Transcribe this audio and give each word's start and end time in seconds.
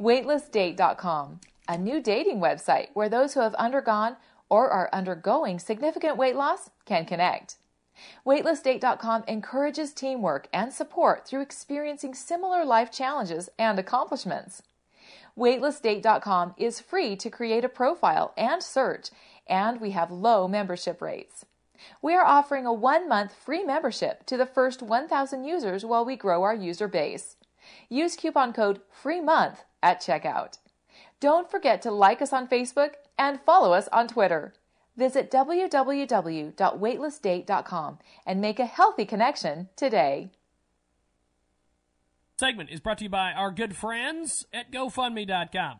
Weightlessdate.com, 0.00 1.40
a 1.68 1.78
new 1.78 2.00
dating 2.02 2.40
website 2.40 2.88
where 2.94 3.08
those 3.08 3.34
who 3.34 3.40
have 3.40 3.54
undergone 3.54 4.16
or 4.48 4.68
are 4.68 4.90
undergoing 4.92 5.58
significant 5.58 6.16
weight 6.16 6.36
loss 6.36 6.70
can 6.84 7.04
connect. 7.04 7.56
Weightlessdate.com 8.26 9.24
encourages 9.28 9.92
teamwork 9.92 10.48
and 10.52 10.72
support 10.72 11.26
through 11.26 11.42
experiencing 11.42 12.14
similar 12.14 12.64
life 12.64 12.90
challenges 12.90 13.48
and 13.58 13.78
accomplishments. 13.78 14.62
Weightlessdate.com 15.38 16.54
is 16.56 16.80
free 16.80 17.16
to 17.16 17.30
create 17.30 17.64
a 17.64 17.68
profile 17.68 18.32
and 18.36 18.62
search, 18.62 19.10
and 19.46 19.80
we 19.80 19.90
have 19.90 20.10
low 20.10 20.48
membership 20.48 21.00
rates. 21.00 21.46
We 22.00 22.14
are 22.14 22.24
offering 22.24 22.66
a 22.66 22.72
one 22.72 23.08
month 23.08 23.34
free 23.34 23.64
membership 23.64 24.26
to 24.26 24.36
the 24.36 24.46
first 24.46 24.82
1,000 24.82 25.44
users 25.44 25.84
while 25.84 26.04
we 26.04 26.16
grow 26.16 26.42
our 26.42 26.54
user 26.54 26.88
base. 26.88 27.36
Use 27.88 28.16
coupon 28.16 28.52
code 28.52 28.80
FREEMONTH 28.90 29.64
at 29.82 30.00
checkout. 30.00 30.58
Don't 31.20 31.50
forget 31.50 31.80
to 31.82 31.90
like 31.90 32.20
us 32.20 32.32
on 32.32 32.48
Facebook 32.48 32.94
and 33.18 33.40
follow 33.46 33.72
us 33.72 33.88
on 33.92 34.08
Twitter. 34.08 34.52
Visit 34.96 35.30
www.weightlessdate.com 35.30 37.98
and 38.26 38.40
make 38.40 38.58
a 38.58 38.66
healthy 38.66 39.04
connection 39.04 39.68
today. 39.76 40.30
Segment 42.36 42.70
is 42.70 42.80
brought 42.80 42.98
to 42.98 43.04
you 43.04 43.10
by 43.10 43.30
our 43.32 43.52
good 43.52 43.76
friends 43.76 44.44
at 44.52 44.72
GoFundMe.com. 44.72 45.78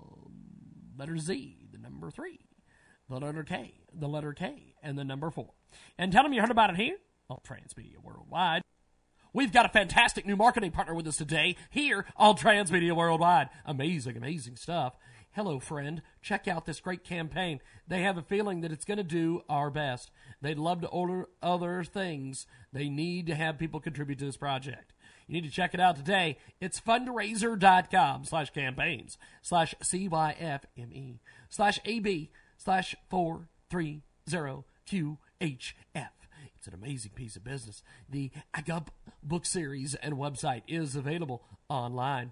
letter 0.97 1.17
Z, 1.17 1.67
the 1.71 1.79
number 1.79 2.11
3, 2.11 2.39
the 3.09 3.19
letter 3.19 3.43
K, 3.43 3.73
the 3.93 4.07
letter 4.07 4.33
K, 4.33 4.75
and 4.81 4.97
the 4.97 5.03
number 5.03 5.29
4. 5.29 5.47
And 5.97 6.11
tell 6.11 6.23
them 6.23 6.33
you 6.33 6.41
heard 6.41 6.51
about 6.51 6.69
it 6.71 6.75
here 6.77 6.97
on 7.29 7.37
Transmedia 7.45 7.97
Worldwide. 8.01 8.61
We've 9.33 9.51
got 9.51 9.65
a 9.65 9.69
fantastic 9.69 10.25
new 10.27 10.35
marketing 10.35 10.71
partner 10.71 10.93
with 10.93 11.07
us 11.07 11.17
today 11.17 11.55
here 11.71 12.05
on 12.15 12.35
Transmedia 12.35 12.95
Worldwide. 12.95 13.49
Amazing, 13.65 14.15
amazing 14.15 14.57
stuff. 14.57 14.95
Hello, 15.31 15.59
friend. 15.59 16.03
Check 16.21 16.47
out 16.47 16.67
this 16.67 16.79
great 16.79 17.03
campaign. 17.03 17.59
They 17.87 18.03
have 18.03 18.19
a 18.19 18.21
feeling 18.21 18.61
that 18.61 18.71
it's 18.71 18.85
going 18.85 18.99
to 18.99 19.03
do 19.03 19.41
our 19.49 19.71
best. 19.71 20.11
They'd 20.41 20.59
love 20.59 20.81
to 20.81 20.87
order 20.87 21.27
other 21.41 21.83
things. 21.83 22.45
They 22.71 22.87
need 22.87 23.25
to 23.25 23.35
have 23.35 23.57
people 23.57 23.79
contribute 23.79 24.19
to 24.19 24.25
this 24.25 24.37
project. 24.37 24.93
You 25.27 25.33
need 25.33 25.49
to 25.49 25.55
check 25.55 25.73
it 25.73 25.79
out 25.79 25.95
today. 25.95 26.37
It's 26.61 26.79
fundrazr.com 26.79 28.25
slash 28.25 28.51
campaigns 28.51 29.17
slash 29.41 29.73
CYFME 29.81 31.17
slash 31.49 31.79
AB 31.85 32.29
slash 32.63 32.95
430QHF. 33.11 34.07
It's 35.95 36.67
an 36.67 36.73
amazing 36.73 37.11
piece 37.13 37.35
of 37.35 37.43
business. 37.43 37.83
The 38.09 38.31
Agape 38.53 38.89
book 39.21 39.45
series 39.45 39.95
and 39.95 40.13
website 40.13 40.61
is 40.67 40.95
available 40.95 41.43
online. 41.67 42.31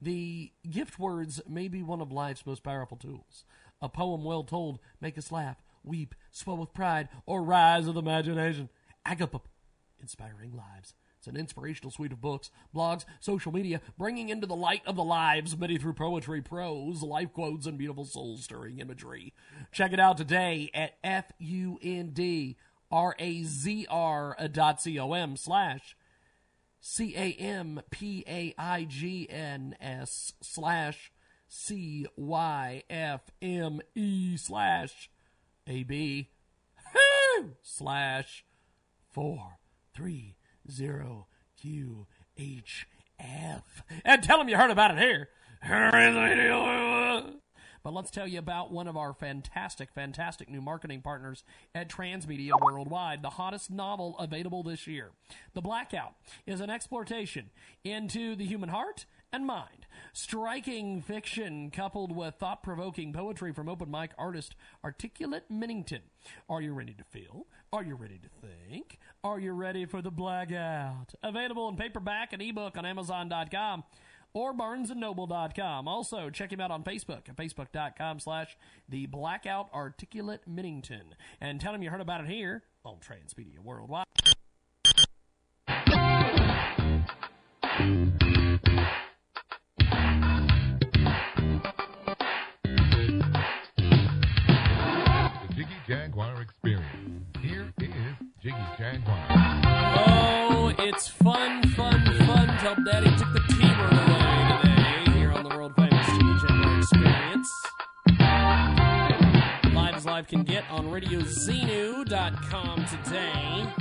The 0.00 0.52
gift 0.70 1.00
words 1.00 1.40
may 1.48 1.66
be 1.66 1.82
one 1.82 2.00
of 2.00 2.12
life's 2.12 2.46
most 2.46 2.62
powerful 2.62 2.96
tools. 2.96 3.44
A 3.80 3.88
poem 3.88 4.22
well 4.22 4.44
told 4.44 4.78
make 5.00 5.18
us 5.18 5.32
laugh, 5.32 5.56
weep, 5.82 6.14
swell 6.30 6.58
with 6.58 6.72
pride, 6.72 7.08
or 7.26 7.42
rise 7.42 7.86
with 7.86 7.96
imagination. 7.96 8.68
Agape, 9.04 9.42
inspiring 10.00 10.52
lives. 10.52 10.94
It's 11.22 11.28
an 11.28 11.36
inspirational 11.36 11.92
suite 11.92 12.10
of 12.10 12.20
books, 12.20 12.50
blogs, 12.74 13.04
social 13.20 13.52
media, 13.52 13.80
bringing 13.96 14.28
into 14.28 14.44
the 14.44 14.56
light 14.56 14.82
of 14.84 14.96
the 14.96 15.04
lives 15.04 15.56
many 15.56 15.78
through 15.78 15.92
poetry, 15.92 16.42
prose, 16.42 17.00
life 17.00 17.32
quotes, 17.32 17.64
and 17.64 17.78
beautiful 17.78 18.04
soul 18.04 18.38
stirring 18.38 18.80
imagery. 18.80 19.32
Check 19.70 19.92
it 19.92 20.00
out 20.00 20.16
today 20.16 20.68
at 20.74 20.94
F 21.04 21.26
U 21.38 21.78
N 21.80 22.10
D 22.10 22.56
R 22.90 23.14
A 23.20 23.44
Z 23.44 23.86
R 23.88 24.36
dot 24.50 24.82
C 24.82 24.98
O 24.98 25.12
M 25.12 25.36
slash 25.36 25.96
C 26.80 27.14
A 27.14 27.34
M 27.34 27.80
P 27.92 28.24
A 28.26 28.52
I 28.58 28.82
G 28.82 29.28
N 29.30 29.76
S 29.80 30.32
slash 30.40 31.12
C 31.46 32.04
Y 32.16 32.82
F 32.90 33.30
M 33.40 33.80
E 33.94 34.36
slash 34.36 35.08
A 35.68 35.84
B 35.84 36.30
slash 37.62 38.44
four 39.12 39.58
three 39.94 40.34
zero 40.70 41.26
Q 41.60 42.06
H 42.36 42.86
F. 43.18 43.82
And 44.04 44.22
tell 44.22 44.38
them 44.38 44.48
you 44.48 44.56
heard 44.56 44.70
about 44.70 44.96
it 44.96 44.98
here. 44.98 45.28
But 47.82 47.94
let's 47.94 48.12
tell 48.12 48.28
you 48.28 48.38
about 48.38 48.70
one 48.70 48.86
of 48.86 48.96
our 48.96 49.12
fantastic, 49.12 49.90
fantastic 49.92 50.48
new 50.48 50.60
marketing 50.60 51.02
partners 51.02 51.42
at 51.74 51.88
Transmedia 51.90 52.52
Worldwide, 52.60 53.22
the 53.22 53.30
hottest 53.30 53.70
novel 53.70 54.16
available 54.18 54.62
this 54.62 54.86
year. 54.86 55.10
The 55.54 55.62
Blackout 55.62 56.14
is 56.46 56.60
an 56.60 56.70
exploration 56.70 57.50
into 57.82 58.36
the 58.36 58.46
human 58.46 58.68
heart 58.68 59.06
and 59.32 59.46
mind. 59.46 59.86
Striking 60.12 61.00
fiction 61.00 61.70
coupled 61.70 62.14
with 62.14 62.36
thought 62.36 62.62
provoking 62.62 63.12
poetry 63.12 63.52
from 63.52 63.68
open 63.68 63.90
mic 63.90 64.10
artist 64.16 64.54
Articulate 64.84 65.50
Minnington. 65.50 66.02
Are 66.48 66.60
you 66.60 66.74
ready 66.74 66.94
to 66.94 67.04
feel? 67.04 67.46
Are 67.72 67.82
you 67.82 67.96
ready 67.96 68.18
to 68.18 68.28
think? 68.28 68.98
Are 69.24 69.38
you 69.38 69.52
ready 69.52 69.84
for 69.84 70.02
the 70.02 70.10
blackout? 70.10 71.14
Available 71.22 71.68
in 71.68 71.76
paperback 71.76 72.32
and 72.32 72.42
ebook 72.42 72.76
on 72.76 72.84
Amazon.com 72.84 73.84
or 74.34 74.52
barnesandnoble.com. 74.52 75.86
Also, 75.86 76.28
check 76.28 76.52
him 76.52 76.58
out 76.58 76.72
on 76.72 76.82
Facebook 76.82 77.28
at 77.28 77.36
facebook.com 77.36 78.18
slash 78.18 78.56
the 78.88 79.06
blackout 79.06 79.72
articulate 79.72 80.42
Minnington. 80.50 81.14
And 81.40 81.60
tell 81.60 81.72
him 81.72 81.84
you 81.84 81.90
heard 81.90 82.00
about 82.00 82.24
it 82.24 82.26
here 82.30 82.64
on 82.84 82.96
Transmedia 82.96 83.60
Worldwide. 83.60 84.06
The 95.46 95.54
Jiggy 95.54 95.68
Jaguar 95.86 96.42
Experience. 96.42 96.81
Jaguar. 98.82 99.26
Oh, 100.08 100.74
it's 100.76 101.06
fun, 101.06 101.62
fun, 101.68 102.04
fun 102.26 102.58
till 102.58 102.74
Daddy 102.84 103.16
took 103.16 103.32
the 103.32 103.44
T-bird 103.50 103.92
away 103.92 104.58
today 104.60 105.18
here 105.18 105.30
on 105.30 105.44
the 105.44 105.50
world 105.50 105.72
famous 105.76 106.04
Jaguar 106.42 106.78
Experience. 106.78 107.48
Live 109.72 109.94
as 109.94 110.04
live 110.04 110.26
can 110.26 110.42
get 110.42 110.68
on 110.68 110.86
RadioZenu.com 110.86 112.84
today. 112.86 113.72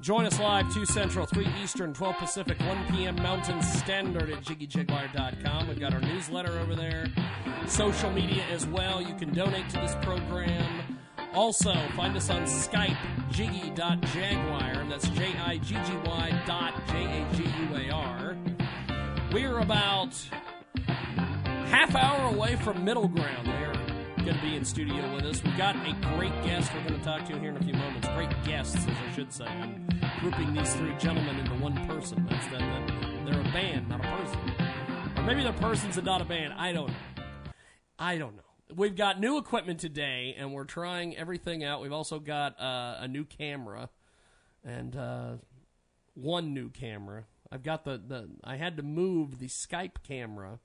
Join 0.00 0.24
us 0.24 0.40
live 0.40 0.72
2 0.72 0.86
Central, 0.86 1.26
3 1.26 1.46
Eastern, 1.62 1.92
12 1.92 2.16
Pacific, 2.16 2.58
1 2.60 2.86
p.m. 2.90 3.16
Mountain 3.16 3.60
Standard 3.60 4.30
at 4.30 4.42
JiggyJaguar.com. 4.42 5.68
We've 5.68 5.78
got 5.78 5.92
our 5.92 6.00
newsletter 6.00 6.58
over 6.58 6.74
there, 6.74 7.08
social 7.66 8.10
media 8.10 8.44
as 8.50 8.66
well. 8.66 9.02
You 9.02 9.14
can 9.16 9.34
donate 9.34 9.68
to 9.68 9.76
this 9.80 9.94
program. 10.00 10.87
Also, 11.38 11.72
find 11.94 12.16
us 12.16 12.30
on 12.30 12.42
Skype, 12.46 12.96
jiggy.jaguar. 13.30 14.84
That's 14.88 15.08
J 15.10 15.32
I 15.38 15.58
G 15.58 15.76
G 15.84 15.96
Y 16.04 16.42
dot 16.48 16.74
J 16.88 17.04
A 17.04 17.36
G 17.36 17.44
U 17.44 17.76
A 17.76 17.90
R. 17.94 18.36
We 19.32 19.44
are 19.44 19.60
about 19.60 20.20
half 21.36 21.94
hour 21.94 22.34
away 22.34 22.56
from 22.56 22.84
middle 22.84 23.06
ground. 23.06 23.46
They're 23.46 23.72
going 24.24 24.36
to 24.36 24.42
be 24.42 24.56
in 24.56 24.64
studio 24.64 25.14
with 25.14 25.26
us. 25.26 25.40
We've 25.44 25.56
got 25.56 25.76
a 25.76 25.92
great 26.16 26.34
guest 26.42 26.72
we're 26.74 26.88
going 26.88 26.98
to 26.98 27.04
talk 27.04 27.24
to 27.26 27.38
here 27.38 27.50
in 27.50 27.56
a 27.56 27.62
few 27.62 27.74
moments. 27.74 28.08
Great 28.08 28.30
guests, 28.44 28.74
as 28.74 28.88
I 28.88 29.12
should 29.14 29.32
say. 29.32 29.46
I'm 29.46 29.86
grouping 30.18 30.52
these 30.54 30.74
three 30.74 30.96
gentlemen 30.98 31.36
into 31.36 31.54
one 31.54 31.86
person. 31.86 32.26
That's 32.28 32.46
that, 32.48 32.58
that 32.58 33.26
they're 33.26 33.40
a 33.40 33.52
band, 33.52 33.88
not 33.88 34.04
a 34.04 34.16
person. 34.16 34.40
Or 35.16 35.22
maybe 35.22 35.44
they're 35.44 35.52
persons 35.52 35.96
and 35.98 36.04
not 36.04 36.20
a 36.20 36.24
band. 36.24 36.54
I 36.54 36.72
don't 36.72 36.88
know. 36.88 37.22
I 37.96 38.18
don't 38.18 38.34
know. 38.34 38.47
We've 38.74 38.96
got 38.96 39.18
new 39.18 39.38
equipment 39.38 39.80
today, 39.80 40.34
and 40.38 40.52
we're 40.52 40.64
trying 40.64 41.16
everything 41.16 41.64
out. 41.64 41.80
We've 41.80 41.92
also 41.92 42.18
got 42.18 42.60
uh, 42.60 42.96
a 43.00 43.08
new 43.08 43.24
camera 43.24 43.88
and 44.64 44.94
uh, 44.94 45.32
one 46.14 46.52
new 46.52 46.68
camera. 46.68 47.24
I've 47.50 47.62
got 47.62 47.84
the, 47.84 48.00
the 48.06 48.28
I 48.44 48.56
had 48.56 48.76
to 48.76 48.82
move 48.82 49.38
the 49.38 49.46
Skype 49.46 50.02
camera 50.06 50.58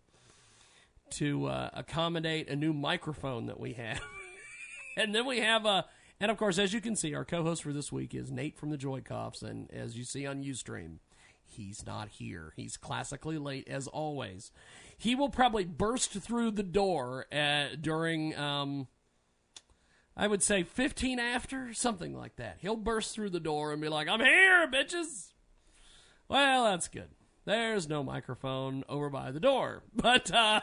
to 1.12 1.46
uh, 1.46 1.70
accommodate 1.74 2.50
a 2.50 2.56
new 2.56 2.74
microphone 2.74 3.46
that 3.46 3.60
we 3.60 3.74
have, 3.74 4.02
and 4.98 5.16
then 5.16 5.26
we 5.26 5.40
have 5.40 5.66
a 5.66 5.86
And 6.20 6.30
of 6.30 6.38
course, 6.38 6.58
as 6.60 6.74
you 6.74 6.82
can 6.82 6.96
see, 6.96 7.14
our 7.16 7.26
co-host 7.26 7.64
for 7.64 7.72
this 7.72 7.92
week 7.92 8.14
is 8.14 8.32
Nate 8.32 8.58
from 8.58 8.70
the 8.70 8.78
Joykoffs, 8.78 9.44
and 9.44 9.72
as 9.72 9.98
you 9.98 10.04
see 10.04 10.26
on 10.28 10.44
UStream, 10.44 10.98
he's 11.46 11.86
not 11.86 12.10
here. 12.10 12.54
He's 12.56 12.76
classically 12.76 13.38
late 13.38 13.68
as 13.68 13.88
always. 13.88 14.52
He 15.04 15.16
will 15.16 15.28
probably 15.28 15.66
burst 15.66 16.12
through 16.12 16.52
the 16.52 16.64
door 16.64 17.26
uh, 17.30 17.76
during, 17.80 18.38
um, 18.38 18.88
I 20.16 20.28
would 20.28 20.42
say, 20.42 20.64
15 20.64 21.20
after, 21.20 21.74
something 21.74 22.16
like 22.16 22.38
that. 22.38 22.60
He'll 22.62 22.78
burst 22.78 23.14
through 23.14 23.32
the 23.32 23.42
door 23.42 23.74
and 23.74 23.82
be 23.82 23.90
like, 23.90 24.08
I'm 24.08 24.22
here, 24.22 24.66
bitches! 24.72 25.34
Well, 26.30 26.64
that's 26.64 26.88
good. 26.88 27.10
There's 27.44 27.90
no 27.90 28.02
microphone 28.02 28.86
over 28.88 29.10
by 29.10 29.32
the 29.32 29.42
door. 29.42 29.84
But, 29.94 30.34
uh, 30.34 30.62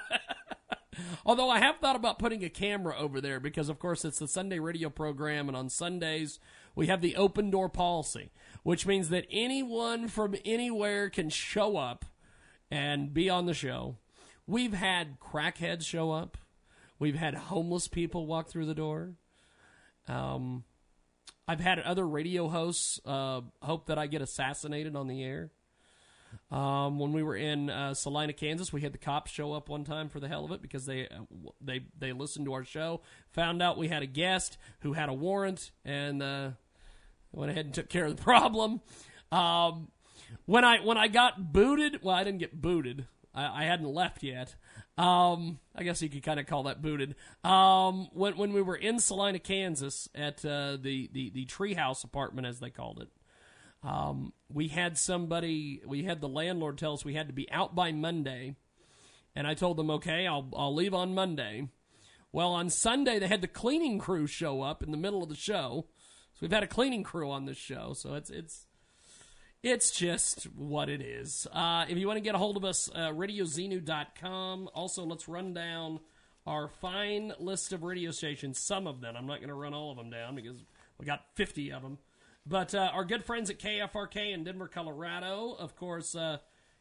although 1.26 1.50
I 1.50 1.58
have 1.58 1.76
thought 1.76 1.96
about 1.96 2.19
putting 2.19 2.42
a 2.42 2.48
camera 2.48 2.96
over 2.98 3.20
there 3.20 3.40
because, 3.40 3.69
of 3.69 3.78
course, 3.78 4.06
it's 4.06 4.20
the 4.20 4.26
Sunday 4.26 4.58
radio 4.58 4.88
program, 4.88 5.48
and 5.48 5.56
on 5.56 5.69
Sundays 5.69 6.40
we 6.75 6.87
have 6.87 7.02
the 7.02 7.14
open 7.16 7.50
door 7.50 7.69
policy, 7.69 8.31
which 8.62 8.87
means 8.87 9.10
that 9.10 9.26
anyone 9.31 10.08
from 10.08 10.34
anywhere 10.46 11.10
can 11.10 11.28
show 11.28 11.76
up 11.76 12.06
and 12.70 13.12
be 13.12 13.28
on 13.28 13.44
the 13.44 13.52
show. 13.52 13.96
We've 14.50 14.75
had 14.75 15.20
crackheads 15.20 15.87
show 15.87 16.11
up. 16.11 16.37
We've 16.99 17.14
had 17.14 17.35
homeless 17.35 17.87
people 17.87 18.26
walk 18.26 18.49
through 18.49 18.67
the 18.67 18.75
door. 18.75 19.12
Um, 20.08 20.64
I've 21.47 21.61
had 21.61 21.79
other 21.79 22.05
radio 22.05 22.49
hosts 22.49 22.99
uh, 23.06 23.43
hope 23.62 23.87
that 23.87 23.97
I 23.97 24.08
get 24.08 24.23
assassinated 24.23 24.97
on 24.97 25.06
the 25.06 25.23
air. 25.23 25.52
Um, 26.50 26.99
when 26.99 27.12
we 27.12 27.23
were 27.23 27.37
in 27.37 27.70
uh, 27.70 27.94
Salina, 27.94 28.32
Kansas, 28.32 28.73
we 28.73 28.81
had 28.81 28.93
the 28.93 28.99
cops 28.99 29.31
show 29.31 29.52
up 29.52 29.69
one 29.69 29.85
time 29.85 30.08
for 30.08 30.19
the 30.19 30.26
hell 30.26 30.44
of 30.44 30.50
it 30.50 30.62
because 30.62 30.85
they 30.85 31.06
uh, 31.06 31.50
they 31.61 31.82
they 31.97 32.12
listened 32.12 32.47
to 32.47 32.52
our 32.52 32.64
show, 32.64 33.02
found 33.31 33.62
out 33.62 33.79
we 33.79 33.87
had 33.87 34.02
a 34.02 34.06
guest 34.06 34.58
who 34.81 34.94
had 34.94 35.08
a 35.08 35.14
warrant, 35.14 35.70
and 35.85 36.20
uh, 36.20 36.50
went 37.31 37.52
ahead 37.52 37.67
and 37.67 37.75
took 37.75 37.88
care 37.88 38.06
of 38.06 38.17
the 38.17 38.23
problem. 38.25 38.81
Um, 39.31 39.93
when 40.44 40.64
I 40.64 40.79
when 40.81 40.99
I 40.99 41.06
got 41.06 41.52
booted, 41.52 42.02
well, 42.02 42.17
I 42.17 42.25
didn't 42.25 42.41
get 42.41 42.61
booted. 42.61 43.06
I, 43.34 43.62
I 43.62 43.64
hadn't 43.64 43.92
left 43.92 44.22
yet. 44.22 44.54
Um, 44.98 45.58
I 45.74 45.82
guess 45.82 46.02
you 46.02 46.08
could 46.08 46.22
kind 46.22 46.40
of 46.40 46.46
call 46.46 46.64
that 46.64 46.82
booted. 46.82 47.14
Um, 47.44 48.08
when 48.12 48.36
when 48.36 48.52
we 48.52 48.62
were 48.62 48.76
in 48.76 48.98
Salina, 48.98 49.38
Kansas, 49.38 50.08
at 50.14 50.44
uh, 50.44 50.76
the 50.80 51.08
the 51.12 51.30
the 51.30 51.46
treehouse 51.46 52.04
apartment, 52.04 52.46
as 52.46 52.60
they 52.60 52.70
called 52.70 53.00
it, 53.00 53.08
um, 53.82 54.32
we 54.52 54.68
had 54.68 54.98
somebody, 54.98 55.80
we 55.86 56.04
had 56.04 56.20
the 56.20 56.28
landlord 56.28 56.78
tell 56.78 56.94
us 56.94 57.04
we 57.04 57.14
had 57.14 57.28
to 57.28 57.32
be 57.32 57.50
out 57.50 57.74
by 57.74 57.92
Monday, 57.92 58.56
and 59.34 59.46
I 59.46 59.54
told 59.54 59.76
them, 59.76 59.90
okay, 59.90 60.26
I'll 60.26 60.50
I'll 60.56 60.74
leave 60.74 60.94
on 60.94 61.14
Monday. 61.14 61.68
Well, 62.32 62.52
on 62.52 62.70
Sunday 62.70 63.18
they 63.18 63.26
had 63.26 63.40
the 63.40 63.48
cleaning 63.48 63.98
crew 63.98 64.26
show 64.26 64.62
up 64.62 64.82
in 64.82 64.90
the 64.90 64.96
middle 64.96 65.22
of 65.22 65.28
the 65.28 65.34
show, 65.34 65.86
so 66.34 66.38
we've 66.42 66.52
had 66.52 66.62
a 66.62 66.68
cleaning 66.68 67.02
crew 67.02 67.30
on 67.30 67.46
this 67.46 67.56
show. 67.56 67.92
So 67.94 68.14
it's 68.14 68.30
it's 68.30 68.66
it's 69.62 69.90
just 69.90 70.44
what 70.56 70.88
it 70.88 71.02
is. 71.02 71.46
Uh, 71.52 71.84
if 71.88 71.98
you 71.98 72.06
want 72.06 72.16
to 72.16 72.22
get 72.22 72.34
a 72.34 72.38
hold 72.38 72.56
of 72.56 72.64
us, 72.64 72.88
uh, 72.94 73.10
radiozenu.com. 73.10 74.70
Also, 74.74 75.04
let's 75.04 75.28
run 75.28 75.52
down 75.52 76.00
our 76.46 76.68
fine 76.68 77.32
list 77.38 77.72
of 77.72 77.82
radio 77.82 78.10
stations. 78.10 78.58
Some 78.58 78.86
of 78.86 79.00
them. 79.00 79.16
I'm 79.16 79.26
not 79.26 79.38
going 79.38 79.48
to 79.48 79.54
run 79.54 79.74
all 79.74 79.90
of 79.90 79.98
them 79.98 80.10
down 80.10 80.34
because 80.34 80.64
we 80.98 81.04
got 81.04 81.26
50 81.34 81.72
of 81.72 81.82
them. 81.82 81.98
But 82.46 82.74
uh, 82.74 82.90
our 82.94 83.04
good 83.04 83.24
friends 83.24 83.50
at 83.50 83.58
KFRK 83.58 84.32
in 84.32 84.44
Denver, 84.44 84.66
Colorado, 84.66 85.54
of 85.58 85.76
course, 85.76 86.14
uh, 86.14 86.38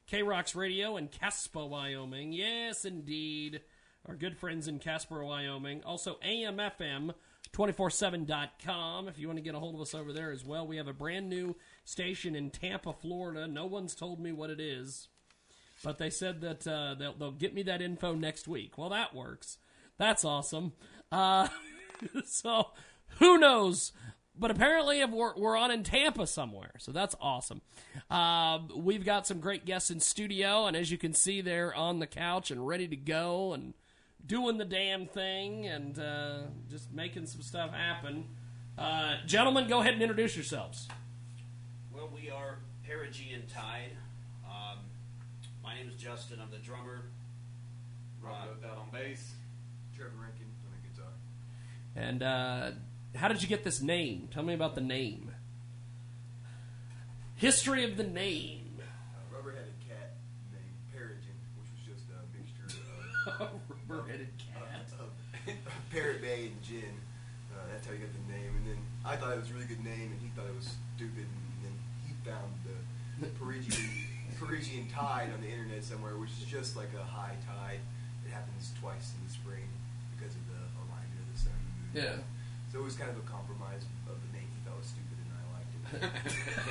K 0.07 0.23
Rocks 0.23 0.55
Radio 0.55 0.95
in 0.95 1.09
Casper, 1.09 1.65
Wyoming. 1.65 2.31
Yes, 2.31 2.85
indeed. 2.85 3.61
Our 4.07 4.15
good 4.15 4.37
friends 4.37 4.69
in 4.69 4.79
Casper, 4.79 5.23
Wyoming. 5.23 5.83
Also, 5.83 6.17
AMFM 6.25 7.13
247.com 7.53 9.07
if 9.07 9.17
you 9.17 9.27
want 9.27 9.37
to 9.37 9.43
get 9.43 9.55
a 9.55 9.59
hold 9.59 9.75
of 9.75 9.81
us 9.81 9.93
over 9.93 10.13
there 10.13 10.31
as 10.31 10.45
well. 10.45 10.67
We 10.67 10.77
have 10.77 10.87
a 10.87 10.93
brand 10.93 11.29
new 11.29 11.55
station 11.89 12.36
in 12.36 12.50
Tampa, 12.50 12.94
Florida. 12.94 13.47
No 13.47 13.65
one's 13.65 13.95
told 13.95 14.19
me 14.19 14.31
what 14.31 14.50
it 14.50 14.59
is, 14.59 15.07
but 15.83 15.97
they 15.97 16.09
said 16.09 16.41
that 16.41 16.68
uh, 16.68 16.95
they'll, 16.95 17.13
they'll 17.13 17.31
get 17.31 17.53
me 17.53 17.63
that 17.63 17.81
info 17.81 18.13
next 18.13 18.47
week. 18.47 18.77
Well, 18.77 18.89
that 18.89 19.15
works. 19.15 19.57
That's 19.97 20.24
awesome. 20.24 20.74
Uh, 21.12 21.47
so, 22.25 22.68
who 23.19 23.38
knows? 23.38 23.91
but 24.39 24.51
apparently 24.51 25.03
we're, 25.03 25.36
we're 25.36 25.57
on 25.57 25.69
in 25.69 25.83
Tampa 25.83 26.25
somewhere, 26.25 26.71
so 26.77 26.94
that's 26.94 27.15
awesome. 27.19 27.62
Uh, 28.09 28.59
we've 28.74 29.03
got 29.03 29.27
some 29.27 29.39
great 29.39 29.65
guests 29.65 29.92
in 29.92 30.00
studio, 30.00 30.65
and 30.65 30.77
as 30.77 30.89
you 30.89 30.97
can 30.97 31.13
see, 31.13 31.42
they're 31.42 31.75
on 31.75 32.00
the 32.00 32.07
couch 32.07 32.50
and 32.50 32.65
ready 32.65 32.88
to 32.88 32.95
go 32.95 33.53
and 33.53 33.74
doing 34.25 34.57
the 34.57 34.65
damn 34.65 35.07
thing 35.07 35.68
and 35.68 36.00
uh, 36.00 36.39
just 36.69 36.92
making 36.94 37.25
some 37.25 37.42
stuff 37.42 37.71
happen. 37.74 38.25
Uh, 38.77 39.18
gentlemen, 39.25 39.68
go 39.68 39.81
ahead 39.81 39.94
and 39.94 40.01
introduce 40.01 40.35
yourselves. 40.35 40.88
Well, 41.99 42.09
we 42.15 42.29
are 42.29 42.59
Perigean 42.87 43.41
Tide. 43.53 43.91
Um, 44.45 44.77
my 45.61 45.75
name 45.75 45.89
is 45.89 46.01
Justin. 46.01 46.39
I'm 46.41 46.49
the 46.49 46.57
drummer. 46.57 47.01
Rob 48.21 48.35
Uh, 48.41 48.67
Goat 48.67 48.77
on 48.77 48.87
bass. 48.89 49.33
Trevor 49.93 50.11
Rankin 50.21 50.45
on 50.65 50.71
the 50.71 50.87
guitar. 50.87 51.11
And 51.97 52.23
uh, 52.23 52.71
how 53.17 53.27
did 53.27 53.41
you 53.41 53.49
get 53.49 53.65
this 53.65 53.81
name? 53.81 54.29
Tell 54.33 54.43
me 54.43 54.53
about 54.53 54.75
the 54.75 54.81
name. 54.81 55.31
History 57.35 57.83
of 57.83 57.97
the 57.97 58.05
name. 58.05 58.79
A 58.79 59.35
rubber-headed 59.35 59.73
cat 59.85 60.15
named 60.53 60.63
Peregrine, 60.93 61.19
which 61.59 61.67
was 61.75 61.83
just 61.97 62.07
a 62.15 62.23
mixture 62.31 62.79
of, 63.43 63.49
Rubber-headed 63.89 64.29
cat. 64.37 64.87
of 65.01 65.09
Parrot 65.91 66.21
Bay 66.21 66.47
and 66.47 66.63
gin. 66.63 66.95
Uh, 67.53 67.59
that's 67.73 67.85
how 67.85 67.91
he 67.91 67.99
got 67.99 68.07
the 68.13 68.31
name. 68.33 68.55
And 68.55 68.67
then 68.67 68.77
I 69.03 69.17
thought 69.17 69.33
it 69.33 69.39
was 69.39 69.49
a 69.49 69.53
really 69.53 69.65
good 69.67 69.83
name, 69.83 70.11
and 70.15 70.21
he 70.21 70.29
thought 70.29 70.47
it 70.47 70.55
was 70.55 70.77
stupid. 70.95 71.27
And 71.27 71.35
then 71.35 71.43
he 71.47 71.48
found 72.25 72.54
the 72.63 72.75
Perigean, 73.39 73.89
Perigean 74.39 74.92
tide 74.94 75.30
on 75.33 75.42
the 75.42 75.50
internet 75.50 75.83
somewhere, 75.83 76.16
which 76.18 76.31
is 76.31 76.45
just 76.45 76.75
like 76.75 76.89
a 77.00 77.04
high 77.04 77.36
tide. 77.45 77.80
It 78.25 78.31
happens 78.31 78.71
twice 78.80 79.13
in 79.18 79.25
the 79.27 79.33
spring 79.33 79.68
because 80.16 80.36
of 80.36 80.48
the 80.48 80.62
alignment 80.83 81.19
of 81.19 81.31
the 81.33 81.39
sun 81.39 81.54
and 81.54 81.94
the 81.94 82.01
moon. 82.01 82.18
Yeah. 82.18 82.24
So 82.71 82.80
it 82.80 82.83
was 82.83 82.95
kind 82.95 83.10
of 83.10 83.18
a 83.18 83.21
compromise 83.21 83.86
of 84.07 84.16
the 84.21 84.27
name. 84.38 84.48
He 84.54 84.60
thought 84.63 84.77
was 84.77 84.88
stupid, 84.88 85.18
and 85.25 85.33
I 85.33 85.42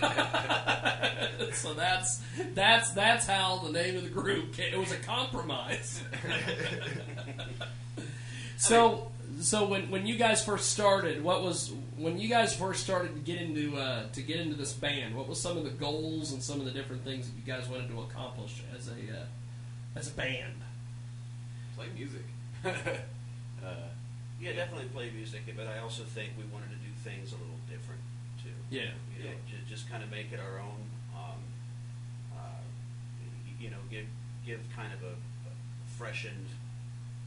liked 0.07 1.43
it. 1.43 1.55
so 1.55 1.75
that's 1.75 2.21
that's 2.55 2.93
that's 2.93 3.27
how 3.27 3.59
the 3.59 3.73
name 3.73 3.97
of 3.97 4.05
the 4.05 4.11
group 4.11 4.53
came. 4.55 4.73
It 4.73 4.79
was 4.79 4.93
a 4.93 4.99
compromise. 4.99 6.03
so 8.57 9.11
so 9.41 9.67
when 9.67 9.91
when 9.91 10.07
you 10.07 10.17
guys 10.17 10.45
first 10.45 10.71
started, 10.71 11.23
what 11.23 11.43
was 11.43 11.73
when 11.97 12.19
you 12.19 12.29
guys 12.29 12.55
first 12.55 12.83
started 12.83 13.15
to 13.15 13.21
get 13.21 13.41
into 13.41 13.77
uh, 13.77 14.09
to 14.13 14.23
get 14.23 14.41
into 14.41 14.55
this 14.57 14.73
band? 14.73 15.15
What 15.15 15.29
was 15.29 15.41
some 15.41 15.57
of 15.57 15.65
the 15.65 15.71
goals 15.71 16.33
and 16.33 16.43
some 16.43 16.59
of 16.61 16.65
the 16.67 16.73
different 16.73 17.05
things 17.05 17.29
that 17.29 17.37
you 17.37 17.43
guys 17.53 17.69
wanted 17.69 17.89
to 17.91 18.01
accomplish 18.01 18.63
as 18.77 18.89
a 18.89 18.93
uh, 18.93 19.25
as 19.97 20.09
a 20.09 20.13
band? 20.13 20.55
Play 21.77 21.87
music. 21.97 22.25
Uh, 23.59 23.91
yeah, 24.41 24.53
definitely 24.53 24.87
play 24.95 25.11
music, 25.11 25.43
but 25.57 25.67
I 25.67 25.81
also 25.81 26.05
think 26.05 26.31
we 26.39 26.45
wanted 26.55 26.71
to 26.71 26.77
do 26.79 26.93
things 27.03 27.33
a 27.33 27.37
little 27.43 27.59
different 27.69 28.01
too. 28.41 28.55
Yeah, 28.71 28.95
You 29.19 29.25
know, 29.25 29.37
ju- 29.51 29.67
just 29.69 29.91
kind 29.91 30.01
of 30.01 30.11
make 30.13 30.31
it 30.33 30.39
our 30.39 30.61
own. 30.61 30.79
Um, 31.13 31.41
uh, 32.39 32.63
you 33.59 33.71
know, 33.71 33.83
give 33.91 34.07
give 34.47 34.61
kind 34.77 34.93
of 34.95 35.03
a, 35.03 35.15
a 35.19 35.53
freshened 35.99 36.47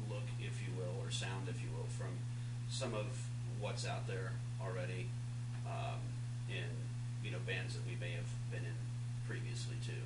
look, 0.10 0.24
if 0.40 0.56
you 0.64 0.72
will, 0.80 0.96
or 1.06 1.12
sound, 1.12 1.50
if 1.50 1.60
you 1.62 1.68
some 2.72 2.94
of 2.96 3.06
what's 3.60 3.86
out 3.86 4.08
there 4.08 4.32
already 4.64 5.06
um, 5.68 6.00
in 6.50 6.66
you 7.24 7.30
know 7.32 7.38
bands 7.46 7.76
that 7.76 7.86
we 7.86 7.96
may 8.00 8.12
have 8.16 8.26
been 8.50 8.64
in 8.66 8.78
previously 9.28 9.76
too, 9.86 10.02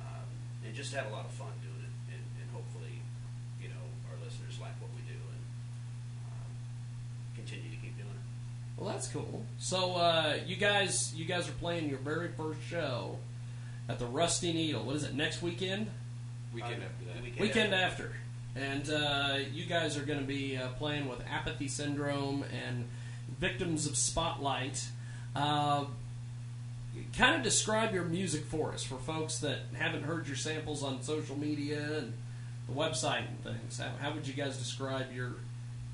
um, 0.00 0.28
and 0.64 0.74
just 0.74 0.92
have 0.94 1.06
a 1.06 1.10
lot 1.10 1.24
of 1.24 1.32
fun 1.32 1.48
doing 1.64 1.82
it, 1.82 2.14
and, 2.14 2.22
and 2.40 2.46
hopefully, 2.52 3.00
you 3.60 3.68
know, 3.68 3.84
our 4.12 4.16
listeners 4.24 4.60
like 4.60 4.76
what 4.80 4.90
we 4.94 5.02
do 5.10 5.16
and 5.18 5.42
um, 6.30 6.50
continue 7.34 7.70
to 7.70 7.76
keep 7.82 7.96
doing 7.96 8.08
it. 8.12 8.80
Well, 8.80 8.92
that's 8.92 9.08
cool. 9.08 9.44
So 9.58 9.96
uh, 9.96 10.36
you 10.46 10.56
guys 10.56 11.12
you 11.16 11.24
guys 11.24 11.48
are 11.48 11.52
playing 11.58 11.88
your 11.88 11.98
very 11.98 12.28
first 12.28 12.60
show 12.68 13.16
at 13.88 13.98
the 13.98 14.06
Rusty 14.06 14.52
Needle. 14.52 14.84
What 14.84 14.96
is 14.96 15.04
it? 15.04 15.14
Next 15.14 15.42
weekend? 15.42 15.88
Weekend 16.54 16.82
Uh, 16.82 16.86
after 16.86 17.04
that. 17.06 17.22
weekend 17.22 17.40
Weekend 17.40 17.74
after. 17.74 18.04
after. 18.04 18.16
And 18.56 18.88
uh, 18.88 19.38
you 19.52 19.66
guys 19.66 19.98
are 19.98 20.04
going 20.04 20.20
to 20.20 20.24
be 20.24 20.56
uh, 20.56 20.68
playing 20.78 21.08
with 21.08 21.20
Apathy 21.30 21.68
Syndrome 21.68 22.42
and 22.44 22.86
Victims 23.38 23.86
of 23.86 23.96
Spotlight. 23.96 24.86
Uh, 25.34 25.84
kind 27.16 27.36
of 27.36 27.42
describe 27.42 27.92
your 27.92 28.04
music 28.04 28.46
for 28.46 28.72
us, 28.72 28.82
for 28.82 28.96
folks 28.96 29.38
that 29.40 29.58
haven't 29.74 30.04
heard 30.04 30.26
your 30.26 30.36
samples 30.36 30.82
on 30.82 31.02
social 31.02 31.36
media 31.36 31.98
and 31.98 32.14
the 32.66 32.72
website 32.72 33.28
and 33.28 33.44
things. 33.44 33.78
How, 33.78 33.90
how 34.00 34.14
would 34.14 34.26
you 34.26 34.32
guys 34.32 34.56
describe 34.56 35.12
your 35.14 35.34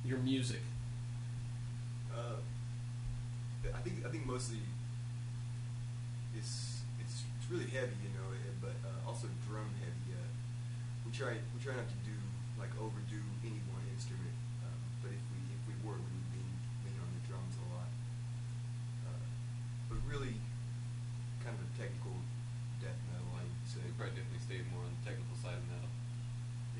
your 0.04 0.18
music? 0.18 0.60
Uh, 2.14 2.36
I 3.74 3.78
think 3.78 4.06
I 4.06 4.08
think 4.08 4.24
mostly 4.24 4.58
it's 6.36 6.80
it's 7.00 7.22
it's 7.40 7.50
really 7.50 7.64
heavy, 7.64 7.96
you 8.02 8.10
know, 8.14 8.30
eh, 8.32 8.52
but 8.60 8.74
uh, 8.86 9.08
also 9.08 9.26
drum 9.48 9.66
heavy. 9.80 10.14
Uh, 10.16 10.26
we 11.04 11.12
try 11.12 11.32
we 11.32 11.62
try 11.62 11.74
not 11.74 11.88
to 11.88 12.01
but 19.92 20.00
really 20.08 20.32
kind 21.44 21.52
of 21.52 21.60
a 21.60 21.70
technical 21.76 22.16
death 22.80 22.96
metal, 23.12 23.28
I 23.36 23.44
would 23.44 23.68
say. 23.68 23.84
We 23.84 23.92
probably 24.00 24.16
definitely 24.16 24.40
stayed 24.40 24.64
more 24.72 24.80
on 24.80 24.92
the 24.96 25.04
technical 25.04 25.36
side 25.44 25.60
of 25.60 25.64
metal. 25.68 25.92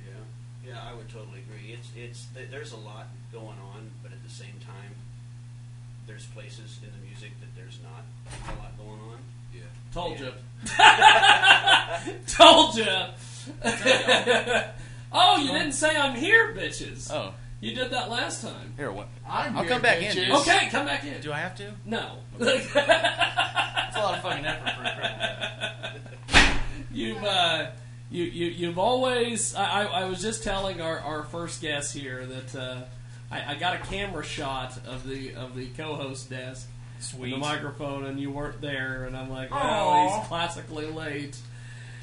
Yeah, 0.01 0.25
yeah, 0.65 0.81
I 0.81 0.97
would 0.97 1.13
totally 1.13 1.45
agree. 1.45 1.77
It's 1.77 1.93
it's 1.93 2.33
there's 2.33 2.73
a 2.73 2.81
lot 2.81 3.13
going 3.29 3.61
on, 3.61 3.93
but 4.01 4.17
at 4.17 4.23
the 4.25 4.33
same 4.33 4.57
time, 4.65 4.97
there's 6.09 6.25
places 6.33 6.81
in 6.81 6.89
the 6.89 7.03
music 7.05 7.37
that 7.45 7.53
there's 7.53 7.77
not 7.85 8.09
a 8.49 8.57
lot 8.57 8.73
going 8.81 9.01
on. 9.13 9.21
Yeah, 9.53 9.69
told 9.93 10.17
you, 10.21 10.33
told 12.25 12.77
you. 12.81 12.89
oh, 15.13 15.37
you 15.37 15.53
didn't 15.53 15.77
say 15.77 15.93
I'm 15.97 16.17
here, 16.17 16.55
bitches. 16.57 17.13
Oh. 17.13 17.35
You 17.63 17.75
did 17.77 17.91
that 17.93 18.11
last 18.11 18.43
time. 18.43 18.75
here. 18.77 18.91
What? 18.91 19.07
I'm 19.27 19.57
I'll 19.57 19.63
here, 19.63 19.73
come 19.73 19.83
back 19.83 19.99
in. 20.03 20.11
bitches. 20.11 20.15
dude. 20.15 20.31
Okay, 20.33 20.69
come 20.69 20.85
back 20.85 21.05
in. 21.05 21.21
Do 21.21 21.33
I 21.33 21.39
have 21.39 21.55
to? 21.59 21.73
No. 21.85 22.17
It's 22.41 22.75
a 22.75 23.99
lot 24.01 24.15
of 24.17 24.23
fucking 24.23 24.45
effort 24.45 24.75
for 24.75 24.83
a 24.83 24.95
crowd. 24.97 26.01
You've 26.93 27.23
uh, 27.23 27.67
you, 28.11 28.25
you 28.25 28.47
you've 28.47 28.79
always. 28.79 29.55
I, 29.55 29.65
I, 29.65 29.85
I 29.85 30.05
was 30.07 30.21
just 30.21 30.43
telling 30.43 30.81
our, 30.81 30.99
our 30.99 31.23
first 31.23 31.63
guest 31.63 31.95
here 31.95 32.27
that 32.27 32.55
uh, 32.57 32.81
I, 33.31 33.53
I 33.53 33.55
got 33.55 33.77
a 33.77 33.79
camera 33.79 34.25
shot 34.25 34.77
of 34.87 35.07
the 35.07 35.35
of 35.37 35.55
the 35.55 35.69
co-host 35.69 36.31
desk, 36.31 36.69
and 36.97 37.05
Sweet. 37.05 37.31
the 37.31 37.37
microphone, 37.37 38.07
and 38.07 38.19
you 38.19 38.31
weren't 38.33 38.61
there, 38.61 39.05
and 39.05 39.17
I'm 39.17 39.31
like, 39.31 39.53
Aw. 39.53 39.57
well, 39.57 40.19
he's 40.19 40.27
classically 40.27 40.87
late. 40.87 41.39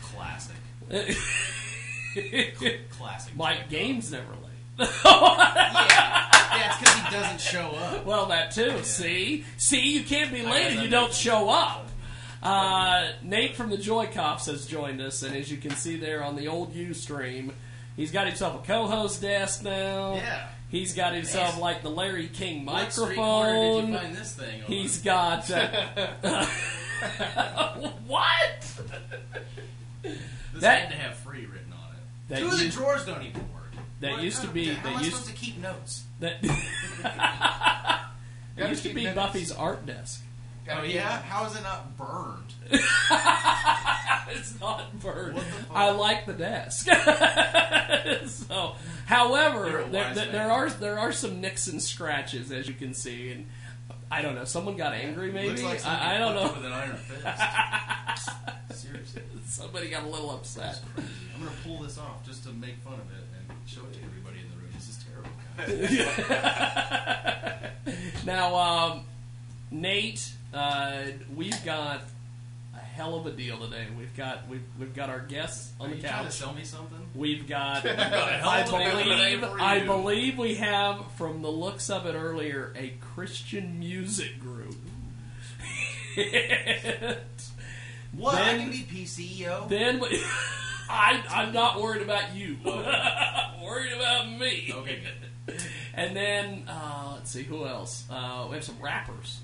Classic. 0.02 0.56
Classic. 2.92 3.36
Mike 3.36 3.70
Game's 3.70 4.12
never 4.12 4.32
late. 4.32 4.49
Yeah. 4.80 6.28
yeah, 6.58 6.70
it's 6.72 6.78
because 6.80 6.96
he 6.96 7.12
doesn't 7.12 7.42
show 7.42 7.70
up. 7.70 8.06
Well, 8.06 8.26
that 8.28 8.52
too. 8.52 8.82
See, 8.84 9.46
see, 9.58 9.92
you 9.92 10.04
can't 10.04 10.32
be 10.32 10.42
late 10.42 10.74
if 10.74 10.82
you 10.84 10.90
don't 10.90 11.14
show 11.14 11.50
up. 11.50 11.88
Uh, 12.42 13.10
Nate 13.22 13.56
from 13.56 13.70
the 13.70 13.78
Joy 13.78 14.08
Cops 14.08 14.46
has 14.46 14.66
joined 14.66 15.02
us, 15.02 15.22
and 15.24 15.36
as 15.36 15.52
you 15.52 15.58
can 15.58 15.72
see 15.72 15.98
there 15.98 16.24
on 16.24 16.36
the 16.38 16.48
old 16.48 16.74
U 16.74 16.94
stream, 16.94 17.52
he's 17.98 18.12
got 18.12 18.28
himself 18.28 18.64
a 18.64 18.66
co-host 18.66 19.22
desk 19.22 19.64
now. 19.64 20.16
Yeah. 20.16 20.48
He's 20.70 20.94
got 20.94 21.14
himself 21.16 21.54
Nice. 21.56 21.62
like 21.62 21.82
the 21.84 21.90
Larry 21.90 22.28
King 22.28 22.64
What 22.66 22.90
did 22.92 23.00
microphone. 23.00 23.88
you 23.92 23.98
find 23.98 24.16
this 24.16 24.34
thing 24.36 24.62
on? 24.62 24.68
He's 24.68 25.00
got 25.02 25.50
uh, 25.52 26.06
what? 28.08 28.80
this 30.04 30.18
that- 30.62 30.80
had 30.82 30.90
to 30.92 30.96
have 30.98 31.16
free 31.18 31.46
written 31.46 31.74
on 31.74 31.96
it. 31.96 32.40
Two 32.40 32.48
of 32.48 32.60
the 32.60 32.70
drawers 32.70 33.06
don't 33.06 33.24
even 33.24 33.42
work. 33.54 33.59
That 34.00 34.12
What 34.12 34.22
used 34.24 34.42
to 34.42 34.48
be- 34.48 34.68
How 34.74 34.84
that 34.84 34.90
am 34.92 34.98
I 34.98 35.02
used- 35.02 35.16
supposed 35.18 35.30
to 35.30 35.36
keep 35.46 35.58
notes? 35.58 36.04
That 36.20 36.38
it 38.58 38.70
used 38.70 38.84
to 38.84 38.90
be 38.90 38.96
minutes. 39.06 39.16
Buffy's 39.16 39.52
art 39.52 39.86
desk. 39.86 40.22
Oh, 40.70 40.80
oh 40.80 40.84
yeah. 40.84 41.22
How 41.24 41.46
is 41.46 41.56
it 41.56 41.64
not 41.64 41.98
burned? 41.98 42.54
it's 42.70 44.60
not 44.60 45.00
burned. 45.00 45.36
What 45.36 45.46
the 45.46 45.52
fuck? 45.52 45.76
I 45.76 45.90
like 45.92 46.26
the 46.28 46.34
desk. 46.34 46.88
so, 48.28 48.76
however, 49.08 49.86
there, 49.92 50.14
there, 50.14 50.32
there 50.32 50.52
are 50.52 50.70
there 50.70 51.00
are 51.00 51.12
some 51.12 51.42
nicks 51.42 51.68
and 51.68 51.82
scratches 51.82 52.52
as 52.52 52.68
you 52.68 52.76
can 52.76 52.94
see, 52.94 53.32
and 53.32 53.48
I 54.12 54.22
don't 54.22 54.36
know. 54.36 54.44
Someone 54.46 54.76
got 54.78 54.94
angry, 54.94 55.32
maybe. 55.32 55.50
Looks 55.64 55.64
like 55.64 55.86
I, 55.88 56.16
I 56.16 56.18
don't 56.20 56.36
fucked 56.36 56.62
know. 56.62 56.62
you 56.62 56.64
With 56.64 56.66
an 56.66 56.74
iron 56.74 56.98
fist. 56.98 58.30
Seriously. 58.82 59.22
Somebody 59.48 59.90
got 59.90 60.04
a 60.04 60.08
little 60.08 60.30
upset. 60.32 60.80
I'm 60.98 61.44
gonna 61.44 61.56
pull 61.64 61.80
this 61.82 61.98
off 61.98 62.24
just 62.26 62.44
to 62.44 62.52
make 62.52 62.76
fun 62.84 62.94
of 62.94 63.00
it 63.00 63.24
and 63.24 63.29
show 63.70 63.82
it 63.82 63.94
to 63.94 64.00
everybody 64.04 64.40
in 64.40 64.50
the 64.50 64.56
room. 64.58 64.70
This 64.74 64.90
is 64.90 64.98
terrible, 65.06 65.30
guys. 65.58 65.70
Now, 68.26 68.56
um, 68.56 69.02
Nate, 69.72 70.32
uh, 70.54 71.04
we've 71.36 71.64
got 71.66 72.02
a 72.76 72.80
hell 72.80 73.16
of 73.16 73.26
a 73.26 73.32
deal 73.32 73.58
today. 73.58 73.88
We've 73.98 74.16
got 74.16 74.48
we've 74.48 74.62
we've 74.80 74.94
got 74.94 75.10
our 75.10 75.20
guests 75.22 75.72
on 75.80 75.88
Are 75.88 75.90
the 75.90 75.96
you 75.96 76.02
trying 76.04 76.18
to 76.20 76.24
couch. 76.26 76.34
sell 76.34 76.54
me 76.54 76.64
something? 76.64 77.00
We've 77.16 77.48
got, 77.48 77.84
a 77.86 78.42
I 78.46 78.60
of 78.62 78.68
a 78.74 78.78
deal 78.78 79.04
today 79.04 79.36
believe, 79.38 79.60
I 79.60 79.80
believe 79.86 80.38
we 80.38 80.56
have, 80.56 81.04
from 81.14 81.42
the 81.42 81.50
looks 81.50 81.90
of 81.90 82.06
it 82.06 82.14
earlier, 82.14 82.72
a 82.78 82.94
Christian 83.16 83.80
music 83.80 84.40
group. 84.40 84.76
What? 88.12 88.36
Then- 88.36 88.60
I 88.60 88.64
can 88.64 88.72
be 88.72 88.86
PCEO. 88.92 89.70
Then 89.70 90.02
I, 90.90 91.24
I'm 91.30 91.54
not 91.54 91.80
worried 91.82 92.02
about 92.02 92.36
you. 92.36 92.58
I'm 92.66 93.49
worried 93.70 93.94
about 93.94 94.32
me. 94.32 94.72
okay, 94.74 95.00
good. 95.00 95.14
And 95.96 96.16
then 96.16 96.66
uh, 96.68 97.14
let's 97.16 97.32
see 97.32 97.42
who 97.44 97.66
else. 97.66 98.06
Uh, 98.10 98.46
we 98.48 98.56
have 98.56 98.64
some 98.64 98.80
rappers 98.80 99.40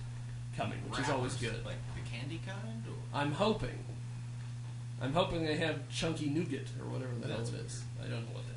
coming, 0.56 0.78
which 0.88 1.00
is 1.00 1.10
always 1.10 1.34
good. 1.34 1.66
Like 1.66 1.76
the 1.96 2.02
candy 2.10 2.40
kind? 2.46 2.84
Or? 2.88 3.20
I'm 3.20 3.34
hoping. 3.34 3.84
I'm 5.02 5.12
hoping 5.12 5.44
they 5.44 5.58
have 5.58 5.90
chunky 5.90 6.28
nougat 6.28 6.68
or 6.80 6.88
whatever 6.88 7.14
the 7.20 7.28
hell 7.28 7.42
it 7.42 7.54
is. 7.66 7.84
I 8.00 8.04
don't 8.04 8.22
know 8.22 8.34
what 8.34 8.44
that 8.46 8.56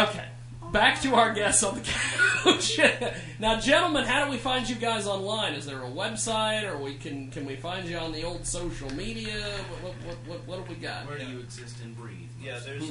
means. 0.00 0.10
Okay, 0.10 0.28
back 0.72 1.00
to 1.02 1.14
our 1.14 1.32
guests 1.32 1.62
on 1.62 1.76
the 1.76 1.82
couch. 1.82 2.80
now, 3.38 3.60
gentlemen, 3.60 4.04
how 4.04 4.24
do 4.24 4.30
we 4.30 4.38
find 4.38 4.68
you 4.68 4.76
guys 4.76 5.06
online? 5.06 5.54
Is 5.54 5.66
there 5.66 5.82
a 5.82 5.90
website, 5.90 6.64
or 6.64 6.78
we 6.78 6.94
can 6.94 7.30
can 7.30 7.46
we 7.46 7.54
find 7.54 7.88
you 7.88 7.98
on 7.98 8.10
the 8.12 8.24
old 8.24 8.46
social 8.46 8.92
media? 8.94 9.40
What 9.80 9.82
what 9.82 9.94
what, 10.04 10.16
what, 10.26 10.48
what 10.48 10.66
do 10.66 10.74
we 10.74 10.80
got? 10.80 11.06
Where 11.06 11.18
do 11.18 11.26
you 11.26 11.38
exist 11.38 11.76
and 11.82 11.96
breathe? 11.96 12.30
Yeah, 12.42 12.58
there's 12.64 12.84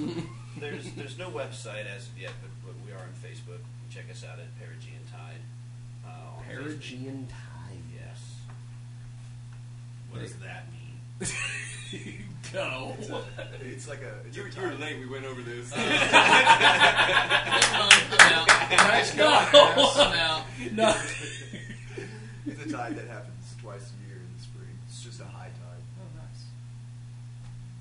there's 0.60 0.92
there's 0.94 1.18
no 1.18 1.30
website 1.30 1.86
as 1.88 2.08
of 2.08 2.18
yet, 2.20 2.32
but, 2.42 2.52
but 2.66 2.76
we 2.86 2.92
are 2.92 3.00
on 3.00 3.14
Facebook. 3.24 3.60
Check 3.90 4.06
us 4.12 4.24
out 4.24 4.40
at 4.40 4.48
Perigean 4.60 5.02
Tide. 5.12 5.42
Uh, 6.06 6.38
on 6.38 6.44
Facebook. 6.44 7.28
Tide. 7.28 7.84
Yes. 7.94 8.20
What 10.12 10.22
does 10.22 10.36
that 10.36 10.66
mean? 10.72 12.24
Go. 12.54 12.96
It's 13.62 13.88
like 13.88 14.02
a. 14.02 14.14
You 14.36 14.44
were, 14.44 14.50
you 14.50 14.62
were 14.62 14.74
late. 14.76 15.00
We 15.00 15.06
went 15.08 15.26
over 15.26 15.42
this. 15.42 15.72
I'm 15.76 15.82
out. 18.32 18.48
Nice 18.70 19.16
No. 19.16 19.24
going. 19.52 19.78
I'm 19.98 20.20
out. 20.20 20.44
No. 20.74 20.90
it's 22.46 22.66
a 22.66 22.70
tide 22.72 22.96
that 22.98 23.08
happens 23.08 23.56
twice 23.62 23.92
a 23.92 24.08
year 24.08 24.18
in 24.18 24.28
the 24.38 24.44
spring. 24.44 24.68
It's 24.88 25.02
just 25.04 25.20
a 25.22 25.26
high 25.26 25.46
tide. 25.48 25.84
Oh, 26.00 26.08
nice. 26.18 26.44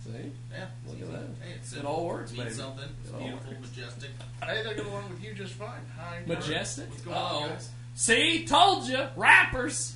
See, 0.07 0.33
Yeah. 0.53 0.67
Look 0.87 0.99
it's 0.99 1.03
at 1.03 1.09
easy. 1.09 1.13
that. 1.13 1.21
Hey, 1.45 1.53
it's 1.57 1.67
It 1.67 1.75
simple. 1.75 1.91
all 1.93 2.07
works, 2.07 2.33
Means 2.33 2.45
baby. 2.45 2.55
something. 2.55 2.89
It's 3.01 3.11
It 3.11 3.15
all 3.15 3.21
beautiful, 3.21 3.53
works. 3.53 3.69
majestic. 3.77 4.11
Hey, 4.43 4.63
they're 4.63 4.75
going 4.75 4.89
along 4.89 5.11
with 5.11 5.23
you 5.25 5.35
just 5.35 5.55
fine. 5.55 5.81
Hi. 5.99 6.23
majestic. 6.27 6.89
What's 6.91 7.03
going 7.03 7.17
on, 7.17 7.43
Uh-oh. 7.43 7.49
guys? 7.51 7.71
See, 7.95 8.45
told 8.47 8.87
you, 8.89 9.07
rappers. 9.17 9.95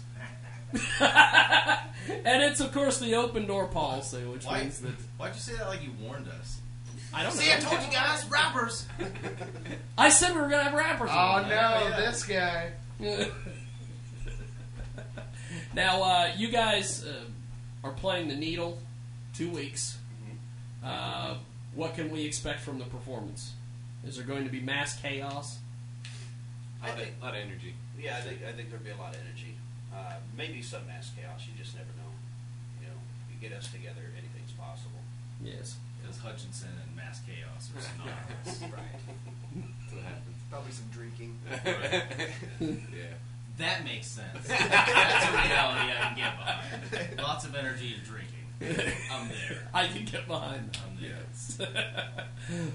and 1.00 2.42
it's 2.42 2.60
of 2.60 2.72
course 2.72 2.98
the 2.98 3.14
open 3.16 3.46
door 3.46 3.66
policy, 3.66 4.24
which 4.24 4.44
Why, 4.44 4.60
means 4.62 4.78
that 4.80 4.92
why'd 5.18 5.34
you 5.34 5.40
say 5.40 5.54
that 5.56 5.66
like 5.68 5.82
you 5.82 5.90
warned 6.00 6.28
us? 6.28 6.58
I 7.12 7.24
don't 7.24 7.32
See, 7.32 7.48
know. 7.50 7.56
I 7.56 7.58
told 7.60 7.82
you 7.82 7.90
guys, 7.92 8.24
rappers. 8.30 8.86
I 9.98 10.10
said 10.10 10.32
we 10.34 10.40
were 10.40 10.48
gonna 10.48 10.62
have 10.64 10.74
rappers. 10.74 11.10
Oh 11.12 11.42
no, 11.42 11.48
Yeah. 11.88 11.96
this 12.00 12.22
guy. 12.24 12.70
now, 15.74 16.02
uh, 16.02 16.30
you 16.36 16.48
guys 16.50 17.04
uh, 17.04 17.24
are 17.84 17.92
playing 17.92 18.28
the 18.28 18.36
Needle, 18.36 18.78
two 19.34 19.50
weeks. 19.50 19.96
Uh, 20.84 21.34
what 21.74 21.94
can 21.94 22.10
we 22.10 22.24
expect 22.24 22.60
from 22.60 22.78
the 22.78 22.84
performance? 22.84 23.52
Is 24.06 24.16
there 24.16 24.24
going 24.24 24.44
to 24.44 24.50
be 24.50 24.60
mass 24.60 25.00
chaos? 25.00 25.58
I 26.82 26.90
think. 26.90 27.12
A 27.20 27.24
lot 27.24 27.34
of 27.34 27.40
energy. 27.40 27.74
Yeah, 27.98 28.16
I 28.16 28.20
think 28.20 28.40
I 28.48 28.52
think 28.52 28.70
there'll 28.70 28.84
be 28.84 28.90
a 28.90 28.96
lot 28.96 29.14
of 29.14 29.20
energy. 29.20 29.54
Uh, 29.94 30.14
maybe 30.36 30.62
some 30.62 30.86
mass 30.86 31.10
chaos. 31.14 31.44
You 31.46 31.52
just 31.62 31.76
never 31.76 31.90
know. 31.98 32.10
You 32.80 32.88
know, 32.88 32.98
you 33.28 33.36
get 33.40 33.56
us 33.56 33.70
together, 33.70 34.00
anything's 34.16 34.52
possible. 34.52 35.00
Yes. 35.44 35.76
Because 36.00 36.18
Hutchinson 36.18 36.70
and 36.82 36.96
Mass 36.96 37.20
Chaos 37.26 37.68
are 37.76 37.82
synonymous. 37.82 38.72
right. 38.72 39.00
what 39.92 40.04
happens. 40.04 40.36
Probably 40.50 40.72
some 40.72 40.88
drinking. 40.92 41.36
Yeah. 42.96 43.14
That 43.58 43.84
makes 43.84 44.06
sense. 44.06 44.48
That's 44.48 45.26
a 45.26 45.32
reality 45.32 45.92
I 45.92 46.00
can 46.00 46.16
get 46.16 46.38
behind. 46.38 47.18
Lots 47.18 47.44
of 47.44 47.54
energy 47.54 47.92
and 47.94 48.02
drinking. 48.04 48.39
I'm 49.10 49.28
there. 49.28 49.68
I 49.72 49.86
can 49.86 50.04
get 50.04 50.26
behind 50.26 50.72
that. 50.72 50.78
I'm 50.86 51.00
there. 51.00 51.16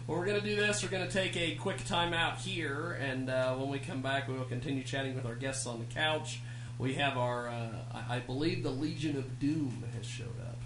Well, 0.08 0.20
we're 0.20 0.25
going 0.25 0.39
to 0.39 0.46
do 0.46 0.56
this. 0.56 0.82
We're 0.84 0.89
going 0.89 1.06
to 1.06 1.12
take 1.12 1.36
a 1.36 1.56
quick 1.56 1.80
timeout 1.80 2.38
here, 2.38 2.98
and 3.01 3.30
uh, 3.30 3.56
when 3.56 3.68
we 3.70 3.80
come 3.80 4.01
back, 4.01 4.27
we 4.30 4.36
will 4.36 4.46
continue 4.46 4.84
chatting 4.84 5.15
with 5.15 5.25
our 5.25 5.36
guests 5.36 5.65
on 5.68 5.80
the 5.80 5.86
couch. 5.94 6.39
We 6.80 6.94
have 6.94 7.18
our, 7.18 7.50
uh, 7.50 7.68
I, 7.94 8.15
I 8.15 8.20
believe, 8.20 8.63
the 8.63 8.70
Legion 8.70 9.18
of 9.18 9.38
Doom 9.39 9.84
has 9.98 10.06
showed 10.06 10.39
up. 10.48 10.58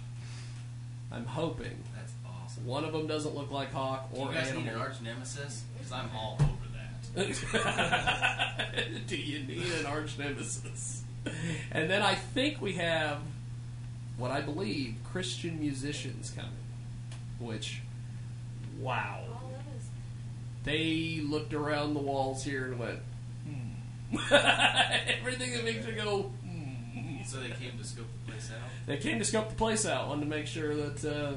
I'm 1.10 1.24
hoping 1.24 1.82
That's 1.96 2.12
awesome. 2.24 2.66
one 2.66 2.84
of 2.84 2.92
them 2.92 3.08
doesn't 3.08 3.34
look 3.34 3.50
like 3.50 3.72
Hawk 3.72 4.10
or 4.12 4.28
Do 4.28 4.32
you 4.32 4.38
guys 4.38 4.54
need 4.54 4.66
an 4.68 4.78
arch 4.78 5.00
nemesis? 5.02 5.64
Because 5.76 5.92
I'm 5.92 6.08
all 6.14 6.38
over 6.40 6.68
that. 7.16 9.06
do 9.08 9.16
you 9.16 9.40
need 9.44 9.72
an 9.80 9.86
arch 9.86 10.16
nemesis? 10.18 11.02
And 11.72 11.90
then 11.90 12.02
I 12.02 12.14
think 12.14 12.60
we 12.60 12.74
have 12.74 13.18
what 14.20 14.30
I 14.30 14.42
believe 14.42 14.96
Christian 15.10 15.58
musicians 15.58 16.30
coming, 16.30 16.52
which, 17.38 17.80
wow. 18.78 19.24
They 20.62 21.22
looked 21.24 21.54
around 21.54 21.94
the 21.94 22.00
walls 22.00 22.44
here 22.44 22.66
and 22.66 22.78
went, 22.78 22.98
hmm. 23.46 24.16
Everything 24.34 25.52
that 25.54 25.64
makes 25.64 25.86
you 25.86 25.94
go, 25.94 26.30
hmm. 26.44 27.22
So 27.24 27.40
they 27.40 27.48
came 27.48 27.78
to 27.78 27.84
scope 27.84 28.06
the 28.26 28.32
place 28.32 28.50
out. 28.52 28.68
They 28.86 28.98
came 28.98 29.18
to 29.18 29.24
scope 29.24 29.48
the 29.48 29.54
place 29.54 29.86
out, 29.86 30.08
wanted 30.08 30.24
to 30.24 30.26
make 30.26 30.46
sure 30.46 30.74
that, 30.74 31.04
uh, 31.04 31.36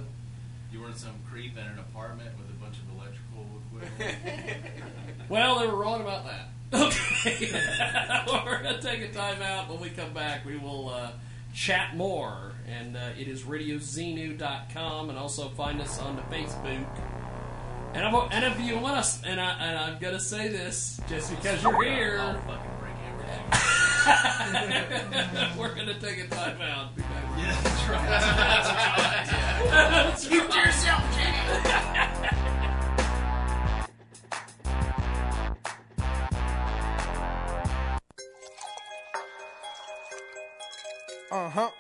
You 0.71 0.81
weren't 0.81 0.97
some 0.97 1.13
creep 1.31 1.57
in 1.57 1.63
an 1.63 1.79
apartment 1.79 2.31
with 2.37 2.49
a 2.49 2.59
bunch 2.61 2.75
of 2.77 2.99
electrical 2.99 3.45
equipment. 3.71 4.57
Well, 5.29 5.59
they 5.59 5.67
were 5.67 5.77
wrong 5.77 6.01
about 6.01 6.25
that. 6.25 6.49
Okay. 6.73 7.49
we're 8.45 8.61
going 8.61 8.75
to 8.75 8.81
take 8.81 9.01
a 9.01 9.13
time 9.13 9.41
out. 9.41 9.69
When 9.69 9.79
we 9.79 9.89
come 9.89 10.11
back, 10.13 10.43
we 10.45 10.57
will 10.57 10.89
uh, 10.89 11.11
chat 11.53 11.95
more. 11.95 12.52
And 12.67 12.95
uh, 12.97 13.09
it 13.19 13.27
is 13.27 13.43
radiozenu.com 13.43 15.09
and 15.09 15.17
also 15.17 15.49
find 15.49 15.81
us 15.81 15.99
on 15.99 16.15
the 16.15 16.21
Facebook. 16.23 16.85
And, 17.93 18.05
I'm, 18.05 18.15
and 18.31 18.45
if 18.45 18.59
you 18.59 18.79
want 18.79 18.97
us, 18.97 19.21
and, 19.23 19.39
I, 19.39 19.51
and 19.59 19.77
I'm 19.77 19.99
going 19.99 20.13
to 20.15 20.19
say 20.19 20.47
this 20.47 20.99
just 21.07 21.29
because 21.29 21.61
you're 21.61 21.83
here, 21.83 22.17
I'll 22.19 22.39
fucking 22.41 22.71
break 22.79 22.93
everything. 24.55 25.57
we're 25.59 25.75
going 25.75 25.87
to 25.87 25.99
take 25.99 26.19
a 26.19 26.27
time 26.27 26.61
out. 26.61 26.95
Be. 26.95 27.03
Yeah, 27.35 27.59
that's 27.63 27.89
right. 27.89 28.07
That's 29.71 30.23
what 30.25 30.31
you 30.31 30.39
want. 30.41 30.43
Keep 30.43 30.51
to 30.51 30.59
yourself, 30.59 31.01
Jimmy. 31.17 32.43
Uh 41.31 41.49
huh. 41.49 41.71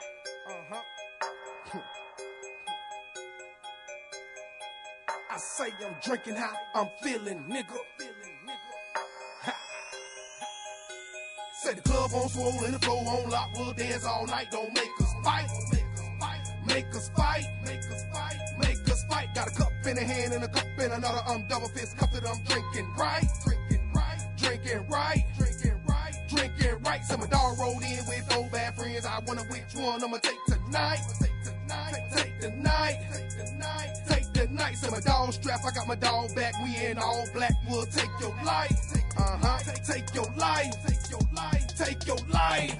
Say 5.43 5.73
I'm 5.85 5.95
drinking 6.01 6.35
how 6.35 6.53
I'm 6.73 6.89
feeling, 7.01 7.43
nigga. 7.49 7.77
Say 11.63 11.73
the 11.75 11.81
club 11.81 12.11
on 12.13 12.29
swole 12.29 12.63
and 12.65 12.73
the 12.73 12.79
flow 12.79 12.97
on 12.97 13.29
lock. 13.29 13.49
We'll 13.55 13.73
dance 13.73 14.05
all 14.05 14.25
night. 14.25 14.47
Don't 14.51 14.73
make 14.73 14.89
us 15.01 15.13
fight. 15.23 15.47
Make 16.65 16.87
us 16.95 17.09
fight. 17.09 17.43
Make 17.65 17.79
us 17.91 18.05
fight. 18.11 18.37
Make 18.59 18.89
us 18.89 19.03
fight. 19.05 19.35
Got 19.35 19.47
a 19.47 19.51
cup 19.51 19.71
in 19.85 19.97
a 19.97 20.03
hand 20.03 20.33
and 20.33 20.43
a 20.43 20.47
cup 20.47 20.65
in 20.79 20.91
another. 20.91 21.21
I'm 21.27 21.45
double 21.47 21.67
fist 21.69 21.97
cup 21.97 22.11
that 22.13 22.27
I'm 22.27 22.41
drinking 22.43 22.93
right. 22.97 23.25
Drinking 23.43 23.91
right. 23.93 24.19
Drinking 24.37 24.87
right. 24.89 25.23
Drinking 25.37 25.79
right. 25.87 26.13
Drinking 26.29 26.83
right. 26.83 27.03
So 27.05 27.17
my 27.17 27.27
dog 27.27 27.59
rolled 27.59 27.83
in 27.83 27.99
with 28.07 28.31
four 28.31 28.49
bad 28.51 28.75
friends. 28.75 29.05
I 29.05 29.19
wonder 29.19 29.43
which 29.43 29.75
one 29.75 30.03
I'ma 30.03 30.17
take 30.17 30.43
tonight. 30.47 31.01
Take 31.21 31.43
tonight. 31.43 32.09
Take 32.15 32.41
the 32.41 32.49
night. 32.51 32.97
Take 33.13 33.29
the 33.37 33.51
night. 33.57 33.93
Take 34.07 34.22
the 34.47 34.53
night. 34.53 34.77
So 34.77 34.91
my 34.91 34.99
dog 34.99 35.33
strap. 35.33 35.61
I 35.65 35.71
got 35.71 35.87
my 35.87 35.95
dog 35.95 36.35
back. 36.35 36.53
We 36.63 36.75
in 36.85 36.97
all 36.97 37.25
black. 37.33 37.53
We'll 37.69 37.85
take 37.85 38.09
your 38.19 38.35
life. 38.43 38.71
Uh 39.17 39.37
huh. 39.41 39.59
Take, 39.87 40.13
your 40.13 40.25
life. 40.37 40.73
Take 40.87 41.09
your 41.09 41.21
life. 41.33 41.67
Take 41.77 42.07
your 42.07 42.17
life. 42.29 42.75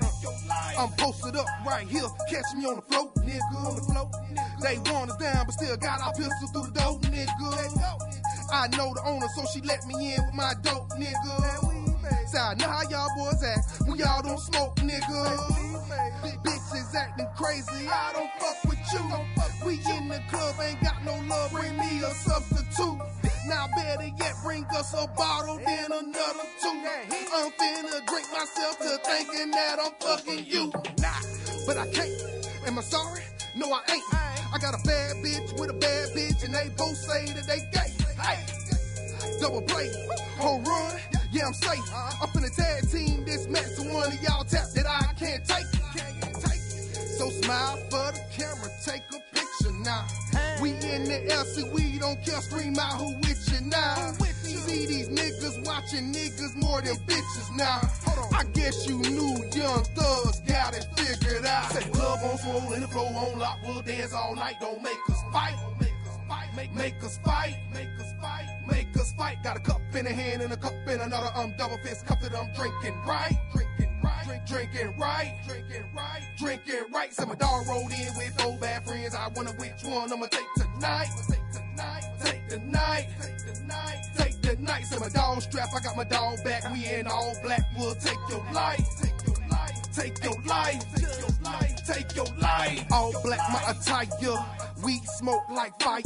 I'm 0.78 0.90
posted 0.98 1.36
up 1.36 1.46
right 1.66 1.88
here. 1.88 2.08
Catch 2.30 2.46
me 2.58 2.66
on 2.66 2.76
the 2.78 2.82
float, 2.82 3.16
nigga. 3.16 3.56
On 3.56 3.76
the 3.76 3.82
float. 3.82 4.12
They 4.62 4.78
want 4.92 5.12
us 5.12 5.18
down, 5.18 5.46
but 5.46 5.54
still 5.54 5.78
got 5.78 6.02
our 6.02 6.14
pistol 6.14 6.48
through 6.54 6.72
the 6.72 6.80
door, 6.80 7.00
nigga. 7.00 7.94
I 8.52 8.68
know 8.78 8.94
the 8.94 9.02
owner, 9.06 9.28
so 9.36 9.44
she 9.54 9.62
let 9.62 9.86
me 9.88 10.16
in 10.16 10.26
with 10.26 10.36
my 10.36 10.54
dope, 10.62 10.90
nigga. 10.92 12.28
Say, 12.28 12.40
I 12.40 12.54
know 12.56 12.68
how 12.68 12.82
y'all 12.90 13.10
boys 13.18 13.44
act 13.44 13.88
when 13.88 13.98
y'all 14.00 14.22
don't 14.22 14.40
smoke, 14.40 14.76
nigga. 14.78 15.74
Bitches 16.44 16.96
acting 16.96 17.28
crazy, 17.36 17.88
I 17.88 18.12
don't 18.14 18.32
fuck 18.40 18.64
with 18.66 18.80
you. 18.94 19.43
We 19.66 19.76
in 19.76 20.10
the 20.10 20.22
club, 20.30 20.56
ain't 20.62 20.82
got 20.82 21.04
no 21.06 21.16
love, 21.28 21.52
bring 21.52 21.78
me 21.78 22.02
a 22.04 22.12
substitute. 22.12 23.00
Now 23.48 23.68
better 23.76 24.12
yet, 24.20 24.34
bring 24.44 24.66
us 24.76 24.94
a 24.94 25.08
bottle, 25.16 25.58
then 25.58 25.86
another 25.86 26.48
two. 26.62 26.82
I'm 27.34 27.52
finna 27.52 28.06
drink 28.08 28.28
myself 28.32 28.78
to 28.80 28.98
thinking 29.06 29.52
that 29.52 29.80
I'm 29.80 29.94
fucking 30.00 30.46
you. 30.46 30.72
Nah, 31.00 31.14
but 31.66 31.78
I 31.78 31.88
can't. 31.92 32.12
Am 32.68 32.78
I 32.78 32.82
sorry? 32.82 33.22
No, 33.56 33.72
I 33.72 33.82
ain't. 33.90 34.04
I 34.54 34.58
got 34.60 34.74
a 34.74 34.86
bad 34.86 35.18
bitch 35.18 35.58
with 35.58 35.70
a 35.70 35.74
bad 35.74 36.10
bitch, 36.10 36.44
and 36.44 36.54
they 36.54 36.70
both 36.78 36.98
say 36.98 37.26
that 37.28 37.48
they 37.48 37.60
gay. 37.72 37.94
Hey. 38.22 38.40
Double 39.40 39.62
play, 39.62 39.90
home 40.38 40.64
run, 40.66 41.00
yeah, 41.32 41.48
I'm 41.48 41.54
safe. 41.54 41.80
I'm 41.94 42.28
finna 42.30 42.54
tag 42.56 42.90
team 42.92 43.24
this 43.26 43.48
match 43.48 43.76
to 43.78 43.84
one 43.94 44.08
of 44.08 44.22
y'all 44.22 44.44
tap 44.44 44.70
that 44.76 44.86
I 44.88 45.14
can't 45.14 45.46
take. 45.46 45.66
So 47.18 47.30
smile 47.30 47.78
for 47.90 48.12
the 48.12 48.22
camera, 48.36 48.70
take 48.86 49.04
a 49.14 49.33
picture 49.64 49.78
now. 49.80 50.06
We 50.62 50.72
in 50.72 51.06
the 51.06 51.26
LC, 51.30 51.72
we 51.72 52.00
don't 52.00 52.24
care, 52.24 52.42
scream 52.42 52.78
out 52.80 53.00
who 53.00 53.16
with 53.18 53.50
you 53.52 53.68
now. 53.68 54.14
See 54.14 54.86
these 54.86 55.10
niggas 55.10 55.66
watching 55.66 56.14
niggas 56.14 56.56
more 56.56 56.82
than 56.82 56.96
bitches 57.08 57.56
now. 57.56 57.82
I 58.36 58.44
guess 58.54 58.88
you 58.88 58.98
knew 58.98 59.36
young 59.54 59.84
thugs 59.84 60.40
got 60.42 60.76
it 60.76 60.88
figured 60.96 61.46
out. 61.46 61.72
Say 61.72 61.90
club 61.90 62.20
on 62.24 62.38
swole 62.38 62.74
and 62.74 62.84
the 62.84 62.88
flow 62.88 63.06
on 63.06 63.40
lock, 63.40 63.60
we'll 63.66 63.82
dance 63.82 64.14
all 64.14 64.36
night, 64.36 64.56
don't 64.60 64.82
make 64.82 64.98
us 65.10 65.22
fight. 65.32 65.56
Make, 66.56 66.74
make 66.76 67.04
us 67.04 67.18
fight, 67.26 67.58
make 67.74 67.90
us 68.00 68.14
fight, 68.22 68.48
make 68.70 68.96
us 68.96 69.12
fight. 69.14 69.42
Got 69.44 69.58
a 69.58 69.60
cup 69.60 69.82
in 69.96 70.06
a 70.06 70.12
hand 70.12 70.44
and 70.44 70.54
a 70.54 70.58
cup 70.58 70.74
in 70.88 71.02
another. 71.02 71.30
I'm 71.36 71.56
double 71.58 71.80
fist 71.80 72.06
cup 72.06 72.22
that 72.22 72.36
I'm 72.36 72.54
drinking 72.54 72.96
right, 73.08 73.36
drinking 73.52 73.93
drink, 74.26 74.46
drinking 74.46 74.98
right, 74.98 75.36
drinking 75.48 75.84
right, 75.96 76.22
drinking 76.38 76.92
right. 76.94 77.14
So 77.14 77.26
my 77.26 77.36
dog 77.36 77.68
rolled 77.68 77.92
in 77.92 78.08
with 78.18 78.40
four 78.40 78.58
bad 78.58 78.86
friends. 78.86 79.16
I 79.16 79.28
wonder 79.30 79.52
which 79.54 79.84
one 79.84 80.12
I'ma 80.12 80.28
take 80.28 80.48
tonight. 80.56 81.10
Take 81.30 81.52
tonight, 81.52 82.04
take 82.24 82.48
the 82.50 82.60
night, 82.60 83.08
take 83.22 83.38
the 83.56 83.62
night, 83.66 84.04
take 84.18 84.42
the 84.42 84.56
night. 84.62 84.86
So 84.86 85.00
my 85.00 85.10
dog 85.10 85.42
strap, 85.42 85.70
I 85.76 85.84
got 85.84 85.98
my 85.98 86.04
dog 86.04 86.44
back. 86.44 86.72
We 86.72 86.86
in 86.88 87.08
all 87.08 87.36
black. 87.44 87.62
We'll 87.78 87.96
take 87.96 88.18
your 88.30 88.46
life, 88.54 88.86
take 89.02 89.23
take 89.94 90.24
your 90.24 90.40
life, 90.46 90.84
take 90.96 91.20
your 91.20 91.30
life, 91.44 91.76
take 91.86 92.16
your 92.16 92.28
life. 92.38 92.86
All 92.92 93.14
black, 93.24 93.40
my 93.52 93.72
attire. 93.72 94.38
We 94.84 95.00
smoke 95.18 95.44
like 95.50 95.80
fire. 95.82 96.02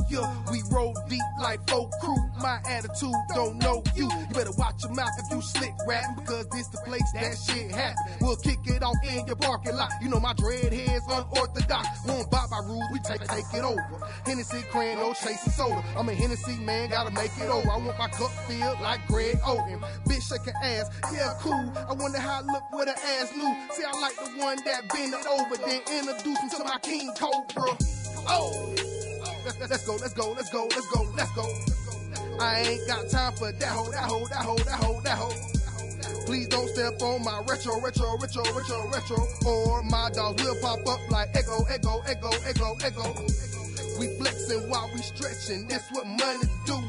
We 0.52 0.62
roll 0.72 0.96
deep 1.10 1.22
like 1.42 1.68
folk 1.68 1.92
crew. 2.00 2.18
My 2.40 2.60
attitude 2.70 3.16
don't 3.34 3.58
know 3.58 3.84
you. 3.96 4.04
You 4.04 4.28
better 4.34 4.52
watch 4.58 4.84
your 4.84 4.94
mouth 4.94 5.10
if 5.18 5.32
you 5.32 5.42
slick 5.42 5.74
rapping 5.88 6.24
because 6.24 6.48
this 6.50 6.68
the 6.68 6.78
place 6.86 7.12
that 7.14 7.36
shit 7.38 7.72
happen. 7.72 7.98
We'll 8.22 8.36
kick 8.36 8.60
it 8.66 8.84
off 8.84 8.96
in 9.04 9.26
your 9.26 9.36
parking 9.36 9.76
lot. 9.76 9.90
You 10.02 10.10
know 10.10 10.20
my 10.20 10.34
dreadheads 10.34 11.06
unorthodox. 11.10 11.88
Won't 12.06 12.30
buy 12.30 12.46
by 12.52 12.60
rules, 12.66 12.86
we 12.94 13.00
take 13.00 13.22
take 13.28 13.46
it 13.54 13.64
over. 13.64 13.82
Hennessy, 14.26 14.62
cran, 14.70 14.98
no 14.98 15.14
chasing 15.14 15.52
soda. 15.54 15.84
I'm 15.96 16.08
a 16.10 16.14
Hennessy 16.14 16.58
man, 16.60 16.90
gotta 16.90 17.12
make 17.12 17.32
it 17.38 17.50
over. 17.50 17.70
I 17.70 17.78
want 17.78 17.98
my 17.98 18.10
cup 18.10 18.32
filled 18.48 18.80
like 18.82 19.06
Greg 19.08 19.38
Oden. 19.40 19.82
Bitch 20.06 20.22
shaking 20.30 20.54
ass, 20.64 20.90
yeah 21.12 21.34
cool. 21.40 21.74
I 21.90 21.94
wonder 21.94 22.20
how 22.20 22.42
I 22.42 22.42
look 22.42 22.64
with 22.74 22.90
her 22.90 22.96
ass 22.96 23.34
new. 23.36 23.56
See, 23.78 23.84
I 23.86 24.00
like 24.02 24.16
the 24.16 24.42
one 24.42 24.58
that 24.66 24.90
bend 24.90 25.14
it 25.14 25.28
over, 25.28 25.56
then 25.58 25.82
introduce 25.94 26.42
him 26.42 26.50
to 26.50 26.64
my 26.64 26.80
King 26.82 27.14
Cobra. 27.14 27.78
Oh, 28.26 28.74
let's 29.46 29.86
go, 29.86 29.98
let's 30.02 30.14
go, 30.16 30.32
let's 30.32 30.50
go, 30.50 30.64
let's 30.64 30.88
go, 30.90 31.06
let's 31.16 31.32
go. 31.36 31.46
I 32.40 32.62
ain't 32.62 32.88
got 32.88 33.08
time 33.08 33.34
for 33.34 33.52
that 33.52 33.70
hoe, 33.70 33.92
that 33.92 34.02
hoe, 34.02 34.26
that 34.30 34.42
hoe, 34.42 34.58
that 34.58 34.80
hoe, 34.82 35.02
that 35.02 35.16
hoe. 35.16 36.26
Please 36.26 36.48
don't 36.48 36.68
step 36.70 37.00
on 37.04 37.24
my 37.24 37.44
retro, 37.48 37.80
retro, 37.80 38.18
retro, 38.18 38.42
retro, 38.58 38.90
retro, 38.90 39.28
or 39.46 39.84
my 39.84 40.10
dogs 40.10 40.42
will 40.42 40.60
pop 40.60 40.80
up 40.88 41.12
like 41.12 41.30
echo, 41.36 41.62
echo, 41.70 42.02
echo, 42.08 42.32
echo, 42.50 42.78
echo. 42.82 43.14
We 44.00 44.08
flexing 44.18 44.68
while 44.72 44.90
we 44.92 45.04
stretching, 45.04 45.68
that's 45.68 45.88
what 45.92 46.08
money 46.08 46.50
do. 46.66 46.82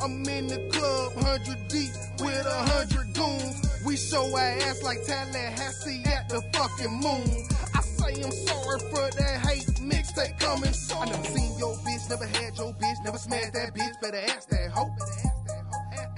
I'm 0.00 0.22
in 0.28 0.46
the 0.46 0.70
club, 0.70 1.14
hundred 1.18 1.66
deep 1.66 1.90
with 2.20 2.46
a 2.46 2.62
hundred 2.70 3.12
goons. 3.12 3.67
We 3.88 3.96
show 3.96 4.36
our 4.36 4.38
ass 4.68 4.82
like 4.82 5.02
Tallahassee 5.06 6.04
at 6.04 6.28
the 6.28 6.42
fucking 6.52 6.92
moon. 7.00 7.48
I 7.72 7.80
say 7.80 8.20
I'm 8.22 8.30
sorry 8.30 8.80
for 8.92 9.08
that 9.16 9.40
hate 9.48 9.64
mixtape 9.80 10.38
coming 10.38 10.74
soon. 10.74 10.98
I 10.98 11.04
never 11.06 11.24
seen 11.24 11.58
your 11.58 11.74
bitch, 11.76 12.10
never 12.10 12.26
had 12.26 12.58
your 12.58 12.74
bitch, 12.74 13.02
never 13.02 13.16
smashed 13.16 13.54
that 13.54 13.74
bitch. 13.74 13.98
Better 14.02 14.20
ask 14.28 14.46
that 14.50 14.70
hoe. 14.72 14.94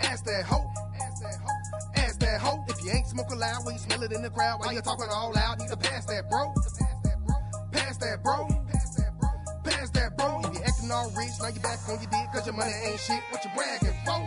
Ask 0.00 0.24
that 0.24 0.44
hoe. 0.46 0.66
Ask 1.94 2.18
that 2.18 2.40
hoe. 2.40 2.64
If 2.68 2.84
you 2.84 2.90
ain't 2.90 3.06
smoking 3.06 3.38
loud, 3.38 3.64
when 3.64 3.76
you 3.76 3.80
smell 3.80 4.02
it 4.02 4.10
in 4.10 4.22
the 4.22 4.30
crowd, 4.30 4.58
while 4.58 4.72
you 4.72 4.80
talking 4.80 5.06
all 5.08 5.32
loud, 5.32 5.60
need 5.60 5.68
to. 5.68 5.76
Pass 5.76 6.06
that, 6.06 6.28
bro. 6.28 6.52
Pass 7.70 7.98
that, 7.98 8.24
bro. 8.24 8.48
Pass 9.62 9.90
that 9.90 10.16
bro. 10.18 10.40
If 10.42 10.54
you 10.54 10.60
acting 10.64 10.90
all 10.90 11.08
rich, 11.10 11.38
now 11.40 11.48
you 11.54 11.60
back 11.60 11.78
on 11.88 12.00
your 12.02 12.10
dick, 12.10 12.32
cause 12.34 12.46
your 12.46 12.56
money 12.56 12.72
ain't 12.84 12.98
shit. 12.98 13.22
What 13.30 13.44
you 13.44 13.50
bragging 13.54 13.94
for? 14.04 14.26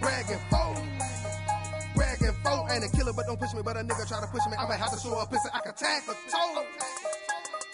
Bragging 0.00 0.38
for? 0.50 0.91
For? 2.72 2.84
Ain't 2.84 2.92
a 2.92 2.96
killer, 2.96 3.12
but 3.12 3.26
don't 3.26 3.38
push 3.38 3.54
me. 3.54 3.62
But 3.62 3.76
a 3.76 3.80
nigga 3.80 4.08
try 4.08 4.20
to 4.20 4.26
push 4.26 4.46
me. 4.46 4.56
I'ma 4.58 4.74
have 4.74 4.92
to 4.92 4.98
show 4.98 5.18
a 5.18 5.26
pussy. 5.26 5.48
I 5.52 5.60
can 5.60 5.74
tag 5.74 6.02
a 6.08 6.14
toe. 6.30 6.64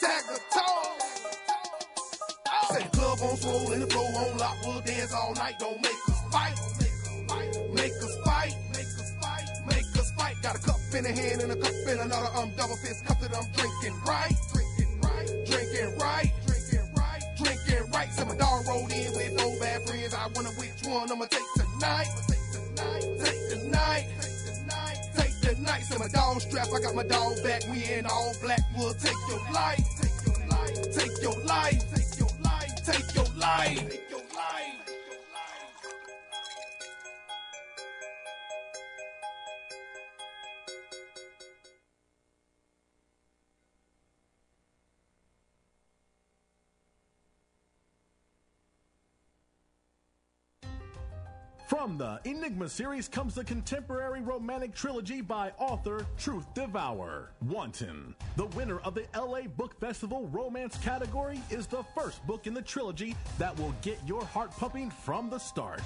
Tag 0.00 0.24
a 0.30 0.38
toe. 0.54 0.98
Say 2.72 2.82
the 2.82 2.90
club 2.96 3.18
on 3.22 3.36
swole 3.36 3.72
and 3.72 3.82
the 3.82 3.86
flow 3.86 4.02
on 4.02 4.38
lock. 4.38 4.56
We'll 4.64 4.80
dance 4.80 5.12
all 5.14 5.34
night. 5.34 5.54
Don't 5.58 5.80
make 5.82 6.02
us 6.08 6.20
fight. 6.30 6.56
Make 7.72 7.92
us 7.92 8.16
fight. 8.24 8.54
Make 8.74 8.92
us 8.98 9.12
fight. 9.22 9.46
Make 9.66 9.98
us 9.98 10.12
fight. 10.12 10.36
Got 10.42 10.56
a 10.56 10.58
cup 10.60 10.80
in 10.94 11.06
a 11.06 11.12
hand 11.12 11.42
and 11.42 11.52
a 11.52 11.56
cup 11.56 11.72
in 11.72 11.98
another. 11.98 12.30
I'm 12.34 12.50
double 12.56 12.76
fist 12.76 13.04
cup 13.06 13.20
that 13.20 13.34
I'm 13.34 13.46
drinking 13.54 13.96
right. 14.06 14.34
Drinking 14.52 15.00
right. 15.00 15.28
Drinking 15.46 15.98
right. 15.98 16.32
Drinking 16.46 16.88
right. 16.96 17.22
Drinking 17.38 17.90
right. 17.92 18.10
So 18.12 18.24
my 18.26 18.36
dog 18.36 18.66
rolled 18.66 18.92
in 18.92 19.12
with 19.12 19.40
four 19.40 19.58
bad 19.60 19.82
friends. 19.86 20.14
I 20.14 20.26
wonder 20.34 20.50
which 20.58 20.82
one 20.84 21.10
I'ma 21.10 21.26
take 21.26 21.46
tonight. 21.56 22.10
Take 22.28 22.46
tonight. 22.52 23.04
Take 23.24 23.42
the 23.50 23.58
Take 25.78 25.88
the 25.88 25.98
night. 25.98 26.10
So 26.12 26.18
my 26.18 26.20
dog 26.20 26.40
strap. 26.40 26.68
I 26.74 26.80
got 26.80 26.94
my 26.94 27.02
dog 27.04 27.42
back. 27.42 27.62
We 27.70 27.84
in 27.84 28.06
all 28.06 28.34
black. 28.42 28.60
We'll 28.76 28.94
take 28.94 29.16
your 29.28 29.40
life. 29.52 29.84
Take 30.00 30.26
your 30.26 30.46
life. 30.48 30.92
Take 30.92 31.22
your 31.22 31.44
life. 31.44 31.94
Take 31.94 32.18
your 32.18 32.30
life. 32.42 32.84
Take 32.84 33.14
your 33.14 33.24
life. 33.36 33.90
Take 33.90 34.10
your 34.10 34.22
life. 34.34 34.87
From 51.68 51.98
the 51.98 52.18
Enigma 52.24 52.66
series 52.66 53.08
comes 53.08 53.34
the 53.34 53.44
contemporary 53.44 54.22
romantic 54.22 54.74
trilogy 54.74 55.20
by 55.20 55.52
author 55.58 56.06
Truth 56.16 56.54
Devour. 56.54 57.28
Wanton, 57.42 58.14
the 58.36 58.46
winner 58.46 58.78
of 58.78 58.94
the 58.94 59.04
LA 59.14 59.42
Book 59.42 59.78
Festival 59.78 60.26
romance 60.32 60.78
category, 60.78 61.42
is 61.50 61.66
the 61.66 61.84
first 61.94 62.26
book 62.26 62.46
in 62.46 62.54
the 62.54 62.62
trilogy 62.62 63.14
that 63.36 63.54
will 63.58 63.74
get 63.82 63.98
your 64.06 64.24
heart 64.24 64.50
pumping 64.52 64.88
from 64.88 65.28
the 65.28 65.38
start. 65.38 65.82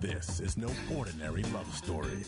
This 0.00 0.40
is 0.40 0.56
no 0.56 0.68
ordinary 0.92 1.44
love 1.44 1.72
story. 1.72 2.24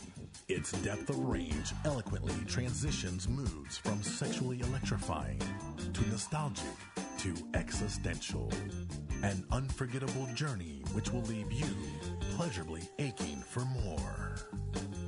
Its 0.47 0.71
depth 0.83 1.11
of 1.11 1.19
range 1.19 1.73
eloquently 1.85 2.37
transitions 2.47 3.29
moods 3.29 3.77
from 3.77 4.05
sexually 4.05 4.61
electrifying 4.61 5.41
to 5.93 6.09
nostalgic 6.11 6.65
to 7.19 7.35
existential. 7.55 8.51
An 9.23 9.45
unforgettable 9.51 10.29
journey 10.35 10.83
which 10.93 11.11
will 11.11 11.23
leave 11.23 11.51
you 11.51 11.65
pleasurably 12.37 12.83
aching 12.99 13.43
for 13.49 13.65
more. 13.65 14.35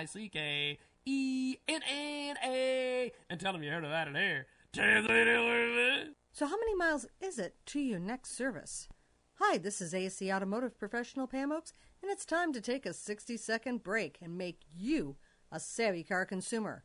and 3.29 3.39
tell 3.39 3.53
them 3.53 3.63
you 3.63 3.71
heard 3.71 3.85
of 3.85 3.91
that 3.91 4.09
in 4.09 4.15
here. 4.15 4.47
So, 6.33 6.47
how 6.47 6.57
many 6.59 6.75
miles 6.75 7.05
is 7.21 7.39
it 7.39 7.57
to 7.67 7.79
your 7.79 8.01
next 8.01 8.35
service? 8.35 8.89
Hi, 9.41 9.59
this 9.59 9.83
is 9.83 9.93
ASE 9.93 10.23
Automotive 10.23 10.79
Professional 10.79 11.27
Pam 11.27 11.53
Oakes, 11.53 11.75
and 12.01 12.11
it's 12.11 12.25
time 12.25 12.55
to 12.55 12.63
take 12.63 12.87
a 12.87 12.95
60 12.95 13.37
second 13.37 13.83
break 13.83 14.17
and 14.23 14.39
make 14.39 14.63
you 14.75 15.17
a 15.53 15.61
savvy 15.61 16.03
car 16.03 16.25
consumer. 16.25 16.85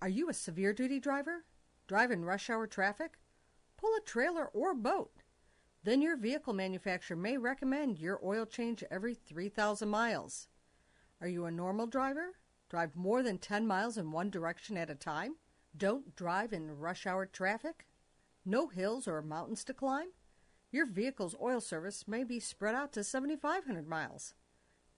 Are 0.00 0.08
you 0.08 0.28
a 0.28 0.34
severe 0.34 0.72
duty 0.72 1.00
driver? 1.00 1.46
Drive 1.86 2.10
in 2.10 2.24
rush 2.24 2.48
hour 2.48 2.66
traffic? 2.66 3.18
Pull 3.76 3.90
a 3.96 4.00
trailer 4.00 4.46
or 4.46 4.74
boat? 4.74 5.10
Then 5.82 6.00
your 6.00 6.16
vehicle 6.16 6.54
manufacturer 6.54 7.16
may 7.16 7.36
recommend 7.36 7.98
your 7.98 8.18
oil 8.24 8.46
change 8.46 8.82
every 8.90 9.14
3,000 9.14 9.88
miles. 9.88 10.48
Are 11.20 11.28
you 11.28 11.44
a 11.44 11.50
normal 11.50 11.86
driver? 11.86 12.36
Drive 12.70 12.96
more 12.96 13.22
than 13.22 13.36
10 13.36 13.66
miles 13.66 13.98
in 13.98 14.10
one 14.10 14.30
direction 14.30 14.78
at 14.78 14.88
a 14.88 14.94
time? 14.94 15.36
Don't 15.76 16.16
drive 16.16 16.52
in 16.54 16.78
rush 16.78 17.06
hour 17.06 17.26
traffic? 17.26 17.86
No 18.46 18.68
hills 18.68 19.06
or 19.06 19.20
mountains 19.20 19.62
to 19.64 19.74
climb? 19.74 20.08
Your 20.72 20.86
vehicle's 20.86 21.36
oil 21.40 21.60
service 21.60 22.08
may 22.08 22.24
be 22.24 22.40
spread 22.40 22.74
out 22.74 22.92
to 22.94 23.04
7,500 23.04 23.86
miles. 23.86 24.34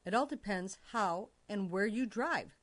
It 0.04 0.14
all 0.14 0.26
depends 0.26 0.78
how 0.92 1.30
and 1.48 1.70
where 1.70 1.86
you 1.86 2.06
drive. 2.06 2.56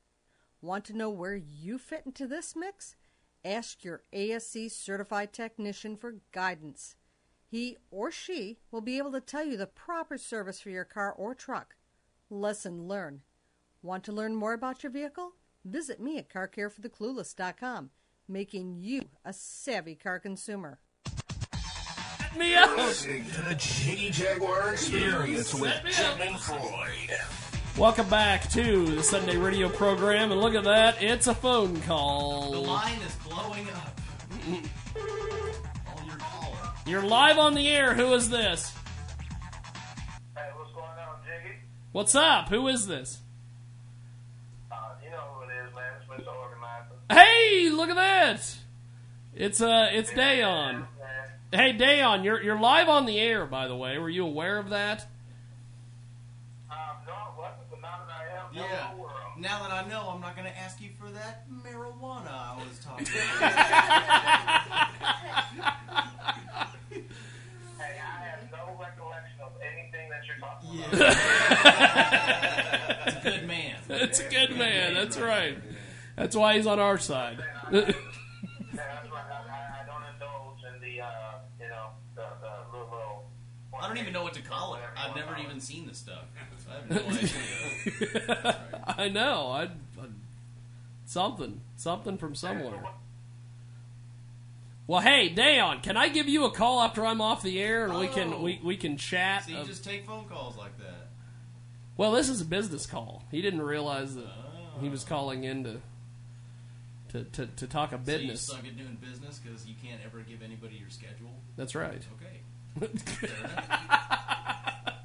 Want 0.62 0.86
to 0.86 0.96
know 0.96 1.10
where 1.10 1.36
you 1.36 1.76
fit 1.76 2.04
into 2.06 2.26
this 2.26 2.56
mix? 2.56 2.96
Ask 3.44 3.84
your 3.84 4.02
ASE 4.12 4.72
certified 4.72 5.32
technician 5.32 5.96
for 5.96 6.16
guidance. 6.32 6.96
He 7.46 7.76
or 7.90 8.10
she 8.10 8.58
will 8.70 8.80
be 8.80 8.96
able 8.96 9.12
to 9.12 9.20
tell 9.20 9.44
you 9.44 9.56
the 9.56 9.66
proper 9.66 10.16
service 10.16 10.60
for 10.60 10.70
your 10.70 10.84
car 10.84 11.12
or 11.12 11.34
truck. 11.34 11.76
Lesson 12.30 12.88
learned. 12.88 13.20
Want 13.82 14.02
to 14.04 14.12
learn 14.12 14.34
more 14.34 14.54
about 14.54 14.82
your 14.82 14.90
vehicle? 14.90 15.32
Visit 15.64 16.00
me 16.00 16.18
at 16.18 16.30
carcarefortheclueless.com, 16.30 17.90
making 18.26 18.78
you 18.80 19.02
a 19.24 19.32
savvy 19.34 19.94
car 19.94 20.18
consumer. 20.18 20.78
Me 22.36 22.54
up! 22.56 22.76
Listening 22.76 23.24
to 23.30 23.42
the 23.42 23.54
Jiggy 23.54 24.10
Jaguar 24.10 24.72
Experience 24.72 25.54
with 25.54 25.80
Jim 25.90 26.20
and 26.20 26.40
Floyd. 26.40 27.43
Welcome 27.76 28.08
back 28.08 28.48
to 28.50 28.86
the 28.86 29.02
Sunday 29.02 29.36
radio 29.36 29.68
program, 29.68 30.30
and 30.30 30.40
look 30.40 30.54
at 30.54 30.62
that, 30.62 31.02
it's 31.02 31.26
a 31.26 31.34
phone 31.34 31.80
call. 31.82 32.52
The 32.52 32.58
line 32.60 32.98
is 33.00 33.14
blowing 33.16 33.68
up. 33.70 34.00
All 34.96 36.06
your 36.06 36.16
calling. 36.16 36.56
You're 36.86 37.02
live 37.02 37.36
on 37.36 37.54
the 37.54 37.66
air. 37.68 37.94
Who 37.94 38.14
is 38.14 38.30
this? 38.30 38.72
Hey, 40.36 40.48
what's 40.54 40.72
going 40.72 40.84
on, 40.86 41.16
Jiggy? 41.26 41.56
What's 41.90 42.14
up? 42.14 42.48
Who 42.48 42.68
is 42.68 42.86
this? 42.86 43.18
Uh, 44.70 44.76
you 45.02 45.10
know 45.10 45.16
who 45.34 45.42
it 45.42 45.66
is, 45.66 45.74
man. 45.74 45.92
It's 46.00 46.22
Mr. 46.22 46.32
Organizer. 46.32 46.94
Hey, 47.10 47.70
look 47.70 47.90
at 47.90 47.96
that! 47.96 48.56
It's 49.34 49.60
uh, 49.60 49.88
it's 49.92 50.12
Dayon. 50.12 50.72
Man. 50.74 50.86
Hey, 51.52 51.72
Dayon, 51.76 52.24
you're 52.24 52.40
you're 52.40 52.60
live 52.60 52.88
on 52.88 53.04
the 53.06 53.18
air. 53.18 53.46
By 53.46 53.66
the 53.66 53.74
way, 53.76 53.98
were 53.98 54.08
you 54.08 54.24
aware 54.24 54.58
of 54.58 54.70
that? 54.70 55.08
Um, 56.70 56.78
no, 57.06 57.12
I 57.12 57.38
wasn't, 57.38 57.70
but 57.70 57.80
now 57.80 58.00
that 58.06 58.12
I 58.12 58.38
am, 58.40 58.43
Yeah. 58.54 58.94
world. 58.94 59.10
Now 59.38 59.62
that 59.62 59.72
I 59.72 59.88
know, 59.88 60.10
I'm 60.14 60.20
not 60.20 60.36
going 60.36 60.46
to 60.48 60.56
ask 60.58 60.80
you 60.80 60.90
for 60.98 61.10
that 61.10 61.46
marijuana 61.50 62.28
I 62.30 62.56
was 62.68 62.78
talking 62.78 63.06
about. 63.38 64.88
Hey, 67.78 67.98
I 68.00 68.24
have 68.24 68.50
no 68.52 68.76
recollection 68.80 69.40
of 69.42 69.52
anything 69.60 70.08
that 70.08 70.26
you're 70.26 70.38
talking 70.38 70.78
about. 70.80 70.94
about. 71.62 73.06
It's 73.06 73.16
a 73.16 73.20
good 73.30 73.46
man. 73.48 73.76
That's 73.88 74.20
a 74.20 74.28
good 74.28 74.56
man. 74.56 74.94
That's 74.94 75.18
right. 75.18 75.58
That's 76.16 76.36
why 76.36 76.56
he's 76.56 76.66
on 76.66 76.78
our 76.78 76.98
side. 76.98 77.38
That's 77.70 77.88
right. 77.88 77.96
I, 78.76 78.78
I, 78.78 79.82
I 79.82 79.86
don't 79.86 80.04
indulge 80.14 80.58
in 80.74 80.80
the, 80.80 81.00
uh, 81.02 81.08
you 81.60 81.68
know, 81.68 81.88
the, 82.14 82.22
the 82.40 82.52
little, 82.72 82.90
little. 82.90 83.24
I 83.82 83.88
don't 83.88 83.98
even 83.98 84.12
know 84.12 84.22
what 84.22 84.34
to 84.34 84.42
call 84.42 84.74
it. 84.76 84.80
I've 84.96 85.14
never 85.16 85.36
even 85.38 85.60
seen 85.60 85.86
the 85.86 85.94
stuff. 85.94 86.24
I 86.70 86.74
have 86.74 86.90
no 86.90 86.96
idea. 87.08 88.56
I 88.98 89.08
know. 89.08 89.48
I, 89.50 89.62
I 89.64 90.06
something 91.06 91.60
something 91.76 92.16
from 92.18 92.34
somewhere. 92.34 92.84
Well, 94.86 95.00
hey, 95.00 95.32
Dayon, 95.34 95.82
can 95.82 95.96
I 95.96 96.08
give 96.08 96.28
you 96.28 96.44
a 96.44 96.50
call 96.50 96.82
after 96.82 97.06
I'm 97.06 97.20
off 97.22 97.42
the 97.42 97.58
air 97.60 97.84
and 97.86 97.98
we 97.98 98.06
can 98.06 98.34
Oh. 98.34 98.42
we, 98.42 98.60
we 98.62 98.76
can 98.76 98.96
chat? 98.98 99.44
So 99.44 99.52
you 99.52 99.58
of- 99.58 99.66
just 99.66 99.82
take 99.84 100.04
phone 100.06 100.26
calls 100.26 100.56
like 100.56 100.76
that. 100.78 101.08
well, 101.96 102.12
this 102.12 102.28
is 102.28 102.40
a 102.42 102.44
business 102.44 102.84
call. 102.86 103.24
He 103.30 103.40
didn't 103.40 103.62
realize 103.62 104.14
that 104.14 104.26
Oh. 104.26 104.80
he 104.80 104.88
was 104.88 105.04
oh. 105.04 105.08
calling 105.08 105.44
in 105.44 105.64
to 105.64 105.80
to, 107.12 107.22
to, 107.24 107.46
to 107.46 107.66
talk 107.68 107.92
a 107.92 108.04
So 108.04 108.10
you 108.12 108.18
business. 108.18 108.46
suck 108.46 108.58
at 108.66 108.76
doing 108.76 108.98
business 109.00 109.38
because 109.38 109.64
you 109.66 109.74
can't 109.80 110.00
ever 110.04 110.18
give 110.20 110.42
anybody 110.42 110.74
your 110.74 110.90
schedule. 110.90 111.30
That's 111.56 111.76
right. 111.76 112.02
Okay. 112.16 112.40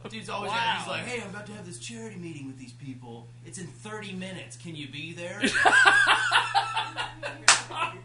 Fair 0.09 0.19
enough. 0.19 0.27
Dude's 0.27 0.29
always 0.29 0.51
got, 0.51 0.77
he's 0.77 0.87
like, 0.87 1.03
hey, 1.05 1.21
I'm 1.23 1.29
about 1.29 1.45
to 1.47 1.53
have 1.53 1.65
this 1.65 1.79
charity 1.79 2.15
meeting 2.17 2.47
with 2.47 2.57
these 2.57 2.73
people. 2.73 3.27
It's 3.45 3.57
in 3.57 3.67
30 3.67 4.13
minutes. 4.13 4.57
Can 4.57 4.75
you 4.75 4.87
be 4.89 5.13
there? 5.13 5.39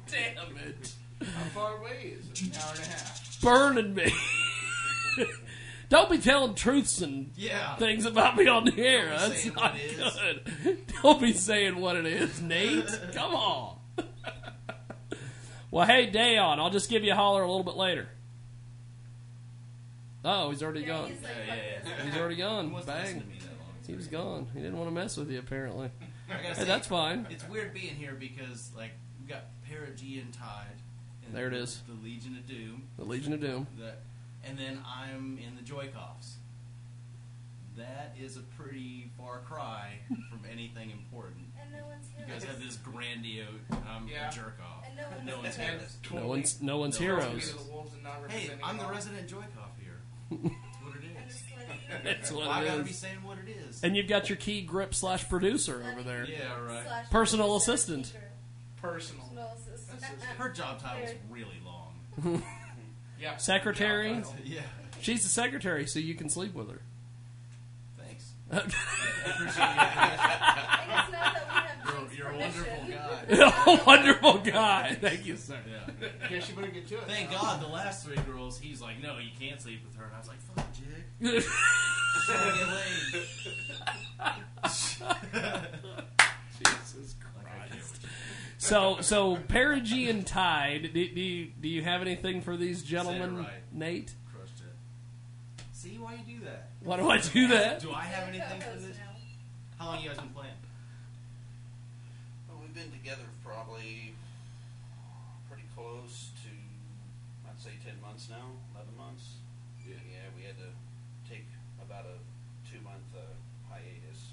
Damn 0.06 0.56
it. 0.56 0.92
How 1.20 1.44
far 1.54 1.76
away 1.78 2.14
is 2.18 2.28
it? 2.30 2.42
An 2.42 2.60
hour 2.62 2.70
and 2.74 2.80
a 2.84 2.86
half. 2.86 3.40
burning 3.42 3.94
me. 3.94 4.12
Don't 5.88 6.10
be 6.10 6.18
telling 6.18 6.54
truths 6.54 7.00
and 7.00 7.30
Yeah. 7.36 7.76
things 7.76 8.04
about 8.06 8.36
me 8.36 8.46
on 8.48 8.64
the 8.64 8.78
air. 8.78 9.10
Don't 9.10 9.30
be 9.30 9.34
That's 9.34 9.46
not 9.46 9.72
what 9.72 9.74
it 9.80 9.98
is. 9.98 10.14
good. 10.64 10.82
Don't 11.02 11.20
be 11.20 11.32
saying 11.32 11.76
what 11.80 11.96
it 11.96 12.06
is, 12.06 12.40
Nate. 12.40 12.86
Come 13.14 13.34
on. 13.34 13.76
well, 15.70 15.86
hey, 15.86 16.10
Dayon, 16.10 16.58
I'll 16.58 16.70
just 16.70 16.90
give 16.90 17.04
you 17.04 17.12
a 17.12 17.16
holler 17.16 17.42
a 17.42 17.46
little 17.46 17.64
bit 17.64 17.76
later. 17.76 18.08
Oh, 20.24 20.50
he's 20.50 20.62
already 20.62 20.84
gone. 20.84 21.12
yeah, 21.22 21.28
yeah, 21.46 21.54
yeah. 21.87 22.04
He's 22.04 22.16
already 22.16 22.37
gone. 22.48 22.72
wasn't 22.72 22.96
Bang. 22.96 23.20
to 23.20 23.26
me 23.26 23.34
that 23.40 23.48
long. 23.48 23.68
He 23.87 23.94
was 23.94 24.06
gone. 24.06 24.46
He 24.54 24.60
didn't 24.60 24.78
want 24.78 24.88
to 24.88 24.94
mess 24.94 25.16
with 25.16 25.30
you, 25.30 25.38
apparently. 25.38 25.90
Hey, 26.26 26.54
say, 26.54 26.64
that's 26.64 26.87
fine. 26.88 27.26
It's 27.28 27.46
weird 27.50 27.74
being 27.74 27.94
here 27.96 28.14
because, 28.18 28.70
like, 28.74 28.92
we 29.20 29.28
got 29.28 29.42
Perigean 29.70 30.32
Tide. 30.32 30.64
And 31.26 31.34
There 31.37 31.48
it 31.48 31.52
is. 31.52 31.82
The 31.87 32.02
Legion 32.02 32.34
of 32.38 32.46
Doom. 32.48 32.88
The 32.96 33.04
Legion 33.04 33.34
of 33.34 33.42
Doom. 33.42 33.66
That, 33.78 33.98
and 34.42 34.56
then 34.58 34.80
I'm 34.87 35.38
in 35.46 35.54
the 35.54 35.60
Joykoffs. 35.60 36.37
That 37.76 38.14
is 38.18 38.37
a 38.38 38.40
pretty 38.40 39.10
far 39.18 39.40
cry 39.40 39.98
from 40.08 40.40
anything 40.50 40.90
important. 40.92 41.44
And 41.60 41.72
no 41.72 41.87
one's 41.88 42.06
You 42.18 42.24
guys 42.32 42.44
have 42.44 42.58
this 42.62 42.76
grandiose, 42.76 43.46
I'm 43.87 44.08
Yeah. 44.08 44.30
a 44.30 44.32
jerk 44.32 44.58
off. 44.62 44.84
And 44.88 45.26
no 45.26 45.37
one's 45.40 45.42
no 45.42 45.42
one's 45.42 45.56
heroes. 45.56 45.98
heroes. 46.08 46.22
No 46.22 46.26
one's 46.28 46.62
no 46.62 46.78
one's 46.78 47.00
No 47.00 47.14
one's 47.16 47.24
heroes. 47.26 47.44
Speaking 47.44 47.60
of 47.60 47.66
the 47.66 47.72
wolves 47.72 47.94
and 47.94 48.02
not 48.04 48.30
Hey, 48.30 48.50
I'm 48.62 48.78
the 48.78 48.87
resident 48.87 49.28
joy 49.28 49.37
cop 49.37 49.44
here. 49.46 49.50
That's 49.56 49.63
what 50.37 50.97
it 50.97 51.05
And 51.16 51.29
is. 51.31 51.35
just 51.42 51.44
like- 51.57 52.05
That's 52.05 52.33
what 52.33 52.47
I 52.49 52.62
it 52.62 52.66
gotta 52.66 52.81
is. 52.81 52.87
be 52.87 52.92
saying 52.92 53.23
what 53.25 53.38
it 53.38 53.49
is. 53.51 53.83
And 53.85 53.97
you've 53.97 54.09
got 54.09 54.29
your 54.29 54.37
key 54.37 54.61
grip 54.62 54.94
slash 54.94 55.29
producer 55.29 55.85
over 55.92 56.03
there. 56.03 56.25
yeah, 56.25 56.59
right. 56.61 56.85
slash 56.87 57.11
Personal 57.11 57.47
producer, 57.49 57.73
assistant. 57.73 58.05
teacher, 58.07 58.31
Personal. 58.81 59.25
personal 59.27 59.51
assistant. 59.75 60.23
Her 60.38 60.49
job 60.51 60.81
title's 60.81 61.11
Very- 61.11 61.20
really 61.31 61.61
long. 61.64 62.42
Yeah. 63.20 63.37
Secretary. 63.38 64.14
Job 64.16 64.25
title. 64.25 64.37
Yeah. 64.44 64.61
She's 65.01 65.23
the 65.23 65.29
secretary, 65.31 65.87
so 65.87 65.99
you 65.99 66.14
can 66.14 66.29
sleep 66.29 66.53
with 66.53 66.68
her. 66.70 66.81
Thanks. 67.97 68.33
I 68.53 68.57
guess 68.59 69.57
now 71.11 71.33
that 71.33 71.47
we 71.49 71.55
have 71.55 71.73
You're, 71.87 72.12
you're 72.16 72.29
a 72.29 72.38
wonderful 72.38 72.85
guy. 72.88 73.25
a 73.66 73.85
wonderful 73.85 74.38
guy. 74.38 74.97
Thank 75.01 75.27
you, 75.27 75.37
sir. 75.37 75.59
Yeah. 75.68 76.29
Guess 76.29 76.49
you 76.49 76.55
better 76.55 76.68
get 76.68 76.87
to 76.88 76.99
it. 76.99 77.05
Thank 77.07 77.31
now. 77.31 77.40
God 77.40 77.62
the 77.62 77.68
last 77.68 78.05
three 78.05 78.16
girls, 78.27 78.59
he's 78.59 78.81
like, 78.81 79.03
no, 79.03 79.18
you 79.18 79.31
can't 79.38 79.61
sleep 79.61 79.81
with 79.85 79.97
her. 79.97 80.05
And 80.05 80.14
I 80.14 80.18
was 80.18 80.29
like, 80.29 80.40
fuck, 80.40 80.66
Jig. 80.73 81.05
Jesus 86.59 87.14
Christ. 87.20 88.07
So, 88.59 88.99
so 89.01 89.37
Perigean 89.37 90.25
Tide. 90.25 90.90
Do, 90.94 91.09
do, 91.09 91.20
you, 91.20 91.51
do 91.61 91.68
you 91.68 91.83
have 91.83 92.01
anything 92.01 92.40
for 92.40 92.57
these 92.57 92.83
gentlemen, 92.83 93.38
right. 93.38 93.49
Nate? 93.73 94.14
Crushed 94.33 94.61
it. 94.61 95.64
See 95.73 95.99
why 95.99 96.14
you 96.14 96.38
do 96.38 96.44
that? 96.47 96.70
Why 96.83 96.97
do 96.97 97.11
I 97.11 97.18
do 97.18 97.49
that? 97.49 97.81
Do 97.81 97.92
I 97.92 98.05
have 98.05 98.29
anything 98.29 98.61
for 98.61 98.79
this? 98.79 98.97
How 99.79 99.87
long 99.87 100.03
you 100.03 100.09
guys 100.09 100.18
been 100.18 100.29
playing? 100.29 100.55
Well, 103.04 103.16
we've 103.16 103.20
been 103.20 103.26
together 103.26 103.28
probably 103.44 104.14
pretty 105.48 105.64
close 105.76 106.30
to, 106.44 106.52
I'd 107.48 107.60
say, 107.60 107.76
10 107.84 108.00
months 108.00 108.28
now, 108.30 108.56
11 108.74 108.96
months. 108.96 109.44
Yeah. 109.84 110.00
Yeah, 110.08 110.24
we 110.36 110.44
had 110.44 110.56
to 110.56 110.72
take 111.28 111.44
about 111.80 112.08
a 112.08 112.16
two 112.64 112.80
month 112.80 113.04
uh, 113.12 113.20
hiatus. 113.68 114.32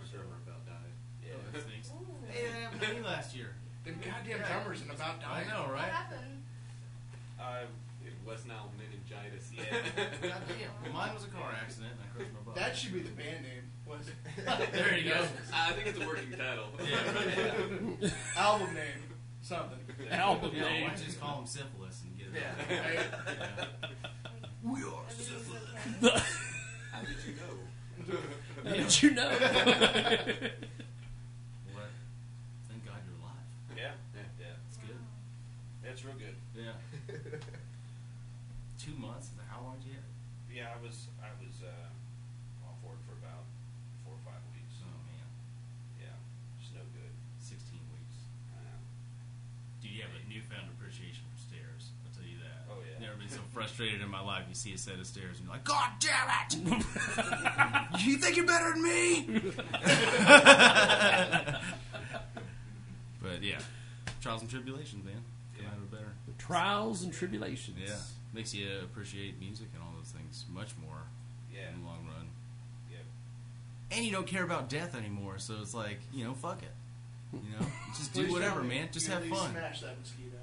My 0.00 0.04
drummer 0.08 0.40
about 0.40 0.64
died. 0.64 0.94
Yeah. 1.20 1.36
Thanks. 1.52 1.92
Ooh. 1.92 2.08
Hey, 2.32 2.48
that 2.48 2.56
happened 2.72 2.80
to 2.80 2.92
me 2.96 3.00
last 3.04 3.36
year. 3.36 3.52
Them 3.84 4.00
goddamn 4.00 4.40
drummers 4.40 4.80
and 4.82 4.90
about 4.90 5.20
I 5.20 5.44
dying. 5.44 5.48
know, 5.52 5.68
What 5.68 5.84
right? 5.84 5.92
happened? 5.92 6.40
Uh, 7.38 7.68
it 8.04 8.16
was 8.24 8.48
now 8.48 8.72
meningitis. 8.80 9.52
Yeah. 9.52 9.84
Goddamn. 10.20 10.72
Mine 10.92 11.14
was 11.14 11.24
a 11.24 11.32
car 11.32 11.52
accident 11.54 11.92
and 11.94 12.00
I 12.02 12.08
crushed 12.16 12.32
my 12.34 12.40
butt. 12.44 12.56
That 12.56 12.74
should 12.76 12.92
be 12.92 13.00
the 13.04 13.12
band 13.14 13.44
name. 13.44 13.67
Was 13.88 14.08
it? 14.08 14.72
there 14.72 14.96
you 14.98 15.10
go. 15.10 15.24
I 15.54 15.72
think 15.72 15.86
it's 15.88 15.98
a 15.98 16.06
working 16.06 16.30
title. 16.32 16.66
Yeah, 16.84 18.10
Album 18.36 18.74
name. 18.74 19.02
Something. 19.40 19.78
Album 20.10 20.50
Yeah, 20.54 20.64
why 20.64 20.70
name. 20.70 20.88
don't 20.88 20.98
you 20.98 21.04
just 21.06 21.20
call 21.20 21.38
him 21.40 21.46
syphilis 21.46 22.02
and 22.04 22.18
get 22.18 22.26
it 22.28 22.34
Yeah. 22.42 22.50
out? 22.76 22.84
Right? 22.84 23.06
Yeah. 23.38 23.88
We 24.62 24.80
are 24.82 25.04
Everything's 25.10 25.46
syphilis. 25.46 26.22
How 26.92 27.00
did 27.00 27.16
you 27.26 27.34
know? 27.34 27.54
How 28.64 28.74
did 28.76 29.02
you 29.02 29.10
know? 29.12 29.28
What? 31.72 31.88
Thank 32.68 32.84
God 32.84 33.00
you're 33.06 33.18
alive. 33.22 33.48
Yeah. 33.76 33.92
Yeah. 34.14 34.56
It's 34.68 34.76
good. 34.78 35.00
It's 35.84 36.04
real 36.04 36.14
good. 36.18 36.36
Yeah. 36.54 36.76
Two 38.78 38.94
months? 38.98 39.30
How 39.48 39.62
long 39.62 39.76
did 39.80 39.86
you 39.88 39.94
have? 39.94 40.04
Yeah, 40.52 40.74
I 40.74 40.78
was 40.82 41.06
I 41.22 41.30
was 41.40 41.62
uh, 41.62 42.66
off 42.66 42.76
work 42.84 42.98
for 43.06 43.14
about 43.20 43.44
four 44.04 44.14
or 44.18 44.22
five 44.26 44.42
weeks. 44.56 44.74
Oh, 44.82 44.90
man. 45.06 45.28
Yeah, 46.02 46.16
just 46.58 46.74
no 46.74 46.82
good. 46.96 47.12
16 47.38 47.78
weeks. 47.94 48.18
Uh, 48.50 48.80
Dude, 49.82 49.87
you 49.98 50.04
have 50.04 50.14
a 50.14 50.22
newfound 50.32 50.70
appreciation 50.78 51.24
for 51.34 51.38
stairs. 51.42 51.90
I'll 52.06 52.14
tell 52.14 52.22
you 52.30 52.38
that. 52.38 52.70
Oh, 52.70 52.78
yeah. 52.86 53.04
Never 53.04 53.18
been 53.18 53.28
so 53.28 53.40
frustrated 53.52 54.00
in 54.00 54.08
my 54.08 54.20
life. 54.20 54.44
You 54.48 54.54
see 54.54 54.72
a 54.72 54.78
set 54.78 54.94
of 54.94 55.06
stairs 55.06 55.38
and 55.38 55.46
you're 55.46 55.54
like, 55.54 55.64
God 55.64 55.90
damn 55.98 56.30
it! 56.30 56.54
you 58.06 58.16
think 58.18 58.36
you're 58.36 58.46
better 58.46 58.70
than 58.74 58.82
me? 58.82 59.42
but 63.20 63.42
yeah, 63.42 63.58
trials 64.20 64.42
and 64.42 64.48
tribulations, 64.48 65.04
man. 65.04 65.20
Come 65.56 65.66
out 65.66 65.78
of 65.78 65.82
it 65.82 65.90
better. 65.90 66.12
The 66.28 66.34
trials 66.34 67.02
and 67.02 67.12
tribulations. 67.12 67.78
Yeah, 67.84 67.96
makes 68.32 68.54
you 68.54 68.68
appreciate 68.84 69.40
music 69.40 69.66
and 69.74 69.82
all 69.82 69.92
those 69.98 70.12
things 70.12 70.44
much 70.48 70.70
more 70.80 71.08
yeah. 71.52 71.74
in 71.74 71.80
the 71.80 71.86
long 71.86 72.06
run. 72.06 72.28
Yeah. 72.88 73.96
And 73.96 74.04
you 74.04 74.12
don't 74.12 74.28
care 74.28 74.44
about 74.44 74.68
death 74.68 74.94
anymore, 74.94 75.38
so 75.38 75.54
it's 75.60 75.74
like, 75.74 75.98
you 76.12 76.22
know, 76.22 76.34
fuck 76.34 76.62
it. 76.62 76.70
You 77.32 77.38
know, 77.60 77.66
just 77.96 78.12
do 78.14 78.24
Please 78.24 78.32
whatever, 78.32 78.54
tell 78.60 78.62
me 78.64 78.76
man. 78.78 78.88
Just 78.92 79.06
you 79.06 79.12
have 79.12 79.22
at 79.22 79.28
least 79.28 79.42
fun. 79.42 79.50
Smash 79.52 79.80
that 79.82 79.98
mosquito. 79.98 80.36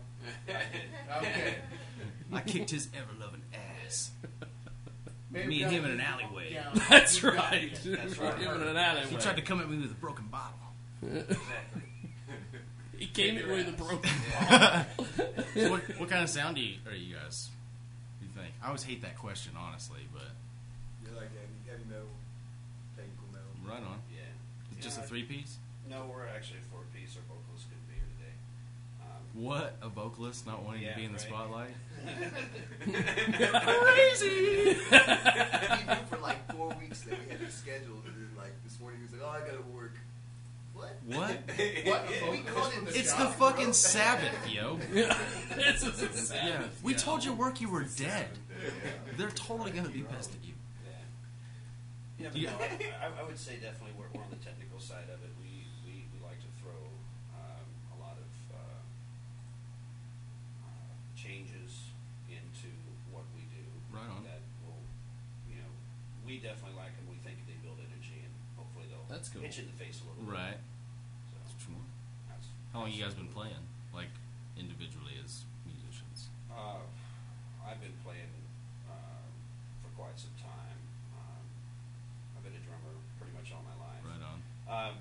okay. 1.18 1.56
I 2.34 2.42
kicked 2.42 2.72
his 2.72 2.90
ever 2.96 3.12
loving 3.20 3.42
ass. 3.86 4.12
Maybe 5.32 5.48
Me 5.48 5.64
and 5.64 5.72
him 5.72 5.86
in 5.86 5.92
an 5.92 6.00
alleyway. 6.02 6.54
down. 6.54 6.82
That's 6.90 7.22
You've 7.22 7.34
right. 7.36 7.80
That's 7.86 8.18
right. 8.18 8.38
Him 8.40 8.62
in 8.62 8.68
an 8.68 8.78
alleyway. 8.78 9.10
He 9.10 9.18
tried 9.18 9.36
to 9.36 9.42
come 9.42 9.60
at 9.60 9.70
me 9.70 9.78
with 9.78 9.92
a 9.92 9.96
broken 9.96 10.26
bottle. 10.28 10.58
Exactly. 11.04 11.82
He 12.98 13.08
came 13.08 13.38
in 13.38 13.48
with 13.50 13.68
a 13.68 13.72
broken. 13.74 14.10
So 15.54 15.70
what, 15.72 15.82
what 16.00 16.10
kind 16.10 16.24
of 16.24 16.30
sound 16.30 16.56
do 16.56 16.62
you, 16.62 16.78
are 16.88 16.96
you 16.96 17.16
guys? 17.16 17.50
Do 18.20 18.26
you 18.26 18.32
think? 18.34 18.54
I 18.64 18.68
always 18.68 18.84
hate 18.84 19.02
that 19.02 19.18
question, 19.18 19.52
honestly, 19.60 20.08
but 20.14 20.24
You're 21.04 21.16
like 21.16 21.30
heavy, 21.30 21.70
heavy 21.70 21.84
metal, 21.90 22.08
technical 22.96 23.26
metal. 23.32 23.48
right 23.68 23.84
on. 23.92 24.00
Yeah. 24.14 24.22
It's 24.78 24.86
just 24.86 24.98
a 25.00 25.02
three 25.04 25.24
piece. 25.24 25.58
No, 25.90 26.06
we're 26.12 26.26
actually 26.28 26.60
a 26.60 26.64
four 26.72 26.82
piece. 26.94 27.16
Our 27.16 27.24
vocalist 27.30 27.68
couldn't 27.70 27.88
be 27.88 27.94
here 27.96 28.10
today. 28.18 28.36
Um, 29.02 29.44
What 29.44 29.76
a 29.82 29.90
vocalist 29.90 30.46
not 30.48 30.64
wanting 30.64 30.82
Yeah, 30.84 30.92
to 30.94 30.98
be 31.00 31.06
in 31.06 31.12
the 31.14 31.18
right. 31.20 31.28
spotlight. 31.28 31.76
Crazy. 33.64 34.30
he 34.30 34.74
knew 34.74 36.06
for 36.10 36.18
like 36.22 36.52
four 36.56 36.70
weeks 36.80 37.02
that 37.02 37.20
we 37.24 37.32
had 37.32 37.42
it 37.42 37.52
scheduled, 37.52 38.04
and 38.06 38.16
then 38.16 38.30
like 38.38 38.54
this 38.64 38.80
morning 38.80 39.00
he 39.00 39.04
was 39.04 39.14
like, 39.14 39.22
"Oh, 39.24 39.30
I 39.30 39.40
gotta 39.48 39.62
work." 39.74 39.94
What? 40.74 40.98
What? 41.06 41.40
What? 41.86 42.10
we 42.32 42.40
called 42.40 42.74
it 42.74 42.86
the 42.86 43.00
It's 43.00 43.12
job, 43.16 43.20
the 43.20 43.28
fucking 43.38 43.66
bro. 43.66 43.74
Sabbath, 43.74 44.50
yo. 44.50 44.78
This 45.56 45.84
is 45.84 46.02
a 46.02 46.10
Sabbath. 46.14 46.32
Yeah, 46.44 46.64
we 46.84 46.94
told 46.94 47.24
you 47.24 47.34
work 47.34 47.62
you 47.62 47.70
were 47.70 47.84
dead. 47.84 48.28
They're 49.18 49.30
totally 49.32 49.72
gonna 49.72 49.90
be 49.90 50.02
pissed 50.02 50.32
at 50.34 50.44
you. 50.46 50.54
Yeah, 52.20 52.30
but 52.32 52.36
Yeah. 52.42 52.50
no, 52.52 52.58
I, 52.60 53.06
I, 53.06 53.22
I 53.22 53.24
would 53.24 53.38
say 53.38 53.56
definitely 53.56 53.92
we're, 53.98 54.08
we're 54.14 54.24
on 54.24 54.30
the 54.32 54.38
technical 54.44 54.80
side 54.80 55.04
of 55.14 55.20
it. 55.24 55.32
We, 55.40 55.68
we, 55.86 56.06
we 56.14 56.20
like 56.24 56.40
to 56.40 56.48
throw 56.64 56.72
um, 57.36 57.68
a 57.92 57.98
lot 58.02 58.16
of 58.18 58.56
uh, 58.56 58.58
uh, 60.64 60.68
changes 61.26 61.90
into 62.30 62.70
what 63.10 63.26
we 63.34 63.50
do. 63.50 63.66
Right 63.90 64.06
on. 64.06 64.22
That 64.30 64.46
will, 64.62 64.78
you 65.50 65.58
know, 65.58 65.72
we 66.22 66.38
definitely 66.38 66.78
like 66.78 66.94
them. 66.94 67.10
We 67.10 67.18
think 67.26 67.42
they 67.50 67.58
build 67.66 67.82
energy, 67.82 68.22
and 68.22 68.34
hopefully 68.54 68.86
they'll 68.86 69.10
That's 69.10 69.34
cool. 69.34 69.42
you 69.42 69.50
in 69.50 69.66
the 69.74 69.78
face 69.82 70.06
a 70.06 70.06
little 70.06 70.22
bit. 70.22 70.38
Right. 70.38 70.62
So, 70.62 71.34
That's 71.42 71.52
what 71.58 71.62
you 71.66 71.72
want. 71.82 71.90
that's, 72.30 72.46
How 72.70 72.86
long 72.86 72.94
you 72.94 73.02
guys 73.02 73.18
been 73.18 73.34
playing, 73.34 73.66
like 73.90 74.14
individually 74.54 75.18
as 75.26 75.50
musicians? 75.66 76.30
Uh, 76.54 76.86
I've 77.66 77.82
been 77.82 77.98
playing 78.06 78.30
uh, 78.86 79.26
for 79.82 79.90
quite 79.98 80.14
some 80.22 80.36
time. 80.38 80.78
Um, 81.18 81.42
I've 82.38 82.46
been 82.46 82.54
a 82.54 82.62
drummer 82.62 82.94
pretty 83.18 83.34
much 83.34 83.50
all 83.50 83.66
my 83.66 83.74
life. 83.82 84.02
Right 84.06 84.22
on. 84.22 84.38
Um, 84.70 84.98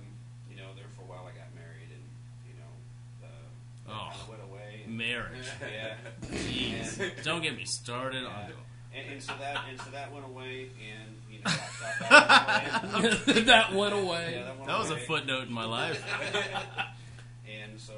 you 0.49 0.57
know, 0.57 0.73
there 0.73 0.89
for 0.97 1.05
a 1.05 1.09
while 1.11 1.29
I 1.29 1.37
got 1.37 1.53
married, 1.53 1.93
and 1.93 2.05
you 2.49 2.57
know, 2.57 2.73
uh, 3.21 3.29
that 3.29 3.74
Oh, 3.89 4.11
went 4.29 4.43
away. 4.43 4.85
Marriage. 4.87 5.47
Yeah. 5.61 5.95
Jeez. 6.31 7.01
And- 7.01 7.13
Don't 7.25 7.43
get 7.43 7.57
me 7.57 7.65
started 7.65 8.23
yeah. 8.23 8.29
on 8.29 8.53
And, 8.95 9.13
and 9.13 9.23
so 9.23 9.33
that 9.41 9.59
and 9.69 9.81
so 9.81 9.91
that 9.91 10.13
went 10.13 10.25
away, 10.27 10.71
and 10.81 11.17
you 11.31 11.39
know, 11.39 11.51
I 11.51 12.71
stopped 12.71 13.23
playing. 13.25 13.47
that 13.47 13.73
went 13.75 13.95
away. 13.95 14.35
Yeah, 14.37 14.45
that 14.45 14.57
went 14.57 14.67
That 14.69 14.79
was 14.79 14.91
a 14.91 14.97
footnote 14.97 15.49
in 15.49 15.53
my 15.53 15.65
life. 15.65 16.03
and 17.47 17.79
so 17.81 17.95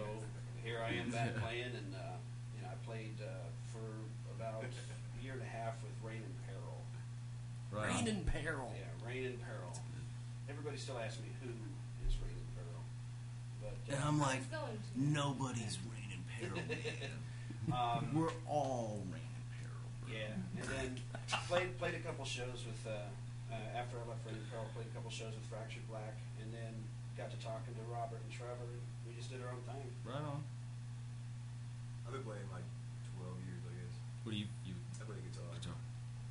here 0.64 0.78
I 0.86 0.94
am 0.94 1.10
back 1.10 1.36
playing, 1.36 1.64
and 1.76 1.94
uh, 1.94 2.16
you 2.56 2.62
know, 2.62 2.68
I 2.72 2.76
played 2.86 3.14
uh, 3.22 3.28
for 3.72 3.84
about 4.42 4.64
a 4.64 5.22
year 5.24 5.34
and 5.34 5.42
a 5.42 5.46
half 5.46 5.74
with 5.82 5.92
Rain 6.02 6.22
and 6.24 6.36
Peril. 6.48 6.80
Right 7.70 7.88
Rain 7.94 8.02
on. 8.02 8.08
and 8.08 8.26
peril. 8.26 8.72
Yeah, 8.74 9.06
Rain 9.06 9.24
and 9.26 9.38
Peril. 9.40 9.72
Everybody 10.48 10.76
still 10.78 10.98
asks 10.98 11.20
me 11.20 11.28
who 11.42 11.50
is 12.08 12.14
Rain 12.22 12.32
and 12.34 12.50
Peril, 12.56 12.82
but 13.55 13.55
And 13.88 13.98
I'm 14.04 14.18
like, 14.20 14.38
It's 14.42 14.46
going 14.50 14.76
to. 14.76 14.88
nobody's 14.98 15.78
reign 15.90 16.10
in 16.14 16.22
peril. 16.32 16.60
um, 17.72 18.10
We're 18.14 18.34
all 18.48 19.02
reign 19.12 19.22
in 19.22 19.44
peril. 19.58 19.88
yeah, 20.10 20.34
and 20.60 20.66
then 20.70 20.88
played 21.48 21.70
played 21.78 21.94
a 21.94 22.02
couple 22.02 22.24
shows 22.24 22.62
with 22.66 22.82
uh, 22.86 23.06
uh, 23.52 23.78
after 23.78 23.96
I 23.98 24.04
left 24.10 24.26
Rain 24.26 24.34
and 24.34 24.46
Peril, 24.50 24.66
played 24.74 24.86
a 24.90 24.94
couple 24.94 25.10
shows 25.10 25.34
with 25.34 25.46
Fractured 25.46 25.86
Black, 25.90 26.18
and 26.42 26.50
then 26.52 26.74
got 27.16 27.30
to 27.30 27.38
talking 27.38 27.72
to 27.78 27.82
Robert 27.90 28.18
and 28.22 28.30
Trevor, 28.34 28.66
and 28.66 28.82
we 29.06 29.14
just 29.14 29.30
did 29.30 29.38
our 29.42 29.50
own 29.54 29.62
thing. 29.70 29.86
Right 30.02 30.18
on. 30.22 30.42
I've 32.06 32.12
been 32.14 32.26
playing 32.26 32.46
like 32.54 32.66
12 33.18 33.34
years, 33.46 33.62
I 33.66 33.72
guess. 33.78 33.94
What 34.26 34.30
do 34.34 34.38
you 34.38 34.46
you 34.66 34.74
I 34.98 35.06
play 35.06 35.18
guitar. 35.30 35.46
guitar? 35.58 35.78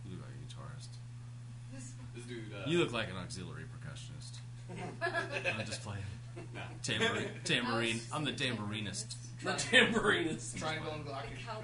You 0.08 0.16
look 0.20 0.28
like 0.28 0.36
a 0.36 0.44
guitarist. 0.44 0.92
This 1.76 2.24
dude. 2.28 2.52
Uh, 2.52 2.64
You 2.68 2.80
look 2.80 2.92
like 2.96 3.08
an 3.12 3.18
auxiliary 3.20 3.68
percussionist. 3.68 4.40
I'm 5.04 5.66
just 5.66 5.84
playing. 5.84 6.04
No. 6.54 6.62
Tambourine. 6.84 7.30
Tambourine. 7.44 8.02
I'm 8.14 8.24
the 8.26 8.32
tambourinist. 8.32 9.16
The 9.44 9.52
tambourinist. 9.52 10.58
Triangle 10.58 10.94
and 10.94 11.06
glockenspiel. 11.06 11.64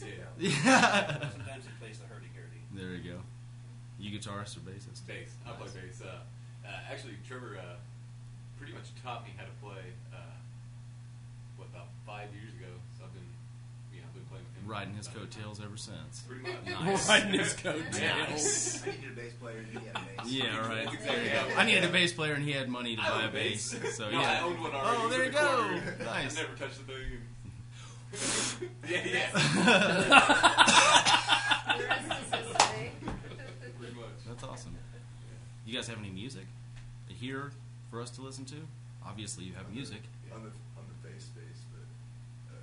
Yeah. 0.00 0.06
Yeah. 0.38 1.30
Sometimes 1.30 1.64
he 1.64 1.70
plays 1.80 1.98
the 1.98 2.06
hurdy-gurdy. 2.06 2.60
There 2.74 2.94
you 2.94 3.12
go. 3.12 3.18
You 3.98 4.18
guitarist 4.18 4.56
or 4.56 4.60
bassist? 4.60 5.06
Bass. 5.06 5.30
I 5.46 5.52
play 5.52 5.68
bass. 5.72 6.02
Uh, 6.02 6.20
uh, 6.66 6.92
actually, 6.92 7.14
Trevor 7.26 7.56
uh, 7.58 7.76
pretty 8.58 8.72
much 8.74 8.92
taught 9.02 9.24
me 9.24 9.30
how 9.36 9.44
to 9.44 9.50
play. 9.62 9.94
Uh, 10.12 10.18
what 11.56 11.68
about 11.72 11.88
five 12.06 12.28
years 12.34 12.52
ago? 12.52 12.72
So 14.28 14.34
I've 14.36 14.42
been, 14.42 14.42
you 14.42 14.42
know, 14.42 14.42
I've 14.42 14.42
been 14.42 14.42
playing 14.42 14.44
with 14.44 14.56
him. 14.62 14.68
Riding 14.68 14.94
his 14.94 15.08
coattails 15.08 15.60
ever 15.60 15.76
since. 15.76 16.24
Pretty 16.28 16.42
much. 16.42 16.84
Nice. 16.84 17.08
Riding 17.08 17.38
his 17.38 17.52
coattails. 17.54 17.94
Nice. 18.30 18.82
I 18.82 18.90
needed 18.90 19.10
a 19.12 19.14
bass 19.16 19.32
player 19.40 19.58
and 19.58 19.66
he 19.68 19.74
had 19.86 19.96
a 19.96 20.00
bass. 20.22 20.32
Yeah, 20.32 20.68
right. 20.68 20.84
That's 20.84 20.94
exactly 20.96 21.28
how 21.28 21.46
it 21.46 21.58
I 21.58 21.64
needed 21.64 21.84
a 21.84 21.88
bass 21.92 22.12
player 22.12 22.32
and 22.34 22.44
he 22.44 22.52
had 22.52 22.68
money 22.68 22.96
to 22.96 23.02
I 23.02 23.08
buy 23.08 23.22
own 23.22 23.28
a 23.28 23.32
bass. 23.32 23.76
So 23.94 24.10
No, 24.10 24.20
yeah. 24.20 24.30
I 24.32 24.40
owned 24.44 24.60
one 24.60 24.72
already. 24.74 24.98
Oh, 25.02 25.08
there 25.08 25.24
you 25.24 25.30
go. 25.30 25.38
corner. 25.46 25.96
Nice. 26.04 26.38
I 26.38 26.42
never 26.42 26.56
touched 26.56 26.78
the 26.86 26.92
thing. 26.92 27.20
yeah, 28.88 29.02
yeah. 29.04 29.30
Pretty 33.78 33.94
much. 33.94 34.06
That's 34.28 34.42
awesome. 34.44 34.74
You 35.64 35.74
guys 35.74 35.88
have 35.88 35.98
any 35.98 36.10
music 36.10 36.46
here 37.08 37.50
for 37.90 38.00
us 38.00 38.10
to 38.10 38.22
listen 38.22 38.44
to? 38.46 38.56
Obviously, 39.06 39.44
you 39.44 39.54
have 39.54 39.70
music. 39.72 40.02
I'm 40.34 40.42
the, 40.44 40.48
I'm 40.50 40.84
the 40.88 41.08
bass 41.08 41.26
bass, 41.34 41.62
but 41.72 42.54
uh, 42.54 42.58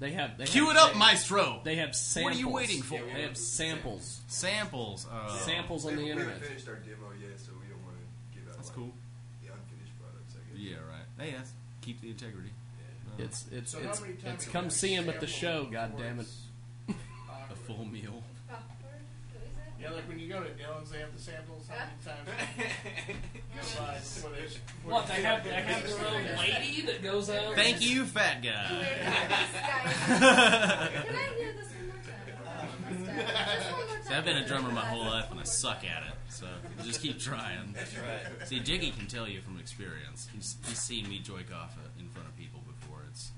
They 0.00 0.12
have. 0.12 0.38
They 0.38 0.44
Cue 0.44 0.66
have, 0.66 0.76
it 0.76 0.80
up, 0.80 0.92
they- 0.92 0.98
Maestro. 0.98 1.60
They 1.64 1.76
have 1.76 1.94
samples. 1.94 2.24
What 2.24 2.36
are 2.36 2.38
you 2.40 2.48
waiting 2.48 2.82
for? 2.82 2.98
They 3.00 3.22
have 3.22 3.36
samples. 3.36 4.20
Samples. 4.28 5.06
Uh, 5.10 5.28
Samples 5.38 5.84
on 5.84 5.92
we, 5.92 5.96
the 5.96 6.04
we 6.04 6.10
internet. 6.12 6.34
haven't 6.34 6.48
finished 6.48 6.68
our 6.68 6.74
demo 6.76 7.10
yet, 7.20 7.38
so 7.40 7.50
we 7.60 7.66
don't 7.68 7.82
want 7.84 7.96
to 7.96 8.38
give 8.38 8.48
out 8.48 8.56
That's 8.56 8.68
like, 8.68 8.76
cool. 8.76 8.92
the 9.42 9.48
unfinished 9.52 9.92
products. 10.00 10.34
I 10.36 10.52
guess. 10.52 10.60
Yeah, 10.60 10.76
right. 10.88 11.26
Hey, 11.30 11.34
that's 11.36 11.50
keep 11.80 12.00
the 12.00 12.10
integrity. 12.10 12.50
Uh, 13.18 13.22
It's 13.24 13.46
it's 13.50 13.72
So 13.72 13.78
it's 13.80 14.02
it's 14.24 14.46
come 14.46 14.70
see 14.70 14.94
him 14.94 15.08
at 15.08 15.20
the 15.20 15.26
show. 15.26 15.64
God 15.70 15.96
damn 15.98 16.20
it! 16.20 16.26
a 17.50 17.56
full 17.66 17.84
meal. 17.84 18.22
Yeah, 19.80 19.90
like 19.92 20.08
when 20.08 20.18
you 20.18 20.28
go 20.28 20.42
to 20.42 20.50
Dillons, 20.54 20.90
they 20.90 20.98
have 20.98 21.14
the 21.14 21.20
samples. 21.22 21.68
How 21.68 21.76
many 21.86 21.90
times? 22.04 22.28
go 23.76 23.82
by 23.82 23.94
before 23.94 24.30
they- 24.30 24.42
before 24.42 24.92
What 24.92 25.06
they 25.06 25.16
they 25.16 25.22
have? 25.22 25.44
They 25.44 25.50
start 25.50 25.64
have 25.64 25.82
getting 25.84 26.02
their 26.24 26.32
own 26.32 26.38
lady 26.38 26.82
that 26.82 27.02
goes 27.02 27.30
out. 27.30 27.54
Thank 27.54 27.80
you, 27.80 28.04
fat 28.04 28.42
guy. 28.42 28.50
Can 30.06 30.22
I 30.22 31.34
hear 31.38 31.52
this 31.52 31.68
one 31.68 31.86
more 31.86 31.96
time? 32.02 32.34
Oh, 32.44 33.54
just 33.54 33.70
one 33.70 33.86
more 33.86 33.94
time. 33.94 34.02
See, 34.02 34.14
I've 34.14 34.24
been 34.24 34.36
a 34.38 34.46
drummer 34.46 34.70
my 34.72 34.80
whole 34.84 35.04
life 35.04 35.30
and 35.30 35.38
I 35.38 35.44
suck 35.44 35.84
at 35.84 36.02
it. 36.08 36.14
So 36.28 36.46
just 36.84 37.00
keep 37.00 37.18
trying. 37.20 37.72
That's 37.74 37.94
right. 37.98 38.48
See, 38.48 38.58
Jiggy 38.60 38.90
can 38.90 39.06
tell 39.06 39.28
you 39.28 39.40
from 39.40 39.58
experience. 39.58 40.28
He's 40.34 40.56
he's 40.66 40.78
seen 40.78 41.08
me 41.08 41.20
joik 41.20 41.54
off 41.54 41.76
in 41.98 42.08
front 42.08 42.28
of 42.28 42.36
people 42.36 42.60
before. 42.66 42.98
It's 43.10 43.30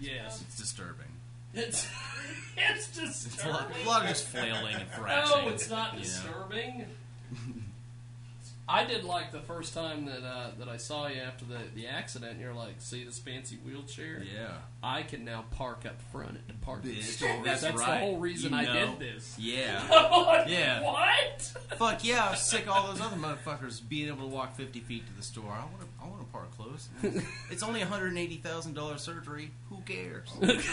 Yes, 0.00 0.40
it's 0.42 0.56
disturbing. 0.58 1.06
It's 1.54 1.88
it's 2.56 2.98
It's 2.98 3.26
a 3.26 3.28
disturbing. 3.30 3.52
lot, 3.52 3.70
a 3.84 3.88
lot 3.88 4.02
of 4.02 4.08
just 4.08 4.26
flailing 4.28 4.74
and 4.74 4.88
thrashing. 4.90 5.44
No, 5.46 5.52
it's 5.52 5.70
not 5.70 5.96
disturbing. 5.98 6.86
I 8.68 8.84
did 8.84 9.04
like 9.04 9.32
the 9.32 9.40
first 9.40 9.74
time 9.74 10.06
that 10.06 10.22
uh, 10.24 10.50
that 10.58 10.68
I 10.68 10.76
saw 10.76 11.06
you 11.08 11.20
after 11.20 11.44
the, 11.44 11.58
the 11.74 11.86
accident. 11.88 12.38
You're 12.40 12.54
like, 12.54 12.74
see 12.78 13.04
this 13.04 13.18
fancy 13.18 13.56
wheelchair? 13.56 14.22
Yeah. 14.22 14.54
I 14.84 15.02
can 15.04 15.24
now 15.24 15.44
park 15.52 15.86
up 15.86 16.00
front 16.10 16.30
at 16.36 16.46
the 16.48 16.52
department 16.54 16.96
Bitch, 16.96 17.02
store. 17.04 17.28
that's 17.44 17.60
That's, 17.62 17.76
right. 17.78 18.00
the 18.00 18.06
whole 18.06 18.18
reason 18.18 18.50
You 18.52 18.58
I 18.58 18.64
know. 18.64 18.72
did 18.72 18.98
this. 18.98 19.36
Yeah. 19.38 19.80
Like, 20.26 20.48
Yeah. 20.48 20.82
What? 20.82 21.40
Fuck 21.78 22.04
yeah! 22.04 22.26
I 22.26 22.30
was 22.30 22.42
sick 22.42 22.62
of 22.62 22.70
all 22.70 22.88
those 22.88 23.00
other 23.00 23.16
motherfuckers 23.16 23.80
being 23.88 24.08
able 24.08 24.28
to 24.28 24.34
walk 24.34 24.56
50 24.56 24.80
feet 24.80 25.06
to 25.06 25.12
the 25.14 25.22
store. 25.22 25.50
I 25.52 25.60
want 25.64 25.80
to. 25.80 25.86
I 26.02 26.08
want 26.08 26.20
to 26.20 26.26
park 26.32 26.50
close. 26.56 26.88
it's 27.50 27.62
only 27.62 27.78
180 27.80 28.36
thousand 28.38 28.74
dollar 28.74 28.98
surgery. 28.98 29.52
Who 29.70 29.80
cares? 29.82 30.28
It's 30.40 30.66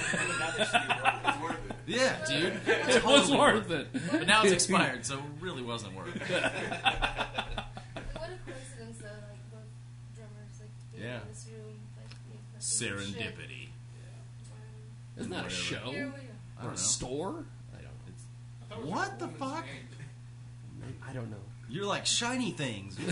worth 1.42 1.70
it. 1.70 1.76
yeah, 1.88 2.16
dude. 2.28 2.60
It's 2.68 2.96
It 2.98 3.04
was 3.06 3.32
worth 3.32 3.70
it. 3.72 3.88
But 4.12 4.26
now 4.28 4.42
it's 4.44 4.52
expired, 4.54 5.06
so 5.06 5.18
it 5.20 5.24
really 5.40 5.62
wasn't 5.64 5.96
worth 5.96 6.16
it. 6.16 6.22
What 6.22 6.42
a 6.42 8.38
coincidence, 8.46 8.98
though, 9.02 9.08
like 9.08 9.52
both 9.52 9.70
drummers, 10.16 10.60
like 10.60 10.70
being 10.94 11.04
Yeah. 11.06 11.22
in 11.22 11.28
this 11.30 11.48
room, 11.52 11.80
like 11.98 12.10
being 12.28 12.40
fucking 12.54 12.60
shit. 12.60 13.24
Serendipity. 15.20 15.22
Isn't 15.22 15.32
that 15.32 15.46
a 15.46 15.50
show 15.50 15.92
Here 15.92 16.06
we 16.06 16.12
are. 16.12 16.16
I 16.60 16.62
or 16.62 16.64
don't 16.64 16.68
a 16.68 16.72
know. 16.72 16.76
store? 16.76 17.46
I 17.78 17.82
don't. 17.82 17.92
It's, 18.08 18.24
I 18.64 18.74
thought 18.74 18.80
it 18.80 18.86
was 18.86 18.92
What 18.92 19.14
a 19.14 19.18
the 19.20 19.26
woman's 19.28 19.40
fuck? 19.40 19.66
name. 19.66 20.96
I 21.10 21.14
don't 21.14 21.30
know. 21.32 21.38
you're 21.70 21.86
like 21.86 22.06
shiny 22.06 22.52
things. 22.52 22.98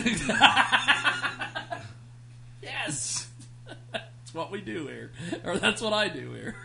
Yes, 2.62 3.28
that's 3.94 4.34
what 4.34 4.52
we 4.52 4.60
do 4.62 4.88
here, 4.88 5.12
or 5.46 5.58
that's 5.58 5.82
what 5.82 5.94
I 5.94 6.10
do 6.10 6.34
here. 6.34 6.56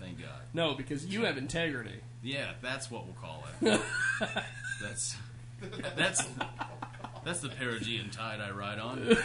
Thank 0.00 0.18
God. 0.20 0.28
No, 0.54 0.72
because 0.74 1.04
you 1.04 1.24
have 1.26 1.36
integrity. 1.36 2.00
Yeah, 2.22 2.52
that's 2.62 2.90
what 2.90 3.04
we'll 3.04 3.14
call 3.16 3.44
it. 3.60 3.80
that's 4.80 5.16
that's 5.96 6.24
that's 7.24 7.40
the 7.40 7.48
Perigean 7.48 8.10
tide 8.10 8.40
I 8.40 8.50
ride 8.52 8.78
on. 8.78 9.04
Look 9.08 9.18
at 9.18 9.24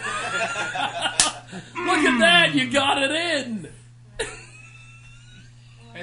that! 2.19 2.51
You 2.53 2.69
got 2.71 3.01
it 3.01 3.11
in. 3.11 3.69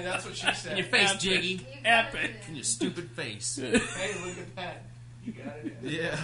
Hey, 0.02 0.10
that's 0.10 0.24
what 0.24 0.36
she 0.36 0.46
In 0.48 0.54
said. 0.54 0.78
your 0.78 0.86
face, 0.86 1.10
Epic. 1.10 1.20
Jiggy. 1.20 1.66
Epic. 1.84 2.20
it 2.24 2.30
In 2.44 2.48
in. 2.50 2.54
your 2.56 2.64
stupid 2.64 3.10
face. 3.10 3.56
Hey, 3.56 3.70
look 3.72 4.38
at 4.38 4.56
that. 4.56 4.82
You 5.24 5.32
got 5.32 5.54
it. 5.64 5.76
Yeah, 5.82 6.18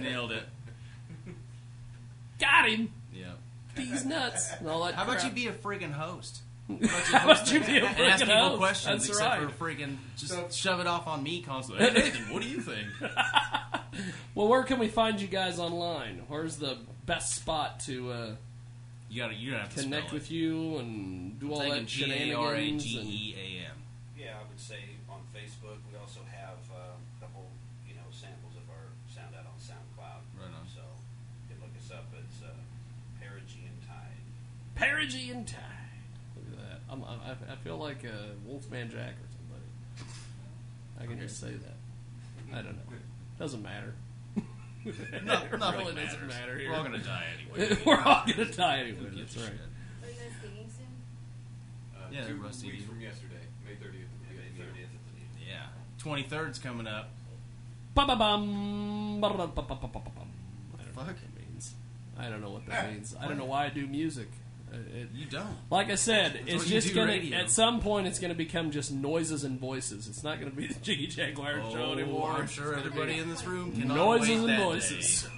nailed 0.00 0.32
it. 0.32 0.42
Got 2.40 2.68
him. 2.68 2.90
Yeah. 3.14 3.32
These 3.76 4.04
nuts. 4.04 4.50
And 4.58 4.68
all 4.68 4.84
that 4.84 4.94
How 4.94 5.04
about 5.04 5.24
you 5.24 5.30
be 5.30 5.46
a 5.46 5.52
friggin' 5.52 5.92
host? 5.92 6.40
How 6.68 7.24
about 7.30 7.52
you 7.52 7.60
be 7.60 7.78
a 7.78 7.84
and 7.86 7.98
ask 8.00 8.24
freaking 8.24 8.26
people 8.28 8.48
host? 8.48 8.58
questions 8.58 9.06
That's 9.06 9.18
except 9.18 9.40
right. 9.42 9.50
for 9.50 9.64
freaking 9.64 9.96
just 10.16 10.32
So- 10.32 10.48
shove 10.50 10.80
it 10.80 10.86
off 10.86 11.06
on 11.06 11.22
me 11.22 11.42
constantly. 11.42 11.84
Hey 11.90 11.92
Nathan, 11.94 12.32
what 12.32 12.42
do 12.42 12.48
you 12.48 12.60
think? 12.60 12.88
Well, 14.34 14.48
where 14.48 14.62
can 14.64 14.78
we 14.78 14.88
find 14.88 15.20
you 15.20 15.28
guys 15.28 15.58
online? 15.58 16.22
Where's 16.28 16.56
the 16.56 16.78
best 17.06 17.34
spot 17.34 17.80
to 17.80 18.10
uh, 18.12 18.34
You 19.12 19.20
gotta 19.20 19.34
you 19.34 19.50
gotta 19.50 19.64
have 19.64 19.74
to 19.76 19.82
connect 19.82 20.06
spell 20.08 20.14
with 20.14 20.30
you 20.30 20.78
and 20.78 21.38
do 21.38 21.48
it. 21.48 21.52
all 21.52 21.60
I'm 21.60 21.68
that 21.68 21.74
thinking 21.74 21.86
G 21.86 22.02
A 22.04 22.06
shenanigans? 22.08 22.38
R 22.40 22.54
A 22.54 22.68
and- 22.68 22.80
G 22.80 22.98
E 22.98 23.34
A 23.36 23.68
M. 23.68 23.76
Yeah, 24.16 24.38
I 24.40 24.48
would 24.48 24.58
say 24.58 24.80
on 25.10 25.20
Facebook 25.36 25.76
we 25.92 25.98
also 26.00 26.20
have 26.32 26.56
uh, 26.72 26.96
a 26.96 27.20
couple, 27.20 27.44
you 27.86 27.92
know, 27.94 28.08
samples 28.10 28.56
of 28.56 28.64
our 28.72 28.88
sound 29.14 29.34
out 29.36 29.44
on 29.44 29.58
SoundCloud. 29.60 30.22
Right 30.40 30.48
on. 30.58 30.64
So 30.66 30.80
you 31.44 31.54
can 31.54 31.60
look 31.60 31.76
us 31.76 31.90
up. 31.92 32.06
It's 32.24 32.40
uh, 32.40 32.56
Perigean 33.20 33.76
Tide. 33.84 34.24
Perigean 34.80 35.44
Tide. 35.44 36.00
Look 36.48 36.58
at 36.58 36.64
that. 36.64 36.80
I'm, 36.88 37.04
I, 37.04 37.52
I 37.52 37.56
feel 37.56 37.76
like 37.76 38.06
uh, 38.06 38.32
Wolfman 38.46 38.88
Jack 38.88 39.12
or 39.20 39.28
somebody. 39.36 39.68
I 40.98 41.04
can 41.04 41.20
just 41.20 41.38
say 41.38 41.52
that. 41.52 41.76
I 42.50 42.62
don't 42.62 42.76
know. 42.76 42.96
Doesn't 43.38 43.62
matter. 43.62 43.92
No, 45.24 45.32
it 45.42 45.58
nothing 45.58 45.78
really 45.80 45.94
matters. 45.94 46.12
doesn't 46.12 46.26
matter 46.28 46.58
here. 46.58 46.70
We're 46.70 46.76
all 46.76 46.82
gonna 46.84 46.98
die 46.98 47.26
anyway. 47.38 47.78
We're 47.86 48.00
all 48.00 48.24
gonna 48.26 48.44
die 48.52 48.78
anyway. 48.80 49.08
That's 49.16 49.36
right. 49.36 49.46
Are 49.46 50.08
you 50.08 50.14
guys 50.14 50.32
gigging 50.42 50.70
soon? 50.70 50.86
Uh, 51.96 51.98
Yeah, 52.10 52.26
two 52.26 52.36
Rusty 52.36 52.66
weeks 52.68 52.82
Eagle. 52.82 52.94
from 52.94 53.00
yesterday, 53.02 53.44
May 53.64 53.72
30th. 53.72 53.92
Yeah, 54.26 54.36
May 54.36 54.62
30th 54.62 54.66
at 54.66 55.04
the 55.06 55.12
Needle. 55.14 55.48
Yeah. 55.48 55.66
Twenty 55.98 56.22
third's 56.24 56.58
coming 56.58 56.86
up. 56.88 57.10
Ba-ba-bum, 57.94 59.20
ba-da-ba-ba-ba-ba-bum. 59.20 60.28
I 60.74 60.82
don't 60.82 60.86
know 60.86 60.92
Fuck. 60.94 61.06
what 61.06 61.16
that 61.16 61.36
means. 61.48 61.74
I 62.18 62.28
don't 62.28 62.40
know 62.40 62.50
what 62.50 62.66
that 62.66 62.90
means. 62.92 63.14
I 63.20 63.28
don't 63.28 63.36
know 63.38 63.44
why 63.44 63.66
I 63.66 63.68
do 63.68 63.86
music. 63.86 64.28
Uh, 64.72 64.76
It, 64.76 65.08
You 65.14 65.26
don't. 65.26 65.56
like 65.70 65.90
I 65.90 65.96
said, 65.96 66.40
That's 66.46 66.62
it's 66.62 66.70
just 66.70 66.94
gonna. 66.94 67.08
radio. 67.08 67.38
At 67.38 67.50
some 67.50 67.80
point, 67.80 68.06
it's 68.06 68.18
gonna 68.18 68.34
become 68.34 68.70
just 68.70 68.90
noises 68.92 69.44
and 69.44 69.60
voices. 69.60 70.08
It's 70.08 70.22
not 70.24 70.38
gonna 70.38 70.50
be 70.52 70.66
the 70.68 70.80
Jiggy 70.80 71.08
Jaguar 71.08 71.60
show 71.70 71.90
Oh, 71.90 71.92
anymore. 71.92 72.30
I'm 72.32 72.46
sure 72.48 72.74
everybody 72.74 73.18
in 73.18 73.28
this 73.28 73.44
room 73.44 73.72
cannot 73.72 73.94
noises 73.96 74.44
and 74.44 74.58
voices. 74.62 75.22
day. 75.24 75.28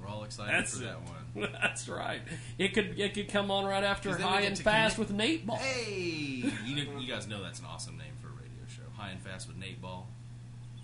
We're 0.00 0.08
all 0.08 0.24
excited 0.24 0.52
That's 0.54 0.76
for 0.76 0.82
it. 0.82 0.86
that 0.86 0.96
one. 1.02 1.48
That's 1.62 1.88
right. 1.88 2.20
It 2.58 2.74
could 2.74 2.98
it 3.00 3.14
could 3.14 3.28
come 3.28 3.50
on 3.50 3.64
right 3.64 3.84
after 3.84 4.14
High 4.18 4.42
and 4.42 4.58
Fast 4.58 4.96
connect- 4.96 5.10
with 5.10 5.16
Nate 5.16 5.46
Ball. 5.46 5.56
Hey, 5.56 6.44
you 6.66 6.76
know, 6.84 6.98
you 7.00 7.08
guys 7.08 7.26
know 7.26 7.42
that's 7.42 7.58
an 7.60 7.64
awesome 7.66 7.96
name 7.96 8.12
for 8.20 8.28
a 8.28 8.32
radio 8.32 8.66
show. 8.68 8.82
High 9.00 9.10
and 9.12 9.20
fast 9.22 9.48
with 9.48 9.56
Nate 9.56 9.80
Ball. 9.80 10.06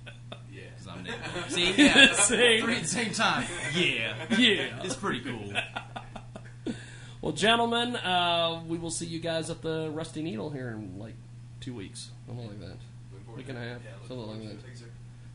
Yeah. 0.51 0.63
Because 0.75 0.89
I'm 0.89 1.03
Nate 1.05 1.13
Ball. 1.23 1.43
See, 1.51 1.73
yeah, 1.77 2.13
See? 2.15 2.61
three 2.61 2.75
at 2.77 2.83
the 2.83 2.89
same 2.89 3.13
time. 3.13 3.47
Yeah, 3.77 4.15
Yeah. 4.37 4.83
it's 4.83 4.97
pretty 4.97 5.21
cool. 5.21 5.53
Well, 7.29 7.37
gentlemen, 7.37 7.95
uh, 7.95 8.63
we 8.67 8.79
will 8.79 8.91
see 8.91 9.05
you 9.05 9.21
guys 9.21 9.51
at 9.51 9.61
the 9.61 9.91
Rusty 9.93 10.23
Needle 10.23 10.49
here 10.49 10.71
in 10.71 10.99
like 10.99 11.13
two 11.61 11.75
weeks, 11.75 12.09
something 12.27 12.49
like 12.49 12.59
that. 12.61 12.77
Week 13.37 13.51
and 13.51 13.59
a 13.59 13.61
half, 13.61 13.81
something 14.09 14.29
like 14.29 14.49
that. 14.49 14.59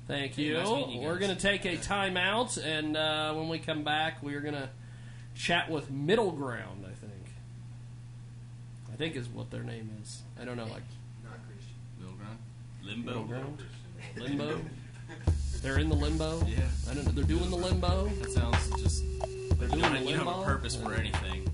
Thank 0.08 0.40
you. 0.40 0.56
We're 0.56 1.20
going 1.20 1.36
to 1.36 1.40
take 1.40 1.66
a 1.66 1.78
timeout, 1.78 2.58
and 2.58 2.98
uh, 2.98 3.36
when 3.36 3.48
we 3.48 3.60
come 3.60 3.84
back, 3.84 4.24
we 4.24 4.34
are 4.34 4.40
going 4.40 4.56
to 4.56 4.70
chat 5.36 5.70
with 5.70 5.92
Middle 5.92 6.32
Ground. 6.32 6.84
I 6.84 6.96
think. 6.96 7.28
I 8.92 8.96
think 8.96 9.16
is 9.16 9.30
what 9.30 9.52
their 9.52 9.62
name 9.62 9.92
is. 10.02 10.24
I 10.42 10.46
don't 10.46 10.58
know. 10.58 10.66
Like. 10.66 10.82
Middle 12.02 12.16
Ground. 13.26 13.60
Limbo. 14.18 14.48
Limbo. 14.48 14.62
They're 15.62 15.78
in 15.78 15.90
the 15.90 15.96
limbo. 15.96 16.44
Yeah. 16.48 16.58
I 16.90 16.96
don't 16.96 17.06
know. 17.06 17.12
They're 17.12 17.24
doing 17.24 17.52
the 17.52 17.56
limbo. 17.56 18.08
That 18.20 18.32
sounds 18.32 18.82
just. 18.82 19.04
They're 19.60 19.68
doing 19.68 19.82
the 19.82 19.90
limbo. 19.90 20.10
You 20.10 20.18
don't 20.18 20.26
have 20.26 20.40
a 20.40 20.44
purpose 20.44 20.76
for 20.76 20.96
anything. 20.96 21.53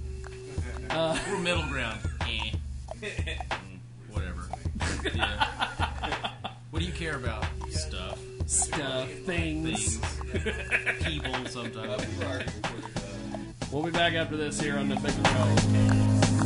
Uh, 0.89 1.17
We're 1.29 1.39
middle 1.39 1.63
ground. 1.63 1.99
Eh. 3.01 3.37
Mm, 3.49 3.79
whatever. 4.11 4.41
What 6.69 6.79
do 6.79 6.85
you 6.85 6.91
care 6.91 7.15
about? 7.15 7.45
Stuff. 7.69 8.19
Stuff. 8.45 9.09
Things. 9.25 9.99
People 11.05 11.33
sometimes. 11.45 12.05
we'll 13.71 13.83
be 13.83 13.91
back 13.91 14.15
after 14.15 14.35
this 14.35 14.59
here 14.59 14.77
on 14.77 14.89
the 14.89 14.95
Big 14.97 15.13
Show. 16.35 16.38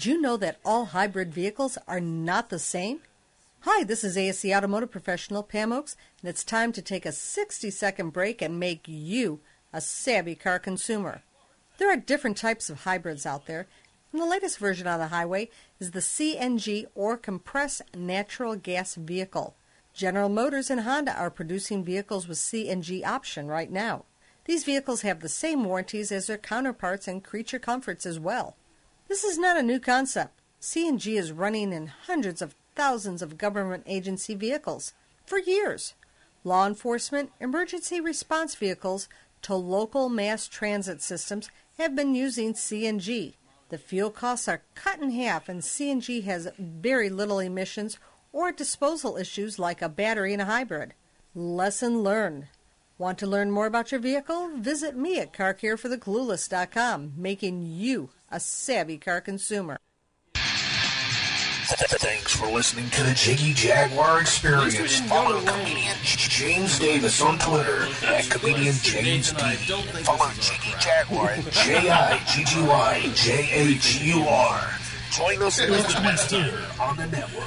Did 0.00 0.06
you 0.06 0.20
know 0.22 0.38
that 0.38 0.60
all 0.64 0.86
hybrid 0.86 1.34
vehicles 1.34 1.76
are 1.86 2.00
not 2.00 2.48
the 2.48 2.58
same? 2.58 3.00
Hi, 3.64 3.84
this 3.84 4.02
is 4.02 4.16
ASE 4.16 4.46
Automotive 4.46 4.90
Professional 4.90 5.42
Pam 5.42 5.74
Oakes, 5.74 5.94
and 6.22 6.30
it's 6.30 6.42
time 6.42 6.72
to 6.72 6.80
take 6.80 7.04
a 7.04 7.12
60 7.12 7.70
second 7.70 8.08
break 8.08 8.40
and 8.40 8.58
make 8.58 8.88
you 8.88 9.40
a 9.74 9.82
savvy 9.82 10.34
car 10.34 10.58
consumer. 10.58 11.20
There 11.76 11.92
are 11.92 11.98
different 11.98 12.38
types 12.38 12.70
of 12.70 12.84
hybrids 12.84 13.26
out 13.26 13.44
there, 13.44 13.66
and 14.10 14.22
the 14.22 14.24
latest 14.24 14.56
version 14.56 14.86
on 14.86 15.00
the 15.00 15.08
highway 15.08 15.50
is 15.78 15.90
the 15.90 16.00
CNG 16.00 16.86
or 16.94 17.18
compressed 17.18 17.82
natural 17.94 18.56
gas 18.56 18.94
vehicle. 18.94 19.54
General 19.92 20.30
Motors 20.30 20.70
and 20.70 20.80
Honda 20.80 21.12
are 21.12 21.30
producing 21.30 21.84
vehicles 21.84 22.26
with 22.26 22.38
CNG 22.38 23.04
option 23.04 23.48
right 23.48 23.70
now. 23.70 24.06
These 24.46 24.64
vehicles 24.64 25.02
have 25.02 25.20
the 25.20 25.28
same 25.28 25.62
warranties 25.62 26.10
as 26.10 26.26
their 26.26 26.38
counterparts 26.38 27.06
and 27.06 27.22
creature 27.22 27.58
comforts 27.58 28.06
as 28.06 28.18
well. 28.18 28.56
This 29.10 29.24
is 29.24 29.38
not 29.38 29.56
a 29.56 29.62
new 29.64 29.80
concept. 29.80 30.40
CNG 30.62 31.18
is 31.18 31.32
running 31.32 31.72
in 31.72 31.88
hundreds 31.88 32.40
of 32.40 32.54
thousands 32.76 33.22
of 33.22 33.38
government 33.38 33.82
agency 33.84 34.36
vehicles 34.36 34.92
for 35.26 35.36
years. 35.36 35.94
Law 36.44 36.64
enforcement, 36.64 37.32
emergency 37.40 38.00
response 38.00 38.54
vehicles 38.54 39.08
to 39.42 39.56
local 39.56 40.08
mass 40.08 40.46
transit 40.46 41.02
systems 41.02 41.50
have 41.76 41.96
been 41.96 42.14
using 42.14 42.54
CNG. 42.54 43.34
The 43.70 43.78
fuel 43.78 44.10
costs 44.10 44.46
are 44.46 44.62
cut 44.76 45.00
in 45.00 45.10
half, 45.10 45.48
and 45.48 45.60
CNG 45.60 46.22
has 46.22 46.46
very 46.56 47.10
little 47.10 47.40
emissions 47.40 47.98
or 48.32 48.52
disposal 48.52 49.16
issues 49.16 49.58
like 49.58 49.82
a 49.82 49.88
battery 49.88 50.34
in 50.34 50.40
a 50.40 50.44
hybrid. 50.44 50.94
Lesson 51.34 52.04
learned. 52.04 52.46
Want 52.96 53.18
to 53.18 53.26
learn 53.26 53.50
more 53.50 53.66
about 53.66 53.90
your 53.90 54.00
vehicle? 54.00 54.50
Visit 54.56 54.94
me 54.94 55.18
at 55.18 55.32
carcarefortheclueless.com, 55.32 57.14
making 57.16 57.66
you 57.66 58.10
a 58.30 58.40
savvy 58.40 58.98
car 58.98 59.20
consumer. 59.20 59.78
Thanks 61.72 62.34
for 62.34 62.48
listening 62.48 62.90
to 62.90 63.02
the 63.04 63.14
Jiggy 63.14 63.54
Jaguar 63.54 64.20
Experience. 64.20 65.00
Follow 65.00 65.40
comedian 65.40 65.94
James 66.02 66.78
Davis 66.78 67.20
on 67.22 67.38
Twitter 67.38 67.86
at 68.06 68.28
comedian 68.28 68.74
James 68.82 69.32
D. 69.32 69.54
Follow 70.02 70.28
Jiggy 70.40 70.74
Jaguar 70.80 71.30
at 71.30 71.50
J 71.52 71.88
I 71.88 72.18
G 72.24 72.44
G 72.44 72.60
Y 72.62 73.12
J 73.14 73.48
A 73.52 73.74
G 73.74 74.10
U 74.10 74.22
R. 74.24 74.60
Join 75.12 75.42
us 75.42 75.58
next 75.58 76.32
week 76.32 76.42
here 76.42 76.58
on 76.80 76.96
the 76.96 77.06
network. 77.06 77.44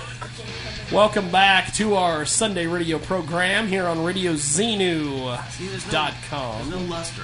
Welcome 0.91 1.29
back 1.31 1.73
to 1.73 1.95
our 1.95 2.23
Sunday 2.23 2.67
radio 2.67 2.99
program 2.99 3.67
here 3.67 3.87
on 3.87 3.97
RadioZenu.com. 3.97 6.69
There's 6.69 6.69
no 6.69 6.79
luster. 6.89 7.23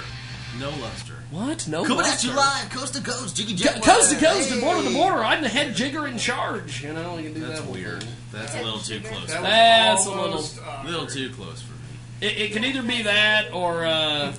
No 0.58 0.70
luster. 0.82 1.09
What? 1.30 1.68
No 1.68 1.84
Coming 1.84 2.06
at 2.06 2.24
you 2.24 2.32
live, 2.32 2.70
coast 2.70 2.94
to 2.94 3.02
coast, 3.02 3.36
Jiggy 3.36 3.56
Co- 3.62 3.78
coast 3.80 4.10
to 4.12 4.18
coast 4.18 4.50
and 4.50 4.60
border 4.60 4.82
to 4.82 4.92
border. 4.92 5.18
I'm 5.22 5.42
the 5.42 5.48
head 5.48 5.76
jigger 5.76 6.08
in 6.08 6.18
charge. 6.18 6.82
You 6.82 6.92
know, 6.92 7.18
you 7.18 7.24
can 7.30 7.34
do 7.34 7.40
That's 7.46 7.60
that 7.60 7.64
whole 7.64 7.74
weird. 7.74 8.04
That's 8.32 8.54
a 8.56 8.62
little 8.62 8.80
too 8.80 9.00
close. 9.00 9.28
That 9.28 9.42
That's 9.42 10.06
a 10.06 10.10
almost 10.10 10.56
little, 10.58 10.84
little 10.84 11.06
too 11.06 11.30
close 11.30 11.62
for 11.62 11.72
me. 11.72 12.28
It, 12.28 12.36
it 12.38 12.52
can 12.52 12.64
either 12.64 12.82
be 12.82 13.02
that 13.02 13.52
or 13.54 13.86
uh, 13.86 14.32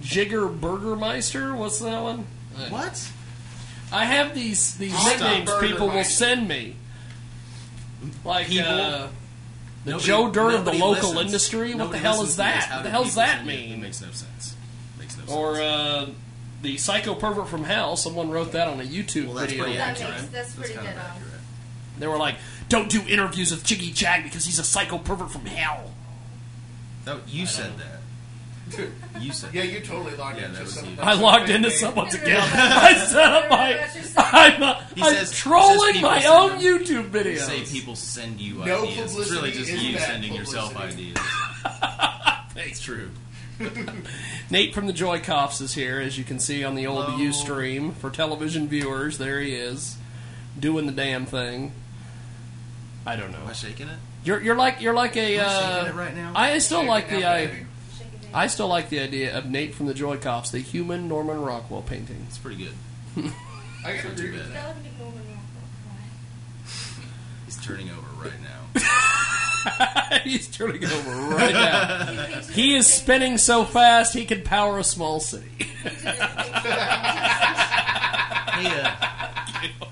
Jigger 0.00 0.46
Burgermeister. 0.48 1.54
What's 1.56 1.78
that 1.78 2.02
one? 2.02 2.26
What? 2.68 3.10
I 3.90 4.04
have 4.04 4.34
these 4.34 4.76
these 4.76 4.94
Stop. 4.94 5.20
nicknames 5.20 5.50
people 5.70 5.88
will 5.88 6.04
send 6.04 6.46
me. 6.46 6.76
Like 8.24 8.48
People? 8.48 8.68
uh, 8.70 9.08
the 9.84 9.90
Nobody- 9.92 10.06
Joe 10.06 10.30
Dirt 10.30 10.54
of 10.54 10.64
the 10.66 10.72
local 10.72 11.10
listens. 11.10 11.20
industry. 11.26 11.74
What 11.74 11.90
the 11.90 11.98
hell 11.98 12.22
is 12.22 12.36
that? 12.36 12.70
What 12.70 12.82
the 12.84 12.90
hell 12.90 13.04
does 13.04 13.14
that 13.14 13.46
mean? 13.46 13.72
It 13.72 13.78
makes 13.78 14.02
no 14.02 14.08
sense. 14.10 14.56
Makes 14.98 15.16
no 15.16 15.24
sense. 15.24 15.32
Or 15.32 15.60
uh, 15.60 16.06
the 16.64 16.76
psycho 16.78 17.14
pervert 17.14 17.46
from 17.48 17.62
hell. 17.64 17.96
Someone 17.96 18.30
wrote 18.30 18.50
that 18.52 18.66
on 18.66 18.80
a 18.80 18.84
YouTube 18.84 19.26
Well, 19.26 19.34
that's 19.34 19.50
video. 19.52 19.64
pretty 19.64 19.78
That 19.78 19.88
accurate. 19.90 20.10
makes, 20.20 20.26
that's 20.32 20.54
pretty 20.54 20.74
kind 20.74 20.86
dead 20.88 20.96
accurate. 20.98 21.40
They 22.00 22.08
were 22.08 22.16
like, 22.16 22.34
"Don't 22.68 22.88
do 22.90 23.00
interviews 23.06 23.52
with 23.52 23.62
Jiggy 23.64 23.92
Jag 23.92 24.24
because 24.24 24.44
he's 24.44 24.58
a 24.58 24.64
psycho 24.64 24.98
pervert 24.98 25.30
from 25.30 25.46
hell." 25.46 25.92
No, 27.06 27.20
you 27.28 27.46
said 27.46 27.72
that. 27.78 27.90
You 29.20 29.30
said 29.30 29.52
Yeah, 29.54 29.62
you 29.62 29.80
totally 29.80 30.16
logged 30.16 30.38
Yeah, 30.38 30.46
into 30.46 30.56
that 30.56 30.64
was 30.64 30.74
some- 30.74 30.86
you. 30.86 30.96
I 31.00 31.12
logged 31.12 31.50
into 31.50 31.70
someone's 31.70 32.14
account. 32.18 32.50
I 32.54 32.94
set 32.96 33.32
up 33.32 33.50
my. 33.50 33.88
I'm, 34.16 34.62
uh, 34.62 34.80
He 34.96 35.02
I'm 35.02 35.14
says- 35.14 35.32
trolling 35.32 35.94
says 35.94 36.02
my 36.02 36.24
own 36.24 36.60
send 36.60 36.62
YouTube 36.62 36.88
You 36.88 37.02
videos. 37.04 37.38
say 37.46 37.60
people 37.62 37.94
send 37.94 38.40
you 38.40 38.54
No 38.64 38.84
ideas. 38.84 39.16
It's 39.16 39.30
really 39.30 39.52
just 39.52 39.70
you 39.70 39.94
bad 39.96 40.06
sending 40.08 40.32
yourself 40.34 40.72
publicity. 40.72 41.12
ideas. 41.12 41.26
It's 42.56 42.80
true. 42.80 43.10
Nate 44.50 44.74
from 44.74 44.86
the 44.86 44.92
Joy 44.92 45.20
Cops 45.20 45.60
is 45.60 45.74
here, 45.74 46.00
as 46.00 46.18
you 46.18 46.24
can 46.24 46.38
see 46.38 46.64
on 46.64 46.74
the 46.74 46.86
old 46.86 47.04
Hello. 47.06 47.18
Ustream 47.18 47.94
for 47.94 48.10
television 48.10 48.68
viewers. 48.68 49.18
There 49.18 49.40
he 49.40 49.54
is, 49.54 49.96
doing 50.58 50.86
the 50.86 50.92
damn 50.92 51.26
thing. 51.26 51.72
I 53.06 53.16
don't 53.16 53.30
know. 53.32 53.38
Am 53.38 53.46
I 53.48 53.52
shaking 53.52 53.88
it? 53.88 53.98
You're 54.24 54.40
you're 54.40 54.54
like 54.56 54.80
you're 54.80 54.94
like 54.94 55.16
a. 55.16 55.38
Am 55.38 55.46
I 55.46 55.80
Uh, 55.80 55.86
it 55.86 55.94
right 55.94 56.14
now? 56.16 56.32
I 56.34 56.58
still 56.58 56.78
Shaking 56.78 56.88
like 56.90 57.10
the 57.10 57.20
now, 57.20 57.30
I, 57.32 57.46
baby. 57.46 57.66
I 58.32 58.46
still 58.48 58.68
like 58.68 58.88
the 58.88 58.98
idea 59.00 59.36
of 59.36 59.46
Nate 59.46 59.74
from 59.74 59.86
the 59.86 59.94
Joy 59.94 60.16
Cops, 60.16 60.50
the 60.50 60.58
human 60.58 61.06
Norman 61.08 61.40
Rockwell 61.40 61.82
painting. 61.82 62.24
It's 62.28 62.38
pretty 62.38 62.64
good. 62.64 62.72
I 63.84 63.96
gotta 63.96 64.08
Not 64.08 64.16
too 64.16 64.32
bad. 64.32 64.40
that. 64.40 64.52
That 64.54 64.74
would 64.74 64.82
be 64.82 64.90
cool 64.98 65.10
when 65.10 65.22
He's 67.44 67.56
turning 67.64 67.90
over 67.90 68.22
right 68.28 68.32
now. 68.42 68.80
He's 70.24 70.48
turning 70.48 70.84
over 70.84 71.10
right 71.36 71.52
now. 71.52 72.40
he 72.52 72.74
is 72.76 72.86
spinning 72.86 73.38
so 73.38 73.64
fast 73.64 74.14
he 74.14 74.24
could 74.24 74.44
power 74.44 74.78
a 74.78 74.84
small 74.84 75.20
city. 75.20 75.50
Hey, 78.54 78.68
uh, 78.70 78.92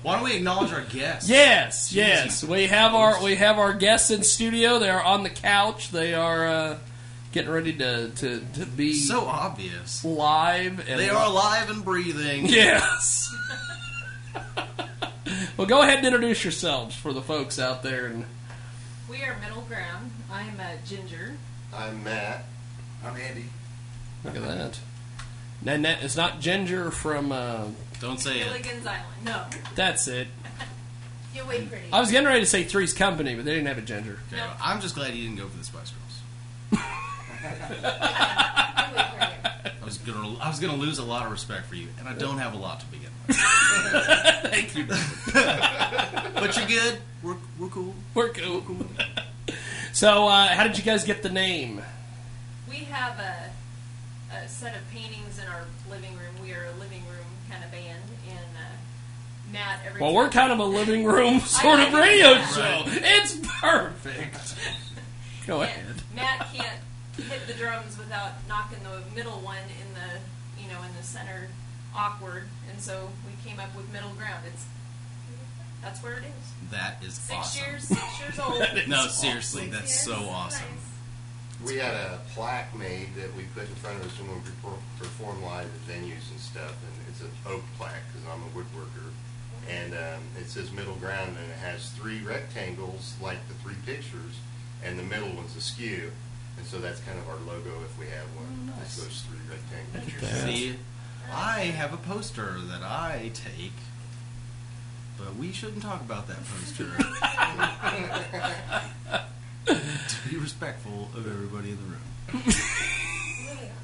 why 0.03 0.15
don't 0.15 0.23
we 0.23 0.35
acknowledge 0.37 0.71
our 0.71 0.83
guests? 0.83 1.29
Yes, 1.29 1.91
yes. 1.93 2.43
We 2.43 2.67
have 2.67 2.95
our 2.95 3.21
we 3.21 3.35
have 3.35 3.59
our 3.59 3.73
guests 3.73 4.09
in 4.09 4.23
studio. 4.23 4.79
They 4.79 4.89
are 4.89 5.03
on 5.03 5.23
the 5.23 5.29
couch. 5.29 5.91
They 5.91 6.13
are 6.13 6.47
uh, 6.47 6.77
getting 7.33 7.51
ready 7.51 7.73
to, 7.73 8.09
to, 8.09 8.41
to 8.53 8.65
be 8.65 8.93
So 8.93 9.25
obvious. 9.25 10.05
live. 10.05 10.87
And 10.87 10.97
They 10.99 11.09
are 11.09 11.25
alive 11.25 11.69
and 11.69 11.83
breathing. 11.83 12.45
Yes. 12.45 13.35
well, 15.57 15.67
go 15.67 15.81
ahead 15.81 15.97
and 15.97 16.07
introduce 16.07 16.43
yourselves 16.45 16.95
for 16.95 17.11
the 17.11 17.21
folks 17.21 17.59
out 17.59 17.83
there. 17.83 18.05
And 18.05 18.25
We 19.09 19.23
are 19.23 19.37
middle 19.39 19.61
ground. 19.63 20.11
I'm 20.31 20.59
uh, 20.59 20.63
Ginger. 20.85 21.33
I'm 21.75 22.03
Matt. 22.03 22.45
I'm 23.05 23.15
Andy. 23.17 23.45
look 24.23 24.35
at 24.35 24.41
that. 24.43 24.79
And 25.65 25.85
that 25.85 26.03
it's 26.03 26.15
not 26.15 26.39
Ginger 26.39 26.91
from. 26.91 27.31
Uh, 27.31 27.65
Don't 27.99 28.19
say 28.19 28.39
it. 28.41 28.45
Gilligan's 28.45 28.85
Island. 28.85 29.05
No. 29.25 29.43
that's 29.75 30.07
it. 30.07 30.27
You're 31.35 31.45
way 31.45 31.65
pretty. 31.65 31.85
I 31.91 31.99
was 31.99 32.11
getting 32.11 32.27
ready 32.27 32.41
to 32.41 32.45
say 32.45 32.63
Three's 32.63 32.93
Company, 32.93 33.35
but 33.35 33.45
they 33.45 33.51
didn't 33.53 33.67
have 33.67 33.77
a 33.77 33.81
Ginger. 33.81 34.19
Okay, 34.31 34.41
I'm 34.61 34.81
just 34.81 34.95
glad 34.95 35.13
you 35.13 35.23
didn't 35.23 35.37
go 35.39 35.47
for 35.47 35.57
the 35.57 35.63
Spice 35.63 35.91
Girls. 36.71 36.83
I 37.83 39.71
was 39.83 39.97
gonna, 39.97 40.37
I 40.39 40.47
was 40.49 40.59
gonna 40.59 40.75
lose 40.77 40.99
a 40.99 41.03
lot 41.03 41.25
of 41.25 41.31
respect 41.31 41.65
for 41.65 41.75
you, 41.75 41.87
and 41.99 42.07
I 42.07 42.13
don't 42.13 42.37
have 42.37 42.53
a 42.53 42.57
lot 42.57 42.79
to 42.81 42.85
begin 42.87 43.09
with. 43.27 43.37
Thank 43.37 44.75
you. 44.77 44.85
but 44.85 46.57
you're 46.57 46.67
good. 46.67 46.99
We're, 47.23 47.35
we're 47.59 47.67
cool. 47.69 47.93
We're 48.13 48.29
cool. 48.29 48.63
So, 49.91 50.27
uh, 50.27 50.47
how 50.47 50.63
did 50.63 50.75
you 50.75 50.83
guys 50.83 51.03
get 51.03 51.21
the 51.21 51.29
name? 51.29 51.79
We 52.67 52.77
have 52.77 53.19
a, 53.19 54.35
a 54.35 54.47
set 54.47 54.75
of 54.75 54.81
paintings 54.89 55.37
in 55.37 55.47
our 55.47 55.65
living 55.87 56.13
room. 56.13 56.33
We 56.41 56.51
are 56.53 56.65
a 56.65 56.79
living 56.79 57.03
room 57.05 57.27
kind 57.47 57.63
of 57.63 57.69
band, 57.71 58.01
and 58.27 58.39
uh, 58.57 59.51
Matt. 59.51 59.81
Every 59.85 60.01
Well, 60.01 60.15
we're 60.15 60.29
kind 60.29 60.51
of 60.51 60.57
a 60.57 60.63
living 60.65 61.03
room 61.05 61.41
sort 61.41 61.79
of 61.79 61.93
radio 61.93 62.33
know. 62.33 62.43
show. 62.43 62.83
It's 62.87 63.35
perfect. 63.61 64.55
Go 65.45 65.61
And 65.61 65.69
ahead. 65.69 65.95
Matt 66.15 66.47
can't 66.51 66.79
hit 67.15 67.45
the 67.45 67.53
drums 67.53 67.95
without 67.95 68.31
knocking 68.49 68.79
the 68.81 69.15
middle 69.15 69.41
one 69.41 69.57
in 69.79 69.93
the 69.93 70.61
you 70.63 70.67
know 70.73 70.81
in 70.81 70.89
the 70.97 71.03
center 71.03 71.49
awkward, 71.95 72.45
and 72.71 72.81
so 72.81 73.09
we 73.27 73.33
came 73.47 73.59
up 73.59 73.75
with 73.75 73.93
middle 73.93 74.13
ground. 74.13 74.43
It's 74.51 74.65
that's 75.83 76.01
where 76.01 76.13
it 76.13 76.23
is. 76.23 76.62
That 76.73 76.97
is 77.05 77.13
Six 77.13 77.37
awesome. 77.39 77.63
years, 77.71 77.83
six 77.87 78.19
years 78.19 78.39
old. 78.43 78.87
No, 78.87 79.07
seriously, 79.07 79.67
that's 79.67 79.93
so 80.03 80.15
awesome. 80.29 80.65
We 81.65 81.77
had 81.77 81.93
a 81.93 82.19
plaque 82.33 82.75
made 82.75 83.15
that 83.15 83.33
we 83.37 83.43
put 83.55 83.63
in 83.69 83.75
front 83.75 83.99
of 84.01 84.07
us 84.07 84.19
when 84.19 84.27
we 84.29 84.41
per- 84.61 84.83
perform 84.99 85.41
live 85.43 85.65
at 85.67 85.95
venues 85.95 86.29
and 86.31 86.39
stuff, 86.39 86.75
and 86.83 87.07
it's 87.07 87.21
an 87.21 87.29
oak 87.47 87.61
plaque 87.77 88.01
because 88.11 88.27
I'm 88.27 88.41
a 88.43 88.51
woodworker. 88.57 89.11
And 89.69 89.93
um, 89.93 90.21
it 90.41 90.49
says 90.49 90.71
middle 90.73 90.95
ground, 90.95 91.37
and 91.39 91.49
it 91.49 91.57
has 91.63 91.89
three 91.91 92.19
rectangles 92.21 93.13
like 93.21 93.37
the 93.47 93.53
three 93.63 93.75
pictures, 93.85 94.35
and 94.83 94.99
the 94.99 95.03
middle 95.03 95.29
one's 95.29 95.55
askew. 95.55 96.11
And 96.57 96.65
so 96.67 96.79
that's 96.79 96.99
kind 97.01 97.17
of 97.17 97.29
our 97.29 97.37
logo 97.47 97.71
if 97.85 97.97
we 97.97 98.07
have 98.07 98.25
one. 98.35 98.73
Oh, 98.75 98.81
It's 98.81 98.97
those 98.97 99.21
three 99.21 99.39
rectangles. 99.49 100.41
See, 100.43 100.75
I 101.31 101.61
have 101.61 101.93
a 101.93 101.97
poster 101.97 102.57
that 102.71 102.83
I 102.83 103.31
take, 103.33 103.71
but 105.17 105.35
we 105.35 105.51
shouldn't 105.51 105.81
talk 105.83 106.01
about 106.01 106.27
that 106.27 106.37
poster. 106.45 106.89
to 109.65 110.19
be 110.29 110.37
respectful 110.37 111.09
of 111.15 111.25
everybody 111.27 111.71
in 111.71 111.77
the 111.77 111.83
room. 111.83 112.01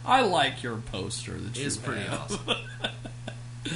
I 0.06 0.22
like 0.22 0.64
your 0.64 0.78
poster 0.78 1.34
that 1.34 1.58
you 1.58 1.66
It's 1.66 1.78
pretty 1.78 2.02
have. 2.02 2.22
awesome. 2.22 2.56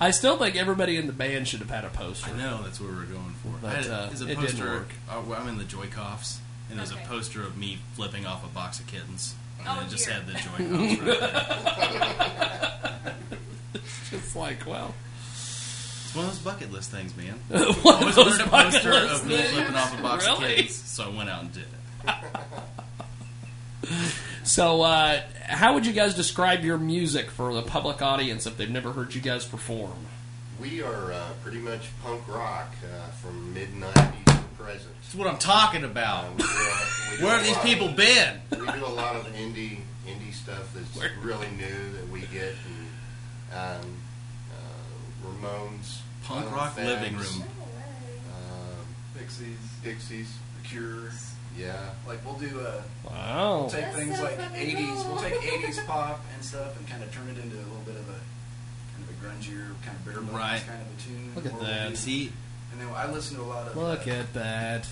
I 0.00 0.10
still 0.10 0.36
think 0.36 0.56
everybody 0.56 0.96
in 0.96 1.06
the 1.06 1.12
band 1.12 1.46
should 1.48 1.60
have 1.60 1.70
had 1.70 1.84
a 1.84 1.88
poster. 1.88 2.30
I 2.32 2.36
know 2.36 2.60
that's 2.62 2.80
what 2.80 2.90
we 2.90 2.96
were 2.96 3.04
going 3.04 3.34
for. 3.42 3.52
But, 3.60 3.76
had, 3.76 3.86
uh, 3.86 4.06
there's 4.06 4.20
a 4.22 4.24
it 4.24 4.28
didn't 4.28 4.42
poster. 4.42 4.66
work. 4.66 4.88
Uh, 5.08 5.22
well, 5.26 5.40
I'm 5.40 5.48
in 5.48 5.58
the 5.58 5.64
Joy 5.64 5.86
Cops, 5.86 6.40
and 6.70 6.78
there's 6.78 6.92
Okay. 6.92 7.02
a 7.04 7.06
poster 7.06 7.42
of 7.42 7.56
me 7.56 7.78
flipping 7.94 8.26
off 8.26 8.44
a 8.44 8.48
box 8.48 8.80
of 8.80 8.86
kittens, 8.88 9.34
and 9.60 9.68
Oh, 9.68 9.80
it 9.84 9.88
just 9.90 10.04
dear. 10.06 10.14
had 10.14 10.26
the 10.26 10.32
Joy 10.32 10.58
Cops 10.58 10.60
right 10.60 11.00
there. 13.02 13.14
It's 14.12 14.34
like, 14.36 14.66
well, 14.66 14.94
It's 16.12 16.14
one 16.14 16.26
of 16.26 16.30
those 16.32 16.40
bucket 16.40 16.70
list 16.72 16.90
things, 16.90 17.16
man. 17.16 17.34
One 17.48 17.62
of 17.62 17.84
Always 17.86 18.14
those 18.16 18.38
wanted 18.38 18.40
a 18.46 18.50
poster 18.50 18.92
of 18.92 19.26
me 19.26 19.36
flipping 19.38 19.74
off 19.74 19.98
a 19.98 20.02
box 20.02 20.26
Really? 20.26 20.44
of 20.44 20.50
kittens, 20.56 20.74
so 20.76 21.04
I 21.04 21.08
went 21.16 21.30
out 21.30 21.42
and 21.44 21.52
did 21.52 21.64
it. 21.64 22.14
so 24.44 24.82
uh, 24.82 25.20
how 25.46 25.74
would 25.74 25.86
you 25.86 25.92
guys 25.92 26.14
describe 26.14 26.64
your 26.64 26.76
music 26.78 27.30
for 27.30 27.54
the 27.54 27.62
public 27.62 28.02
audience 28.02 28.46
if 28.46 28.56
they've 28.56 28.70
never 28.70 28.92
heard 28.92 29.14
you 29.14 29.20
guys 29.20 29.44
perform? 29.46 29.92
We 30.60 30.82
are 30.82 31.12
uh, 31.12 31.28
pretty 31.42 31.58
much 31.58 31.88
punk 32.04 32.26
rock 32.28 32.72
uh, 32.84 33.10
from 33.12 33.54
mid 33.54 33.72
'90s 33.72 34.24
to 34.26 34.42
present. 34.62 34.92
That's 35.00 35.14
what 35.14 35.26
I'm 35.26 35.38
talking 35.38 35.84
about. 35.84 36.24
Um, 36.26 36.36
we 36.36 36.42
do 36.42 36.48
a- 36.48 37.10
we 37.12 37.16
do 37.18 37.24
Where 37.24 37.34
a 37.34 37.36
have 37.38 37.46
these 37.46 37.56
lot 37.56 37.64
people 37.64 37.88
of- 37.88 37.96
been? 37.96 38.40
We 38.50 38.58
do 38.58 38.84
a 38.84 38.94
lot 38.94 39.16
of 39.16 39.26
indie 39.34 39.78
indie 40.06 40.32
stuff 40.34 40.74
that's 40.74 41.14
really 41.22 41.48
new 41.56 41.92
that 41.96 42.08
we 42.12 42.20
get, 42.32 42.54
and 43.52 43.80
um, 43.82 43.96
Ramones, 45.24 45.98
Punk 46.24 46.44
Violent 46.46 46.52
rock 46.56 46.74
Femmes, 46.74 46.88
living 46.88 47.16
room. 47.16 47.42
Um, 48.28 48.86
Pixies, 49.16 49.56
Pixies, 49.82 50.28
The 50.62 50.68
Cure. 50.68 51.10
yeah. 51.56 51.90
Like 52.06 52.24
we'll 52.24 52.34
do 52.38 52.60
a. 52.60 52.82
Wow. 53.08 53.60
We'll 53.60 53.70
take 53.70 53.80
That's 53.82 53.96
things 53.96 54.16
so 54.16 54.24
like 54.24 54.38
fucking 54.40 54.76
80s. 54.76 55.06
We'll 55.06 55.18
take 55.22 55.34
80s 55.40 55.86
pop 55.86 56.24
and 56.34 56.44
stuff 56.44 56.76
and 56.78 56.88
kind 56.88 57.02
of 57.02 57.12
turn 57.14 57.28
it 57.28 57.38
into 57.38 57.56
a 57.56 57.58
little 57.66 57.82
bit 57.84 57.96
of 57.96 58.08
a 58.08 58.18
kind 58.92 59.04
of 59.04 59.10
a 59.10 59.16
grungier, 59.24 59.68
kind 59.84 59.96
of 59.96 60.04
bare 60.04 60.14
bones 60.14 60.30
Right. 60.32 60.62
kind 60.66 60.80
of 60.82 60.88
a 60.88 61.00
tune. 61.02 61.32
Look 61.34 61.46
at 61.46 61.52
Or 61.52 61.56
we'll 61.56 61.64
that. 61.66 61.88
do- 61.90 61.96
See, 61.96 62.32
And 62.72 62.80
then 62.80 62.88
I 62.94 63.10
listen 63.10 63.36
to 63.36 63.42
a 63.42 63.44
lot 63.44 63.66
of 63.68 63.76
Look 63.76 64.06
uh, 64.08 64.10
at 64.10 64.32
that. 64.34 64.86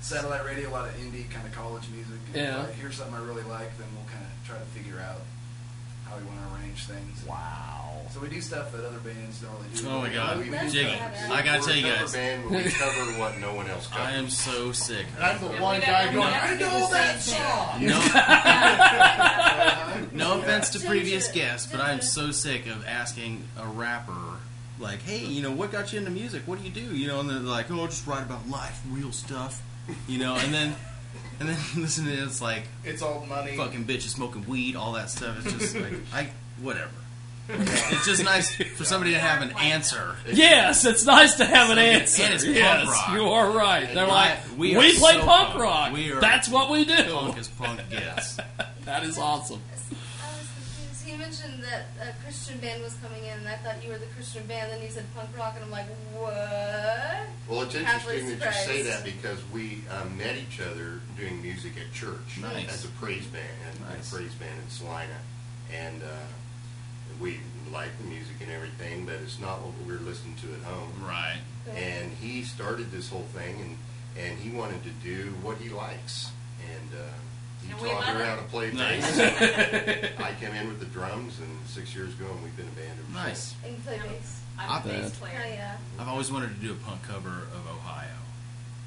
satellite 0.00 0.44
radio, 0.44 0.68
a 0.68 0.72
lot 0.72 0.88
of 0.88 0.94
indie 0.96 1.28
kind 1.30 1.46
of 1.46 1.52
college 1.52 1.84
music. 1.92 2.16
And 2.28 2.36
Yeah. 2.36 2.62
If 2.62 2.70
I 2.70 2.72
hear 2.80 2.92
something 2.92 3.14
I 3.14 3.22
really 3.24 3.42
like, 3.44 3.76
then 3.78 3.86
we'll 3.94 4.06
kind 4.10 4.24
of 4.24 4.46
try 4.48 4.58
to 4.58 4.64
figure 4.66 5.00
out 5.00 5.20
how 6.08 6.16
we 6.16 6.24
want 6.24 6.38
to 6.40 6.54
arrange 6.62 6.84
things. 6.86 7.24
Wow. 7.26 7.95
So 8.12 8.20
we 8.22 8.28
do 8.28 8.40
stuff 8.40 8.72
that 8.72 8.84
other 8.84 8.98
bands 9.00 9.40
don't 9.40 9.52
really 9.52 9.68
do. 9.74 9.88
Oh 9.88 10.00
my 10.00 10.08
God, 10.08 10.38
We- 10.38 10.44
we 10.50 10.58
do 10.58 10.70
Jiggy! 10.70 10.96
stuff- 10.96 11.30
I 11.30 11.42
gotta 11.42 11.60
We're 11.60 11.66
tell 11.66 11.76
you 11.76 11.86
a 11.86 11.90
cover 11.90 12.00
guys, 12.04 12.12
band 12.14 12.50
where 12.50 12.64
we 12.64 12.70
cover 12.70 13.04
what 13.18 13.38
no 13.38 13.54
one 13.54 13.68
else 13.68 13.86
covers. 13.88 14.06
I 14.06 14.12
am 14.12 14.30
so 14.30 14.72
sick. 14.72 15.06
I'm 15.20 15.38
the 15.40 15.48
And 15.50 15.60
one 15.60 15.80
guy 15.80 16.04
never- 16.06 16.16
going, 16.16 16.26
we 16.28 16.32
never 16.32 16.46
I 16.46 16.50
do 16.50 16.64
the 16.64 16.70
know 16.70 16.88
that 16.92 17.20
same 17.20 17.36
song. 17.36 17.84
No, 20.12 20.32
no 20.34 20.38
offense 20.40 20.70
to 20.70 20.80
previous 20.80 21.30
guests, 21.30 21.70
but 21.70 21.80
I'm 21.80 22.00
so 22.00 22.30
sick 22.30 22.66
of 22.66 22.86
asking 22.86 23.42
a 23.58 23.66
rapper, 23.66 24.14
like, 24.78 25.02
"Hey, 25.02 25.24
you 25.24 25.42
know, 25.42 25.50
what 25.50 25.70
got 25.72 25.92
you 25.92 25.98
into 25.98 26.10
music? 26.10 26.42
What 26.46 26.58
do 26.58 26.64
you 26.64 26.70
do?" 26.70 26.94
You 26.96 27.08
know, 27.08 27.20
and 27.20 27.28
they're 27.28 27.38
like, 27.38 27.70
"Oh, 27.70 27.82
I 27.84 27.86
just 27.86 28.06
write 28.06 28.22
about 28.22 28.48
life, 28.48 28.80
real 28.90 29.12
stuff," 29.12 29.60
you 30.08 30.18
know, 30.18 30.36
and 30.36 30.52
then, 30.54 30.74
and 31.40 31.48
then 31.48 31.58
listen 31.82 32.04
to 32.06 32.12
it, 32.12 32.18
it's 32.20 32.40
like 32.40 32.64
It's 32.84 33.02
old 33.02 33.28
money. 33.28 33.56
fucking 33.56 33.84
bitches 33.84 34.14
smoking 34.14 34.46
weed, 34.46 34.74
all 34.76 34.92
that 34.92 35.10
stuff. 35.10 35.44
It's 35.44 35.54
just 35.58 35.74
like, 35.76 35.94
I 36.14 36.28
whatever. 36.62 36.90
It's 37.48 38.04
just 38.06 38.24
nice 38.24 38.54
for 38.54 38.84
somebody 38.84 39.12
to 39.12 39.18
have 39.20 39.40
an 39.42 39.56
answer. 39.58 40.16
Yes, 40.30 40.84
it's 40.84 41.04
nice 41.04 41.34
to 41.36 41.44
have 41.44 41.70
an 41.70 41.78
And 41.78 42.02
answer. 42.02 42.22
it's 42.24 42.44
punk 42.44 42.56
yes, 42.56 42.86
rock. 42.88 43.12
you 43.12 43.22
are 43.28 43.50
right. 43.50 43.92
They're 43.94 44.06
like, 44.06 44.38
we 44.56 44.76
we, 44.76 44.76
are 44.76 44.80
play 44.98 45.12
so 45.12 45.24
punk 45.24 45.48
punk. 45.50 45.60
rock. 45.62 45.92
We 45.92 46.10
are 46.12 46.20
That's 46.20 46.48
what 46.48 46.70
we 46.70 46.84
do. 46.84 47.04
Punk 47.04 47.38
as 47.38 47.48
punk 47.48 47.80
gets. 47.90 48.36
that 48.84 49.04
is 49.04 49.16
awesome. 49.18 49.60
I 50.22 50.26
was. 50.32 51.02
He 51.04 51.16
mentioned 51.16 51.62
that 51.62 51.86
a 52.02 52.20
Christian 52.24 52.58
band 52.58 52.82
was 52.82 52.94
coming 52.94 53.22
in, 53.24 53.38
and 53.38 53.46
I 53.48 53.54
thought 53.56 53.82
you 53.84 53.90
were 53.92 53.98
the 53.98 54.06
Christian 54.06 54.44
band. 54.46 54.72
Then 54.72 54.80
he 54.80 54.88
said 54.88 55.04
punk 55.14 55.30
rock, 55.38 55.54
and 55.54 55.64
I'm 55.64 55.70
like, 55.70 55.86
what? 56.14 56.32
Well, 57.48 57.62
it's 57.62 57.74
interesting 57.76 58.38
that 58.40 58.54
you 58.66 58.72
say 58.72 58.82
that 58.82 59.04
because 59.04 59.38
we 59.52 59.82
um, 60.02 60.18
met 60.18 60.36
each 60.36 60.60
other 60.60 61.00
doing 61.16 61.40
music 61.42 61.72
at 61.80 61.92
church 61.92 62.38
Nice. 62.42 62.68
as 62.72 62.84
a 62.84 62.88
praise 63.00 63.26
band, 63.26 63.44
and 63.70 63.80
Nice. 63.96 64.12
a 64.12 64.16
praise 64.16 64.34
band 64.34 64.58
in 64.64 64.68
Salina, 64.68 65.18
and 65.72 66.02
uh, 66.02 66.06
we 67.20 67.40
like 67.72 67.96
the 67.98 68.04
music 68.04 68.36
and 68.42 68.50
everything, 68.50 69.04
but 69.06 69.14
it's 69.22 69.40
not 69.40 69.60
what 69.62 69.72
we 69.86 69.92
were 69.92 70.00
listening 70.00 70.34
to 70.42 70.52
at 70.54 70.62
home. 70.62 70.92
Right. 71.04 71.38
And 71.74 72.12
he 72.12 72.42
started 72.42 72.90
this 72.92 73.08
whole 73.10 73.26
thing, 73.34 73.60
and 73.60 73.78
and 74.26 74.38
he 74.38 74.50
wanted 74.50 74.82
to 74.84 74.90
do 75.04 75.34
what 75.42 75.58
he 75.58 75.68
likes, 75.68 76.30
and 76.72 76.88
uh, 76.98 77.02
he 77.64 77.70
And 77.72 77.80
taught 77.80 78.04
her 78.04 78.24
how 78.24 78.36
to 78.36 78.42
play 78.44 78.70
Nice. 78.72 79.16
bass. 79.16 80.10
I 80.18 80.32
came 80.40 80.54
in 80.54 80.68
with 80.68 80.78
the 80.80 80.86
drums, 80.86 81.38
and 81.40 81.50
six 81.66 81.94
years 81.94 82.14
ago, 82.14 82.26
and 82.30 82.42
we've 82.42 82.56
been 82.56 82.68
a 82.68 82.70
band 82.80 82.98
ever 82.98 83.12
Nice. 83.28 83.54
And 83.64 83.72
you 83.74 83.78
play 83.84 83.98
bass. 83.98 84.40
I'm 84.58 84.70
I 84.70 84.78
a 84.78 84.82
bass 85.02 85.18
player. 85.18 85.42
Oh 85.44 85.48
yeah. 85.48 85.76
I've 85.98 86.08
always 86.08 86.30
wanted 86.32 86.54
to 86.54 86.60
do 86.66 86.72
a 86.72 86.76
punk 86.76 87.02
cover 87.02 87.28
of 87.52 87.66
Ohio. 87.68 88.08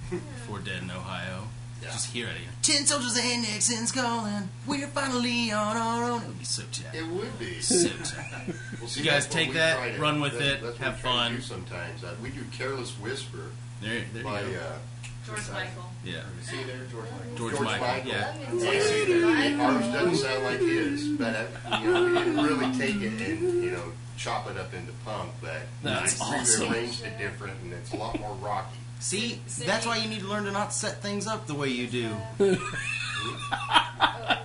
Four 0.48 0.60
Dead 0.60 0.82
in 0.82 0.90
Ohio. 0.90 1.44
Yeah. 1.82 1.88
Just 1.92 2.12
hear 2.12 2.28
it. 2.28 2.34
Ten 2.62 2.86
soldiers 2.86 3.18
and 3.22 3.42
Nixon's 3.44 3.92
calling. 3.92 4.50
We're 4.68 4.88
finally 4.88 5.52
on 5.52 5.78
our 5.78 6.04
own. 6.12 6.22
It 6.22 6.28
would 6.28 6.40
be 6.40 6.46
so 6.46 6.64
tight. 6.72 6.94
It 6.96 7.08
would 7.08 7.40
be. 7.40 7.62
So 7.62 7.90
tight. 7.90 8.56
Well, 8.82 8.90
You 8.94 9.04
guys 9.04 9.28
take 9.28 9.54
that, 9.54 9.96
to- 9.96 10.02
run 10.02 10.20
with 10.22 10.34
that- 10.34 10.42
it, 10.42 10.62
that's 10.62 10.78
what 10.80 10.88
have 10.88 10.96
we 10.98 11.02
try 11.02 11.12
to 11.12 11.18
fun. 11.18 11.36
do 11.36 11.42
sometimes 11.42 12.04
uh, 12.04 12.16
we 12.22 12.30
do 12.32 12.42
"Careless 12.58 12.92
Whisper" 13.00 13.38
There, 13.82 14.02
there 14.14 14.22
you 14.22 14.24
by 14.24 14.42
go. 14.42 14.48
uh, 14.60 14.78
George 15.26 15.50
Michael. 15.54 15.84
yeah. 16.04 16.22
See 16.44 16.64
there, 16.64 16.76
George 16.92 17.06
Michael. 17.12 17.36
George, 17.38 17.54
George 17.56 17.66
Michael. 17.66 17.88
Michael. 17.88 18.10
Yeah. 18.10 18.34
Yeah, 18.54 18.82
see 18.82 19.06
there. 19.06 19.26
Michael. 19.28 19.62
Ours 19.62 19.94
doesn't 19.94 20.16
sound 20.18 20.44
like 20.44 20.60
his, 20.60 21.08
but 21.10 21.36
uh, 21.36 21.80
you 21.82 21.92
know, 21.94 22.06
we 22.06 22.14
didn't 22.18 22.38
really 22.44 22.78
take 22.78 22.96
it 23.02 23.22
and 23.30 23.64
you 23.64 23.72
know 23.72 23.84
chop 24.18 24.50
it 24.50 24.58
up 24.58 24.74
into 24.74 24.92
punk, 25.06 25.30
but 25.42 25.62
That's 25.82 26.20
we 26.20 26.26
awesome. 26.26 26.70
rearranged 26.72 27.04
it 27.06 27.18
different, 27.18 27.54
and 27.64 27.72
it's 27.74 27.94
a 27.94 27.96
lot 27.98 28.20
more 28.20 28.36
rocky. 28.42 28.76
See, 29.00 29.40
See? 29.48 29.66
that's 29.66 29.86
why 29.86 29.98
you 29.98 30.10
need 30.10 30.20
to 30.22 30.28
learn 30.28 30.44
to 30.46 30.52
not 30.52 30.74
set 30.74 31.02
things 31.02 31.26
up 31.28 31.48
the 31.48 31.54
way 31.56 31.70
you 31.70 31.88
do. 31.88 32.10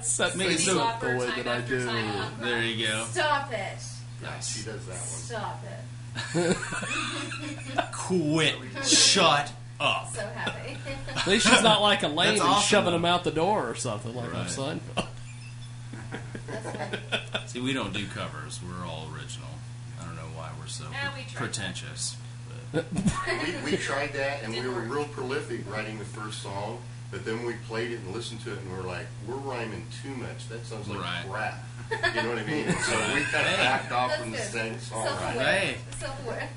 Set 0.00 0.36
Make 0.36 0.48
things 0.48 0.68
up 0.68 1.00
the 1.00 1.06
Time 1.06 1.16
way 1.18 1.26
that 1.42 1.46
I 1.48 1.60
do. 1.62 1.84
time. 1.86 2.32
There 2.40 2.62
you 2.62 2.86
go. 2.86 3.04
Stop 3.10 3.50
it. 3.52 3.78
She 4.42 4.62
does 4.64 4.84
that 4.86 4.96
one. 4.96 4.98
Stop 4.98 5.64
it. 6.34 6.56
Quit. 7.92 8.54
Shut 8.86 9.52
up. 9.80 10.08
So 10.14 10.20
happy. 10.34 10.76
At 11.16 11.26
least 11.26 11.48
she's 11.48 11.62
not 11.62 11.80
like 11.82 12.02
Elaine 12.02 12.28
That's 12.30 12.40
and 12.40 12.48
awesome, 12.50 12.62
shoving 12.68 12.84
though. 12.86 12.98
them 12.98 13.04
out 13.06 13.24
the 13.24 13.30
door 13.30 13.68
or 13.68 13.74
something 13.74 14.14
like 14.14 14.32
Right. 14.32 14.44
that, 14.46 14.50
son. 14.50 14.80
See, 17.46 17.60
we 17.60 17.72
don't 17.72 17.92
do 17.94 18.06
covers. 18.06 18.60
We're 18.62 18.86
all 18.86 19.08
original. 19.14 19.48
I 20.00 20.04
don't 20.04 20.16
know 20.16 20.28
why 20.36 20.50
we're 20.60 20.66
so 20.66 20.84
Yeah, 20.92 21.10
we 21.14 21.22
tried. 21.22 21.34
pretentious. 21.36 22.16
We, 22.72 22.82
we 23.72 23.76
tried 23.76 24.12
that, 24.14 24.42
and 24.42 24.52
we 24.54 24.66
were 24.68 24.80
real 24.80 25.04
prolific 25.06 25.60
writing 25.70 25.98
the 25.98 26.04
first 26.04 26.42
song. 26.42 26.78
But 27.10 27.24
then 27.24 27.44
we 27.46 27.52
played 27.68 27.92
it 27.92 28.00
and 28.00 28.12
listened 28.14 28.40
to 28.44 28.52
it, 28.52 28.58
and 28.58 28.72
we're 28.72 28.82
like, 28.82 29.06
we're 29.28 29.36
rhyming 29.36 29.86
too 30.02 30.10
much. 30.16 30.48
That 30.48 30.66
sounds 30.66 30.88
like 30.88 30.98
Right. 31.00 31.24
crap. 31.30 31.64
You 32.14 32.22
know 32.22 32.28
what 32.30 32.38
I 32.38 32.44
mean? 32.46 32.66
And 32.66 32.78
so 32.78 32.92
we 33.14 33.22
kind 33.22 33.46
of 33.46 33.52
Hey. 33.52 33.56
backed 33.56 33.92
off 33.92 34.08
That's 34.10 34.22
from 34.22 34.30
the 34.32 34.36
good. 34.38 34.46
same 34.46 34.74
songwriting. 34.76 35.04
Self-aware. 35.06 35.44
Hey. 35.60 35.76
Self-aware. 36.00 36.48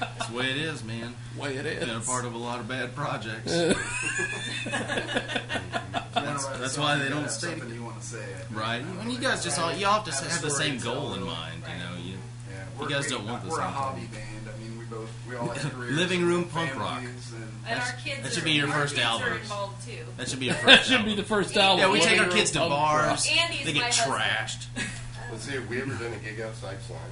That's 0.00 0.26
the 0.28 0.36
way 0.36 0.50
it 0.50 0.56
is, 0.56 0.82
man. 0.82 1.14
way 1.38 1.54
it 1.56 1.78
Been 1.80 1.90
a 1.90 2.00
part 2.00 2.24
of 2.24 2.34
a 2.34 2.38
lot 2.38 2.58
of 2.58 2.66
bad 2.66 2.96
projects. 2.96 3.52
That's, 6.14 6.46
that's 6.46 6.78
why 6.78 6.96
they 6.98 7.08
don't 7.08 7.30
stay 7.30 7.50
Something 7.58 7.74
you 7.74 7.84
want 7.84 8.00
to 8.00 8.06
say. 8.06 8.18
I 8.22 8.38
think. 8.38 8.58
Right? 8.60 8.82
And 9.00 9.12
you 9.12 9.18
guys 9.18 9.44
just 9.44 9.58
all 9.60 9.72
you 9.72 9.86
all 9.86 10.00
have 10.00 10.04
to 10.04 10.12
have 10.28 10.42
the 10.42 10.50
same 10.50 10.78
goal 10.78 11.14
in 11.14 11.22
mind. 11.22 11.62
You 11.68 11.78
know, 11.84 11.94
you 12.02 12.14
Yeah, 12.50 12.82
you 12.82 12.88
guys 12.88 13.04
we- 13.04 13.10
don't 13.12 13.26
want 13.26 13.42
the 13.44 13.50
We're 13.50 13.60
a 13.60 13.64
same 13.64 13.72
hobby 13.72 14.00
thing. 14.02 14.10
band. 14.12 14.25
I 14.88 14.90
mean, 14.90 14.90
we 14.90 14.96
both 14.96 15.10
we 15.28 15.36
all 15.36 15.48
have 15.48 15.72
careers. 15.74 15.92
Living 15.96 16.24
room 16.26 16.42
and 16.42 16.50
punk 16.52 16.76
rock. 16.76 17.00
families 17.00 17.32
And 17.34 17.50
And 17.68 17.80
our 17.80 17.92
kids 18.04 18.22
that 18.22 18.32
should 18.32 18.42
are, 18.42 18.46
be 18.46 18.52
your 18.52 18.68
our 18.68 18.72
first 18.82 18.94
kids 18.94 19.06
album. 19.06 19.28
are 19.32 19.36
involved 19.38 19.86
too. 19.86 20.04
That 20.16 20.28
should 20.28 20.40
be 20.40 20.46
your 20.46 20.54
That 20.54 20.62
first. 20.64 20.84
should 20.84 21.04
be 21.04 21.10
album. 21.10 21.16
the 21.16 21.22
first 21.24 21.56
album. 21.56 21.78
Yeah, 21.86 21.92
we 21.92 22.00
take 22.00 22.20
our 22.20 22.28
kids 22.28 22.50
to 22.52 22.58
punk 22.60 22.70
rock. 22.70 22.78
bars. 23.08 23.28
Andy's 23.30 23.64
They 23.64 23.72
my 23.74 23.80
get 23.80 23.94
husband. 23.94 24.14
trashed. 24.16 24.66
Let's 25.32 25.44
see, 25.44 25.52
have 25.54 25.68
we 25.68 25.80
ever 25.82 25.92
done 25.94 26.12
a 26.12 26.16
gig 26.16 26.40
outside 26.40 26.76
Salina? 26.82 27.02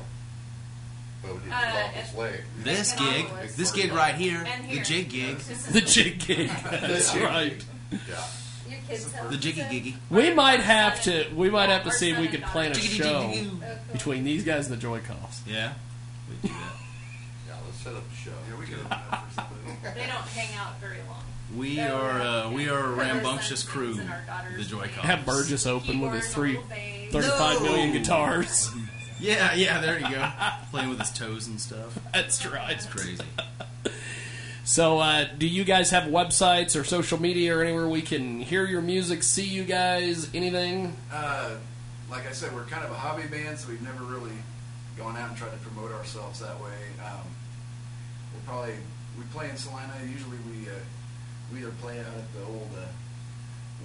Well, 1.25 1.35
we 1.35 1.41
did 1.41 1.53
Uh, 1.53 1.61
Columbus 1.61 2.11
at- 2.12 2.18
Lake. 2.18 2.41
This 2.62 2.91
And 2.93 3.01
gig, 3.01 3.25
Oculus. 3.27 3.57
this 3.57 3.72
gig 3.72 3.93
right 3.93 4.14
here, 4.14 4.45
And 4.47 4.64
the 4.64 4.68
here. 4.68 4.85
jig 4.85 5.09
gig, 5.09 5.39
This 5.39 5.51
is 5.51 5.66
The 5.72 5.81
jig 5.81 6.18
gig. 6.20 6.51
That's 6.70 7.14
right. 7.16 7.64
Yeah. 7.91 8.25
Your 8.68 8.79
kids 8.89 9.12
have 9.12 9.31
the 9.31 9.37
jiggy 9.37 9.61
giggy. 9.62 9.95
We 10.11 10.33
might 10.33 10.61
have 10.61 11.03
to. 11.05 11.27
We 11.35 11.51
might 11.51 11.68
have 11.70 11.85
to 11.85 11.91
see 11.93 12.11
if 12.11 12.18
we 12.18 12.29
could 12.29 12.43
plan 12.45 12.70
a 12.70 12.75
daughter. 12.75 12.87
show 12.87 13.05
Jiggity-jiggity-goo. 13.22 13.93
between 13.93 14.25
these 14.25 14.43
guys 14.45 14.66
and 14.68 14.72
the 14.77 14.81
Joy 14.81 15.01
Cops. 15.01 15.43
Yeah, 15.47 15.75
we 16.43 16.49
do 16.49 16.55
that. 16.55 16.72
Yeah, 17.85 17.93
let's 17.93 17.95
set 17.95 17.95
up 17.95 18.03
a 18.11 18.16
show. 18.16 18.30
yeah, 18.51 18.59
we 18.59 18.66
could 18.66 18.78
open 18.80 18.93
up 19.12 19.28
for 19.28 19.35
somebody. 19.35 20.01
They 20.01 20.07
don't 20.07 20.28
hang 20.28 20.57
out 20.57 20.80
very 20.80 20.99
long. 21.09 21.22
We 21.57 21.80
are 21.80 22.20
uh, 22.20 22.51
we 22.51 22.68
are 22.68 22.78
a 22.85 22.91
rambunctious 22.93 23.62
crew. 23.62 23.99
and 23.99 24.11
our 24.11 24.22
daughters 24.26 24.57
The 24.68 24.76
Joy 24.76 24.89
play 24.89 25.03
Have 25.03 25.24
Burgess 25.26 25.66
open 25.66 26.01
with 26.01 26.12
his 26.14 26.26
keyboard, 26.26 26.35
three, 26.35 26.53
little 26.53 26.68
bass. 26.68 27.12
35 27.12 27.62
million 27.62 27.93
guitars. 27.93 28.70
Yeah, 29.20 29.55
yeah. 29.55 29.80
There 29.80 29.99
you 29.99 30.11
go. 30.11 30.28
Playing 30.72 30.89
with 30.91 30.99
his 30.99 31.11
toes 31.12 31.47
and 31.47 31.59
stuff. 31.61 31.97
That's 32.12 32.45
right. 32.45 32.72
It's 32.72 32.85
crazy. 32.85 33.24
So, 34.66 34.99
uh, 34.99 35.26
do 35.37 35.47
you 35.47 35.62
guys 35.62 35.91
have 35.91 36.05
websites 36.05 36.78
or 36.78 36.85
social 36.85 37.20
media 37.20 37.55
or 37.57 37.62
anywhere 37.62 37.87
we 37.87 38.01
can 38.01 38.41
hear 38.41 38.64
your 38.64 38.80
music, 38.80 39.22
see 39.22 39.45
you 39.45 39.62
guys, 39.62 40.30
anything? 40.32 40.97
Uh, 41.12 41.51
like 42.11 42.26
I 42.26 42.32
said, 42.32 42.55
we're 42.55 42.64
kind 42.64 42.82
of 42.82 42.91
a 42.91 42.95
hobby 42.95 43.24
band, 43.28 43.59
so 43.59 43.68
we've 43.68 43.82
never 43.82 44.03
really 44.05 44.32
gone 44.97 45.18
out 45.18 45.28
and 45.28 45.37
tried 45.37 45.51
to 45.53 45.59
promote 45.59 45.93
ourselves 45.93 46.41
that 46.41 46.59
way. 46.62 46.72
Um, 47.05 47.20
we'll 47.24 47.44
probably 48.47 48.75
we 49.19 49.25
play 49.33 49.51
in 49.51 49.57
Salina. 49.57 49.93
Usually 50.03 50.39
we 50.51 50.69
uh, 50.69 50.75
we 51.53 51.61
either 51.61 51.73
play 51.81 52.01
out 52.01 52.07
at 52.07 52.33
the 52.35 52.45
old 52.47 52.71
uh, 52.77 52.87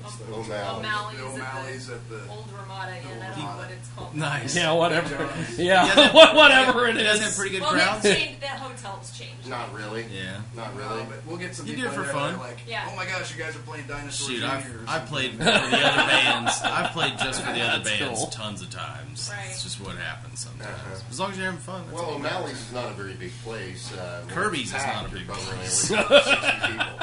what's 0.03 0.15
the 0.17 0.33
O'Malley's. 0.33 0.77
O'Malley's, 0.79 1.17
The 1.19 1.25
O'Malley's 1.25 1.89
at 1.89 1.95
at 1.95 2.09
the 2.09 2.15
the 2.17 2.29
Old 2.31 2.45
Ramada 2.51 2.95
Inn. 2.97 3.21
I 3.21 3.27
don't 3.29 3.39
know 3.39 3.45
what 3.57 3.71
it's 3.71 3.89
called. 3.89 4.15
Nice. 4.15 4.55
Yeah, 4.55 4.71
whatever. 4.73 5.29
Yeah, 5.57 5.85
You 5.85 6.13
whatever 6.37 6.87
it 6.87 6.95
You 6.97 7.03
guys 7.03 7.19
have 7.19 7.29
is. 7.29 7.35
pretty 7.37 7.51
good 7.51 7.61
Well, 7.61 7.71
crowds. 7.71 8.03
they've 8.03 8.17
changed. 8.17 8.41
That 8.41 8.59
hotel's 8.59 9.17
changed. 9.17 9.47
Not 9.49 9.73
really. 9.73 10.05
Yeah. 10.13 10.41
Not 10.55 10.67
Uh, 10.73 10.77
really. 10.77 11.03
but 11.09 11.25
we'll 11.25 11.37
get 11.37 11.55
some 11.55 11.65
You 11.67 11.75
people 11.75 11.91
do 11.91 11.95
it 11.95 11.97
for 11.99 12.03
there 12.03 12.13
fun. 12.13 12.33
that 12.33 12.39
are 12.39 12.47
like, 12.47 12.57
Yeah. 12.67 12.87
oh 12.91 12.95
my 12.95 13.05
gosh, 13.05 13.35
you 13.35 13.41
guys 13.43 13.55
are 13.55 13.59
playing 13.59 13.85
Dinosaur 13.87 14.29
Shoot, 14.29 14.39
Jr. 14.41 14.45
I've, 14.45 14.55
I've 14.55 14.87
something. 14.89 15.07
played 15.07 15.31
for 15.33 15.43
the 15.43 15.51
other 15.53 15.69
bands. 16.07 16.61
I've 16.63 16.91
played 16.91 17.17
just 17.19 17.41
for 17.41 17.51
the 17.53 17.61
other 17.61 17.83
That's 17.83 17.99
bands 17.99 18.19
cool. 18.19 18.27
tons 18.29 18.61
of 18.61 18.69
times. 18.69 19.29
Right. 19.31 19.47
It's 19.49 19.63
just 19.63 19.81
what 19.81 19.95
happens 19.97 20.39
sometimes. 20.39 20.69
Uh-huh. 20.69 20.95
As 21.09 21.19
long 21.19 21.31
as 21.31 21.37
you're 21.37 21.45
having 21.47 21.59
fun. 21.61 21.81
That's 21.87 21.93
Well, 21.95 22.05
all 22.05 22.19
that 22.19 22.31
O'Malley's 22.33 22.59
is 22.61 22.71
not 22.73 22.87
a 22.89 22.93
very 22.93 23.13
big 23.13 23.31
place. 23.43 23.91
Uh, 23.93 24.21
when 24.25 24.35
Kirby's 24.35 24.67
is 24.67 24.73
not 24.73 24.81
packed, 24.81 25.07
a 25.07 25.11
big 25.11 25.25
you're 25.25 25.35
probably 25.35 25.53
place. 25.57 25.91
only 25.91 26.03
like 26.03 26.23
60 26.23 26.67
people. 26.67 26.99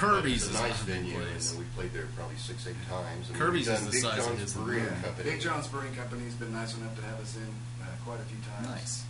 Kirby's 0.00 0.42
is 0.44 0.50
a 0.50 0.52
nice 0.54 0.70
not 0.70 0.82
a 0.82 0.84
big 0.86 0.94
venue, 0.96 1.14
place. 1.20 1.50
and 1.50 1.58
we 1.60 1.66
played 1.76 1.92
there 1.92 2.06
probably 2.16 2.36
six, 2.36 2.66
eight 2.66 2.74
times. 2.88 3.28
And 3.28 3.38
Kirby's 3.38 3.68
is 3.68 3.74
done 3.78 3.84
the 3.84 3.90
Big 3.92 4.00
size 4.00 4.18
of 4.18 4.24
John's 4.26 4.40
his 4.40 4.54
Brewing 4.54 4.84
room. 4.84 5.02
Company. 5.02 5.30
Big 5.30 5.40
John's 5.40 5.68
Brewing 5.68 5.94
Company's 5.94 6.34
been 6.34 6.52
nice 6.52 6.76
enough 6.76 6.96
to 6.96 7.02
have 7.02 7.20
us 7.20 7.36
in 7.36 7.42
uh, 7.82 7.86
quite 8.04 8.20
a 8.20 8.24
few 8.24 8.38
times. 8.54 8.68
Nice. 8.68 9.04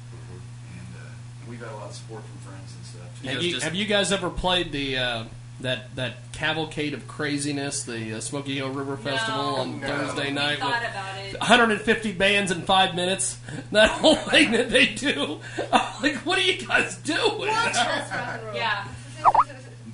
And 0.72 0.94
uh, 0.96 1.04
we've 1.48 1.60
had 1.60 1.70
a 1.70 1.76
lot 1.76 1.90
of 1.90 1.94
support 1.94 2.22
from 2.24 2.38
friends 2.38 2.74
and 2.74 2.86
stuff. 2.86 3.24
Have 3.24 3.42
you, 3.42 3.60
have 3.60 3.74
you 3.74 3.86
guys 3.86 4.12
ever 4.12 4.30
played 4.30 4.72
the 4.72 4.98
uh, 4.98 5.24
that 5.60 5.94
that 5.96 6.32
cavalcade 6.32 6.94
of 6.94 7.06
craziness, 7.06 7.84
the 7.84 8.14
uh, 8.14 8.20
Smoky 8.20 8.56
Hill 8.56 8.70
River 8.70 8.96
Festival 8.96 9.56
on 9.56 9.80
no. 9.80 9.86
Thursday 9.86 10.28
We 10.28 10.32
night? 10.32 10.58
thought 10.58 10.80
with 10.80 10.90
about 10.90 11.18
it. 11.18 11.38
150 11.38 12.12
bands 12.12 12.50
in 12.50 12.62
five 12.62 12.94
minutes. 12.94 13.38
That 13.72 13.90
whole 13.90 14.16
thing 14.16 14.50
that 14.52 14.70
they 14.70 14.86
do. 14.86 15.38
I'm 15.72 16.02
like, 16.02 16.16
what 16.26 16.38
are 16.38 16.42
you 16.42 16.66
guys 16.66 16.96
doing? 16.98 17.50
Yeah. 18.54 18.84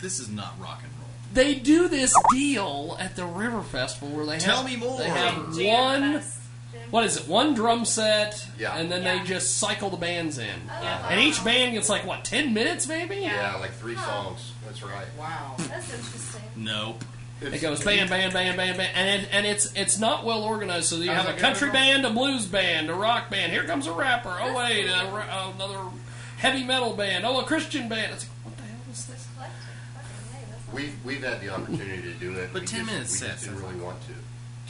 This 0.06 0.20
is 0.20 0.28
not 0.30 0.54
rock 0.60 0.82
and 0.84 0.92
roll. 1.00 1.08
They 1.34 1.56
do 1.56 1.88
this 1.88 2.14
deal 2.30 2.96
at 3.00 3.16
the 3.16 3.24
River 3.24 3.60
Festival 3.60 4.10
where 4.10 4.24
they 4.24 4.38
Tell 4.38 4.58
have, 4.62 4.64
me 4.64 4.76
more. 4.76 4.96
They 4.98 5.08
have 5.08 5.52
Jam 5.52 6.12
one. 6.12 6.22
What 6.92 7.02
is 7.06 7.16
it? 7.16 7.26
One 7.26 7.54
drum 7.54 7.84
set, 7.84 8.46
Yeah. 8.56 8.76
and 8.76 8.88
then 8.88 9.02
they 9.02 9.18
just 9.24 9.58
cycle 9.58 9.90
the 9.90 9.96
bands 9.96 10.38
in, 10.38 10.46
oh, 10.70 10.80
Yeah. 10.80 11.08
and 11.10 11.18
each 11.20 11.42
band 11.42 11.72
gets 11.72 11.88
like 11.88 12.06
what 12.06 12.22
ten 12.22 12.54
minutes 12.54 12.86
maybe. 12.86 13.16
Yeah, 13.16 13.56
like 13.56 13.72
three 13.72 13.96
songs. 13.96 14.52
That's 14.64 14.80
right. 14.84 15.06
Wow. 15.18 15.56
That's 15.58 15.92
interesting. 15.92 16.42
Nope. 16.54 17.04
It 17.40 17.60
goes 17.60 17.82
band, 17.82 18.08
band, 18.10 18.32
band, 18.32 18.56
band, 18.56 18.76
band, 18.78 18.92
and 18.94 19.22
it, 19.24 19.28
and 19.32 19.44
it's 19.44 19.72
it's 19.74 19.98
not 19.98 20.24
well 20.24 20.44
organized. 20.44 20.84
So 20.86 20.98
you 20.98 21.10
How's 21.10 21.26
have 21.26 21.36
a 21.36 21.40
country 21.40 21.72
band, 21.72 22.06
a 22.06 22.10
blues 22.10 22.46
band, 22.46 22.90
a 22.90 22.94
rock 22.94 23.28
band. 23.28 23.50
Here 23.50 23.64
comes 23.64 23.88
a 23.88 23.92
rapper. 23.92 24.38
Oh 24.40 24.56
wait, 24.56 24.86
a, 24.86 25.10
ra- 25.12 25.50
another 25.56 25.80
heavy 26.38 26.62
metal 26.62 26.92
band. 26.92 27.26
Oh, 27.26 27.40
a 27.40 27.44
Christian 27.44 27.88
band. 27.88 28.12
It's 28.12 28.22
like, 28.22 28.44
what 28.44 28.56
the 28.56 28.62
hell 28.62 28.78
is 28.92 29.04
this? 29.06 29.26
We've 30.72 30.94
we've 31.04 31.22
had 31.22 31.40
the 31.40 31.50
opportunity 31.50 32.02
to 32.02 32.14
do 32.14 32.32
it. 32.32 32.50
But 32.52 32.62
we 32.62 32.66
10 32.66 32.80
just, 32.80 32.92
minutes 32.92 33.12
we 33.12 33.18
just 33.18 33.30
sets 33.30 33.42
didn't 33.44 33.56
is 33.58 33.62
really 33.62 33.80
want 33.80 33.98
to. 34.02 34.14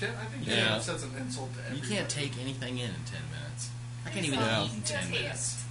Ten, 0.04 0.14
I 0.20 0.24
think 0.26 0.46
Yeah. 0.46 0.54
yeah. 0.56 0.78
that's 0.78 1.02
an 1.02 1.10
insult 1.18 1.50
to 1.70 1.74
You 1.76 1.82
can't 1.82 2.08
take 2.08 2.38
anything 2.38 2.76
in 2.78 2.90
in 2.90 3.04
10 3.06 3.20
minutes. 3.32 3.70
I 4.04 4.10
can't 4.10 4.26
even 4.26 4.38
Yeah. 4.40 4.64
eat 4.64 4.72
in 4.74 4.82
10 4.82 5.10
minutes. 5.10 5.64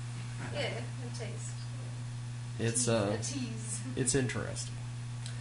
Yeah, 0.54 0.62
and 0.62 1.14
taste. 1.18 1.52
It's 2.60 2.88
uh, 2.88 3.12
A 3.14 3.18
tease. 3.24 3.82
it's 3.96 4.16
interesting. 4.16 4.74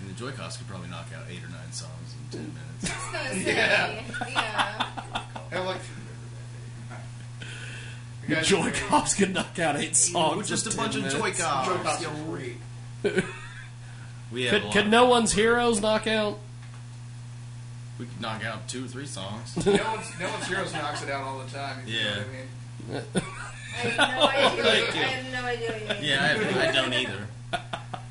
And 0.01 0.11
the 0.11 0.15
Joy 0.19 0.33
Cops 0.33 0.57
could 0.59 0.67
probably 0.69 0.89
knock 0.91 1.07
out 1.17 1.25
8 1.31 1.43
or 1.45 1.49
9 1.49 1.73
songs 1.73 2.15
in 2.33 2.39
10 2.39 2.55
minutes. 2.55 2.91
I 2.91 3.33
was 3.33 3.45
gonna 3.45 3.45
say, 4.25 4.33
yeah. 4.33 5.23
I 5.53 5.59
like. 5.61 5.81
The 8.29 8.37
Joy 8.43 8.71
Cops 8.89 9.15
could 9.15 9.35
knock 9.35 9.59
out 9.59 9.77
eight 9.77 9.95
songs. 9.97 10.49
Just 10.49 10.67
in 10.67 10.73
a 10.73 10.77
bunch 10.77 10.95
10 10.95 11.05
of 11.05 11.13
minutes. 11.13 11.39
Joy 11.39 11.43
Cops. 11.45 11.69
Joy-Cons 11.69 12.05
are 12.07 12.25
great. 12.31 12.57
We 14.35 14.45
have 14.45 14.53
Could, 14.53 14.63
a 14.63 14.65
lot 14.67 14.73
could 14.75 14.89
no 14.91 15.07
one's 15.07 15.33
heroes 15.33 15.81
knock 15.81 16.07
out? 16.07 16.39
We 17.99 18.07
could 18.07 18.21
knock 18.21 18.45
out 18.45 18.67
two 18.69 18.85
or 18.85 18.89
three 18.89 19.07
songs. 19.07 19.57
no 19.67 19.73
one's 19.73 20.11
no 20.21 20.29
one's 20.29 20.47
heroes 20.49 20.73
knocks 20.73 21.03
it 21.03 21.11
out 21.11 21.23
all 21.23 21.39
the 21.39 21.51
time. 21.51 21.79
if 21.87 21.89
You 21.89 22.01
know 22.01 22.11
Yeah. 22.11 22.17
what 22.17 22.27
I 22.27 22.93
mean? 22.93 23.23
I 23.79 23.81
have 23.89 24.59
no 24.59 24.61
idea. 24.61 24.65
Thank 24.65 24.95
you. 24.97 25.01
I 25.01 25.05
have 25.07 25.33
no 25.33 25.49
idea 25.49 25.71
what 25.71 25.81
you 25.83 25.89
mean. 25.89 26.05
Yeah, 26.05 26.23
I, 26.23 26.27
have, 26.27 26.57
I 26.69 26.73
don't 26.73 26.93
either. 27.01 27.27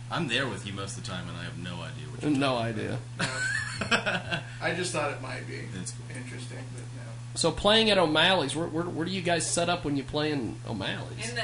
I'm 0.10 0.28
there 0.30 0.48
with 0.48 0.66
you 0.66 0.74
most 0.74 0.98
of 0.98 1.04
the 1.04 1.10
time, 1.10 1.28
and 1.28 1.38
I 1.38 1.44
have 1.44 1.58
no 1.58 1.74
idea 1.76 2.06
what 2.10 2.22
you're 2.22 2.32
No 2.32 2.56
idea. 2.58 3.00
I 4.62 4.74
just 4.76 4.94
thought 4.94 5.12
it 5.12 5.22
might 5.22 5.46
be 5.48 5.62
That's 5.76 5.92
cool. 5.92 6.16
interesting, 6.16 6.60
but 6.74 6.82
no. 6.96 7.12
So 7.36 7.52
playing 7.52 7.90
at 7.90 7.98
O'Malley's, 7.98 8.56
where, 8.56 8.68
where, 8.68 8.84
where 8.86 9.06
do 9.06 9.12
you 9.12 9.22
guys 9.22 9.46
set 9.50 9.68
up 9.70 9.84
when 9.84 9.98
you 9.98 10.04
play 10.04 10.32
in 10.32 10.56
O'Malley's? 10.68 11.30
In 11.30 11.36
the 11.36 11.44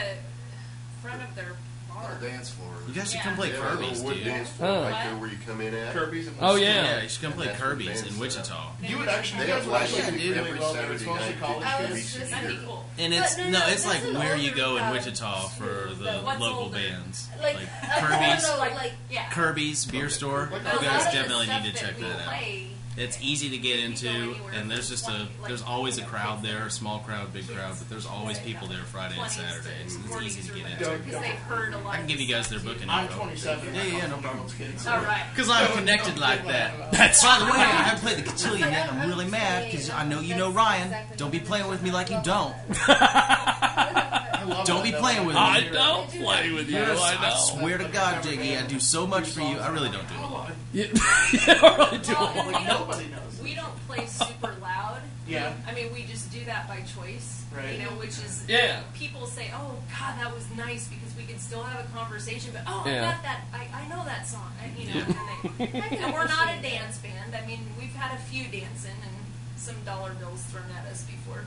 front 1.01 1.21
of 1.23 1.35
their 1.35 1.45
bar. 1.45 1.55
Our 2.03 2.15
dance 2.15 2.49
floor. 2.49 2.69
You 2.87 2.93
guys 2.93 3.11
should 3.11 3.21
come 3.21 3.35
play 3.35 3.49
Yeah, 3.51 3.57
a 3.57 3.59
Kirby's, 3.61 3.89
little 4.01 4.05
wood 4.05 4.13
dude. 4.15 4.23
dance 4.25 4.49
floor 4.49 4.69
Huh. 4.85 4.89
right 4.89 5.03
there 5.05 5.15
where 5.17 5.29
you 5.29 5.37
come 5.45 5.61
in 5.61 5.73
at. 5.75 5.93
Kirby's 5.93 6.27
and 6.27 6.35
Oh, 6.41 6.55
yeah. 6.55 6.83
Yeah, 6.97 7.01
you 7.03 7.09
should 7.09 7.21
come 7.21 7.33
play 7.33 7.45
And 7.47 7.51
that's 7.53 7.61
where 7.61 7.69
Kirby's 7.71 7.87
bands 7.87 8.01
in 8.03 8.09
set 8.09 8.19
Wichita. 8.19 8.71
You 8.81 8.97
would 8.97 9.07
actually, 9.09 9.39
They 9.41 9.47
you 9.47 9.53
have 9.53 9.59
guys 9.61 9.67
would 9.67 9.73
live 9.73 9.81
actually 9.83 10.17
music 10.17 10.33
do 10.33 10.39
every 10.39 10.59
well 10.59 10.73
there. 10.73 10.81
Saturday 10.83 11.05
mostly 11.05 11.25
night. 11.29 11.39
college 11.39 11.65
I 11.65 11.81
was 11.81 11.89
kids. 11.91 12.13
just 12.15 12.31
That'd 12.31 12.47
be 12.49 12.53
thinking. 12.55 12.67
cool. 12.67 12.85
And 12.97 13.13
it's 13.13 13.35
But 13.35 13.43
no, 13.43 13.49
no, 13.51 13.57
it's 13.67 13.83
that's 13.83 13.85
like 13.87 14.03
an 14.13 14.19
where 14.19 14.35
you 14.37 14.49
older 14.49 14.57
go 14.61 14.77
in 14.77 14.83
crowd. 14.83 14.93
Wichita 14.93 15.47
for 15.49 15.65
the, 15.65 15.93
The 15.95 16.11
what's 16.23 16.39
local 16.39 16.63
older? 16.63 16.75
bands, 16.77 17.27
Like, 17.41 17.55
like 17.55 17.67
I 17.83 17.99
don't 17.99 18.09
Kirby's, 18.09 18.43
know, 18.47 18.57
like, 18.59 18.93
Yeah. 19.09 19.29
Kirby's 19.29 19.85
beer 19.85 20.09
store. 20.09 20.49
You 20.51 20.57
a 20.57 20.81
guys 20.81 21.03
definitely 21.13 21.47
need 21.47 21.63
to 21.65 21.73
check 21.73 21.99
that 21.99 22.21
out. 22.21 22.27
play, 22.27 22.67
It's 22.97 23.21
easy 23.21 23.49
to 23.51 23.57
get 23.57 23.79
into, 23.79 24.35
and 24.53 24.69
there's 24.69 24.89
just 24.89 25.07
a 25.07 25.27
there's 25.47 25.61
always 25.61 25.97
a 25.99 26.03
crowd 26.03 26.43
there, 26.43 26.65
a 26.65 26.71
small 26.71 26.99
crowd, 26.99 27.31
big 27.31 27.47
crowd, 27.47 27.75
but 27.77 27.89
there's 27.89 28.05
always 28.05 28.39
people 28.39 28.67
there 28.67 28.79
Friday 28.79 29.15
and 29.17 29.23
20s 29.23 29.63
to 29.63 30.25
it's 30.25 30.37
easy 30.37 30.49
to 30.49 30.59
get 30.59 30.63
whatever, 30.63 30.95
into. 30.95 31.05
Because 31.05 31.21
they've 31.21 31.33
heard 31.33 31.73
a 31.73 31.77
lot 31.77 31.93
I 31.93 31.97
can 31.97 32.07
give 32.07 32.19
you 32.19 32.27
guys 32.27 32.49
their 32.49 32.59
stuff, 32.59 32.73
booking 32.73 32.89
I'm 32.89 33.05
info. 33.05 33.19
27. 33.19 33.75
Yeah, 33.75 33.83
yeah, 33.83 34.07
no 34.07 34.17
problem. 34.17 34.47
too. 34.49 34.65
All 34.89 34.97
right. 34.97 35.25
Because 35.33 35.49
I'm 35.49 35.71
connected 35.77 36.19
like 36.19 36.45
that. 36.47 36.91
That's 36.91 37.23
By 37.23 37.39
the 37.39 37.45
way, 37.45 37.51
I 37.51 37.83
haven't 37.83 38.01
played 38.01 38.17
the 38.17 38.29
cotillion 38.29 38.71
yet. 38.71 38.91
I'm 38.91 39.07
really 39.09 39.29
mad 39.29 39.71
because 39.71 39.89
I 39.89 40.05
know 40.05 40.19
you 40.19 40.35
know 40.35 40.51
Ryan. 40.51 40.93
Don't 41.15 41.31
be 41.31 41.39
playing 41.39 41.69
with 41.69 41.81
me 41.81 41.91
like 41.91 42.09
you 42.09 42.19
don't. 42.23 42.53
Don't 44.65 44.83
be 44.83 44.91
playing 44.91 45.25
with 45.25 45.35
me. 45.35 45.41
I 45.41 45.69
don't 45.71 46.09
play 46.09 46.51
with 46.51 46.69
you. 46.69 46.79
I 46.79 47.17
I 47.19 47.35
swear 47.37 47.77
to 47.77 47.87
God, 47.87 48.23
Jiggy, 48.23 48.57
I 48.57 48.65
do 48.65 48.79
so 48.79 49.05
much 49.05 49.29
for 49.29 49.41
you. 49.41 49.57
I 49.57 49.69
really 49.69 49.89
don't 49.89 50.07
do 50.07 50.15
a 50.15 50.25
lot. 50.25 50.48
You, 50.71 50.83
you 51.33 51.39
don't 51.45 51.77
really 51.77 51.97
do 51.99 52.13
a 52.13 52.15
Well, 52.15 52.29
and 52.39 52.51
lot. 52.51 52.97
we 52.97 53.05
don't, 53.07 53.43
we 53.43 53.55
don't 53.55 53.75
play 53.87 54.05
super 54.05 54.55
loud. 54.61 55.01
Yeah. 55.27 55.53
I 55.67 55.73
mean, 55.73 55.91
we 55.93 56.03
just 56.03 56.31
do 56.31 56.43
that 56.45 56.67
by 56.67 56.81
choice. 56.81 57.43
Right. 57.55 57.73
You 57.79 57.85
know, 57.85 57.91
which 57.91 58.09
is 58.19 58.43
Yeah. 58.47 58.81
people 58.93 59.25
say, 59.25 59.51
"Oh 59.55 59.75
God, 59.99 60.19
that 60.19 60.33
was 60.33 60.45
nice," 60.55 60.87
because 60.87 61.15
we 61.17 61.23
can 61.23 61.39
still 61.39 61.63
have 61.63 61.83
a 61.83 61.87
conversation. 61.97 62.51
But 62.53 62.63
oh, 62.67 62.83
Yeah. 62.85 63.01
I 63.01 63.11
got 63.11 63.23
that. 63.23 63.41
I, 63.53 63.67
I 63.83 63.87
know 63.87 64.03
that 64.05 64.27
song. 64.27 64.51
I, 64.61 64.69
you 64.79 64.87
know, 64.93 65.01
and, 65.05 65.15
they, 65.57 65.97
and 65.97 66.13
we're 66.13 66.27
not 66.27 66.49
a 66.55 66.61
dance 66.61 66.97
band. 66.99 67.35
I 67.35 67.41
mean, 67.47 67.59
we've 67.79 67.93
had 67.95 68.13
a 68.15 68.19
few 68.21 68.43
dancing 68.45 68.91
and 69.03 69.15
some 69.55 69.75
dollar 69.85 70.13
bills 70.13 70.43
thrown 70.43 70.65
at 70.77 70.85
us 70.91 71.03
before. 71.03 71.43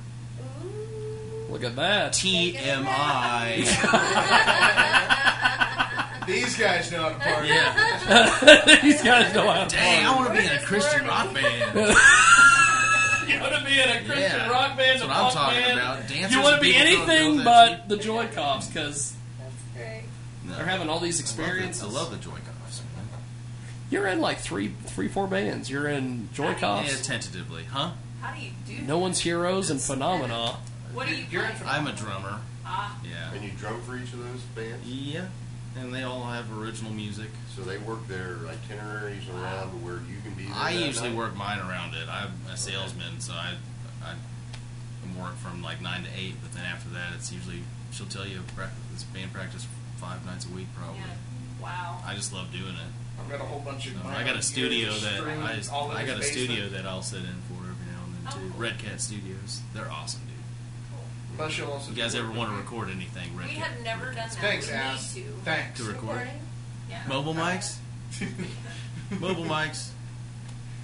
Look 1.51 1.62
at 1.64 1.77
that. 1.77 2.12
TMI. 2.14 3.62
These 6.27 6.57
guys 6.57 6.91
know 6.93 7.03
how 7.03 7.09
to 7.11 7.14
party. 7.16 7.49
Yeah. 7.49 8.79
These 8.83 9.03
guys 9.03 9.35
know 9.35 9.51
how 9.51 9.64
to 9.64 9.77
Dang, 9.77 10.07
I 10.07 10.12
party. 10.14 10.25
want 10.25 10.35
to 10.37 10.41
be 10.43 10.49
in 10.49 10.55
a 10.61 10.62
Christian 10.64 11.07
rock 11.07 11.35
band. 11.35 11.97
You 13.29 13.41
want 13.41 13.55
to 13.55 13.64
be 13.64 13.81
in 13.81 13.89
a 13.89 13.99
Christian 14.05 14.18
Yeah, 14.20 14.51
rock 14.51 14.77
band, 14.77 15.01
that's 15.01 15.03
a 15.03 15.07
what 15.07 15.16
I'm 15.16 15.23
punk 15.23 15.35
talking 15.35 15.61
band. 15.62 15.79
about. 15.79 16.09
Dancers 16.09 16.33
you 16.33 16.43
want 16.43 16.49
to 16.49 16.53
and 16.55 16.61
be 16.61 16.73
people 16.73 17.07
throwing 17.07 17.18
anything 17.20 17.33
bills 17.37 17.45
but 17.45 17.89
the 17.89 17.97
Joy 17.97 18.27
Cops 18.27 18.66
because 18.68 19.14
Great. 19.77 20.03
they're 20.45 20.66
having 20.66 20.89
all 20.91 20.99
these 20.99 21.20
experiences. 21.20 21.83
I 21.83 21.87
love 21.87 22.11
the 22.11 22.16
Joy 22.18 22.33
Cops. 22.33 22.83
You're 23.91 24.07
in 24.09 24.20
like 24.20 24.39
three, 24.39 24.75
three, 24.87 25.09
four 25.09 25.29
bands. 25.29 25.70
You're 25.70 25.87
in 25.89 26.29
Joy 26.35 26.49
Yeah, 26.51 26.55
Cops, 26.59 27.07
tentatively, 27.07 27.64
huh? 27.64 27.93
How 28.20 28.35
do 28.35 28.41
you 28.45 28.51
do? 28.66 28.83
No 28.87 28.99
One's 28.99 29.20
Heroes, 29.20 29.70
and 29.70 29.81
Phenomena. 29.81 30.57
What 30.93 31.07
do 31.07 31.14
you 31.14 31.25
play? 31.27 31.49
I'm 31.64 31.87
a 31.87 31.93
drummer. 31.93 32.41
Ah, 32.66 32.99
Yeah. 33.09 33.33
And 33.33 33.43
you 33.45 33.51
drum 33.59 33.81
for 33.83 33.97
each 33.97 34.12
of 34.12 34.18
those 34.18 34.41
bands? 34.55 34.87
Yeah. 34.87 35.27
And 35.79 35.93
they 35.95 36.03
all 36.03 36.25
have 36.25 36.47
original 36.57 36.93
music. 36.93 37.29
So 37.57 37.62
they 37.62 37.79
work 37.79 38.07
their 38.07 38.37
itineraries 38.47 39.29
around 39.31 39.70
to 39.70 39.77
where 39.79 39.97
you 40.09 40.20
can 40.23 40.35
be 40.35 40.45
there 40.45 40.55
I 40.55 40.75
that 40.75 40.87
usually 40.87 41.09
night? 41.11 41.18
work 41.18 41.37
mine 41.37 41.61
around 41.61 41.95
it. 41.95 42.09
I'm 42.11 42.33
a 42.53 42.57
salesman, 42.57 43.20
so 43.20 43.33
I, 43.33 43.55
I 44.05 44.14
work 45.20 45.37
from 45.37 45.62
like 45.62 45.81
nine 45.81 46.05
to 46.05 46.11
eight. 46.16 46.35
But 46.43 46.53
then 46.53 46.64
after 46.64 46.89
that, 46.91 47.12
it's 47.16 47.33
usually 47.33 47.61
she'll 47.91 48.07
tell 48.07 48.27
you 48.27 48.41
it's 48.93 49.05
band 49.05 49.33
practice 49.33 49.66
five 49.97 50.25
nights 50.27 50.47
a 50.47 50.55
week 50.55 50.66
probably. 50.77 51.01
yeah. 51.01 51.62
Wow. 51.62 52.01
I 52.05 52.14
just 52.14 52.33
love 52.33 52.51
doing 52.53 52.75
it. 52.75 52.93
I've 53.20 53.31
got 53.31 53.41
a 53.41 53.45
whole 53.45 53.61
bunch 53.61 53.87
of. 53.87 53.93
So 53.95 54.09
I 54.09 54.25
got 54.25 54.37
a 54.37 54.43
studio 54.43 54.91
that 54.93 55.20
I, 55.23 55.57
just, 55.57 55.73
all 55.73 55.91
in 55.91 55.97
I 55.97 56.05
got 56.05 56.16
a 56.16 56.18
his 56.18 56.33
studio 56.33 56.68
that 56.68 56.85
I'll 56.87 57.03
sit 57.03 57.20
in 57.20 57.37
for 57.49 57.55
every 57.61 57.87
now 57.93 58.03
and 58.05 58.14
then 58.14 58.23
Oh, 58.29 58.37
too. 58.37 58.51
cool. 58.53 58.61
Red 58.61 58.79
Cat 58.79 59.01
Studios, 59.01 59.61
they're 59.75 59.91
awesome, 59.91 60.23
dude. 60.27 60.32
Plus, 61.37 61.59
you'll 61.59 61.70
also 61.70 61.91
If 61.91 61.97
you 61.97 62.03
guys 62.03 62.14
ever 62.14 62.30
want 62.30 62.51
to 62.51 62.57
record 62.57 62.91
anything, 62.91 63.37
Red 63.37 63.49
We 63.49 63.55
Cat 63.55 63.68
have 63.72 63.83
never 63.83 64.07
done 64.07 64.14
that. 64.16 64.33
Thanks, 64.35 64.68
we 64.68 64.74
ass. 64.74 65.14
need 65.16 65.24
to. 65.24 65.28
Thanks. 65.45 65.78
to 65.80 65.85
record. 65.87 66.03
Recording? 66.11 66.41
Yeah. 66.91 67.03
Mobile 67.09 67.35
mics, 67.35 67.76
mobile 69.20 69.45
mics. 69.45 69.89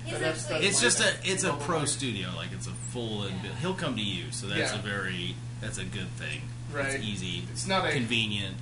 He's 0.04 0.18
That's- 0.18 0.50
actually- 0.50 0.66
It's 0.66 0.80
just 0.80 1.00
a 1.00 1.12
it's 1.24 1.44
a 1.44 1.52
pro 1.52 1.84
studio, 1.84 2.30
like 2.36 2.52
it's 2.52 2.66
a 2.66 2.70
full 2.92 3.24
and 3.24 3.34
he'll 3.60 3.74
come 3.74 3.94
to 3.96 4.02
you, 4.02 4.30
so 4.32 4.46
that's 4.46 4.72
Yeah. 4.72 4.78
a 4.78 4.82
very 4.82 5.36
that's 5.60 5.76
a 5.78 5.84
good 5.84 6.08
thing. 6.16 6.42
Right. 6.72 6.94
It's 6.94 7.04
easy. 7.04 7.44
It's 7.52 7.66
not 7.66 7.84
a- 7.86 7.92
convenient. 7.92 8.56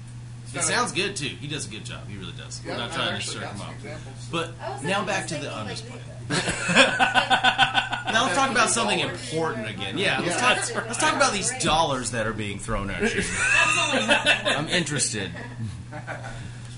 it's 0.45 0.53
It 0.53 0.57
not 0.57 0.65
a- 0.65 0.67
sounds 0.69 0.93
good 0.93 1.15
too. 1.15 1.27
He 1.41 1.47
does 1.47 1.67
a 1.67 1.71
good 1.71 1.85
job. 1.85 2.09
He 2.09 2.17
really 2.17 2.33
does. 2.33 2.61
Yeah, 2.65 2.73
We're 2.73 2.79
not 2.79 2.89
I've 2.91 2.97
trying 2.97 3.09
to 3.11 3.15
actually 3.15 3.31
stir 3.37 3.41
got 3.43 3.53
him 3.53 3.59
some 3.59 3.69
up. 3.69 3.75
examples. 3.77 4.27
But 4.33 4.51
I 4.61 4.71
was 4.71 4.83
now 4.83 4.89
thinking 4.89 5.07
back 5.07 5.29
just 5.29 5.29
to 5.29 5.35
the 5.35 5.41
thinking, 5.41 5.59
honest 5.59 5.85
like, 5.91 6.03
part. 6.29 7.83
now 8.17 8.25
let's 8.25 8.37
talk 8.37 8.51
about 8.51 8.71
something 8.71 8.99
important 9.01 9.69
again. 9.69 9.99
Yeah, 9.99 10.21
let's, 10.21 10.35
Yeah. 10.41 10.55
talk, 10.55 10.87
let's 10.87 10.99
talk 10.99 11.15
about 11.15 11.33
these 11.33 11.51
dollars 11.63 12.11
that 12.13 12.27
are 12.27 12.33
being 12.33 12.59
thrown 12.59 12.91
at 12.91 13.03
you. 13.03 13.23
That's 13.23 13.79
only 13.89 14.03
happened. 14.07 14.49
I'm 14.57 14.69
interested. 14.69 15.31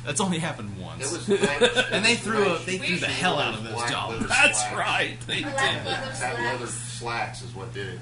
That's 0.04 0.20
only 0.20 0.38
happened 0.38 0.78
once. 0.78 1.12
Was 1.12 1.28
and 1.28 2.02
they 2.04 2.14
threw 2.16 2.54
a, 2.54 2.58
they 2.60 2.78
threw 2.78 2.96
the 2.96 3.06
hell 3.06 3.38
out 3.38 3.54
of 3.54 3.62
those 3.64 3.90
dollars. 3.90 4.26
That's 4.26 4.62
right. 4.72 5.16
They 5.26 5.42
Black 5.42 5.56
did. 5.56 5.84
leather 5.86 6.12
That 6.20 6.38
leather 6.40 6.66
slacks. 6.66 6.72
slacks 6.98 7.42
is 7.42 7.54
what 7.54 7.74
did 7.74 7.88
it. 7.88 8.00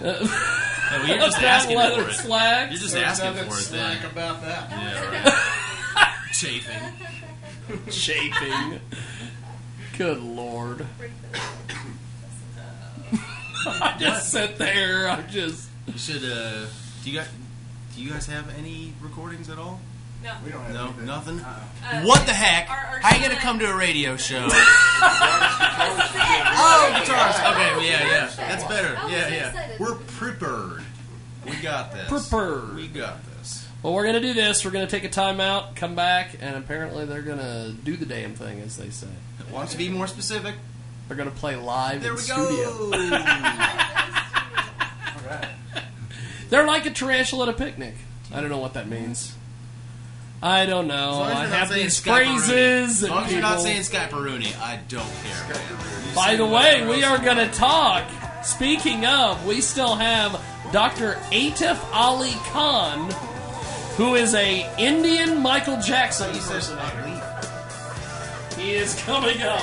No, 0.00 0.10
you're 1.06 1.18
just 1.18 1.40
That 1.40 1.44
asking 1.44 1.76
leather 1.76 2.04
for 2.04 2.10
it. 2.10 2.14
slacks. 2.14 2.70
You're 2.72 2.80
just 2.80 2.96
asking 2.96 3.34
for 3.34 3.54
it 3.56 3.62
slack 3.62 4.00
then. 4.02 4.10
about 4.12 4.42
that. 4.42 4.70
Yeah, 4.70 5.34
right. 5.94 6.14
Chafing. 6.32 6.82
Chafing. 7.90 8.80
Good 9.98 10.22
lord. 10.22 10.86
I 13.66 13.96
just 13.98 14.30
sit 14.30 14.58
there. 14.58 15.08
I'm 15.08 15.28
just. 15.28 15.68
You 15.86 15.98
should. 15.98 16.24
Uh, 16.24 16.66
do 17.02 17.10
you 17.10 17.18
got? 17.18 17.28
Do 17.94 18.02
you 18.02 18.10
guys 18.10 18.26
have 18.26 18.52
any 18.58 18.92
recordings 19.00 19.48
at 19.50 19.58
all? 19.58 19.80
No. 20.22 20.32
We 20.44 20.50
don't 20.50 20.62
have 20.62 20.74
No, 20.74 20.84
anything. 20.86 21.06
nothing. 21.06 21.40
Uh, 21.40 22.02
what 22.02 22.24
the 22.26 22.32
heck? 22.32 22.70
our- 22.70 22.76
our 22.94 22.98
How 23.00 23.14
you 23.14 23.22
gonna 23.22 23.36
come 23.38 23.58
to 23.58 23.66
a 23.66 23.76
radio 23.76 24.16
show? 24.28 24.48
oh, 24.50 24.56
guitars. 26.98 27.36
Okay, 27.36 27.86
yeah, 27.88 28.08
yeah. 28.08 28.30
That's 28.36 28.64
better. 28.64 28.94
Yeah, 29.08 29.28
yeah. 29.28 29.68
We're 29.78 29.94
prepared. 29.96 30.82
We 31.44 31.56
got 31.56 31.92
this. 31.92 32.08
Prepared. 32.08 32.74
We 32.74 32.88
got 32.88 33.18
this. 33.38 33.66
Well, 33.82 33.92
we're 33.92 34.06
gonna 34.06 34.20
do 34.20 34.32
this. 34.32 34.64
We're 34.64 34.70
gonna 34.70 34.86
take 34.86 35.04
a 35.04 35.08
timeout, 35.10 35.76
come 35.76 35.94
back, 35.94 36.36
and 36.40 36.56
apparently 36.56 37.04
they're 37.04 37.20
gonna 37.22 37.74
do 37.84 37.96
the 37.96 38.06
damn 38.06 38.34
thing, 38.34 38.60
as 38.60 38.76
they 38.78 38.88
say. 38.90 39.08
Why 39.50 39.66
don't 39.66 39.76
be 39.76 39.90
more 39.90 40.06
specific? 40.06 40.54
They're 41.08 41.16
gonna 41.16 41.30
play 41.30 41.56
live 41.56 42.02
There 42.02 42.10
in 42.12 42.16
we 42.16 42.22
studio. 42.22 42.90
go. 42.90 43.20
They're 46.50 46.66
like 46.66 46.86
a 46.86 46.90
tarantula 46.90 47.48
at 47.48 47.54
a 47.54 47.58
picnic. 47.58 47.94
I 48.32 48.40
don't 48.40 48.50
know 48.50 48.58
what 48.58 48.74
that 48.74 48.88
means. 48.88 49.34
I 50.42 50.66
don't 50.66 50.86
know. 50.86 51.10
As 51.10 51.16
long 51.18 51.30
as 51.30 51.36
I 51.36 51.40
you're 51.42 51.48
not 51.50 51.58
have 51.58 51.70
these 51.72 52.00
phrases. 52.00 53.02
As 53.02 53.10
long 53.10 53.24
as 53.24 53.32
you're 53.32 53.40
not 53.40 53.48
people- 53.58 53.64
saying 53.64 53.80
Skyperoonie, 53.82 54.60
I 54.60 54.78
don't 54.88 55.08
care. 55.24 55.60
By 56.14 56.36
the 56.36 56.46
way, 56.46 56.86
we 56.86 57.02
are 57.02 57.18
going 57.18 57.38
to 57.38 57.48
talk. 57.48 58.04
Speaking 58.44 59.06
of, 59.06 59.44
we 59.46 59.60
still 59.62 59.94
have 59.96 60.32
Dr. 60.70 61.14
Atif 61.32 61.78
Ali 61.92 62.34
Khan, 62.50 63.10
who 63.96 64.14
is 64.16 64.34
a 64.34 64.70
Indian 64.78 65.40
Michael 65.40 65.80
Jackson 65.80 66.28
impersonator. 66.34 67.22
He 68.58 68.74
is 68.74 68.94
coming 69.02 69.40
up. 69.42 69.62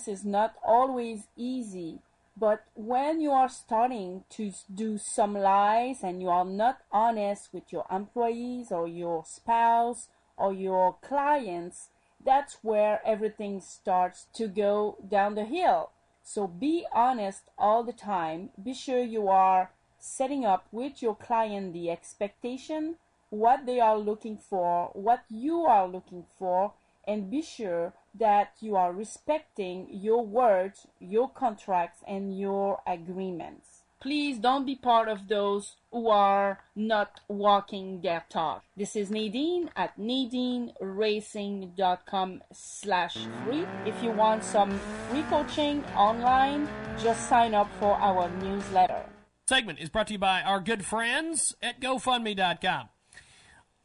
is 0.08 0.24
not 0.24 0.56
always 0.64 1.28
easy, 1.36 2.00
but 2.38 2.64
when 2.74 3.20
you 3.20 3.32
are 3.32 3.50
starting 3.50 4.24
to 4.30 4.54
do 4.74 4.98
some 4.98 5.34
lies 5.34 6.04
and 6.04 6.22
you 6.22 6.30
are 6.30 6.46
not 6.46 6.80
honest 6.92 7.50
with 7.54 7.72
your 7.72 7.86
employees 7.92 8.72
or 8.72 8.88
your 8.88 9.26
spouse 9.26 10.08
or 10.38 10.54
your 10.54 10.96
clients, 11.02 11.90
that's 12.24 12.58
where 12.62 13.02
everything 13.06 13.62
starts 13.62 14.28
to 14.34 14.48
go 14.48 14.98
down 15.06 15.36
the 15.36 15.46
hill. 15.46 15.92
So 16.24 16.48
be 16.48 16.86
honest 16.94 17.44
all 17.58 17.84
the 17.84 17.94
time. 17.94 18.52
Be 18.62 18.74
sure 18.74 19.04
you 19.04 19.28
are 19.28 19.72
setting 19.98 20.46
up 20.46 20.68
with 20.72 21.02
your 21.02 21.16
client 21.16 21.74
the 21.74 21.90
expectation, 21.90 22.96
what 23.30 23.66
they 23.66 23.80
are 23.80 23.98
looking 23.98 24.38
for, 24.38 24.92
what 24.94 25.24
you 25.30 25.66
are 25.66 25.88
looking 25.88 26.26
for, 26.38 26.74
and 27.08 27.30
be 27.30 27.42
sure 27.42 27.94
that 28.20 28.54
you 28.60 28.76
are 28.76 28.94
respecting 28.94 29.88
your 29.92 30.26
words, 30.26 30.88
your 31.00 31.30
contracts, 31.30 32.02
and 32.08 32.38
your 32.38 32.82
agreements. 32.86 33.80
Please 34.02 34.40
don't 34.40 34.66
be 34.66 34.78
part 34.78 35.10
of 35.10 35.28
those 35.28 35.76
who 35.92 36.08
are 36.08 36.60
not 36.74 37.20
walking 37.28 38.00
their 38.02 38.24
talk. 38.30 38.64
This 38.78 38.96
is 38.96 39.12
Nadine 39.12 39.70
at 39.76 40.00
nadineracing.com 40.00 42.42
slash 42.54 43.18
free. 43.44 43.66
If 43.86 44.02
you 44.02 44.12
want 44.12 44.46
some 44.46 44.80
free 45.10 45.24
coaching 45.24 45.84
online, 45.98 46.70
just 46.98 47.28
sign 47.28 47.54
up 47.54 47.70
for 47.80 47.96
our 47.96 48.30
newsletter. 48.38 49.04
Segment 49.48 49.80
is 49.80 49.90
brought 49.90 50.08
to 50.08 50.14
you 50.14 50.20
by 50.20 50.44
our 50.44 50.62
good 50.62 50.86
friends 50.86 51.58
at 51.62 51.82
GoFundMe.com. 51.82 52.88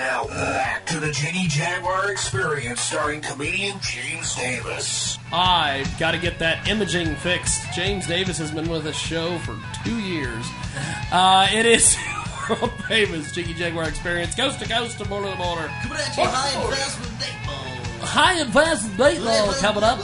Now 0.00 0.24
back 0.28 0.86
to 0.86 0.98
the 0.98 1.12
Jiggy 1.12 1.46
Jaguar 1.46 2.10
Experience 2.10 2.80
starring 2.80 3.20
comedian 3.20 3.78
James 3.82 4.34
Davis. 4.34 5.18
I've 5.30 5.98
got 5.98 6.12
to 6.12 6.18
get 6.18 6.38
that 6.38 6.66
imaging 6.66 7.14
fixed. 7.16 7.70
James 7.74 8.06
Davis 8.06 8.38
has 8.38 8.50
been 8.50 8.70
with 8.70 8.84
this 8.84 8.96
show 8.96 9.36
for 9.40 9.58
two 9.84 9.98
years. 9.98 10.46
Uh, 11.12 11.46
it 11.52 11.66
is 11.66 11.98
world 12.48 12.72
famous 12.88 13.30
Jiggy 13.32 13.52
Jaguar 13.52 13.88
Experience, 13.90 14.34
coast 14.34 14.58
to 14.60 14.66
coast 14.66 14.96
to 14.98 15.04
border 15.04 15.32
to 15.32 15.36
border. 15.36 15.68
Coming 15.82 15.98
at 15.98 16.16
you 16.16 16.24
high 16.24 16.48
and 16.48 16.72
fast 16.72 17.00
with 17.00 17.18
baseball. 17.18 18.06
High 18.06 18.40
and 18.40 18.52
fast 18.54 18.84
with 18.84 18.96
baseball 18.96 19.52
coming 19.52 19.84
up. 19.84 19.98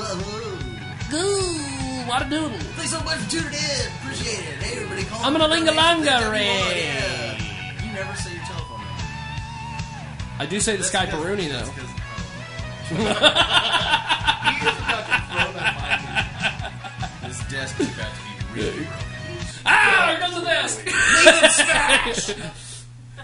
Goo, 1.10 2.06
what 2.06 2.20
a 2.20 2.28
doodle. 2.28 2.50
Thanks 2.76 2.90
so 2.92 3.00
much 3.02 3.16
for 3.16 3.30
tuning 3.30 3.46
in. 3.46 3.86
Appreciate 4.02 4.40
it. 4.44 4.62
Hey, 4.62 4.76
everybody, 4.76 5.04
call 5.04 5.24
I'm 5.24 5.32
me 5.32 5.38
gonna 5.38 5.48
whatever 5.48 5.64
linga 5.64 5.72
you 5.72 5.76
longa 5.78 6.26
of 6.26 6.32
me, 6.34 6.38
ray. 6.38 6.84
yeah. 6.84 7.86
You 7.86 7.92
never 7.94 8.14
say 8.16 8.34
your 8.34 8.35
telephone 8.35 8.35
number. 8.35 8.35
I 10.38 10.46
do 10.46 10.60
say 10.60 10.76
the 10.76 10.84
Sky 10.84 11.06
Peruni 11.06 11.48
though. 11.48 11.72
This 17.26 17.42
desk 17.50 17.80
is 17.80 17.92
about 17.94 18.12
to 18.14 18.20
be 18.54 18.60
really 18.60 18.84
broken. 18.84 18.92
Ah, 19.66 20.06
here 20.10 20.18
comes 20.20 20.34
the 20.36 20.42
desk. 20.42 20.86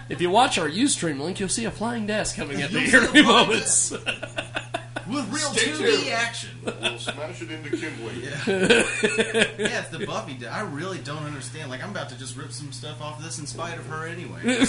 If 0.09 0.19
you 0.21 0.29
watch 0.29 0.57
our 0.57 0.67
Ustream 0.67 1.21
link, 1.21 1.39
you'll 1.39 1.47
see 1.47 1.63
a 1.65 1.71
flying 1.71 2.05
desk 2.05 2.35
coming 2.35 2.61
at 2.61 2.73
me 2.73 2.81
You'll 2.81 2.89
here 2.89 2.99
see 3.01 3.05
in 3.05 3.05
a 3.05 3.09
a 3.09 3.11
few 3.13 3.23
flying 3.23 3.47
moments. 3.47 3.93
With 5.07 5.27
real 5.33 5.49
Stay 5.51 5.71
2D 5.71 5.77
tuned. 5.77 6.07
action. 6.13 6.49
We'll 6.63 6.97
smash 6.99 7.41
it 7.41 7.51
into 7.51 7.69
kindling. 7.71 8.21
yeah, 8.23 9.79
it's 9.81 9.89
the 9.89 10.05
Buffy. 10.05 10.33
de- 10.35 10.47
I 10.51 10.61
really 10.61 10.99
don't 10.99 11.23
understand. 11.23 11.69
Like, 11.69 11.83
I'm 11.83 11.89
about 11.91 12.09
to 12.09 12.17
just 12.17 12.37
rip 12.37 12.51
some 12.51 12.71
stuff 12.71 13.01
off 13.01 13.21
this 13.21 13.37
in 13.39 13.45
spite 13.45 13.77
of 13.77 13.85
her 13.87 14.05
anyway. 14.07 14.63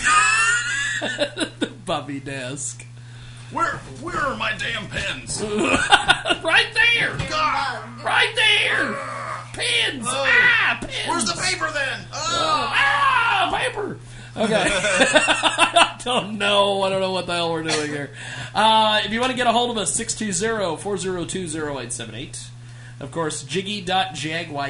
Buffy 1.86 2.20
desk. 2.20 2.84
where, 3.52 3.76
where 4.00 4.16
are 4.18 4.36
my 4.36 4.52
damn 4.56 4.86
pens? 4.88 5.42
right 5.42 6.66
there. 6.74 7.16
God! 7.28 8.02
Right 8.04 8.32
there. 8.34 8.96
Pins. 9.52 10.04
Ah, 10.08 10.78
pins. 10.80 11.08
Where's 11.08 11.24
the 11.26 11.40
paper 11.40 11.70
then? 11.72 12.00
Oh, 12.12 12.72
ah, 12.74 13.56
paper. 13.56 13.98
Okay. 14.36 14.66
I 14.68 16.00
don't 16.04 16.38
know. 16.38 16.82
I 16.82 16.90
don't 16.90 17.00
know 17.00 17.12
what 17.12 17.26
the 17.26 17.34
hell 17.34 17.52
we're 17.52 17.62
doing 17.62 17.88
here. 17.88 18.10
Uh, 18.54 19.00
if 19.04 19.12
you 19.12 19.20
want 19.20 19.30
to 19.30 19.36
get 19.36 19.46
a 19.46 19.52
hold 19.52 19.70
of 19.70 19.78
us, 19.78 19.96
620-402-0878. 19.98 22.46
Of 23.00 23.10
course, 23.10 23.42
jiggy.jaguar, 23.42 24.68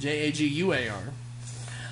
J-A-G-U-A-R, 0.00 1.02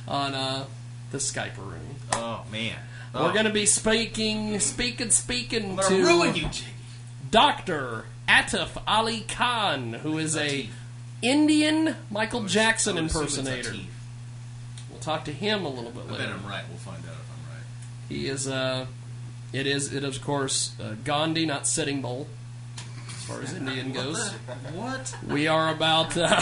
on 0.08 0.34
uh, 0.34 0.64
the 1.10 1.18
Skype 1.18 1.56
room. 1.58 1.96
Oh, 2.12 2.44
man. 2.50 2.76
We're 3.14 3.28
Oh. 3.28 3.32
going 3.32 3.44
to 3.44 3.52
be 3.52 3.66
speaking, 3.66 4.58
speaking, 4.60 5.10
speaking 5.10 5.76
gonna 5.76 5.96
ruin 5.96 6.34
you, 6.34 6.42
Jiggy. 6.48 6.64
Dr. 7.30 8.04
Atif 8.28 8.80
Ali 8.86 9.24
Khan, 9.28 9.94
who 9.94 10.18
is 10.18 10.36
a 10.36 10.68
Indian 11.20 11.96
Michael 12.10 12.44
Jackson 12.44 12.96
I 12.98 13.02
would 13.02 13.10
assume 13.10 13.22
it's 13.24 13.36
impersonator. 13.38 13.74
Atif. 15.02 15.06
We'll 15.06 15.14
talk 15.16 15.24
to 15.26 15.32
him 15.32 15.64
a 15.64 15.68
little 15.68 15.90
bit 15.90 16.04
I 16.08 16.12
later. 16.12 16.24
bet 16.24 16.32
I'm 16.34 16.46
right. 16.46 16.64
We'll 16.68 16.78
find 16.78 16.98
out 17.04 17.12
if 17.12 17.30
I'm 17.30 17.54
right. 17.54 17.64
He 18.08 18.28
is, 18.28 18.46
uh, 18.48 18.86
it 19.52 19.66
is, 19.66 19.92
it 19.92 20.04
is, 20.04 20.16
of 20.16 20.22
course, 20.24 20.72
uh, 20.82 20.94
Gandhi, 21.04 21.46
not 21.46 21.66
Sitting 21.66 22.00
Bull, 22.02 22.26
as 23.08 23.24
far 23.24 23.42
as 23.42 23.52
Indian 23.54 23.92
goes. 23.92 24.32
What? 24.74 25.14
We 25.28 25.46
are 25.48 25.70
about, 25.72 26.16
uh, 26.16 26.40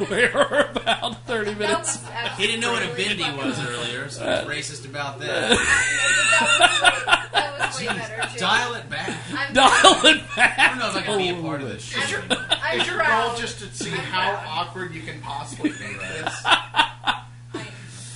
we 0.10 0.24
are 0.24 0.70
about 0.70 1.24
30 1.26 1.54
minutes. 1.56 1.98
He 2.36 2.46
didn't 2.46 2.60
know 2.62 2.72
what 2.72 2.82
a 2.82 2.86
bindi 2.86 3.36
was 3.36 3.58
earlier, 3.66 4.08
so 4.08 4.24
Uh, 4.24 4.48
he's 4.48 4.70
racist 4.70 4.84
about 4.88 5.18
that. 5.20 5.50
That 7.34 7.58
was 7.60 7.78
way 7.80 7.86
better, 7.86 8.22
Jim. 8.30 8.38
Dial 8.38 8.74
it 8.74 8.88
back. 8.90 9.08
I'm- 9.36 9.52
Dial 9.54 10.06
it 10.06 10.22
back. 10.36 10.58
I 10.58 10.68
don't 10.68 10.78
know 10.78 10.88
if 10.90 10.96
I 10.96 11.02
can 11.02 11.18
be 11.18 11.28
a 11.28 11.42
part 11.42 11.60
of 11.62 11.68
this 11.68 11.82
shit. 11.84 12.12
anymore. 12.12 12.46
I'm 12.62 12.80
Is 12.80 12.86
your 12.86 12.96
proud. 12.96 13.28
goal 13.30 13.38
just 13.40 13.58
to 13.60 13.66
see 13.74 13.90
how 13.90 14.32
awkward 14.48 14.94
you 14.94 15.02
can 15.02 15.20
possibly 15.20 15.70
make 15.70 16.00
this? 16.00 16.44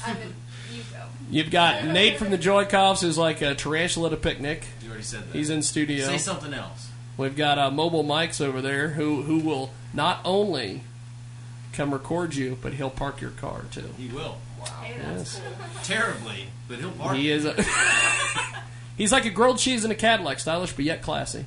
I'm 0.09 0.17
in, 0.23 0.35
you 0.73 0.83
go. 0.93 1.03
You've 1.31 1.51
got 1.51 1.85
Nate 1.85 2.17
from 2.19 2.31
the 2.31 2.39
Joy 2.39 2.65
Cops, 2.65 3.01
who's 3.03 3.19
like 3.19 3.43
a 3.43 3.55
tarantula 3.55 4.09
at 4.09 4.13
a 4.15 4.17
picnic. 4.17 4.65
You 4.83 4.89
already 4.89 5.05
said 5.05 5.25
that. 5.29 5.37
He's 5.37 5.51
in 5.51 5.63
studio. 5.63 6.07
Say 6.07 6.19
something 6.19 6.55
else. 6.55 6.89
We've 7.17 7.37
got 7.37 7.59
uh, 7.59 7.71
mobile 7.71 8.05
mics 8.05 8.41
over 8.41 8.61
there 8.63 8.89
who 8.91 9.23
who 9.23 9.39
will 9.41 9.71
not 9.93 10.21
only 10.25 10.83
come 11.73 11.93
record 11.93 12.35
you, 12.35 12.57
but 12.63 12.75
he'll 12.75 12.91
park 12.91 13.21
your 13.21 13.31
car 13.33 13.65
too. 13.73 13.91
He 13.99 14.09
will. 14.09 14.39
Wow. 14.61 14.67
Yes. 14.89 15.41
Terribly, 15.85 16.47
but 16.69 16.79
he'll 16.79 16.91
park. 16.93 17.17
He 17.17 17.31
is. 17.31 17.45
A 17.45 17.55
he's 18.97 19.13
like 19.13 19.25
a 19.25 19.31
grilled 19.31 19.59
cheese 19.59 19.85
in 19.85 19.91
a 19.91 19.95
Cadillac, 19.95 20.41
stylish 20.41 20.73
but 20.73 20.85
yet 20.85 21.03
classy 21.03 21.45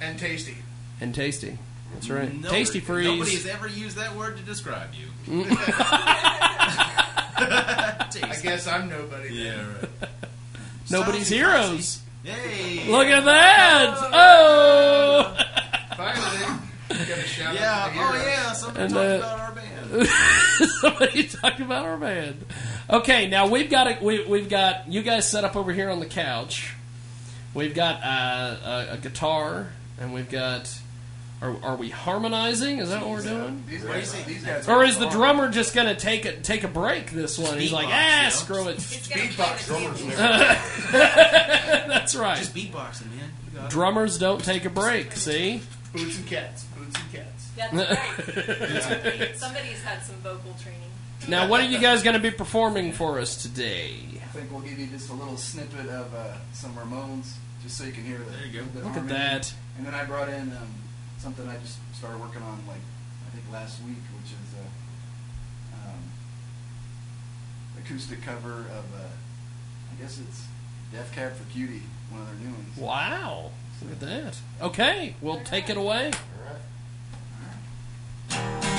And 0.00 0.18
tasty. 0.18 0.56
and 1.00 1.14
tasty. 1.14 1.58
That's 1.94 2.10
right. 2.10 2.32
No- 2.40 2.48
tasty 2.50 2.80
freeze. 2.80 3.06
Nobody 3.06 3.34
has 3.36 3.46
ever 3.46 3.68
used 3.68 3.96
that 3.96 4.14
word 4.16 4.36
to 4.36 4.42
describe 4.42 4.90
you. 4.94 5.44
I 7.36 8.36
guess 8.42 8.66
I'm 8.66 8.88
nobody. 8.88 9.28
then. 9.28 9.36
Yeah, 9.46 9.66
right. 10.00 10.10
Nobody's 10.90 11.22
Saucy, 11.28 11.36
heroes. 11.36 12.00
Yay! 12.24 12.88
Look 12.90 13.06
at 13.06 13.24
that! 13.24 13.96
Oh! 14.12 15.36
Finally, 15.96 16.60
get 17.06 17.18
a 17.18 17.22
shout 17.22 17.54
Yeah. 17.54 17.84
out 17.84 17.88
Oh 17.88 18.12
heroes. 18.12 18.26
yeah. 18.26 18.52
Somebody 18.52 18.84
And, 18.84 18.92
talked 18.94 19.06
uh, 19.06 19.16
about 19.16 19.40
our 19.40 19.52
band. 19.52 20.08
Somebody 20.80 21.24
talked 21.24 21.60
about 21.60 21.84
our 21.84 21.96
band. 21.96 22.44
Okay, 22.90 23.28
now 23.28 23.46
we've 23.48 23.70
got 23.70 23.86
a, 23.88 24.04
we, 24.04 24.24
we've 24.26 24.48
got 24.48 24.90
you 24.92 25.02
guys 25.02 25.28
set 25.28 25.44
up 25.44 25.56
over 25.56 25.72
here 25.72 25.90
on 25.90 26.00
the 26.00 26.06
couch. 26.06 26.74
We've 27.54 27.74
got 27.74 28.02
uh, 28.02 28.86
a, 28.90 28.94
a 28.94 28.96
guitar, 28.98 29.68
and 30.00 30.12
we've 30.12 30.28
got. 30.30 30.72
Are, 31.44 31.56
are 31.62 31.76
we 31.76 31.90
harmonizing? 31.90 32.78
Is 32.78 32.88
that 32.88 33.02
what 33.02 33.10
we're 33.10 33.22
doing? 33.22 33.62
These 33.68 33.82
What 33.84 33.88
do 33.92 33.94
you 33.98 34.00
guys, 34.00 34.10
say? 34.10 34.22
these 34.22 34.44
guys 34.44 34.66
Or 34.68 34.82
is 34.82 34.98
the 34.98 35.10
drummer 35.10 35.50
just 35.50 35.74
gonna 35.74 35.94
take 35.94 36.24
a 36.24 36.32
take 36.40 36.64
a 36.64 36.68
break 36.68 37.10
this 37.10 37.38
one? 37.38 37.58
He's 37.58 37.70
like, 37.72 37.86
ah, 37.88 37.90
yeah. 37.90 38.28
screw 38.30 38.68
it. 38.68 38.76
He's 38.80 39.06
gonna 39.08 39.22
Beatbox 39.22 39.58
the 39.58 39.66
drummers 39.66 39.98
keyboard. 40.00 40.18
never. 40.18 41.88
That's 41.88 42.14
right. 42.14 42.38
Just 42.38 42.54
beatboxing, 42.54 43.10
man. 43.14 43.30
You 43.52 43.58
got 43.58 43.64
it. 43.66 43.70
Drummers 43.70 44.18
don't 44.18 44.42
take 44.42 44.64
a 44.64 44.70
break. 44.70 45.12
See? 45.12 45.60
Boots 45.92 46.16
and 46.16 46.26
cats. 46.26 46.64
Boots 46.64 46.96
and 46.98 47.12
cats. 47.12 47.50
That's 47.56 47.72
right. 49.04 49.36
Somebody's 49.36 49.82
had 49.82 50.02
some 50.02 50.16
vocal 50.16 50.54
training. 50.62 50.80
Now, 51.28 51.46
what 51.48 51.60
are 51.60 51.66
you 51.66 51.78
guys 51.78 52.02
going 52.02 52.14
to 52.16 52.20
be 52.22 52.30
performing 52.30 52.92
for 52.92 53.18
us 53.20 53.40
today? 53.42 53.94
I 54.16 54.26
think 54.36 54.50
we'll 54.50 54.60
give 54.60 54.78
you 54.78 54.86
just 54.88 55.08
a 55.10 55.14
little 55.14 55.36
snippet 55.36 55.88
of 55.88 56.12
uh, 56.14 56.34
some 56.52 56.74
Ramones, 56.74 57.34
just 57.62 57.78
so 57.78 57.84
you 57.84 57.92
can 57.92 58.04
hear 58.04 58.18
the. 58.18 58.24
There 58.24 58.46
you 58.46 58.60
go. 58.60 58.66
the 58.80 58.84
Look 58.86 58.96
at 58.96 59.08
that. 59.08 59.54
And 59.78 59.86
then 59.86 59.94
I 59.94 60.04
brought 60.04 60.28
in 60.28 60.50
um, 60.52 60.68
something 61.24 61.48
I 61.48 61.56
just 61.56 61.78
started 61.94 62.20
working 62.20 62.42
on, 62.42 62.58
like 62.68 62.84
I 63.26 63.30
think 63.34 63.50
last 63.50 63.82
week, 63.82 63.96
which 64.20 64.32
is 64.32 64.52
a 64.60 64.66
um, 65.74 66.02
acoustic 67.82 68.20
cover 68.20 68.66
of, 68.68 68.84
uh, 68.94 69.08
I 69.90 70.02
guess 70.02 70.20
it's 70.20 70.48
Death 70.92 71.10
Cab 71.14 71.32
for 71.32 71.50
Cutie, 71.50 71.80
one 72.10 72.20
of 72.20 72.28
their 72.28 72.46
new 72.46 72.54
ones. 72.54 72.76
Wow. 72.76 73.52
Look 73.80 73.92
at 73.92 74.00
that. 74.00 74.38
Okay, 74.60 75.16
we'll 75.22 75.40
take 75.40 75.70
it 75.70 75.78
away. 75.78 76.10
I 78.30 78.73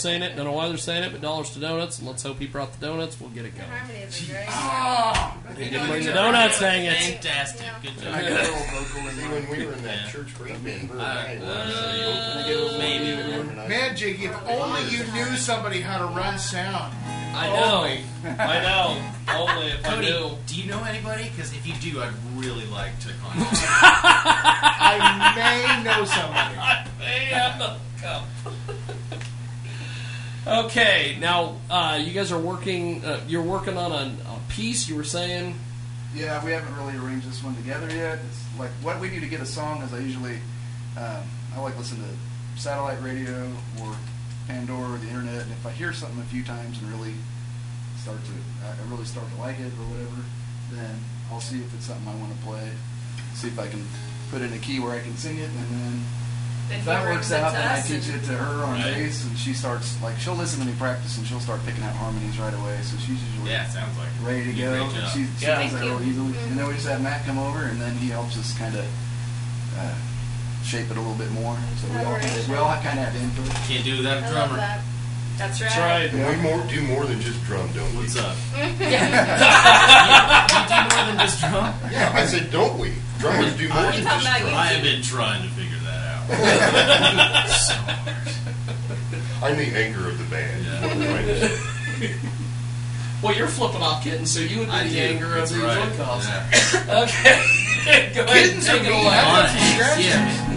saying 0.00 0.22
it, 0.22 0.36
don't 0.36 0.44
know 0.46 0.52
why 0.52 0.68
they're 0.68 0.76
saying 0.78 1.04
it, 1.04 1.12
but 1.12 1.20
dollars 1.20 1.50
to 1.50 1.58
donuts, 1.60 1.98
and 1.98 2.08
let's 2.08 2.22
hope 2.22 2.38
he 2.38 2.46
brought 2.46 2.72
the 2.78 2.86
donuts. 2.86 3.20
We'll 3.20 3.30
get 3.30 3.44
it 3.44 3.54
going. 3.56 3.68
Harmonies 3.68 4.28
are 4.28 4.32
great. 4.32 4.46
Ah. 4.48 5.36
Oh, 5.48 5.52
He 5.54 5.70
didn't 5.70 5.88
bring 5.88 6.04
the 6.04 6.12
donuts, 6.12 6.58
dang 6.60 6.86
it. 6.86 6.96
Fantastic. 6.96 7.66
Good 7.82 7.98
job. 8.02 8.14
I 8.14 8.22
got 8.22 8.30
a 8.30 8.34
little 8.34 8.54
vocal 8.84 9.08
in 9.08 9.14
See, 9.16 9.22
when 9.28 9.50
we 9.60 9.66
were 9.66 9.72
in 9.74 9.82
that 9.84 10.08
church 10.10 10.34
green 10.38 10.58
band, 10.60 10.90
we 10.90 10.96
were 10.96 11.02
nice. 11.02 12.78
maybe. 12.78 13.68
Man, 13.68 13.96
Jiggy, 13.96 14.24
if 14.26 14.48
only 14.48 14.82
you 14.90 15.04
knew 15.12 15.36
somebody 15.36 15.80
how 15.80 15.98
to 15.98 16.06
run 16.14 16.38
sound. 16.38 16.92
I 17.32 17.46
know. 17.46 18.34
I 18.38 18.60
know. 18.60 19.02
Only 19.32 19.68
if 19.68 19.86
I 19.86 19.88
Cody, 19.94 20.10
knew. 20.10 20.30
do 20.46 20.60
you 20.60 20.68
know 20.68 20.82
anybody? 20.82 21.24
Because 21.30 21.52
if 21.52 21.64
you 21.66 21.74
do, 21.74 22.00
I'd 22.02 22.12
really 22.34 22.66
like 22.66 22.98
to 23.00 23.08
contact. 23.22 23.50
I 23.62 25.32
may 25.36 25.82
know 25.84 26.04
somebody. 26.04 26.56
I 26.58 26.86
May 26.98 27.24
have 27.26 27.58
the 27.58 27.76
cup. 28.02 28.24
Okay, 30.46 31.18
now 31.20 31.56
uh, 31.68 32.00
you 32.02 32.12
guys 32.12 32.32
are 32.32 32.38
working. 32.38 33.04
Uh, 33.04 33.20
you're 33.28 33.42
working 33.42 33.76
on 33.76 33.92
a, 33.92 34.16
a 34.26 34.38
piece. 34.48 34.88
You 34.88 34.96
were 34.96 35.04
saying. 35.04 35.54
Yeah, 36.14 36.42
we 36.42 36.50
haven't 36.50 36.74
really 36.76 36.96
arranged 36.96 37.28
this 37.28 37.44
one 37.44 37.54
together 37.56 37.94
yet. 37.94 38.18
It's 38.26 38.58
like 38.58 38.70
what 38.82 38.98
we 39.00 39.10
do 39.10 39.20
to 39.20 39.26
get 39.26 39.40
a 39.40 39.46
song 39.46 39.82
is 39.82 39.92
I 39.92 39.98
usually 39.98 40.38
um, 40.96 41.22
I 41.54 41.60
like 41.60 41.76
listen 41.76 41.98
to 41.98 42.60
satellite 42.60 43.02
radio 43.02 43.52
or 43.82 43.94
Pandora 44.48 44.94
or 44.94 44.98
the 44.98 45.08
internet, 45.08 45.42
and 45.42 45.52
if 45.52 45.66
I 45.66 45.70
hear 45.70 45.92
something 45.92 46.18
a 46.18 46.24
few 46.24 46.42
times 46.42 46.80
and 46.80 46.90
really 46.90 47.14
start 47.98 48.18
to 48.24 48.32
I 48.66 48.70
I 48.70 48.90
really 48.90 49.04
start 49.04 49.30
to 49.30 49.40
like 49.40 49.60
it 49.60 49.72
or 49.76 49.86
whatever, 49.92 50.24
then 50.72 51.04
I'll 51.30 51.40
see 51.40 51.58
if 51.58 51.74
it's 51.74 51.84
something 51.84 52.08
I 52.08 52.16
want 52.16 52.34
to 52.34 52.46
play. 52.46 52.70
See 53.34 53.48
if 53.48 53.58
I 53.58 53.68
can 53.68 53.86
put 54.30 54.40
in 54.40 54.52
a 54.54 54.58
key 54.58 54.80
where 54.80 54.92
I 54.92 55.00
can 55.00 55.16
sing 55.16 55.38
it, 55.38 55.50
and 55.50 55.68
Then 55.70 56.04
if 56.70 56.84
that 56.86 57.04
works 57.04 57.32
out, 57.32 57.50
to 57.50 57.56
then 57.58 57.68
I 57.68 57.80
teach 57.80 58.08
it 58.08 58.22
to 58.26 58.32
her 58.38 58.64
on 58.64 58.74
Right. 58.80 58.94
bass, 58.94 59.24
and 59.24 59.36
she 59.38 59.52
starts 59.52 60.00
like 60.02 60.18
she'll 60.18 60.34
listen 60.36 60.60
to 60.60 60.66
me 60.66 60.72
practice, 60.78 61.18
and 61.18 61.26
she'll 61.26 61.40
start 61.40 61.60
picking 61.66 61.82
out 61.84 61.94
harmonies 61.96 62.38
right 62.38 62.54
away. 62.54 62.78
So 62.82 62.96
she's 62.98 63.20
usually 63.22 63.50
Yeah, 63.50 63.66
sounds 63.68 63.96
like 63.98 64.08
ready 64.22 64.44
to 64.46 64.52
go. 64.52 64.72
and. 64.74 64.92
She, 65.12 65.26
she 65.38 65.46
Yeah. 65.46 65.62
does 65.62 65.72
that 65.72 65.78
Thank 65.78 65.82
real 65.82 66.00
you. 66.02 66.10
easily. 66.10 66.34
And 66.48 66.58
then 66.58 66.66
we 66.68 66.74
just 66.74 66.86
have 66.88 67.00
Matt 67.02 67.24
come 67.26 67.38
over, 67.38 67.64
and 67.64 67.80
then 67.80 67.96
he 67.98 68.08
helps 68.10 68.36
us 68.38 68.52
kind 68.56 68.74
of 68.76 68.84
uh, 69.78 69.94
shape 70.64 70.90
it 70.90 70.96
a 70.96 71.00
little 71.00 71.14
bit 71.14 71.30
more. 71.32 71.56
So 71.80 71.88
we 71.92 72.04
all 72.04 72.18
kinda, 72.18 72.42
we 72.48 72.56
all 72.56 72.74
kind 72.82 72.98
of 72.98 73.04
have 73.06 73.16
input. 73.16 73.46
Can't 73.66 73.84
do 73.84 73.96
without 73.98 74.22
a 74.22 74.30
drummer. 74.32 74.56
that. 74.56 74.80
That's 75.38 75.58
That's 75.58 75.76
right. 75.78 76.12
right. 76.12 76.36
We 76.36 76.42
more, 76.42 76.60
do 76.68 76.82
more 76.82 77.06
than 77.06 77.18
just 77.22 77.42
drum, 77.46 77.66
don't 77.72 77.90
we? 77.96 78.02
What's 78.04 78.18
up? 78.18 78.36
Yeah. 78.78 80.44
you 80.52 80.68
do 80.68 80.94
more 80.94 81.06
than 81.06 81.18
just 81.18 81.40
drum? 81.40 81.74
Yeah, 81.90 82.12
I 82.14 82.26
said, 82.26 82.50
don't 82.50 82.78
we? 82.78 82.92
Drummers 83.18 83.56
do 83.56 83.68
more 83.68 83.78
I, 83.78 83.82
than 83.92 84.02
just 84.04 84.20
drum. 84.26 84.54
I 84.54 84.66
have 84.76 84.82
been 84.82 85.00
trying 85.02 85.42
to 85.42 85.48
figure 85.54 85.78
I'm 89.42 89.56
the 89.56 89.72
anger 89.74 90.08
of 90.08 90.18
the 90.18 90.24
band. 90.24 90.66
is 90.66 90.80
what 90.80 90.90
I'm 90.92 91.02
trying 91.02 91.26
to 91.26 91.48
say. 91.48 92.14
Well, 93.22 93.34
you're 93.36 93.48
flipping 93.48 93.82
off 93.82 94.02
kittens, 94.02 94.30
so 94.32 94.40
you 94.40 94.58
would 94.60 94.66
be 94.68 94.72
I 94.72 94.84
the 94.84 94.90
do. 94.94 94.98
anger 95.00 95.36
of 95.36 95.48
the 95.50 95.58
right. 95.58 95.76
joint 95.84 95.96
calls. 95.96 96.26
Yeah. 96.26 96.46
Okay. 97.04 98.12
Go 98.14 98.24
ahead. 98.24 98.28
Kittens 98.28 98.68
are 98.68 98.72
Take 98.78 98.82
it 98.86 98.90
mean. 98.90 99.00
away. 99.06 99.14
How 99.14 99.28
about 99.30 99.44
On 99.44 99.48
some 99.48 99.56
eggs, 99.58 99.74
scratches? 99.74 100.06
yeah. 100.06 100.49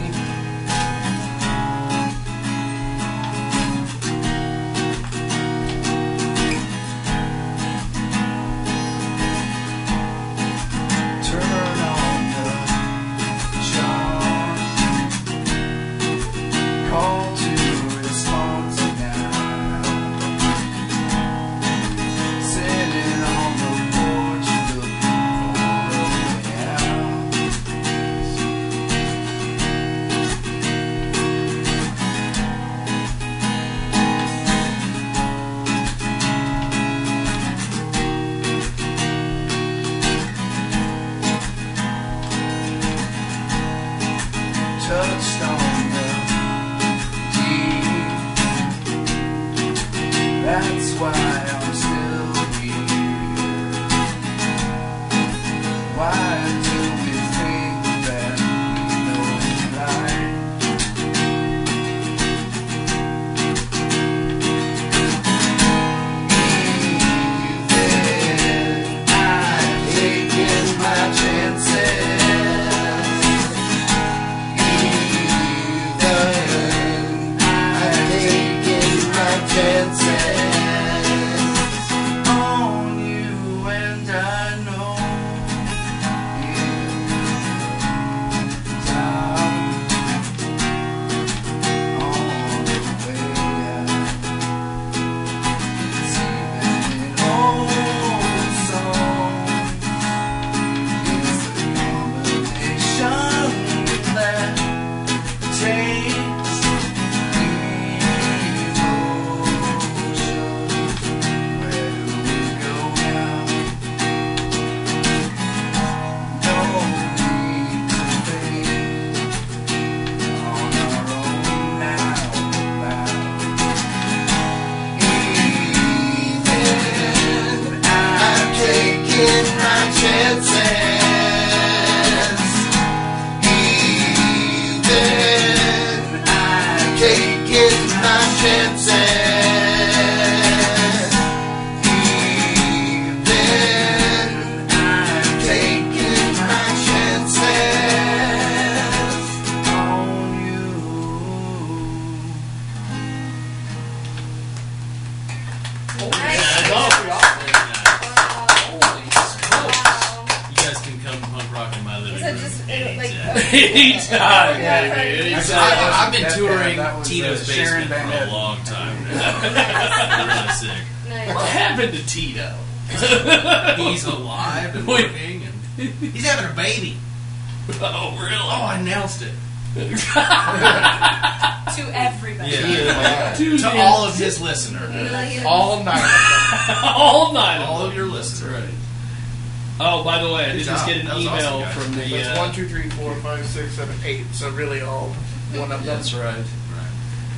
Oh, 190.04 190.06
by 190.06 190.22
the 190.24 190.32
way, 190.34 190.44
I 190.44 190.46
did 190.54 190.58
Good 190.60 190.64
just 190.66 190.86
job. 190.86 190.88
get 190.88 190.98
an 191.02 191.06
That 191.08 191.16
was 191.16 191.24
email 191.26 191.36
awesome, 191.36 191.62
guys. 191.62 191.74
from 191.84 191.96
the. 191.96 192.10
So 192.10 192.16
it's 192.16 192.28
uh, 192.28 192.36
one, 192.38 192.54
two, 192.54 192.68
three, 192.68 192.90
four, 192.92 193.16
five, 193.16 193.46
six, 193.46 193.74
seven, 193.74 193.96
eight. 194.06 194.26
So 194.34 194.50
really 194.52 194.82
all 194.82 195.10
one 195.56 195.72
of 195.72 195.84
them. 195.84 195.96
That's 195.96 196.14
right. 196.14 196.44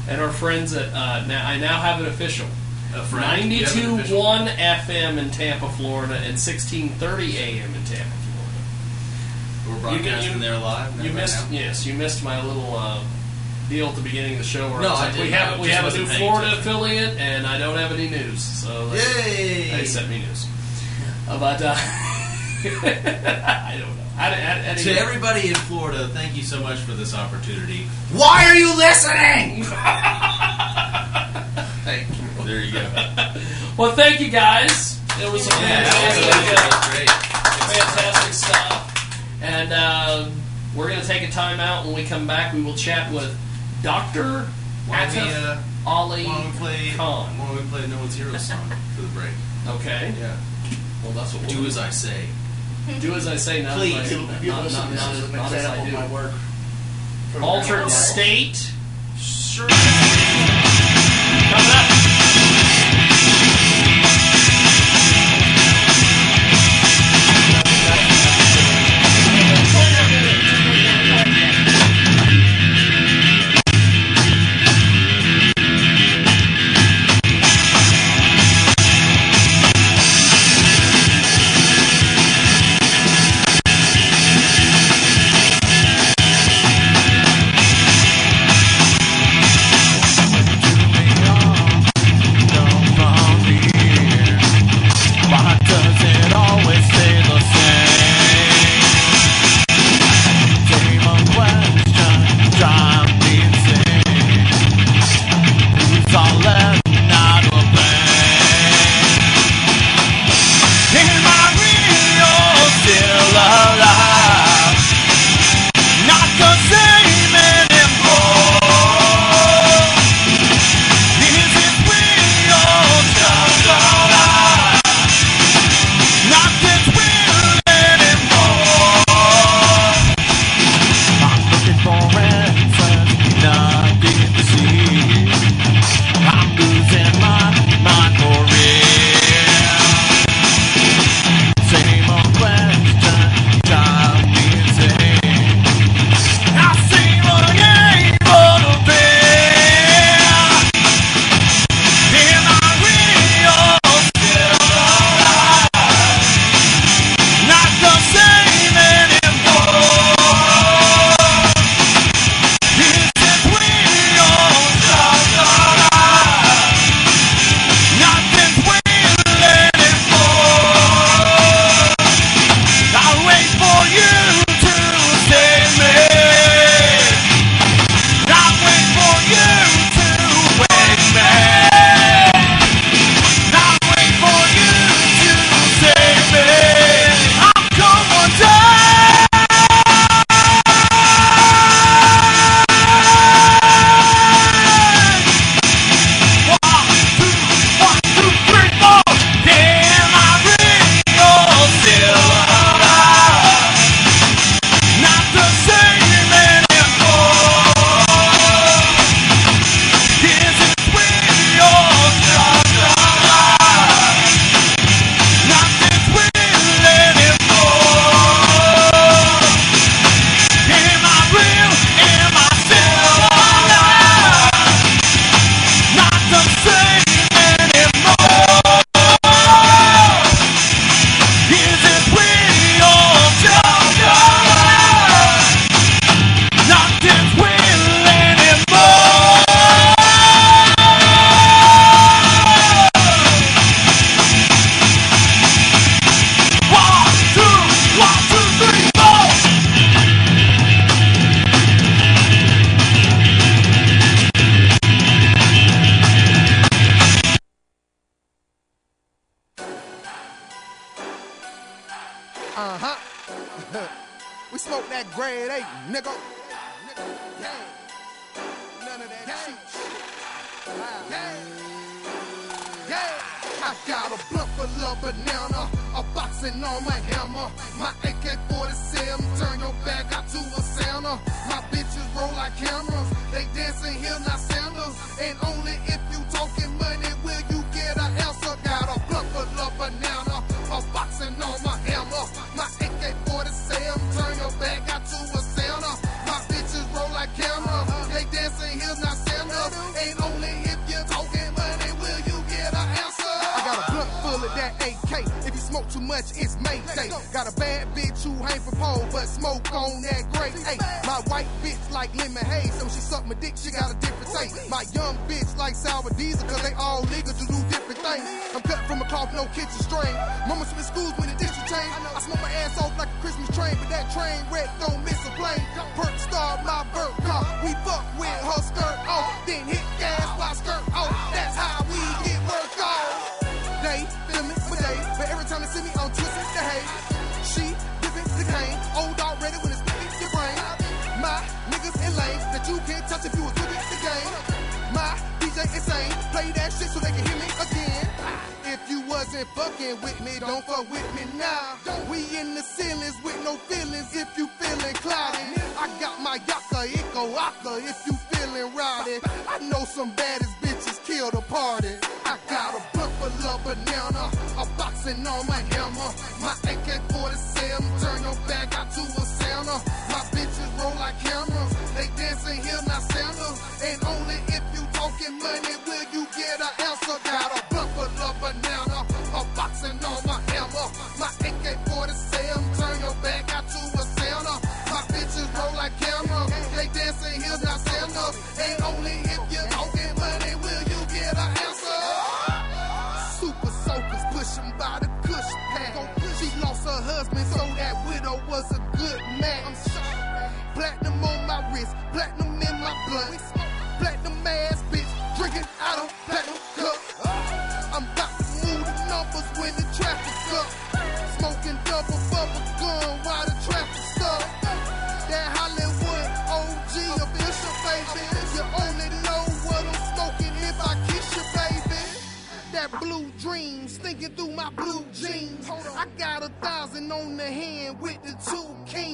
And 0.07 0.21
our 0.21 0.31
friends 0.31 0.73
at 0.73 0.89
uh, 0.93 1.25
now, 1.25 1.47
I 1.47 1.57
now 1.57 1.79
have 1.81 1.99
it 2.01 2.07
official. 2.07 2.45
A 2.93 3.03
friend. 3.03 3.51
You 3.51 3.65
have 3.65 3.75
an 3.75 3.81
Ninety-two 3.81 3.95
official- 3.95 4.19
one 4.23 4.47
FM 4.47 5.17
in 5.17 5.29
Tampa, 5.31 5.67
Florida, 5.69 6.15
and 6.15 6.39
sixteen 6.39 6.89
thirty 6.89 7.37
AM 7.37 7.73
in 7.73 7.83
Tampa, 7.85 8.15
Florida. 8.23 8.61
We're 9.67 9.75
Florida. 9.79 10.03
broadcasting 10.03 10.39
there 10.39 10.57
live. 10.59 10.95
You 10.97 11.09
right 11.09 11.13
missed, 11.15 11.51
now. 11.51 11.57
yes, 11.57 11.85
you 11.85 11.93
missed 11.95 12.23
my 12.23 12.41
little 12.45 12.75
uh, 12.77 13.03
deal 13.67 13.87
at 13.87 13.95
the 13.95 14.01
beginning 14.01 14.33
of 14.33 14.37
the 14.37 14.43
show 14.45 14.69
where 14.69 14.79
No, 14.81 14.89
I 14.89 14.91
was 14.91 14.99
I 14.99 15.05
like, 15.07 15.13
we 15.15 15.17
didn't. 15.23 15.33
have 15.33 15.59
we 15.59 15.67
just 15.67 15.81
have 15.81 15.93
a 15.93 15.97
new 15.97 16.03
wasn't 16.03 16.17
paying 16.19 16.29
Florida 16.31 16.47
attention. 16.51 16.71
affiliate, 16.71 17.17
and 17.17 17.47
I 17.47 17.57
don't 17.57 17.77
have 17.77 17.91
any 17.91 18.09
news. 18.09 18.41
So 18.43 18.89
they, 18.89 18.97
Yay! 18.99 19.77
they 19.77 19.85
sent 19.85 20.07
me 20.09 20.19
news. 20.19 20.45
But 21.27 21.61
uh, 21.63 21.73
I 22.83 23.77
don't 23.79 23.95
know. 23.95 24.03
How 24.15 24.29
did, 24.29 24.39
how, 24.39 24.61
how 24.61 24.73
did 24.75 24.83
To 24.83 24.91
you- 24.91 24.97
everybody 24.97 25.49
in 25.49 25.55
Florida, 25.55 26.07
thank 26.09 26.35
you 26.35 26.43
so 26.43 26.61
much 26.61 26.79
for 26.79 26.91
this 26.93 27.13
opportunity. 27.13 27.83
Why 28.13 28.45
are 28.45 28.55
you 28.55 28.75
listening? 28.77 29.63
Thank 31.85 32.07
you. 32.09 32.43
There 32.45 32.61
you 32.61 32.71
go. 32.73 32.85
Well, 33.77 33.91
thank 33.91 34.21
you 34.21 34.29
guys. 34.29 35.01
It 35.21 35.29
was 35.29 35.45
Yeah, 35.47 35.53
fantastic, 35.83 36.55
that 36.55 36.65
was 36.71 36.95
great. 36.95 37.09
fantastic 37.75 38.33
stuff. 38.33 39.41
And 39.41 39.73
uh, 39.73 40.29
we're 40.73 40.87
going 40.87 41.01
to 41.01 41.05
take 41.05 41.27
a 41.27 41.31
time 41.31 41.59
out. 41.59 41.85
When 41.85 41.93
we 41.93 42.05
come 42.05 42.25
back, 42.25 42.53
we 42.53 42.61
will 42.63 42.75
chat 42.75 43.11
with 43.11 43.37
Dr. 43.83 44.47
Why 44.87 45.05
don't 45.13 45.15
we, 45.27 45.33
uh, 45.33 45.57
Ali 45.85 46.23
why 46.25 46.37
don't 46.41 46.53
we 46.53 46.57
play? 46.57 46.91
Khan. 46.95 47.37
Why 47.37 47.47
don't 47.47 47.57
we 47.65 47.69
play 47.69 47.87
No 47.87 47.97
One's 47.99 48.15
Hero 48.15 48.37
song 48.37 48.69
for 48.95 49.01
the 49.01 49.09
break? 49.09 49.33
Okay. 49.75 50.13
Yeah. 50.21 50.37
Well, 51.03 51.11
that's 51.11 51.33
what 51.33 51.41
we'll 51.45 51.61
Do 51.61 51.65
as 51.67 51.77
I 51.77 51.89
say. 51.89 52.27
Do 52.99 53.13
as 53.15 53.27
I 53.27 53.35
say, 53.35 53.61
not 53.63 53.77
Please. 53.77 53.95
as 53.95 54.13
I, 54.13 54.21
not, 54.21 54.43
you 54.43 54.51
not, 54.51 54.63
listen, 54.63 54.79
not, 54.81 54.89
this 54.91 55.17
is 55.17 55.29
an 55.29 55.35
not 55.35 55.51
as 55.53 55.65
I 55.65 55.75
of 55.77 55.85
do. 55.87 55.91
my 55.93 56.07
work. 56.07 56.31
from 57.31 57.43
Altered 57.43 57.79
now. 57.81 57.87
state. 57.87 58.71
Sure. 59.17 59.67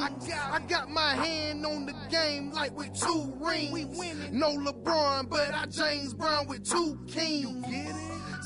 Two 0.09 0.15
kings. 0.25 0.39
I 0.51 0.59
got 0.67 0.89
my 0.89 1.15
hand 1.15 1.65
on 1.65 1.85
the 1.85 1.93
game 2.09 2.51
like 2.51 2.75
with 2.77 2.93
two 2.93 3.33
rings. 3.39 4.31
No 4.31 4.57
LeBron, 4.57 5.29
but 5.29 5.53
I 5.53 5.65
James 5.65 6.13
Brown 6.13 6.47
with 6.47 6.63
two 6.69 6.99
kings. 7.07 7.65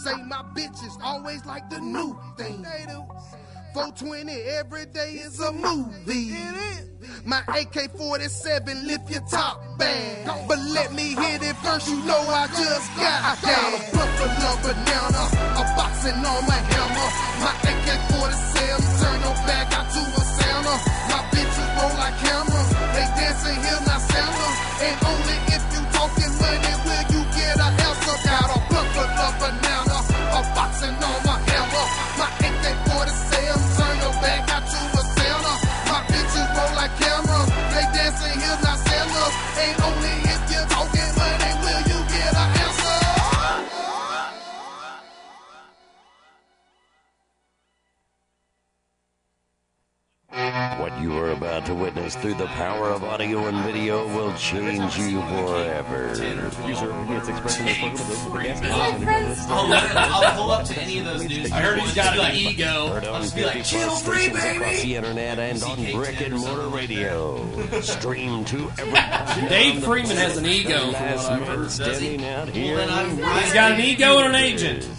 Say 0.04 0.14
my 0.28 0.44
bitches 0.56 0.98
always 1.04 1.46
like 1.46 1.70
the 1.70 1.80
new 1.80 2.20
thing. 2.38 2.66
420 3.76 4.32
every 4.56 4.86
day 4.86 5.20
is 5.20 5.38
a 5.42 5.52
movie. 5.52 6.32
My 7.26 7.44
AK-47 7.44 8.88
lift 8.88 9.12
your 9.12 9.20
top 9.28 9.60
band. 9.78 10.32
But 10.48 10.60
let 10.72 10.94
me 10.94 11.12
hit 11.12 11.44
it 11.44 11.58
first, 11.60 11.90
you 11.90 12.00
know 12.08 12.24
I 12.24 12.48
just 12.56 12.88
got 12.96 13.20
I 13.20 13.36
got 13.44 13.76
a 13.76 13.84
of 14.48 14.58
banana, 14.64 15.24
uh, 15.28 15.60
a 15.60 15.64
boxing 15.76 16.16
on 16.24 16.42
my 16.48 16.56
hammer. 16.72 17.10
My 17.44 17.52
AK-47 17.68 18.80
turn 19.04 19.20
your 19.28 19.36
back 19.44 19.68
out 19.76 19.92
to 19.92 20.02
a 20.08 20.24
Santa. 20.24 20.76
My 21.12 21.20
bitches 21.36 21.70
roll 21.76 22.00
like 22.00 22.16
cameras, 22.24 22.70
they 22.96 23.08
dancing 23.20 23.60
here 23.60 23.82
not 23.84 24.00
sandals. 24.08 24.58
And 24.88 24.96
only 25.04 25.38
if 25.52 25.64
you 25.76 25.82
talking 25.92 26.32
money 26.40 26.74
will 26.88 27.06
you 27.12 27.15
And 39.58 39.82
only 39.84 40.05
What 50.80 51.00
you 51.00 51.16
are 51.20 51.30
about 51.32 51.66
to 51.68 51.76
witness 51.76 52.16
through 52.16 52.34
the 52.36 52.48
power 52.48 52.90
of 52.90 53.04
audio 53.04 53.46
and 53.46 53.64
video 53.66 54.06
will 54.08 54.34
change 54.36 54.98
you 54.98 55.22
forever. 55.22 56.08
User 56.68 56.90
opinions 56.92 57.28
expressed 57.30 57.60
in 57.60 57.66
this 57.94 58.24
program 58.24 58.58
are 58.58 58.68
those 58.68 58.94
of 58.96 59.00
the 59.00 59.06
guest 59.06 59.50
I'll, 59.50 60.36
pull 60.36 60.52
up 60.52 60.66
to 60.66 60.82
any 60.82 60.98
of 61.00 61.06
those 61.06 61.24
news. 61.26 61.52
I 61.52 61.62
heard 61.62 61.80
he's 61.80 61.94
got 61.94 62.18
an 62.18 62.36
ego. 62.36 62.88
I'll 62.88 63.22
just 63.22 63.36
be 63.36 63.46
like, 63.46 63.58
50 63.58 63.70
channel 63.70 63.90
plus 63.90 64.04
three, 64.04 64.24
stations 64.24 64.56
across 64.58 64.82
the 64.82 64.96
internet 64.96 65.40
and 65.40 65.64
on 65.64 65.92
brick 65.92 66.22
and 66.22 66.36
mortar 66.36 66.68
radio. 66.68 67.82
Stream 67.82 68.44
to 68.46 68.72
every 68.80 69.48
Dave 69.50 69.84
Freeman 69.84 70.18
has 70.18 70.38
an 70.38 70.46
ego, 70.48 70.92
from 70.92 70.92
what 70.92 71.32
I've 71.32 71.48
heard. 71.48 71.58
Does 71.58 72.00
he? 72.00 72.18
standing 72.18 72.76
then 72.76 72.90
I'm- 72.90 73.20
in 73.20 73.44
He's 73.44 73.54
got 73.54 73.72
an 73.74 73.82
ego 73.82 74.18
and 74.18 74.36
an 74.36 74.36
agent. 74.36 74.90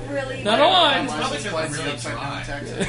We're 0.08 0.14
really 0.14 0.42
Not 0.44 0.60
on. 0.60 1.06
My 1.06 1.20
license 1.28 1.46
plate 1.52 1.70
is 1.70 1.78
upside 1.80 2.14
down 2.16 2.38
in 2.38 2.44
Texas. 2.44 2.88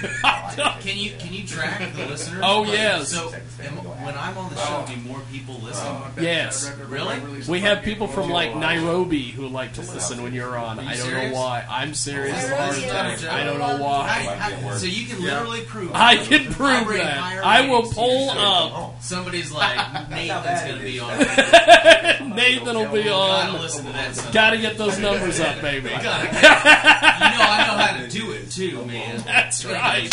Can 0.80 0.96
you 0.96 1.10
can 1.18 1.32
you 1.32 1.46
track 1.46 1.94
the 1.94 2.06
listeners? 2.06 2.40
Oh, 2.44 2.62
Like, 2.62 2.72
yes. 2.72 3.08
So 3.12 3.32
am, 3.62 3.72
when 3.76 4.16
I'm 4.16 4.36
on 4.36 4.50
the 4.50 4.56
show, 4.56 4.84
oh. 4.86 4.90
do 4.92 4.96
more 5.08 5.20
people 5.30 5.56
listen? 5.62 5.86
Oh, 5.86 6.10
yes. 6.20 6.70
Really? 6.88 7.18
We 7.48 7.60
have 7.60 7.82
people 7.82 8.08
from 8.08 8.30
like 8.30 8.56
Nairobi 8.56 9.30
who 9.30 9.46
like 9.48 9.74
to 9.74 9.82
listen 9.82 10.22
when 10.22 10.32
you're 10.32 10.56
on. 10.56 10.78
Are 10.78 10.82
you 10.82 10.88
I 10.88 10.96
don't 10.96 11.04
serious? 11.06 11.32
know 11.32 11.38
why. 11.38 11.64
I'm 11.68 11.94
serious. 11.94 12.34
as 12.44 12.50
hard 12.50 12.70
as 12.70 13.22
Nairobi, 13.22 13.28
I 13.28 13.40
I 13.40 13.44
don't 13.44 13.58
know 13.58 13.84
why. 13.84 14.26
I- 14.28 14.70
I- 14.70 14.76
so 14.76 14.86
you 14.86 15.06
can 15.06 15.22
literally 15.22 15.60
prove. 15.62 15.90
I 15.94 16.16
can 16.16 16.52
prove 16.52 16.86
bring 16.86 16.98
that. 16.98 17.16
higher 17.18 17.42
I 17.44 17.68
will 17.68 17.80
ratings 17.82 17.94
pull 17.94 18.30
up. 18.30 19.02
Somebody's 19.02 19.52
like 19.52 20.10
Nathan's 20.10 20.62
going 20.62 20.78
to 20.78 20.82
be 20.84 20.98
on. 21.00 21.18
Nathan 22.36 22.76
will 22.76 22.92
be 22.92 23.04
Gotta 23.04 23.52
on. 23.52 23.60
listen 23.60 23.84
to 23.86 23.92
that. 23.92 24.14
son. 24.16 24.32
Gotta 24.32 24.58
get 24.58 24.78
those 24.78 24.98
numbers 24.98 25.40
up, 25.40 25.60
baby. 25.60 25.88
Gotta 26.02 26.26
get- 26.28 26.42
you 26.42 26.48
know 26.48 26.49
I 26.52 27.66
know 27.66 27.76
how 27.76 28.02
to 28.02 28.08
do 28.08 28.32
it 28.32 28.50
too, 28.50 28.84
man. 28.84 29.22
That's 29.24 29.64
right. 29.64 30.10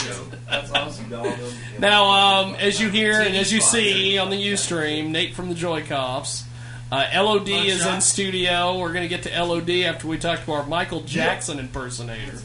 That's 0.50 0.72
awesome. 0.72 1.10
Dog. 1.10 1.34
Now, 1.80 2.06
um, 2.06 2.56
as 2.56 2.80
you 2.80 2.90
hear 2.90 3.22
and 3.22 3.36
as 3.36 3.52
you 3.52 3.62
see 3.62 4.18
on 4.18 4.30
the 4.30 4.38
UStream, 4.38 5.10
Nate 5.10 5.34
from 5.36 5.50
the 5.50 5.56
Joy 5.56 5.84
Cops. 5.86 6.44
Uh, 6.90 7.06
LOD 7.14 7.50
is 7.50 7.86
in 7.86 8.00
studio. 8.00 8.80
We're 8.80 8.94
going 8.94 9.04
to 9.04 9.10
get 9.10 9.24
to 9.24 9.44
LOD 9.44 9.70
after 9.86 10.08
we 10.08 10.18
talk 10.18 10.46
to 10.46 10.54
our 10.54 10.66
Michael 10.66 11.02
Jackson 11.02 11.60
impersonator. 11.60 12.40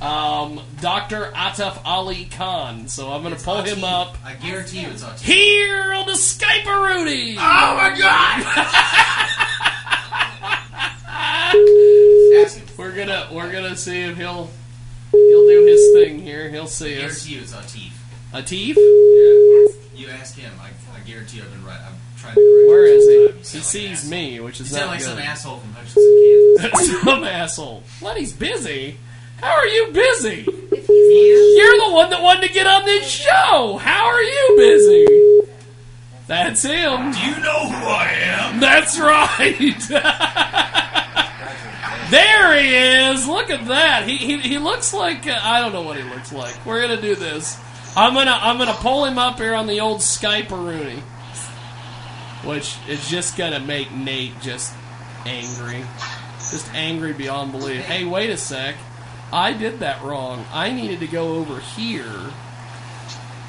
Um, 0.00 0.60
Dr. 0.80 1.32
Atif 1.34 1.80
Ali 1.84 2.26
Khan. 2.26 2.88
So 2.88 3.10
I'm 3.10 3.22
going 3.22 3.36
to 3.36 3.42
pull 3.44 3.62
him 3.62 3.84
up 3.84 4.16
I 4.24 4.34
guarantee 4.34 4.82
you 4.82 4.88
it's 4.88 5.02
on. 5.02 5.16
here 5.18 5.92
on 5.92 6.06
the 6.06 6.12
Skype 6.12 6.64
Rudy. 6.64 7.36
Oh 7.36 7.40
my 7.40 7.94
We're 12.76 12.92
gonna 12.94 13.28
we're 13.32 13.50
gonna 13.52 13.76
see 13.76 14.02
if 14.02 14.16
he'll 14.16 14.48
he'll 15.12 15.48
do 15.48 15.64
his 15.66 15.92
thing 15.94 16.20
here. 16.20 16.48
He'll 16.50 16.66
see 16.66 17.00
I 17.00 17.06
us. 17.06 17.24
guarantee 17.26 17.34
you 17.34 17.40
it's 17.40 17.52
Atif. 17.54 17.90
Atif? 18.32 18.76
Yeah. 18.76 19.74
You 19.94 20.08
ask 20.10 20.36
him. 20.36 20.52
I, 20.60 20.68
I 20.96 21.00
guarantee 21.00 21.40
I've 21.40 21.50
been 21.50 21.64
right. 21.64 21.80
I'm 21.80 21.94
trying 22.18 22.34
to 22.34 22.40
correct 22.40 22.68
Where 22.68 22.86
you. 22.86 22.94
is 22.94 23.06
he? 23.06 23.58
He 23.58 23.62
sound 23.64 23.64
like 23.64 23.64
sees 23.98 24.10
me, 24.10 24.40
which 24.40 24.60
is 24.60 24.70
You 24.70 24.76
sound 24.78 24.86
not 24.86 24.90
like 24.92 25.00
good. 25.00 25.08
some 25.08 25.18
asshole 25.18 25.58
from 25.58 25.72
Hutchinson, 25.72 26.58
Kansas. 26.60 27.00
Some 27.04 27.24
asshole. 27.24 27.82
What? 28.00 28.16
He's 28.16 28.32
busy. 28.32 28.96
How 29.40 29.52
are 29.52 29.66
you 29.66 29.88
busy? 29.92 30.42
You're 30.44 31.78
the 31.78 31.90
one 31.92 32.10
that 32.10 32.20
wanted 32.22 32.46
to 32.48 32.52
get 32.52 32.66
on 32.66 32.84
this 32.84 33.06
show. 33.08 33.78
How 33.80 34.06
are 34.06 34.22
you 34.22 34.54
busy? 34.56 35.06
That's 36.26 36.62
him. 36.62 37.12
Do 37.12 37.18
you 37.20 37.38
know 37.40 37.68
who 37.70 37.86
I 37.86 38.10
am? 38.22 38.60
That's 38.60 38.98
right. 38.98 39.80
there 42.10 42.60
he 42.62 42.74
is. 43.14 43.26
Look 43.26 43.50
at 43.50 43.66
that. 43.68 44.08
He 44.08 44.16
he, 44.16 44.38
he 44.38 44.58
looks 44.58 44.92
like 44.94 45.26
uh, 45.26 45.38
I 45.42 45.60
don't 45.60 45.72
know 45.72 45.82
what 45.82 45.96
he 45.96 46.02
looks 46.04 46.32
like. 46.32 46.54
We're 46.66 46.80
gonna 46.80 47.00
do 47.00 47.14
this. 47.14 47.58
I'm 47.96 48.14
gonna 48.14 48.38
I'm 48.40 48.58
gonna 48.58 48.74
pull 48.74 49.04
him 49.04 49.18
up 49.18 49.38
here 49.38 49.54
on 49.54 49.66
the 49.66 49.80
old 49.80 49.98
Skype 49.98 50.50
Rooney, 50.50 51.02
which 52.44 52.76
is 52.88 53.08
just 53.08 53.36
gonna 53.36 53.60
make 53.60 53.92
Nate 53.92 54.40
just 54.40 54.72
angry, 55.26 55.84
just 56.38 56.72
angry 56.74 57.12
beyond 57.12 57.52
belief. 57.52 57.84
Hey, 57.84 58.04
wait 58.04 58.30
a 58.30 58.36
sec. 58.36 58.76
I 59.32 59.52
did 59.52 59.80
that 59.80 60.02
wrong. 60.02 60.44
I 60.52 60.70
needed 60.72 61.00
to 61.00 61.06
go 61.06 61.34
over 61.34 61.60
here. 61.60 62.04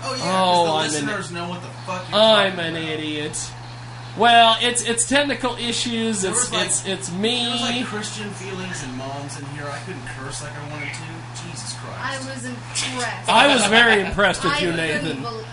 Oh 0.01 0.15
yeah, 0.15 0.41
Oh, 0.43 0.65
the 0.65 0.71
I'm 0.71 0.85
an- 0.85 0.91
listeners 0.91 1.31
know 1.31 1.49
what 1.49 1.61
the 1.61 1.67
fuck 1.67 2.05
I'm 2.13 2.59
an 2.59 2.75
about. 2.75 2.89
idiot. 2.89 3.51
Well, 4.17 4.57
it's 4.61 4.83
it's 4.83 5.07
technical 5.07 5.55
issues. 5.55 6.23
It's 6.23 6.51
like- 6.51 6.65
it's 6.65 6.85
it's 6.85 7.09
There 7.09 7.17
was 7.51 7.61
like 7.61 7.75
me. 7.75 7.83
Christian 7.83 8.29
feelings 8.31 8.83
and 8.83 8.97
moms 8.97 9.39
in 9.39 9.45
here. 9.47 9.65
I 9.71 9.79
couldn't 9.79 10.05
curse 10.07 10.41
like 10.43 10.51
I 10.57 10.69
wanted 10.71 10.93
to. 10.93 11.43
Jesus 11.45 11.73
Christ. 11.75 11.99
I 12.01 12.17
was 12.33 12.45
impressed. 12.45 13.29
I 13.29 13.47
was 13.53 13.65
very 13.67 14.01
impressed 14.01 14.43
with 14.43 14.53
I 14.53 14.59
you, 14.59 14.71
Nathan. 14.73 15.21
bel- 15.23 15.43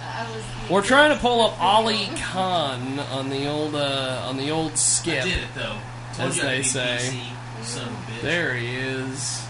We're 0.70 0.82
trying 0.82 1.10
to 1.14 1.18
pull 1.20 1.42
up 1.42 1.60
Ali 1.62 2.08
Khan 2.16 2.98
on 2.98 3.28
the 3.30 3.46
old 3.48 3.74
uh, 3.76 4.24
on 4.28 4.36
the 4.36 4.50
old 4.50 4.76
skip. 4.78 5.22
I 5.22 5.28
did 5.28 5.38
it 5.38 5.48
though. 5.54 5.76
Told 6.14 6.30
as 6.30 6.36
you 6.38 6.42
they 6.42 6.62
say. 6.62 6.98
PC, 6.98 7.64
son 7.64 7.86
of 7.88 7.92
a 7.92 7.96
bitch. 7.96 8.20
There 8.22 8.54
he 8.54 8.74
is. 8.74 9.42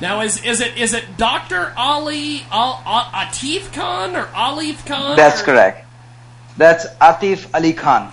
Now 0.00 0.20
is 0.20 0.44
is 0.44 0.60
it 0.60 0.76
is 0.76 0.92
it 0.92 1.16
Doctor 1.16 1.72
Ali 1.76 2.44
Al, 2.52 2.82
Al, 2.84 3.04
Atif 3.26 3.72
Khan 3.72 4.14
or 4.14 4.28
Alif 4.34 4.84
Khan? 4.84 5.16
That's 5.16 5.40
or- 5.40 5.44
correct. 5.46 5.83
That's 6.56 6.86
Atif 7.00 7.46
Ali 7.54 7.72
Khan. 7.72 8.12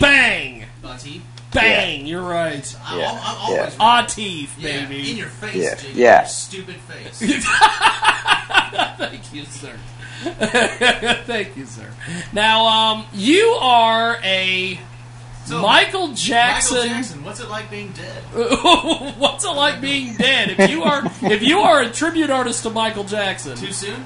Bang! 0.00 0.64
Atif? 0.82 1.20
Bang! 1.52 2.06
You're 2.06 2.22
right. 2.22 2.76
I'm, 2.84 2.98
Yeah, 2.98 3.20
I'm 3.22 3.36
always 3.38 3.76
yeah. 3.76 3.94
right. 3.94 4.08
Atif, 4.08 4.48
Yeah, 4.58 4.86
baby. 4.86 5.10
in 5.10 5.16
your 5.16 5.28
face, 5.28 5.54
Yeah, 5.54 5.74
Jake. 5.74 5.94
yeah. 5.94 6.20
Your 6.20 6.28
stupid 6.28 6.76
face. 6.76 7.18
Thank 8.98 9.32
you, 9.32 9.44
sir. 9.44 9.72
Thank 11.26 11.56
you, 11.56 11.66
sir. 11.66 11.88
Now, 12.32 12.66
um, 12.66 13.06
you 13.12 13.48
are 13.60 14.18
a 14.24 14.78
So, 15.44 15.60
Michael 15.60 16.08
Jackson. 16.14 16.76
Michael 16.78 16.94
Jackson. 16.94 17.24
What's 17.24 17.40
it 17.40 17.48
like 17.50 17.70
being 17.70 17.92
dead? 17.92 18.22
What's 19.18 19.44
it 19.44 19.50
like 19.52 19.80
being 19.80 20.14
dead? 20.16 20.56
If 20.58 20.70
you 20.70 20.82
are 20.84 21.02
if 21.22 21.42
you 21.42 21.60
are 21.60 21.82
a 21.82 21.90
tribute 21.90 22.30
artist 22.30 22.62
to 22.64 22.70
Michael 22.70 23.04
Jackson, 23.04 23.56
Too 23.56 23.72
soon? 23.72 24.00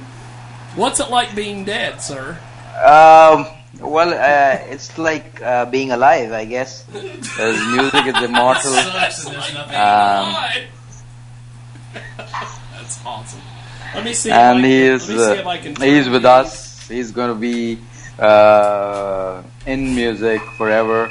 what's 0.76 1.00
it 1.00 1.10
like 1.10 1.34
being 1.34 1.64
dead, 1.64 2.02
sir? 2.02 2.38
Um, 2.80 3.46
well, 3.80 4.10
uh, 4.12 4.58
it's 4.72 4.96
like 4.98 5.40
uh, 5.42 5.66
being 5.66 5.90
alive, 5.92 6.32
I 6.32 6.44
guess. 6.44 6.82
Because 6.84 7.56
music 7.68 8.06
is 8.06 8.22
immortal. 8.22 8.62
Sucks 8.72 9.24
and 9.26 9.34
there's 9.34 9.54
nothing. 9.54 9.76
Um, 9.76 10.34
That's 12.16 13.04
awesome. 13.04 13.40
Let 13.94 14.04
me 14.04 14.12
see. 14.14 14.30
if 14.30 14.34
and 14.36 14.64
he 14.64 14.82
is 14.82 15.08
let 15.08 15.18
me 15.18 15.24
see 15.34 15.40
if 15.40 15.46
I 15.46 15.58
can 15.58 15.76
uh, 15.76 15.80
he's 15.84 16.08
with 16.08 16.24
us. 16.24 16.88
He's 16.88 17.10
going 17.12 17.28
to 17.34 17.34
be 17.40 17.78
uh, 18.18 19.42
in 19.66 19.94
music 19.94 20.40
forever. 20.56 21.10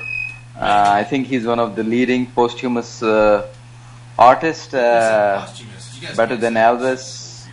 Uh, 0.57 0.85
I 0.87 1.03
think 1.03 1.27
he's 1.27 1.45
one 1.45 1.59
of 1.59 1.75
the 1.75 1.83
leading 1.83 2.25
posthumous 2.27 3.01
uh, 3.03 3.47
artists. 4.17 4.73
Uh, 4.73 5.41
posthumous? 5.45 6.15
Better 6.15 6.35
than 6.37 6.53
Elvis. 6.53 7.45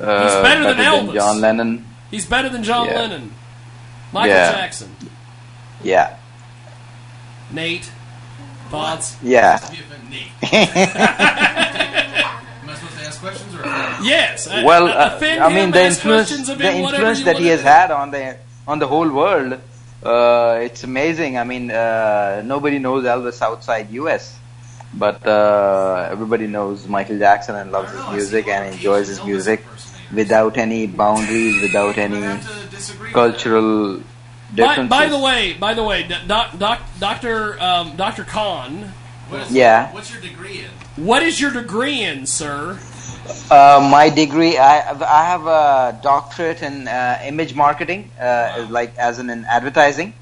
Uh, 0.00 0.22
He's 0.24 0.42
better 0.42 0.62
than 0.74 0.76
Elvis. 0.76 1.14
John 1.14 1.40
Lennon. 1.40 1.84
He's 2.10 2.26
better 2.26 2.48
than 2.48 2.62
John 2.62 2.86
Yeah. 2.86 3.00
Lennon. 3.00 3.34
Michael 4.12 4.36
Yeah. 4.36 4.52
Jackson. 4.52 4.94
Yeah. 5.82 6.16
Nate. 7.50 7.90
Thoughts? 8.70 9.16
Yeah. 9.22 9.58
Am 10.52 12.68
I 12.68 12.74
supposed 12.74 12.98
to 12.98 13.04
ask 13.06 13.20
questions 13.20 13.54
or? 13.54 13.62
Yes. 14.04 14.48
I- 14.48 14.64
well, 14.64 14.88
I- 14.88 14.92
uh, 14.92 15.46
I 15.46 15.54
mean 15.54 15.70
the 15.70 15.84
influence, 15.86 16.30
the 16.46 16.72
influence 16.74 17.22
that 17.24 17.38
he 17.38 17.46
has 17.48 17.62
had 17.62 17.90
on 17.90 18.10
the 18.10 18.36
on 18.66 18.78
the 18.78 18.86
whole 18.86 19.08
world, 19.10 19.58
uh, 20.04 20.58
it's 20.62 20.84
amazing. 20.84 21.38
I 21.38 21.44
mean, 21.44 21.70
uh, 21.70 22.42
nobody 22.44 22.78
knows 22.78 23.04
Elvis 23.04 23.40
outside 23.40 23.90
U.S., 23.92 24.38
but 24.94 25.26
uh, 25.26 26.08
everybody 26.10 26.46
knows 26.46 26.86
Michael 26.86 27.18
Jackson 27.18 27.54
and 27.56 27.72
loves 27.72 27.92
his 27.92 28.06
music 28.10 28.48
and 28.48 28.74
enjoys 28.74 29.08
his 29.08 29.22
music 29.24 29.64
without 30.12 30.56
any 30.56 30.86
boundaries, 30.86 31.60
without 31.62 31.98
any 31.98 32.40
cultural 33.12 33.96
By, 33.98 34.02
differences. 34.54 34.88
by 34.90 35.08
the 35.08 35.18
way, 35.18 35.52
by 35.54 35.74
the 35.74 35.84
way, 35.84 36.08
doc, 36.26 36.58
doc, 36.58 36.80
Doctor 36.98 37.60
um, 37.60 37.96
Doctor 37.96 38.24
Khan. 38.24 38.92
What 39.28 39.42
is, 39.42 39.52
Yeah. 39.52 39.92
What's 39.92 40.10
your 40.12 40.22
degree 40.22 40.60
in? 40.60 41.04
What 41.04 41.22
is 41.22 41.40
your 41.40 41.50
degree 41.52 42.02
in, 42.02 42.24
sir? 42.26 42.78
Uh, 43.50 43.86
my 43.90 44.08
degree, 44.08 44.56
I, 44.56 44.90
I 44.90 45.24
have 45.26 45.46
a 45.46 46.00
doctorate 46.02 46.62
in 46.62 46.88
uh, 46.88 47.20
image 47.24 47.54
marketing, 47.54 48.10
uh, 48.18 48.66
like 48.70 48.96
as 48.96 49.18
in, 49.18 49.28
in 49.28 49.44
advertising. 49.44 50.14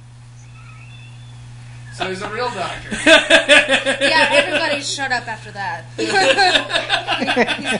So 1.97 2.09
he's 2.09 2.21
a 2.23 2.29
real 2.29 2.51
doctor. 2.51 2.91
Yeah, 3.07 4.29
everybody 4.33 4.83
shut 4.83 5.11
up 5.13 5.27
after 5.27 5.51
that. 5.53 5.85
He's 5.97 6.13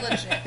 legit. 0.01 0.43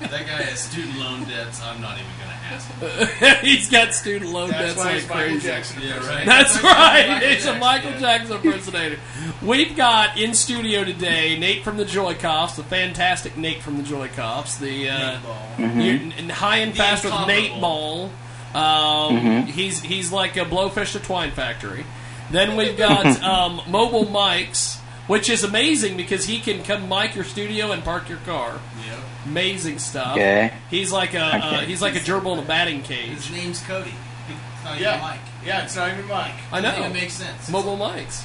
That 0.00 0.10
guy 0.26 0.42
has 0.42 0.60
student 0.60 0.96
loan 0.98 1.24
debts. 1.24 1.60
I'm 1.62 1.80
not 1.80 1.98
even 1.98 2.10
going 2.18 2.30
to 2.30 2.36
ask 2.46 2.70
him. 2.70 3.44
He's 3.44 3.68
got 3.70 3.94
student 3.94 4.30
loan 4.32 4.50
That's 4.50 4.74
debts 4.74 4.76
why 4.78 4.84
like 4.84 4.94
he's 4.94 5.08
Michael 5.08 5.24
crazy. 5.30 5.46
Jackson 5.48 5.82
Yeah, 5.82 5.96
right. 6.08 6.26
That's 6.26 6.52
That's 6.54 6.62
why 6.64 7.02
he's 7.02 7.08
right. 7.08 7.08
Michael 7.08 7.28
It's 7.30 7.44
a 7.44 7.46
Jackson, 7.46 7.60
Michael 7.60 7.90
yeah. 7.90 7.98
Jackson 8.00 8.36
impersonator. 8.36 8.98
We've 9.42 9.76
got 9.76 10.16
in 10.18 10.34
studio 10.34 10.84
today 10.84 11.38
Nate 11.38 11.64
from 11.64 11.76
the 11.76 11.84
Joy 11.84 12.14
Cops, 12.14 12.54
the 12.56 12.62
fantastic 12.64 13.36
Nate 13.36 13.60
from 13.62 13.76
the 13.76 13.82
Joy 13.82 14.08
Cops, 14.08 14.56
the 14.58 14.88
uh, 14.88 15.18
you- 15.58 16.12
and 16.16 16.30
high 16.30 16.58
and 16.58 16.76
fast 16.76 17.04
with 17.04 17.12
Nate 17.26 17.52
incomparable. 17.52 17.60
Ball. 17.60 18.10
Um, 18.52 19.16
Mhm. 19.16 19.46
He's 19.46 19.80
he's 19.80 20.10
like 20.12 20.36
a 20.36 20.44
blowfish 20.44 20.92
to 20.92 21.00
twine 21.00 21.30
factory. 21.32 21.84
Then 22.30 22.56
we've 22.56 22.76
got 22.76 23.04
um, 23.22 23.60
mobile 23.68 24.04
mics, 24.06 24.78
which 25.06 25.28
is 25.28 25.42
amazing 25.44 25.96
because 25.96 26.24
he 26.26 26.38
can 26.40 26.62
come 26.62 26.88
mic 26.88 27.14
your 27.14 27.24
studio 27.24 27.72
and 27.72 27.82
park 27.82 28.08
your 28.08 28.18
car. 28.18 28.60
Yep. 28.86 28.98
Amazing 29.26 29.78
stuff. 29.78 30.12
Okay. 30.12 30.52
He's 30.70 30.92
like 30.92 31.14
a 31.14 31.20
uh, 31.20 31.60
he's 31.60 31.82
like 31.82 31.94
a 31.96 32.00
gerbil 32.00 32.32
in 32.34 32.38
a 32.38 32.46
batting 32.46 32.82
cage. 32.82 33.08
His 33.10 33.30
name's 33.32 33.60
Cody. 33.62 33.92
It's 34.28 34.64
not 34.64 34.80
Yeah. 34.80 34.90
even 34.96 35.00
Mike. 35.02 35.20
Yeah, 35.44 35.64
it's 35.64 35.76
not 35.76 35.90
even 35.92 36.06
Mike. 36.06 36.34
I 36.52 36.60
know. 36.60 36.68
Doesn't 36.70 36.80
even 36.84 36.92
make 36.94 37.10
sense. 37.10 37.50
Mobile 37.50 37.76
mics. 37.76 38.22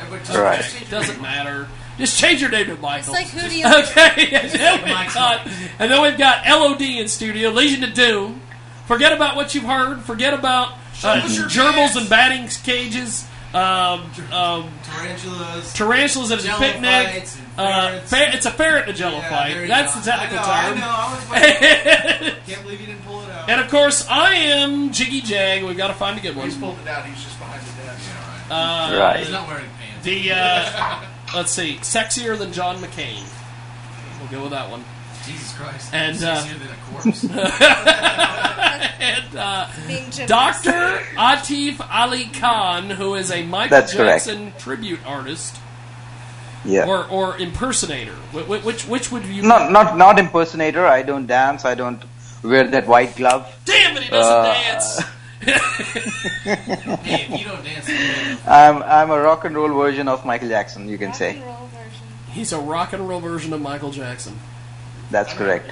Everybody 0.00 0.24
just- 0.24 0.38
Right. 0.38 0.56
just 0.60 0.72
change 0.78 0.90
your 0.90 1.00
doesn't 1.00 1.14
name. 1.16 1.22
matter. 1.22 1.68
Just 1.98 2.18
change 2.18 2.40
your 2.40 2.50
name 2.50 2.66
to 2.66 2.76
Michael. 2.76 3.14
It's 3.14 3.34
like 3.34 3.44
Hootie 3.44 3.64
on- 3.64 3.82
Okay, 3.84 4.34
and 4.36 4.50
then, 4.50 4.82
we've 4.84 5.14
got, 5.14 5.46
and 5.78 5.90
then 5.92 6.02
we've 6.02 6.18
got 6.18 6.44
LOD 6.46 6.80
in 6.98 7.06
studio, 7.08 7.50
Legion 7.50 7.84
of 7.84 7.94
Doom. 7.94 8.40
Forget 8.86 9.12
about 9.12 9.36
what 9.36 9.54
you've 9.54 9.64
heard. 9.64 10.02
Forget 10.02 10.34
about 10.34 10.72
uh, 11.02 11.08
us 11.24 11.36
your 11.36 11.46
gerbils 11.48 11.96
and 11.96 12.08
batting 12.08 12.48
cages. 12.62 13.26
Um, 13.54 14.10
um, 14.32 14.68
Tarantulas. 14.82 15.72
tarantulas 15.74 16.32
at 16.32 16.40
a 16.44 16.58
picnic. 16.58 16.84
and 16.84 17.24
Uh, 17.56 18.00
ferrets. 18.00 18.10
fer- 18.10 18.30
it's 18.36 18.46
a 18.46 18.50
ferret 18.50 18.82
and 18.88 18.90
a 18.90 18.98
jello 18.98 19.18
Yeah, 19.18 19.28
fight. 19.30 19.68
That's 19.68 19.94
go. 19.94 20.00
the 20.00 20.10
technical 20.10 20.38
I 20.40 20.42
know, 20.42 20.74
term. 20.74 20.76
I 20.76 20.80
know, 20.80 20.88
I 20.90 21.14
was 21.14 21.30
waiting. 22.22 22.34
Can't 22.48 22.62
believe 22.64 22.80
you 22.80 22.86
didn't 22.88 23.04
pull 23.06 23.22
it 23.22 23.30
out. 23.30 23.48
And 23.48 23.60
of 23.60 23.70
course, 23.70 24.06
I 24.10 24.34
am 24.34 24.90
Jiggy 24.92 25.20
Jag. 25.20 25.62
We've 25.62 25.76
got 25.76 25.86
to 25.88 25.94
find 25.94 26.18
a 26.18 26.20
good 26.20 26.34
one. 26.34 26.46
He's 26.46 26.58
pulled 26.58 26.78
it 26.80 26.88
out. 26.88 27.06
He's 27.06 27.22
just 27.22 27.38
behind 27.38 27.62
the 27.62 27.82
desk. 27.84 28.10
Uh, 28.50 28.96
Right. 28.98 29.20
He's 29.20 29.30
not 29.30 29.46
wearing 29.46 29.66
pants. 29.78 30.04
The 30.04 30.32
uh, 30.32 31.00
let's 31.36 31.52
see, 31.52 31.76
sexier 31.76 32.36
than 32.36 32.52
John 32.52 32.78
McCain. 32.78 33.22
We'll 34.20 34.30
go 34.32 34.42
with 34.42 34.50
that 34.50 34.68
one. 34.68 34.84
Jesus 35.26 35.52
Christ. 35.54 35.92
And 35.94 36.16
uh, 36.22 36.36
Sexier 36.36 36.58
than 36.58 36.68
a 36.68 36.76
corpse. 36.90 37.24
and 39.00 39.36
uh, 39.36 39.66
Dr. 40.26 41.00
Atif 41.16 41.86
Ali 41.90 42.24
Khan, 42.26 42.90
who 42.90 43.14
is 43.14 43.30
a 43.30 43.44
Michael 43.44 43.70
That's 43.78 43.92
correct. 43.94 44.26
Jackson 44.26 44.52
tribute 44.58 45.00
artist 45.06 45.56
Yeah. 46.64 46.86
or 46.88 47.06
or 47.08 47.36
impersonator. 47.38 48.14
Wh- 48.32 48.44
wh- 48.46 48.64
Which 48.64 48.86
which 48.88 49.10
would 49.12 49.24
you? 49.26 49.42
Not 49.42 49.70
not 49.72 49.96
not 49.96 50.18
impersonator. 50.18 50.86
I 50.86 51.02
don't 51.02 51.26
dance. 51.26 51.64
I 51.64 51.74
don't 51.74 52.02
wear 52.42 52.66
that 52.68 52.86
white 52.86 53.16
glove. 53.16 53.46
Damn 53.64 53.96
it, 53.96 54.04
he 54.04 54.10
doesn't 54.10 54.32
Uh, 54.32 54.52
dance. 54.52 55.00
hey, 55.44 57.26
if 57.28 57.38
you 57.38 57.44
don't 57.44 57.62
dance, 57.64 57.86
I'm 58.46 58.82
I'm 58.82 59.10
a 59.10 59.20
rock 59.20 59.44
and 59.44 59.54
roll 59.54 59.68
version 59.74 60.08
of 60.08 60.24
Michael 60.24 60.48
Jackson. 60.48 60.88
You 60.88 60.96
can 60.98 61.12
say 61.12 61.42
He's 62.32 62.52
a 62.52 62.58
rock 62.58 62.92
and 62.94 63.06
roll 63.08 63.20
version 63.20 63.52
of 63.52 63.60
Michael 63.60 63.90
Jackson. 63.92 64.38
That's 65.14 65.32
correct. 65.32 65.70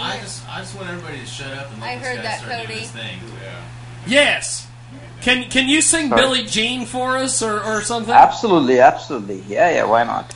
I 0.00 0.18
just, 0.20 0.48
I 0.48 0.60
just 0.60 0.74
want 0.76 0.88
everybody 0.88 1.20
to 1.20 1.26
shut 1.26 1.52
up 1.56 1.70
and 1.72 1.80
let 1.80 1.90
I 1.90 1.98
this 1.98 2.06
heard 2.08 2.16
guy 2.16 2.22
that, 2.22 2.38
start 2.40 2.52
doing 2.52 2.66
Cody. 2.66 2.80
his 2.80 2.90
thing. 2.90 3.18
Yes. 4.06 4.66
Can 5.20 5.50
can 5.50 5.68
you 5.68 5.80
sing 5.82 6.08
Sorry. 6.08 6.20
Billie 6.20 6.44
Jean 6.46 6.86
for 6.86 7.16
us 7.16 7.42
or, 7.42 7.62
or 7.62 7.82
something? 7.82 8.14
Absolutely, 8.14 8.78
absolutely. 8.80 9.42
Yeah, 9.48 9.70
yeah. 9.70 9.84
Why 9.84 10.04
not? 10.04 10.34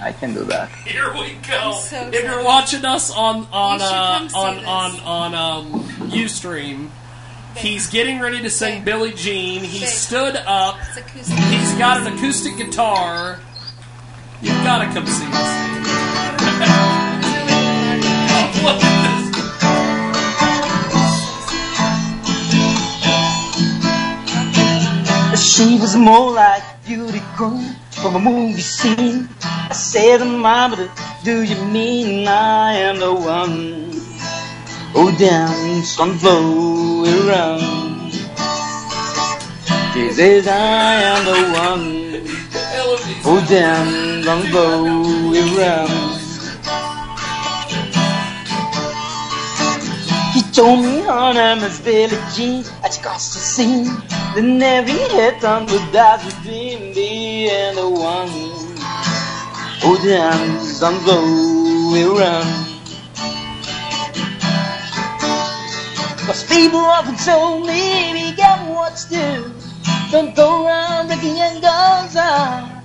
I 0.00 0.12
can 0.12 0.34
do 0.34 0.44
that. 0.44 0.68
Here 0.84 1.12
we 1.14 1.34
go. 1.48 1.72
so 1.72 2.10
if 2.12 2.22
you're 2.24 2.44
watching 2.44 2.84
us 2.84 3.10
on 3.10 3.46
on 3.52 3.78
You 3.80 3.86
should 3.86 3.94
uh, 3.94 4.18
come 4.18 4.28
see 4.28 4.36
on, 4.38 4.56
this. 4.56 5.00
on 5.02 5.34
on 5.34 5.34
um 5.34 5.82
UStream, 6.10 6.90
he's 7.56 7.86
getting 7.88 8.20
ready 8.20 8.42
to 8.42 8.50
sing 8.50 8.84
Billie 8.84 9.12
Jean. 9.14 9.62
He 9.62 9.78
Babe. 9.80 9.88
stood 9.88 10.36
up. 10.36 10.78
It's 10.88 10.96
acoustic. 10.98 11.38
He's 11.38 11.72
got 11.78 12.00
an 12.04 12.12
acoustic 12.12 12.56
guitar. 12.56 13.38
You've 14.42 14.62
got 14.64 14.80
to 14.80 14.86
come 14.92 15.06
see 15.06 15.24
this. 15.24 15.85
She 25.56 25.78
was 25.78 25.96
more 25.96 26.32
like 26.32 26.62
beauty 26.86 27.22
queen 27.36 27.74
from 27.90 28.16
a 28.16 28.18
movie 28.18 28.60
scene. 28.60 29.28
I 29.42 29.72
said, 29.72 30.24
Mama, 30.24 30.88
do 31.24 31.42
you 31.42 31.64
mean 31.64 32.28
I 32.28 32.74
am 32.74 32.98
the 32.98 33.12
one? 33.14 33.90
Oh, 34.94 35.14
dance 35.18 35.98
on 35.98 36.18
blow 36.18 37.04
around. 37.04 38.12
She 39.92 40.12
says, 40.12 40.46
I 40.46 40.94
am 41.12 41.24
the 41.24 41.40
one. 41.58 41.86
Oh, 43.24 43.44
dance 43.48 44.26
on 44.26 44.50
blow 44.50 45.32
around. 45.34 46.15
Told 50.56 50.80
me 50.80 51.02
her 51.02 51.34
name 51.34 51.62
is 51.64 51.78
Billie 51.80 52.16
Jean. 52.34 52.64
I 52.82 52.86
just 52.86 53.02
got 53.02 53.18
to 53.18 53.20
sing. 53.20 53.84
Then 54.34 54.62
every 54.62 54.94
hit 54.94 55.44
on 55.44 55.66
the 55.66 55.78
dance 55.92 56.24
between 56.24 56.94
me 56.94 57.50
and 57.50 57.76
the 57.76 57.86
one. 57.86 58.30
Oh, 59.84 60.00
dance 60.02 60.80
and 60.80 60.96
go 61.04 61.20
around. 62.08 62.46
Cause 66.24 66.42
people 66.44 66.80
often 66.80 67.16
told 67.16 67.66
me, 67.66 68.14
be 68.14 68.34
careful 68.34 68.76
what 68.76 68.96
you 69.10 69.18
do. 69.18 69.52
Don't 70.10 70.34
go 70.34 70.64
around 70.64 71.08
breaking 71.08 71.36
your 71.36 71.60
guns 71.60 72.16
out. 72.16 72.82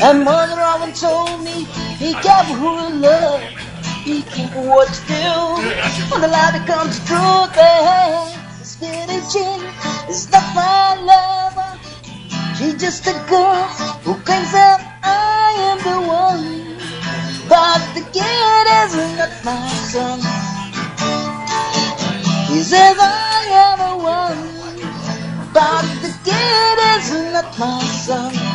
And 0.00 0.24
mother 0.24 0.58
often 0.58 0.94
told 0.94 1.44
me, 1.44 1.66
be 1.98 2.14
careful 2.14 2.54
who 2.54 2.70
you 2.80 3.00
love. 3.02 3.69
Careful 4.02 4.64
what 4.64 4.88
you 4.88 5.14
do. 5.14 6.10
When 6.10 6.22
the 6.22 6.28
light 6.28 6.58
becomes 6.58 6.98
the 7.00 7.06
truth, 7.06 7.52
this 8.58 8.76
Billie 8.76 9.20
Jean 9.30 9.60
is 10.08 10.32
not 10.32 10.54
my 10.54 10.96
lover. 11.04 11.78
She's 12.56 12.80
just 12.80 13.06
a 13.06 13.12
girl 13.28 13.66
who 14.00 14.14
claims 14.24 14.52
that 14.52 14.80
I 15.04 15.52
am 15.68 15.78
the 15.84 16.00
one. 16.08 16.78
But 17.46 17.80
the 17.92 18.00
kid 18.08 18.66
is 18.80 18.96
not 19.18 19.44
my 19.44 19.68
son. 19.92 20.18
He 22.48 22.62
says 22.62 22.96
I 22.98 23.44
am 23.52 23.78
the 23.84 23.96
one. 24.02 25.52
But 25.52 25.84
the 26.00 26.12
kid 26.24 26.78
is 26.96 27.32
not 27.34 27.58
my 27.58 27.84
son. 27.84 28.49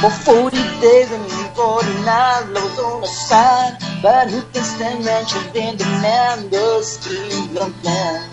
For 0.00 0.10
40 0.10 0.56
days 0.80 1.10
and 1.10 1.24
49 1.56 2.52
lows 2.52 2.78
on 2.78 3.00
the 3.00 3.06
side. 3.06 3.78
But 4.02 4.30
who 4.30 4.42
can 4.52 4.62
stand 4.62 5.04
she's 5.26 5.42
been 5.52 5.78
the 5.78 5.86
man 6.04 6.50
to 6.98 7.14
the 7.54 7.72
plan? 7.80 8.28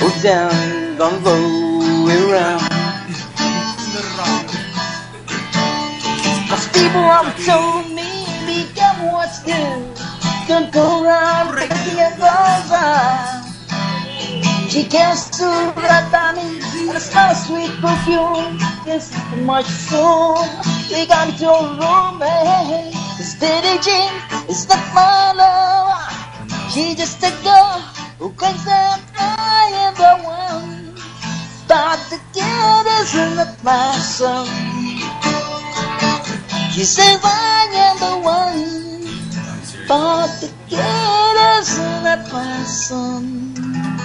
Oh, 0.00 0.20
down, 0.22 0.96
don't 0.96 1.22
go 1.22 1.36
around. 2.08 2.60
Cause 6.48 6.68
people 6.68 7.04
have 7.04 7.36
told 7.44 7.92
me, 7.92 8.24
be 8.46 8.64
careful 8.74 9.12
what 9.12 9.28
you 9.46 9.52
do. 9.52 9.96
Don't 10.48 10.72
go 10.72 11.04
around 11.04 11.52
breaking 11.52 11.98
your 11.98 12.16
out. 12.72 13.45
She 14.76 14.84
by 16.12 16.36
me, 16.36 16.60
and 16.60 16.94
it's 16.94 17.08
a 17.32 17.34
sweet 17.34 17.72
perfume. 17.80 18.60
It's 18.84 19.08
too 19.08 19.40
much 19.40 19.64
soon. 19.64 20.36
We 20.92 21.06
got 21.06 21.32
into 21.32 21.48
a 21.48 21.64
room, 21.80 22.20
hey. 22.20 22.92
This 23.16 23.40
Billie 23.40 23.80
Jean 23.80 24.12
not 24.68 24.84
my 24.92 25.32
love. 25.32 26.70
She's 26.70 26.94
just 26.94 27.24
a 27.24 27.32
girl 27.42 27.80
who 28.18 28.30
claims 28.34 28.66
that 28.66 29.00
I 29.16 29.72
am 29.80 29.94
the 29.96 30.14
one. 30.28 30.94
But 31.66 31.96
the 32.12 32.20
kid 32.36 32.86
is 33.00 33.14
not 33.34 33.56
my 33.64 33.96
son. 33.96 34.46
She 36.72 36.84
says 36.84 37.18
I 37.24 37.64
am 37.86 37.96
the 38.04 38.14
one. 38.20 39.08
But 39.88 40.36
the 40.42 40.52
kid 40.68 41.36
is 41.56 41.78
not 42.04 42.30
my 42.30 42.62
son. 42.64 43.95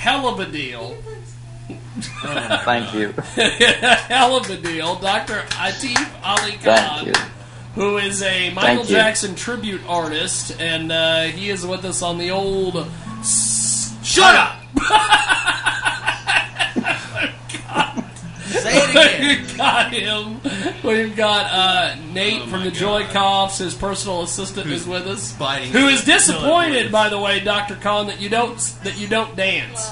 Hell 0.00 0.28
of 0.28 0.40
a 0.40 0.46
deal. 0.46 0.96
Thank 2.64 2.94
you. 2.94 3.12
Hell 3.36 4.36
of 4.36 4.48
a 4.48 4.56
deal. 4.56 4.94
Dr. 4.96 5.40
Atif 5.50 6.08
Ali 6.24 6.52
Khan, 6.52 7.12
who 7.74 7.98
is 7.98 8.22
a 8.22 8.48
Michael 8.54 8.76
Thank 8.78 8.88
you. 8.88 8.96
Jackson 8.96 9.34
tribute 9.34 9.82
artist, 9.86 10.58
and 10.58 10.90
uh, 10.90 11.24
he 11.24 11.50
is 11.50 11.66
with 11.66 11.84
us 11.84 12.00
on 12.02 12.16
the 12.16 12.30
old. 12.30 12.76
S- 13.20 13.94
Shut 14.02 14.34
up! 14.34 14.56
Say 18.50 18.76
it 18.76 18.90
again. 18.90 19.38
We've 19.38 19.56
got 19.56 19.92
him. 19.92 20.40
We've 20.82 21.16
got 21.16 21.46
uh, 21.50 21.96
Nate 22.12 22.48
from 22.48 22.64
the 22.64 22.70
Joy 22.70 23.04
Cops. 23.04 23.58
His 23.58 23.74
personal 23.74 24.22
assistant 24.22 24.70
is 24.70 24.86
with 24.86 25.06
us. 25.06 25.32
biting 25.34 25.70
Who 25.72 25.86
is 25.88 26.04
disappointed, 26.04 26.90
by 26.90 27.08
the 27.08 27.18
way, 27.18 27.40
Doctor 27.40 27.76
Khan, 27.76 28.08
that 28.08 28.20
you 28.20 28.28
don't 28.28 28.58
that 28.82 28.98
you 28.98 29.06
don't 29.06 29.36
dance. 29.36 29.90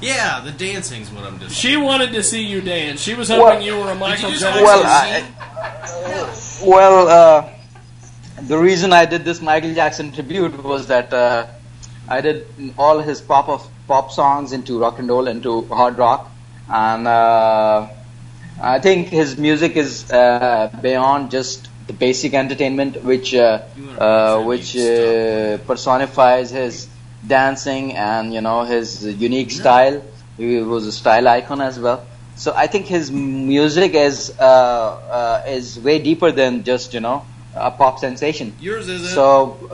Yeah, 0.00 0.40
the 0.40 0.52
dancing's 0.52 1.10
what 1.10 1.24
I'm 1.24 1.38
just. 1.40 1.56
She 1.56 1.76
wanted 1.76 2.12
to 2.12 2.22
see 2.22 2.42
you 2.44 2.60
dance. 2.60 3.00
She 3.00 3.14
was 3.14 3.28
hoping 3.28 3.44
Well- 3.44 3.62
you 3.62 3.76
were 3.78 3.90
a 3.90 3.94
Michael 3.94 4.30
just 4.30 4.42
Jackson. 4.42 4.62
Well, 4.64 4.82
I, 4.84 5.24
well, 6.64 7.08
uh, 7.08 7.50
the 8.42 8.56
reason 8.58 8.92
I 8.92 9.04
did 9.06 9.24
this 9.24 9.40
Michael 9.40 9.74
Jackson 9.74 10.12
tribute 10.12 10.62
was 10.62 10.86
that 10.86 11.12
uh, 11.12 11.46
I 12.08 12.20
did 12.20 12.46
all 12.78 13.00
his 13.00 13.20
pop 13.20 13.48
of 13.48 13.68
pop 13.88 14.12
songs 14.12 14.52
into 14.52 14.78
rock 14.78 14.98
and 14.98 15.08
roll, 15.08 15.26
into 15.26 15.62
hard 15.66 15.98
rock, 15.98 16.30
and 16.68 17.06
uh, 17.06 17.88
I 18.60 18.78
think 18.80 19.08
his 19.08 19.36
music 19.38 19.76
is 19.76 20.10
uh, 20.10 20.70
beyond 20.82 21.30
just 21.30 21.68
the 21.86 21.92
basic 21.92 22.34
entertainment, 22.34 23.02
which 23.02 23.34
uh, 23.34 23.62
uh, 23.98 24.42
which 24.42 24.76
uh, 24.76 25.58
personifies 25.58 26.50
his 26.50 26.88
dancing 27.26 27.94
and 27.96 28.32
you 28.34 28.40
know 28.40 28.64
his 28.64 29.04
unique 29.04 29.50
style. 29.50 30.02
He 30.36 30.60
was 30.60 30.86
a 30.86 30.92
style 30.92 31.26
icon 31.28 31.60
as 31.60 31.80
well. 31.80 32.06
So 32.36 32.54
I 32.54 32.68
think 32.68 32.86
his 32.86 33.10
music 33.10 33.94
is 33.94 34.32
uh, 34.38 34.42
uh, 34.42 35.42
is 35.48 35.78
way 35.80 35.98
deeper 35.98 36.30
than 36.30 36.64
just 36.64 36.94
you 36.94 37.00
know 37.00 37.24
a 37.54 37.70
pop 37.70 37.98
sensation. 37.98 38.54
Yours 38.60 38.88
isn't. 38.88 39.14
So 39.14 39.70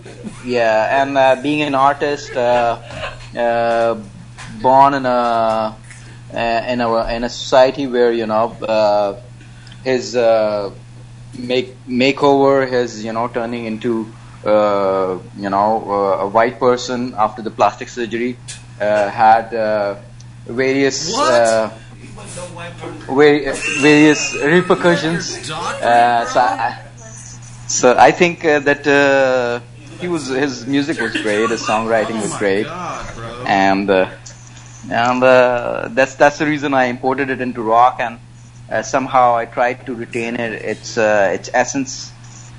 yeah, 0.47 1.03
and 1.03 1.19
uh, 1.19 1.37
being 1.43 1.63
an 1.63 1.75
artist, 1.75 2.33
uh, 2.33 2.81
uh, 3.37 4.01
born 4.63 4.95
in 4.95 5.05
a 5.05 5.77
in 6.35 6.81
a 6.81 7.15
in 7.15 7.25
a 7.25 7.29
society 7.29 7.87
where 7.87 8.13
you 8.13 8.27
know 8.27 8.51
uh, 8.63 9.21
his 9.85 10.17
uh, 10.17 10.71
make 11.39 11.77
makeover, 11.87 12.69
his 12.69 13.05
you 13.05 13.13
know 13.13 13.29
turning 13.29 13.67
into 13.67 14.13
uh, 14.45 15.19
you 15.37 15.51
know 15.51 15.85
uh, 15.89 16.25
a 16.25 16.29
white 16.29 16.59
person 16.59 17.15
after 17.17 17.43
the 17.43 17.51
plastic 17.51 17.89
surgery 17.89 18.37
uh, 18.81 19.09
had 19.11 19.55
uh, 19.55 19.97
various. 20.47 21.19
Uh, 21.19 21.71
various 23.07 24.35
repercussions. 24.35 25.51
Uh, 25.51 26.25
so, 26.27 26.41
I, 26.41 26.83
so 27.67 27.97
I 27.99 28.11
think 28.11 28.45
uh, 28.45 28.61
that 28.61 28.87
uh, 28.87 29.61
he 30.01 30.09
was 30.09 30.29
his 30.29 30.67
music 30.67 31.01
was 31.01 31.17
great, 31.23 31.51
his 31.51 31.61
songwriting 31.63 32.21
was 32.21 32.37
great, 32.37 32.67
and 33.45 33.91
uh, 33.91 34.11
and 34.91 35.23
uh, 35.23 35.89
that's 35.93 36.15
that's 36.15 36.39
the 36.39 36.47
reason 36.47 36.75
I 36.75 36.85
imported 36.85 37.31
it 37.31 37.41
into 37.41 37.63
rock, 37.63 37.97
and 38.01 38.19
uh, 38.71 38.83
somehow 38.83 39.37
I 39.37 39.47
tried 39.47 39.87
to 39.87 39.95
retain 39.95 40.37
it, 40.37 40.53
its 40.53 40.99
uh, 40.99 41.31
its 41.33 41.51
essence 41.53 42.13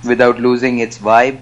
without 0.03 0.39
losing 0.39 0.79
its 0.79 0.97
vibe. 0.97 1.39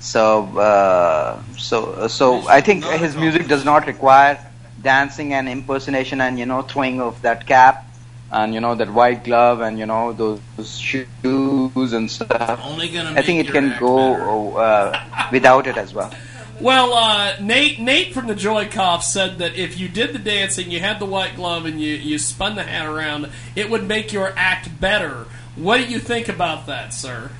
So 0.00 0.58
uh, 0.58 1.42
so 1.56 2.08
so 2.08 2.46
I 2.48 2.60
think 2.60 2.84
his 2.84 3.16
music 3.16 3.46
does 3.46 3.64
not 3.64 3.86
require 3.86 4.38
dancing 4.80 5.32
and 5.32 5.48
impersonation 5.48 6.20
and 6.20 6.38
you 6.38 6.46
know 6.46 6.62
throwing 6.62 7.00
of 7.00 7.22
that 7.22 7.46
cap 7.46 7.86
and 8.32 8.54
you 8.54 8.60
know 8.60 8.74
that 8.74 8.92
white 8.92 9.22
glove 9.24 9.60
and 9.60 9.78
you 9.78 9.86
know 9.86 10.12
those, 10.12 10.40
those 10.56 10.78
shoes 10.78 11.92
and 11.92 12.10
stuff. 12.10 12.60
I 12.60 13.22
think 13.22 13.46
it 13.46 13.52
can 13.52 13.78
go 13.78 14.56
uh, 14.56 15.28
without 15.30 15.66
it 15.66 15.76
as 15.76 15.94
well. 15.94 16.12
Well, 16.60 16.92
uh, 16.92 17.36
Nate 17.40 17.80
Nate 17.80 18.14
from 18.14 18.26
the 18.26 18.34
Joy 18.34 18.68
Cops 18.68 19.12
said 19.12 19.38
that 19.38 19.56
if 19.56 19.78
you 19.80 19.88
did 19.88 20.12
the 20.12 20.18
dancing, 20.18 20.70
you 20.70 20.80
had 20.80 21.00
the 21.00 21.06
white 21.06 21.34
glove, 21.34 21.64
and 21.66 21.80
you, 21.80 21.94
you 21.94 22.18
spun 22.18 22.54
the 22.54 22.62
hat 22.62 22.86
around, 22.86 23.30
it 23.56 23.70
would 23.70 23.86
make 23.88 24.12
your 24.12 24.32
act 24.36 24.80
better. 24.80 25.26
What 25.56 25.78
do 25.78 25.84
you 25.84 25.98
think 25.98 26.28
about 26.28 26.66
that, 26.66 26.92
sir? 26.94 27.30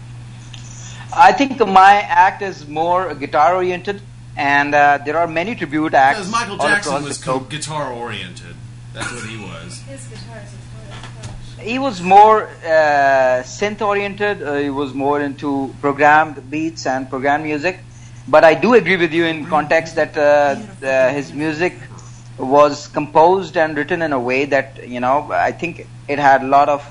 I 1.15 1.33
think 1.33 1.59
my 1.61 1.95
act 2.01 2.43
is 2.43 2.67
more 2.67 3.15
guitar 3.15 3.55
oriented, 3.55 4.01
and 4.37 4.75
uh, 4.75 4.99
there 5.05 5.19
are 5.19 5.27
many 5.27 5.55
tribute 5.55 5.95
acts. 5.95 6.19
Because 6.19 6.33
Michael 6.33 6.61
all 6.61 6.69
Jackson 6.69 6.93
across 6.95 7.09
was 7.09 7.19
the 7.19 7.25
globe. 7.25 7.51
guitar 7.51 7.93
oriented. 7.93 8.57
That's 8.93 9.13
what 9.13 9.25
he 9.25 9.37
was. 9.37 9.81
His 9.89 10.07
guitar 10.07 10.43
is 10.43 11.65
He 11.65 11.79
was 11.79 12.01
more 12.01 12.49
uh, 12.65 13.43
synth 13.45 13.83
oriented. 13.87 14.43
Uh, 14.43 14.57
he 14.57 14.71
was 14.71 14.95
more 14.95 15.21
into 15.21 15.75
programmed 15.81 16.51
beats 16.51 16.87
and 16.87 17.09
programmed 17.09 17.45
music. 17.45 17.81
But 18.29 18.45
I 18.45 18.55
do 18.55 18.75
agree 18.75 18.97
with 18.97 19.13
you 19.13 19.25
in 19.25 19.47
context 19.47 19.97
that 19.97 20.17
uh, 20.17 20.57
uh, 20.87 21.13
his 21.13 21.33
music 21.33 21.75
was 22.39 22.87
composed 22.89 23.57
and 23.57 23.77
written 23.77 24.03
in 24.03 24.13
a 24.13 24.19
way 24.19 24.45
that 24.47 24.89
you 24.89 25.01
know 25.01 25.31
I 25.33 25.53
think 25.53 25.87
it 26.09 26.19
had 26.19 26.43
a 26.43 26.47
lot 26.47 26.69
of 26.69 26.87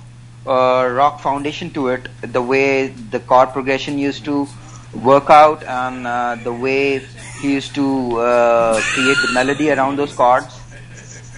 uh, 0.45 0.89
rock 0.91 1.21
foundation 1.21 1.69
to 1.71 1.89
it. 1.89 2.07
The 2.21 2.41
way 2.41 2.87
the 2.87 3.19
chord 3.19 3.49
progression 3.49 3.97
used 3.97 4.25
to 4.25 4.47
work 4.93 5.29
out 5.29 5.63
and 5.63 6.05
uh, 6.05 6.35
the 6.43 6.53
way 6.53 6.99
he 7.41 7.53
used 7.53 7.73
to 7.75 8.19
uh, 8.19 8.79
create 8.81 9.17
the 9.25 9.31
melody 9.33 9.71
around 9.71 9.97
those 9.97 10.13
chords. 10.13 10.59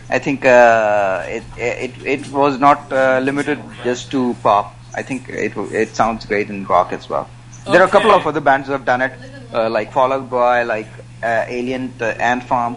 I 0.10 0.20
think 0.20 0.46
uh, 0.46 1.24
it, 1.28 1.44
it 1.58 1.92
it 2.06 2.32
was 2.32 2.60
not 2.60 2.92
uh, 2.92 3.20
limited 3.24 3.60
just 3.84 4.12
to 4.12 4.36
pop. 4.44 4.76
I 4.96 5.02
think 5.02 5.30
it 5.30 5.56
it 5.72 5.96
sounds 5.96 6.26
great 6.26 6.50
in 6.50 6.66
rock 6.66 6.92
as 6.94 7.10
well. 7.10 7.30
There 7.66 7.82
are 7.82 7.88
a 7.88 7.90
couple 7.90 8.12
of 8.12 8.28
other 8.28 8.42
bands 8.42 8.68
who 8.68 8.74
have 8.74 8.84
done 8.84 9.02
it, 9.02 9.14
uh, 9.54 9.70
like 9.70 9.92
Fall 9.92 10.12
Out 10.12 10.30
Boy, 10.30 10.64
like 10.66 10.88
uh, 11.22 11.46
Alien, 11.48 11.94
uh, 12.02 12.06
Ant 12.06 12.44
Farm, 12.44 12.76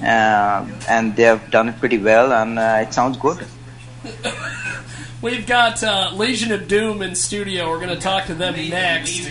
uh, 0.00 0.66
and 0.88 1.16
they 1.16 1.24
have 1.24 1.50
done 1.50 1.68
it 1.68 1.78
pretty 1.78 1.98
well, 1.98 2.32
and 2.32 2.58
uh, 2.58 2.84
it 2.86 2.94
sounds 2.94 3.16
good. 3.18 3.44
We've 5.22 5.46
got 5.46 5.82
uh, 5.84 6.10
Legion 6.14 6.50
of 6.52 6.66
Doom 6.66 7.02
in 7.02 7.14
studio. 7.14 7.68
We're 7.68 7.78
going 7.78 7.94
to 7.94 8.00
talk 8.00 8.26
to 8.26 8.34
them 8.34 8.54
next. 8.54 9.30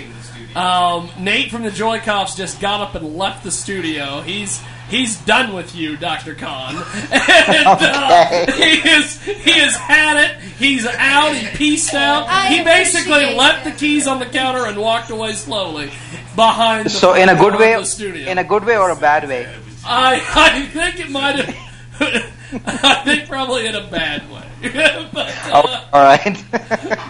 Um, 0.56 1.10
Nate 1.20 1.52
from 1.52 1.64
the 1.64 1.72
Joy 1.72 2.00
Cops 2.00 2.36
just 2.36 2.62
got 2.62 2.82
up 2.82 2.96
and 2.96 3.18
left 3.18 3.44
the 3.44 3.52
studio. 3.52 4.22
He's 4.22 4.62
he's 4.92 5.18
done 5.22 5.54
with 5.54 5.74
you, 5.76 5.98
Doctor 5.98 6.36
Khan. 6.36 6.76
and, 7.12 7.68
uh, 7.68 8.52
he 8.54 8.88
is 8.90 9.20
he 9.24 9.52
has 9.60 9.76
had 9.76 10.18
it. 10.30 10.38
He's 10.60 10.86
out. 10.86 11.34
He 11.36 11.48
peaced 11.58 11.94
out. 11.96 12.28
I 12.28 12.48
he 12.50 12.64
basically 12.64 13.14
appreciate 13.24 13.38
left 13.38 13.64
the 13.64 13.72
keys 13.72 14.06
on 14.08 14.20
the 14.20 14.26
counter 14.28 14.66
and 14.68 14.78
walked 14.78 15.10
away 15.10 15.34
slowly 15.34 15.90
behind. 16.36 16.86
The 16.86 16.90
So 16.92 17.14
in 17.16 17.30
a 17.30 17.36
good 17.36 17.56
way, 17.58 17.82
studio. 17.84 18.30
in 18.30 18.38
a 18.38 18.44
good 18.44 18.64
way 18.66 18.78
or 18.78 18.92
a 18.92 18.96
bad 18.96 19.28
way. 19.28 19.48
I 19.84 20.22
I 20.36 20.66
think 20.68 21.00
it 21.00 21.10
might 21.10 21.38
have. 21.44 21.56
I 22.66 23.02
think 23.06 23.28
probably 23.30 23.66
in 23.66 23.76
a 23.76 23.88
bad 23.88 24.30
way. 24.30 24.44
but, 25.14 25.30
uh, 25.48 25.64
Oh, 25.64 25.88
all 25.94 26.04
right. 26.04 26.44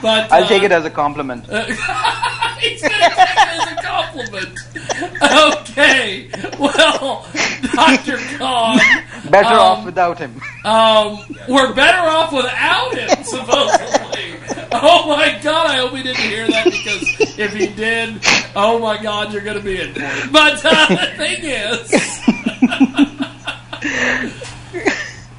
but, 0.02 0.32
I'll 0.32 0.48
take 0.48 0.62
uh, 0.62 0.66
it 0.66 0.72
as 0.72 0.86
a 0.86 0.90
compliment. 0.90 1.46
He's 2.62 2.82
gonna 2.82 2.94
take 2.94 3.12
it 3.12 3.48
as 3.50 3.72
a 3.72 3.76
compliment. 3.82 4.60
Okay. 5.22 6.30
Well, 6.60 7.28
Doctor 7.74 8.18
Khan. 8.38 8.80
Better 9.30 9.48
um, 9.48 9.60
off 9.60 9.86
without 9.86 10.20
him. 10.20 10.42
Um, 10.64 11.20
we're 11.48 11.74
better 11.74 12.00
off 12.00 12.32
without 12.32 12.96
him, 12.96 13.24
supposedly. 13.24 14.36
Oh 14.74 15.08
my 15.08 15.40
god, 15.42 15.68
I 15.68 15.78
hope 15.78 15.92
he 15.96 16.04
didn't 16.04 16.22
hear 16.22 16.48
that 16.48 16.66
because 16.66 17.38
if 17.38 17.54
he 17.54 17.68
did, 17.68 18.20
oh 18.56 18.80
my 18.80 19.02
god, 19.02 19.34
you're 19.34 19.42
gonna 19.44 19.60
be 19.60 19.82
in 19.82 19.94
for 19.94 20.02
it. 20.04 20.32
But 20.32 20.62
uh, 20.64 20.88
the 20.88 21.08
thing 21.18 21.44
is, 21.44 21.92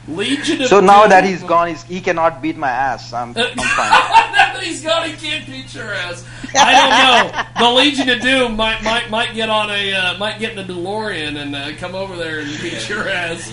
Legion 0.08 0.62
of 0.62 0.68
So 0.68 0.80
now 0.80 1.02
Doom- 1.02 1.10
that 1.10 1.24
he's 1.24 1.42
gone, 1.42 1.68
he's, 1.68 1.82
he 1.84 2.00
cannot 2.00 2.42
beat 2.42 2.56
my 2.56 2.68
ass. 2.70 3.12
I'm, 3.12 3.28
I'm 3.30 3.34
fine. 3.34 3.56
now 3.56 4.52
that 4.52 4.60
he's 4.62 4.82
gone, 4.82 5.08
he 5.08 5.14
can't 5.16 5.46
beat 5.46 5.72
your 5.74 5.92
ass. 5.94 6.24
I 6.54 6.72
don't 6.72 7.60
know. 7.60 7.68
The 7.68 7.74
Legion 7.74 8.08
of 8.10 8.20
Doom 8.20 8.56
might 8.56 8.82
might 8.82 9.08
might 9.10 9.34
get 9.34 9.48
on 9.48 9.70
a 9.70 9.94
uh, 9.94 10.18
might 10.18 10.38
get 10.38 10.52
in 10.52 10.58
a 10.58 10.64
DeLorean 10.64 11.36
and 11.36 11.54
uh, 11.56 11.72
come 11.78 11.94
over 11.94 12.16
there 12.16 12.40
and 12.40 12.50
beat 12.60 12.88
your 12.88 13.08
ass. 13.08 13.50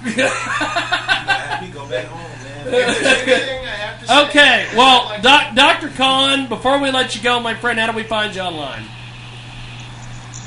okay, 4.10 4.66
well, 4.76 5.20
doc, 5.22 5.54
Doctor 5.54 5.88
Khan, 5.90 6.48
before 6.48 6.78
we 6.80 6.90
let 6.90 7.14
you 7.14 7.22
go, 7.22 7.40
my 7.40 7.54
friend, 7.54 7.78
how 7.78 7.90
do 7.90 7.96
we 7.96 8.02
find 8.02 8.34
you 8.34 8.40
online? 8.42 8.84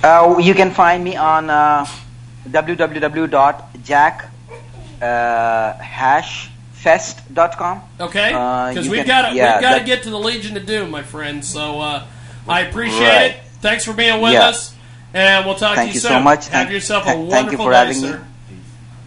Uh, 0.03 0.37
you 0.39 0.53
can 0.53 0.71
find 0.71 1.03
me 1.03 1.15
on 1.15 1.49
uh, 1.49 1.85
www.jackhashfest.com. 2.49 3.72
Okay, 7.99 8.33
Uh, 8.33 8.69
because 8.69 8.85
you 8.85 8.91
we've 8.91 9.05
got 9.05 9.29
to 9.29 9.35
yeah, 9.35 9.55
we've 9.55 9.61
got 9.61 9.77
to 9.79 9.83
get 9.83 10.03
to 10.03 10.09
the 10.09 10.19
Legion 10.19 10.57
of 10.57 10.65
Doom, 10.65 10.89
my 10.91 11.01
friend. 11.03 11.43
So 11.43 11.79
uh, 11.79 12.05
I 12.47 12.61
appreciate 12.61 12.99
Right. 13.07 13.31
it. 13.31 13.37
Thanks 13.61 13.85
for 13.85 13.93
being 13.93 14.19
with 14.21 14.33
Yeah. 14.33 14.47
us, 14.47 14.73
and 15.13 15.45
we'll 15.45 15.55
talk 15.55 15.75
Thank 15.75 15.89
to 15.91 15.93
you 15.97 16.01
you 16.01 16.07
so 16.09 16.19
much. 16.19 16.45
Have 16.45 16.51
Thank- 16.53 16.71
yourself 16.71 17.03
a 17.03 17.07
thank- 17.07 17.19
wonderful 17.19 17.39
thank 17.39 17.51
you 17.51 17.57
for 17.57 17.71
day, 17.71 17.77
having 17.77 18.01
me. 18.01 18.25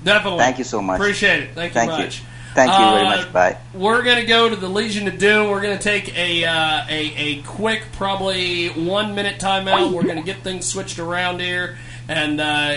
Definitely. 0.05 0.39
Thank 0.39 0.59
you 0.59 0.65
so 0.65 0.81
much. 0.81 0.98
Appreciate 1.01 1.43
it. 1.43 1.51
Thank 1.55 1.74
you 1.74 1.81
Thank 1.81 1.93
you. 1.93 1.98
much. 2.05 2.23
Thank 2.55 2.73
you 2.73 2.78
very 2.78 3.07
Uh, 3.07 3.16
much. 3.16 3.32
Bye. 3.35 3.57
We're 3.74 4.03
going 4.03 4.16
to 4.16 4.24
go 4.24 4.48
to 4.48 4.57
the 4.57 4.69
Legion 4.69 5.07
of 5.09 5.19
Doom. 5.19 5.51
We're 5.51 5.61
going 5.61 5.77
to 5.77 5.82
take 5.82 6.16
a, 6.16 6.44
uh, 6.44 6.85
a 6.89 7.12
a 7.16 7.43
quick, 7.43 7.82
probably 7.93 8.69
one 8.69 9.15
minute 9.15 9.39
timeout. 9.39 9.93
We're 9.93 10.05
going 10.05 10.16
to 10.16 10.23
get 10.23 10.43
things 10.43 10.65
switched 10.65 10.98
around 10.98 11.40
here, 11.40 11.77
and 12.09 12.40
uh, 12.40 12.77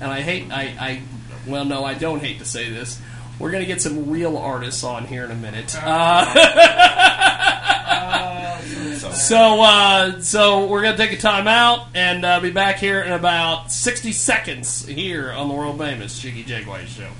and 0.00 0.10
I 0.10 0.20
hate 0.20 0.46
I, 0.50 0.62
I 0.80 1.00
well 1.46 1.64
no 1.64 1.84
I 1.84 1.94
don't 1.94 2.20
hate 2.20 2.38
to 2.38 2.44
say 2.44 2.70
this. 2.70 3.00
We're 3.38 3.50
going 3.50 3.62
to 3.62 3.66
get 3.66 3.82
some 3.82 4.10
real 4.10 4.36
artists 4.36 4.84
on 4.84 5.06
here 5.06 5.24
in 5.24 5.30
a 5.32 5.34
minute. 5.34 5.74
Uh, 5.76 6.24
so 9.12 9.60
uh, 9.60 10.20
so 10.20 10.66
we're 10.66 10.82
going 10.82 10.96
to 10.96 11.02
take 11.02 11.12
a 11.12 11.20
time 11.20 11.48
out 11.48 11.88
and 11.94 12.24
uh, 12.24 12.40
be 12.40 12.50
back 12.50 12.76
here 12.76 13.02
in 13.02 13.12
about 13.12 13.72
sixty 13.72 14.12
seconds 14.12 14.86
here 14.86 15.32
on 15.32 15.48
the 15.48 15.54
world 15.54 15.78
famous 15.78 16.20
Jiggy 16.20 16.44
Jaguar 16.44 16.86
show. 16.86 17.10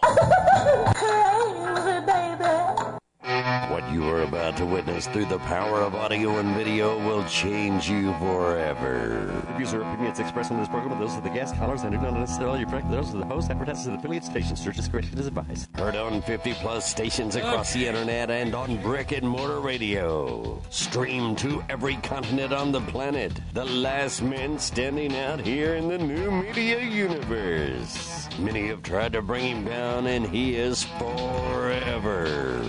What 3.26 3.90
you 3.90 4.08
are 4.08 4.22
about 4.22 4.56
to 4.58 4.64
witness 4.64 5.08
through 5.08 5.24
the 5.24 5.40
power 5.40 5.80
of 5.80 5.96
audio 5.96 6.38
and 6.38 6.54
video 6.54 6.96
will 6.96 7.24
change 7.24 7.90
you 7.90 8.14
forever. 8.20 9.42
Views 9.56 9.74
or 9.74 9.82
opinions 9.82 10.20
expressed 10.20 10.52
on 10.52 10.60
this 10.60 10.68
program 10.68 10.92
are 10.92 11.00
those 11.00 11.16
of 11.16 11.24
the 11.24 11.30
guest 11.30 11.56
callers 11.56 11.82
and 11.82 11.90
do 11.90 12.00
not 12.00 12.12
necessarily 12.12 12.64
reflect 12.64 12.88
those 12.88 13.12
of 13.12 13.18
the 13.18 13.26
host, 13.26 13.50
advertisers, 13.50 13.88
and 13.88 13.98
affiliate 13.98 14.22
stations. 14.22 14.62
Search 14.62 14.76
discretion 14.76 15.18
is 15.18 15.26
advised. 15.26 15.68
Heard 15.76 15.96
on 15.96 16.22
50 16.22 16.54
plus 16.54 16.88
stations 16.88 17.34
across 17.34 17.72
the 17.72 17.88
internet 17.88 18.30
and 18.30 18.54
on 18.54 18.80
brick 18.80 19.10
and 19.10 19.28
mortar 19.28 19.58
radio. 19.58 20.62
Stream 20.70 21.34
to 21.34 21.64
every 21.68 21.96
continent 21.96 22.52
on 22.52 22.70
the 22.70 22.80
planet. 22.82 23.32
The 23.54 23.64
last 23.64 24.22
man 24.22 24.56
standing 24.56 25.16
out 25.16 25.40
here 25.40 25.74
in 25.74 25.88
the 25.88 25.98
new 25.98 26.30
media 26.30 26.80
universe. 26.80 28.28
Many 28.38 28.68
have 28.68 28.84
tried 28.84 29.14
to 29.14 29.22
bring 29.22 29.56
him 29.56 29.64
down, 29.64 30.06
and 30.06 30.28
he 30.28 30.54
is 30.54 30.84
forever. 30.84 32.62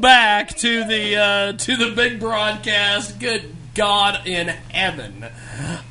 back 0.00 0.48
to 0.56 0.82
the 0.82 1.16
uh, 1.16 1.52
to 1.52 1.76
the 1.76 1.94
big 1.94 2.18
broadcast. 2.18 3.20
Good 3.20 3.54
God 3.76 4.26
in 4.26 4.48
heaven! 4.48 5.22
Uh, 5.22 5.30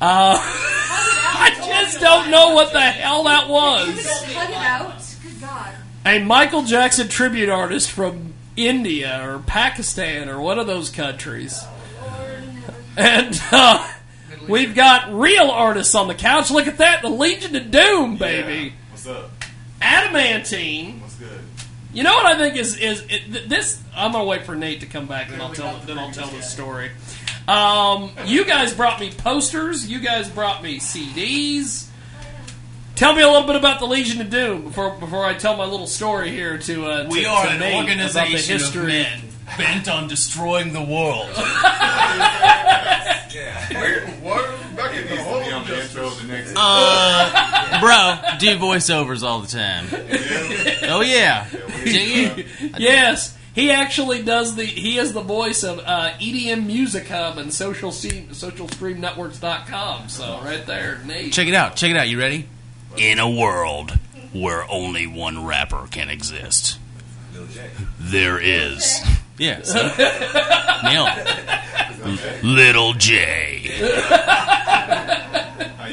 I 0.02 1.54
just 1.66 1.98
don't 1.98 2.30
know 2.30 2.54
what 2.54 2.74
the 2.74 2.80
hell 2.80 3.24
that 3.24 3.48
was. 3.48 4.22
Cut 4.34 4.50
it 4.50 4.56
out. 4.56 5.16
Good 5.22 5.40
God. 5.40 5.74
A 6.04 6.22
Michael 6.22 6.64
Jackson 6.64 7.08
tribute 7.08 7.48
artist 7.48 7.90
from 7.90 8.31
India 8.56 9.26
or 9.28 9.38
Pakistan 9.40 10.28
or 10.28 10.40
one 10.40 10.58
of 10.58 10.66
those 10.66 10.90
countries, 10.90 11.64
and 12.96 13.40
uh, 13.50 13.90
we've 14.48 14.74
got 14.74 15.12
real 15.12 15.50
artists 15.50 15.94
on 15.94 16.08
the 16.08 16.14
couch. 16.14 16.50
Look 16.50 16.66
at 16.66 16.78
that, 16.78 17.02
the 17.02 17.08
Legion 17.08 17.56
of 17.56 17.70
Doom, 17.70 18.16
baby. 18.16 18.74
What's 18.90 19.06
up? 19.06 19.30
Adamantine. 19.80 21.00
What's 21.00 21.16
good? 21.16 21.40
You 21.92 22.02
know 22.02 22.14
what 22.14 22.26
I 22.26 22.38
think 22.38 22.56
is 22.56 22.78
is 22.78 23.04
it, 23.08 23.48
this? 23.48 23.82
I'm 23.94 24.12
gonna 24.12 24.24
wait 24.24 24.44
for 24.44 24.54
Nate 24.54 24.80
to 24.80 24.86
come 24.86 25.06
back, 25.06 25.30
and 25.30 25.42
I'll 25.42 25.52
tell 25.52 25.78
then 25.80 25.98
I'll 25.98 26.10
tell 26.10 26.28
the 26.28 26.42
story. 26.42 26.90
Um, 27.48 28.12
you 28.24 28.44
guys 28.44 28.72
brought 28.72 29.00
me 29.00 29.10
posters. 29.10 29.90
You 29.90 30.00
guys 30.00 30.28
brought 30.28 30.62
me 30.62 30.78
CDs. 30.78 31.88
Tell 33.02 33.14
me 33.16 33.22
a 33.22 33.26
little 33.26 33.48
bit 33.48 33.56
about 33.56 33.80
the 33.80 33.86
Legion 33.86 34.20
of 34.20 34.30
Doom 34.30 34.62
before 34.62 34.90
before 34.90 35.24
I 35.24 35.34
tell 35.34 35.56
my 35.56 35.64
little 35.64 35.88
story 35.88 36.30
here 36.30 36.56
to. 36.56 36.86
Uh, 36.86 37.08
We 37.10 37.22
to- 37.24 37.28
are 37.28 37.46
to 37.46 37.50
an 37.50 37.58
Nate 37.58 37.72
about 37.74 37.86
the 37.86 37.92
organization 37.94 38.78
of 38.78 38.86
men 38.86 39.20
bent 39.58 39.88
on 39.88 40.06
destroying 40.06 40.72
the 40.72 40.84
world. 40.84 41.28
Uh, 46.54 47.80
bro, 47.80 48.38
do 48.38 48.56
voiceovers 48.58 49.24
all 49.24 49.40
the 49.40 49.48
time. 49.48 49.86
Oh 50.88 51.00
yeah, 51.00 51.48
Jiggy. 51.84 52.46
yes, 52.78 53.36
he 53.52 53.72
actually 53.72 54.22
does 54.22 54.54
the. 54.54 54.64
He 54.64 54.98
is 54.98 55.12
the 55.12 55.22
voice 55.22 55.64
of 55.64 55.80
uh, 55.80 56.12
EDM 56.20 56.66
Music 56.66 57.08
Hub 57.08 57.38
and 57.38 57.52
Social 57.52 57.90
Stream, 57.90 58.28
SocialStreamNetworks.com. 58.28 60.08
So 60.08 60.40
right 60.44 60.64
there, 60.66 61.00
Nate. 61.04 61.32
Check 61.32 61.48
it 61.48 61.54
out. 61.54 61.74
Check 61.74 61.90
it 61.90 61.96
out. 61.96 62.08
You 62.08 62.18
ready? 62.20 62.46
In 62.96 63.18
a 63.18 63.28
world 63.30 63.98
where 64.32 64.68
only 64.70 65.06
one 65.06 65.44
rapper 65.44 65.86
can 65.90 66.08
exist, 66.10 66.78
there 67.98 68.38
is. 68.38 69.00
Yes. 69.38 69.72
Nailed 70.84 71.08
it. 71.16 72.44
Little 72.44 72.92
J. 72.94 73.70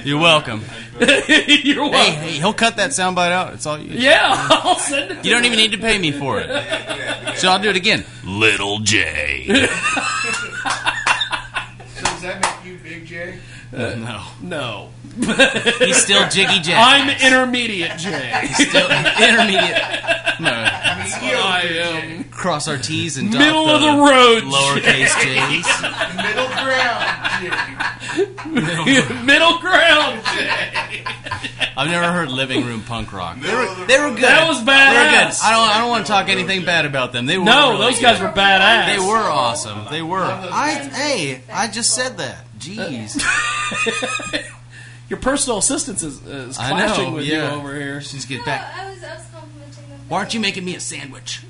You're 0.04 0.20
welcome. 0.20 0.64
You're 1.00 1.90
welcome. 1.90 1.94
Hey, 2.00 2.12
hey, 2.12 2.32
he'll 2.40 2.54
cut 2.54 2.78
that 2.78 2.92
soundbite 2.92 3.32
out. 3.32 3.54
It's 3.54 3.66
all 3.66 3.78
you. 3.80 3.98
Yeah, 3.98 4.20
I'll 4.50 4.76
send 4.76 5.12
it. 5.12 5.26
You 5.26 5.32
don't 5.32 5.46
even 5.46 5.58
need 5.58 5.72
to 5.72 5.78
pay 5.78 5.98
me 5.98 6.12
for 6.12 6.40
it. 6.42 7.38
So 7.38 7.50
I'll 7.50 7.60
do 7.62 7.70
it 7.70 7.76
again. 7.78 8.04
Little 8.26 8.80
J. 8.80 9.46
So 11.96 12.04
does 12.06 12.22
that 12.22 12.42
make 12.42 12.66
you 12.72 12.78
Big 12.80 13.06
J? 13.06 13.40
Uh, 13.76 13.96
no. 13.96 14.24
No. 14.42 14.90
He's 15.80 15.98
still 16.02 16.28
Jiggy 16.30 16.60
J. 16.62 16.74
I'm 16.74 17.10
intermediate 17.10 17.98
J. 17.98 18.42
He's 18.48 18.70
still 18.70 18.88
intermediate. 18.90 19.78
No. 20.40 20.50
I 20.52 21.62
am 21.82 22.24
Cross 22.26 22.68
our 22.70 22.78
T's 22.78 23.18
and 23.18 23.32
dot 23.32 23.40
middle 23.40 23.68
of 23.70 23.82
the 23.82 23.92
the 23.92 23.98
road. 23.98 24.44
lowercase 24.44 25.14
J. 25.22 25.36
j's. 25.36 25.68
Middle 26.16 26.48
ground, 26.48 27.06
J. 27.42 27.50
middle 29.26 29.58
ground 29.60 30.22
J. 30.36 31.04
I've 31.76 31.90
never 31.90 32.12
heard 32.12 32.30
living 32.30 32.66
room 32.66 32.82
punk 32.84 33.12
rock. 33.14 33.40
They 33.40 33.54
were, 33.54 33.86
they 33.86 34.00
were 34.00 34.10
good. 34.12 34.24
That 34.24 34.48
was 34.48 34.64
They 34.64 34.72
were 34.72 34.78
good. 34.78 34.98
badass. 34.98 35.44
I 35.44 35.52
don't. 35.52 35.70
I 35.70 35.78
don't 35.80 35.90
want 35.90 36.06
to 36.06 36.12
talk 36.12 36.30
anything 36.30 36.64
bad 36.66 36.86
about 36.86 37.12
them. 37.14 37.26
They 37.26 37.38
were 37.38 37.46
No, 37.46 37.72
really 37.74 37.92
those 37.92 38.02
guys 38.02 38.20
good. 38.20 38.28
were 38.28 38.34
badass. 38.34 38.88
They 38.96 39.00
were 39.00 39.18
awesome. 39.18 39.86
They 39.92 40.02
were. 40.02 40.20
I 40.24 40.72
hey, 40.94 41.42
I 41.52 41.68
just 41.68 41.94
said 41.94 42.18
that. 42.18 42.46
Jeez. 42.60 43.22
Uh, 43.22 44.38
Your 45.10 45.20
personal 45.20 45.58
assistant 45.58 46.04
is, 46.04 46.26
is 46.26 46.58
I 46.58 46.70
clashing 46.70 47.06
know, 47.06 47.16
with 47.16 47.26
yeah. 47.26 47.54
you 47.54 47.60
over 47.60 47.76
here. 47.76 48.00
She's 48.02 48.26
get 48.26 48.46
back. 48.46 48.74
I 48.76 48.92
was, 48.92 49.04
I 49.04 49.16
was 49.16 49.26
complimenting 49.34 49.90
them. 49.90 50.00
Why 50.08 50.20
aren't 50.20 50.34
you 50.34 50.40
making 50.40 50.64
me 50.66 50.76
a 50.76 50.80
sandwich? 50.80 51.44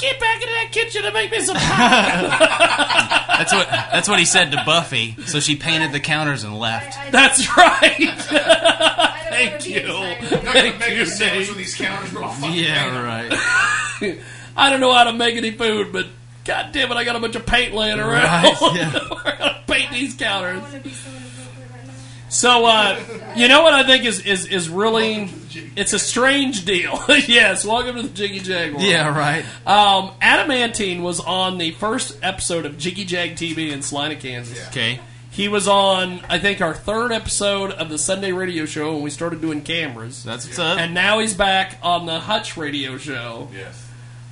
Get 0.00 0.18
back 0.18 0.36
into 0.36 0.46
that 0.46 0.68
kitchen 0.72 1.04
and 1.04 1.12
make 1.12 1.30
me 1.30 1.40
some 1.42 1.56
pie. 1.56 3.26
That's 3.38 3.52
what. 3.52 3.68
That's 3.68 4.08
what 4.08 4.18
he 4.18 4.24
said 4.24 4.52
to 4.52 4.62
Buffy. 4.64 5.14
So 5.26 5.40
she 5.40 5.56
painted 5.56 5.92
the 5.92 6.00
counters 6.00 6.42
and 6.42 6.58
left. 6.58 7.12
That's 7.12 7.54
right. 7.54 7.90
Thank 9.28 9.68
you. 9.68 9.80
Thank 9.82 10.96
you, 10.96 11.04
Nate. 11.04 11.54
these 11.54 11.74
counters, 11.74 12.12
bro. 12.12 12.32
Yeah, 12.48 13.02
right. 13.02 14.18
I 14.56 14.70
don't 14.70 14.80
know 14.80 14.94
how 14.94 15.04
to 15.04 15.12
make 15.12 15.36
any 15.36 15.50
food, 15.50 15.92
but 15.92 16.06
god 16.44 16.72
damn 16.72 16.90
it, 16.90 16.94
I 16.94 17.04
got 17.04 17.16
a 17.16 17.20
bunch 17.20 17.36
of 17.36 17.46
paint 17.46 17.74
laying 17.74 17.98
around. 17.98 18.44
Right, 18.44 18.74
yeah. 18.74 18.98
We're 19.10 19.38
gonna 19.38 19.62
paint 19.66 19.90
these 19.92 20.14
counters. 20.14 20.62
So, 22.30 22.64
uh, 22.64 23.00
you 23.34 23.48
know 23.48 23.64
what 23.64 23.74
I 23.74 23.82
think 23.82 24.04
is, 24.04 24.20
is, 24.20 24.46
is 24.46 24.68
really, 24.68 25.28
it's 25.74 25.92
a 25.92 25.98
strange 25.98 26.64
deal. 26.64 27.02
yes, 27.08 27.64
welcome 27.64 27.96
to 27.96 28.02
the 28.02 28.08
Jiggy 28.08 28.38
Jag 28.38 28.70
world. 28.70 28.84
Yeah, 28.84 29.08
right. 29.08 29.44
Um, 29.66 30.12
Adamantine 30.20 31.02
was 31.02 31.18
on 31.18 31.58
the 31.58 31.72
first 31.72 32.16
episode 32.22 32.66
of 32.66 32.78
Jiggy 32.78 33.04
Jag 33.04 33.32
TV 33.32 33.72
in 33.72 33.82
Salina, 33.82 34.14
Kansas. 34.14 34.64
Okay. 34.68 35.00
He 35.32 35.48
was 35.48 35.66
on, 35.66 36.20
I 36.28 36.38
think, 36.38 36.60
our 36.60 36.72
third 36.72 37.10
episode 37.10 37.72
of 37.72 37.88
the 37.88 37.98
Sunday 37.98 38.30
radio 38.30 38.64
show 38.64 38.92
when 38.94 39.02
we 39.02 39.10
started 39.10 39.40
doing 39.40 39.62
cameras. 39.62 40.22
That's 40.22 40.46
what's 40.46 40.58
up. 40.60 40.78
And 40.78 40.94
now 40.94 41.18
he's 41.18 41.34
back 41.34 41.78
on 41.82 42.06
the 42.06 42.20
Hutch 42.20 42.56
radio 42.56 42.96
show. 42.96 43.48
Yes. 43.52 43.89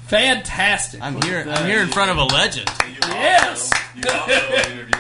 Fantastic. 0.08 1.02
I'm 1.02 1.20
here. 1.22 1.44
I'm 1.48 1.66
here 1.66 1.80
in 1.80 1.88
front 1.88 2.10
of 2.10 2.16
a 2.18 2.24
legend. 2.24 2.70
Yes. 3.02 3.70
You 3.94 4.02
also 4.10 4.32
interviewed 4.72 4.98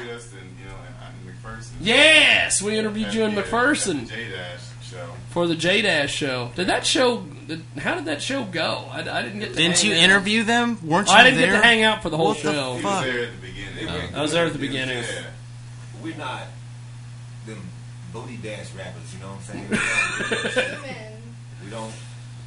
Yes, 1.80 2.60
we 2.60 2.76
interviewed 2.76 3.14
you 3.14 3.24
in 3.24 3.32
McPherson 3.32 4.08
J 4.08 4.30
Dash 4.30 4.60
show. 4.82 5.10
for 5.30 5.46
the 5.46 5.54
J 5.54 5.82
Dash 5.82 6.12
show. 6.12 6.50
Did 6.56 6.66
that 6.68 6.84
show? 6.84 7.20
Did, 7.46 7.62
how 7.78 7.94
did 7.94 8.06
that 8.06 8.20
show 8.20 8.44
go? 8.44 8.84
I, 8.90 9.00
I 9.08 9.22
didn't 9.22 9.40
get. 9.40 9.50
to 9.50 9.54
Didn't 9.54 9.78
hang 9.78 9.86
you 9.90 9.96
out. 9.96 10.02
interview 10.02 10.42
them? 10.44 10.78
Weren't 10.86 11.08
oh, 11.08 11.12
you 11.12 11.18
I 11.18 11.24
didn't 11.24 11.38
there? 11.40 11.52
get 11.52 11.60
to 11.60 11.66
hang 11.66 11.82
out 11.82 12.02
for 12.02 12.10
the 12.10 12.16
whole 12.16 12.28
What 12.28 12.42
the 12.42 12.52
show. 12.52 12.74
He 12.76 12.82
fuck? 12.82 13.04
was 13.04 13.12
there 13.12 13.22
at 13.24 13.30
the 13.32 13.46
beginning. 13.46 13.88
Oh. 13.88 14.18
I 14.18 14.22
was 14.22 14.32
there 14.32 14.46
at 14.46 14.52
the 14.52 14.58
beginning. 14.58 14.98
Yeah. 15.04 15.22
We're 16.02 16.16
not 16.16 16.42
them 17.46 17.60
booty 18.12 18.36
dance 18.38 18.72
rappers, 18.74 19.14
you 19.14 19.20
know 19.20 19.28
what 19.28 19.38
I'm 19.38 20.82
saying? 20.82 21.14
we 21.64 21.70
don't. 21.70 21.92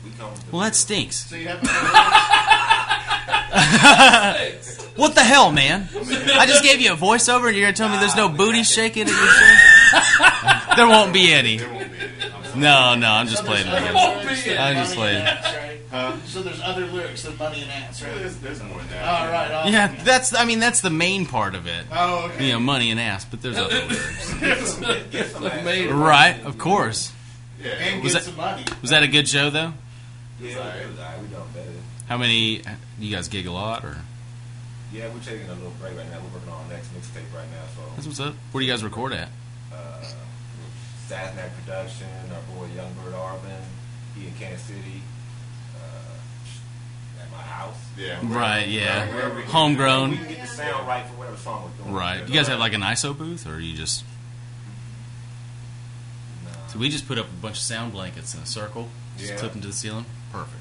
We 0.04 0.10
come. 0.18 0.34
Well, 0.52 0.62
that 0.62 0.76
stinks. 0.76 1.28
So 1.30 1.36
you 1.36 1.48
have 1.48 1.62
what 4.96 5.16
the 5.16 5.22
hell, 5.22 5.52
man? 5.52 5.90
I 5.94 6.46
just 6.48 6.64
gave 6.64 6.80
you 6.80 6.94
a 6.94 6.96
voiceover, 6.96 7.48
and 7.48 7.56
you're 7.58 7.66
gonna 7.66 7.76
tell 7.76 7.90
me 7.90 7.98
there's 7.98 8.16
no 8.16 8.30
booty 8.30 8.64
shaking 8.64 9.04
at 9.04 9.10
your 9.10 9.18
show? 9.18 9.56
there 10.76 10.88
won't 10.88 11.14
be 11.14 11.34
any. 11.34 11.58
No, 12.56 12.96
no, 12.96 13.10
I'm 13.12 13.28
just 13.28 13.46
playing. 13.46 13.68
I'm 13.68 14.76
just 14.76 14.96
playing. 14.96 15.24
Right? 15.26 16.18
So 16.26 16.42
there's 16.42 16.62
other 16.62 16.86
lyrics 16.86 17.24
than 17.24 17.38
money 17.38 17.62
and 17.62 17.72
ass, 17.72 18.02
right? 18.02 18.16
There's, 18.16 18.38
there's 18.38 18.64
more 18.64 18.78
than 18.80 18.88
that. 18.90 19.04
All 19.04 19.28
right. 19.32 19.52
All 19.52 19.70
Yeah, 19.70 19.88
that's. 20.04 20.34
I 20.34 20.46
mean, 20.46 20.60
that's 20.60 20.82
the 20.82 20.90
main 20.90 21.26
part 21.26 21.56
of 21.56 21.68
it. 21.68 21.86
Oh, 21.92 22.26
okay. 22.30 22.48
You 22.48 22.54
know, 22.54 22.60
money 22.60 22.92
and 22.92 23.00
ass, 23.00 23.26
but 23.26 23.42
there's 23.42 23.58
other 23.58 23.76
lyrics. 23.76 24.80
Made- 25.66 25.92
right, 25.92 26.40
of 26.46 26.58
course. 26.58 27.12
And 27.64 28.04
Was 28.04 28.14
get 28.14 28.24
that, 28.24 28.30
some 28.30 28.38
money. 28.38 28.64
was 28.82 28.90
that 28.90 29.04
a 29.04 29.08
good 29.08 29.28
show 29.28 29.50
though? 29.50 29.74
Yeah, 30.42 30.76
it 30.76 30.90
was 30.90 31.00
alright. 31.00 31.22
We 31.22 31.28
done 31.28 31.48
better. 31.54 31.70
How 32.08 32.18
many? 32.18 32.62
You 33.00 33.16
guys 33.16 33.28
gig 33.28 33.46
a 33.48 33.52
lot, 33.52 33.84
or 33.86 33.98
Yeah, 34.92 35.08
we're 35.14 35.20
taking 35.22 35.48
a 35.48 35.54
little 35.54 35.74
break 35.80 35.96
right 35.98 36.10
now. 36.10 36.20
We're 36.20 36.34
working 36.40 36.52
on 36.52 36.64
our 36.66 36.70
next 36.70 36.88
mixtape 36.96 37.34
right 37.36 37.48
now. 37.52 37.64
So 37.76 37.82
that's 37.96 38.08
what's 38.08 38.20
up? 38.20 38.34
Where 38.52 38.62
do 38.62 38.66
you 38.66 38.72
guys 38.72 38.84
record 38.84 39.14
at? 39.14 39.30
uh, 39.74 40.04
Sasnac 41.08 41.52
Production, 41.64 42.08
our 42.34 42.56
boy 42.56 42.68
Youngbird 42.76 43.14
Arvin, 43.14 43.62
he 44.16 44.28
in 44.28 44.34
Kansas 44.34 44.66
City, 44.66 45.02
uh, 45.76 47.22
at 47.24 47.32
my 47.32 47.38
house. 47.38 47.78
Yeah. 47.98 48.20
Right, 48.24 48.68
yeah. 48.68 49.14
Wherever 49.14 49.36
we 49.36 49.42
can- 49.44 49.52
Homegrown. 49.52 50.12
We 50.12 50.18
can 50.18 50.28
get 50.30 50.42
the 50.42 50.48
sound 50.48 50.88
right 50.88 51.06
for 51.06 51.14
whatever 51.14 51.38
song 51.38 51.64
we're 51.78 51.84
doing. 51.84 51.96
Right. 51.96 52.28
You 52.28 52.34
guys 52.34 52.48
have 52.48 52.60
like 52.60 52.74
an 52.74 52.82
ISO 52.82 53.18
booth, 53.18 53.46
or 53.48 53.60
you 53.60 53.76
just? 53.76 54.04
No. 56.46 56.52
So 56.70 56.80
we 56.80 56.90
just 56.90 57.08
put 57.08 57.18
up 57.18 57.28
a 57.28 57.34
bunch 57.42 57.58
of 57.58 57.62
sound 57.64 57.92
blankets 57.94 58.34
in 58.34 58.40
a 58.42 58.46
circle, 58.46 58.90
just 59.22 59.34
Yeah. 59.34 59.40
clip 59.40 59.52
them 59.54 59.62
to 59.62 59.68
the 59.68 59.74
ceiling. 59.74 60.06
Perfect. 60.32 60.56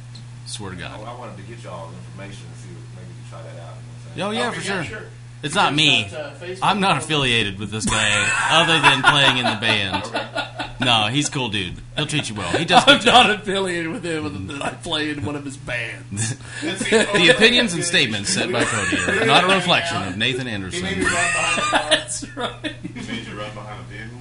Swear 0.47 0.71
to 0.73 0.77
I, 0.77 0.81
God. 0.81 1.01
I 1.07 1.15
wanted 1.19 1.37
to 1.37 1.43
get 1.43 1.63
y'all 1.63 1.89
the 1.91 1.97
information 1.97 2.47
and 2.47 2.57
see 2.57 2.69
if 2.71 2.97
maybe 2.97 3.09
you 3.09 3.23
can 3.23 3.31
try 3.31 3.43
that 3.43 3.61
out. 3.63 3.75
You 4.15 4.23
know 4.23 4.29
Oh 4.29 4.31
yeah, 4.33 4.47
I'm 4.49 4.53
for 4.55 4.61
saying? 4.61 4.85
sure. 4.87 5.03
It's 5.43 5.55
not 5.55 5.75
me. 5.75 6.07
Got, 6.11 6.21
uh, 6.21 6.31
Facebook 6.35 6.59
I'm 6.63 6.81
not 6.81 6.99
affiliated 6.99 7.59
with 7.59 7.71
this 7.71 7.87
guy, 7.87 8.29
other 8.51 8.79
than 8.79 9.03
playing 9.03 9.39
in 9.39 9.45
the 9.45 9.59
band. 9.61 10.77
No, 10.81 11.07
he's 11.09 11.29
a 11.29 11.31
cool 11.31 11.49
dude. 11.49 11.75
He'll 11.97 12.07
treat 12.07 12.29
you 12.29 12.35
well. 12.35 12.51
He 12.59 12.65
does. 12.65 12.83
I'm 12.87 12.97
good 12.99 13.07
job. 13.07 13.27
not 13.27 13.37
affiliated 13.41 13.89
with 13.93 14.05
him. 14.05 14.27
other 14.27 14.39
than 14.39 14.61
I 14.63 14.71
play 14.71 15.11
in 15.11 15.25
one 15.25 15.37
of 15.37 15.45
his 15.45 15.57
bands. 15.57 16.37
the 16.63 17.33
opinions 17.35 17.73
and 17.75 17.85
statements 17.85 18.31
said 18.31 18.51
by 18.53 18.65
Cody 18.65 18.97
are 19.23 19.27
not 19.27 19.45
a 19.45 19.55
reflection 19.55 20.03
of 20.03 20.17
Nathan 20.19 20.47
Anderson. 20.49 20.85
He 20.85 20.95
made 20.97 20.99
me 20.99 21.05
run 21.05 21.13
behind 21.15 21.57
the 21.57 21.63
car. 21.63 21.91
That's 21.91 22.37
right. 22.37 22.75
He 22.83 23.01
made 23.13 23.27
you 23.27 23.39
run 23.39 23.55
behind 23.55 23.81
a 23.81 23.85
vehicle. 23.85 24.19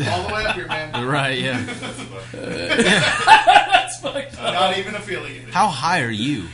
All 0.08 0.28
the 0.28 0.34
way 0.34 0.44
up 0.44 0.54
here, 0.54 0.66
man. 0.66 1.06
Right, 1.10 1.38
yeah. 1.38 1.60
That's 2.32 4.00
fucked 4.00 4.38
up. 4.40 4.54
Not 4.54 4.78
even 4.78 4.94
affiliated. 4.94 5.50
How 5.50 5.66
high 5.66 6.02
are 6.02 6.10
you? 6.10 6.44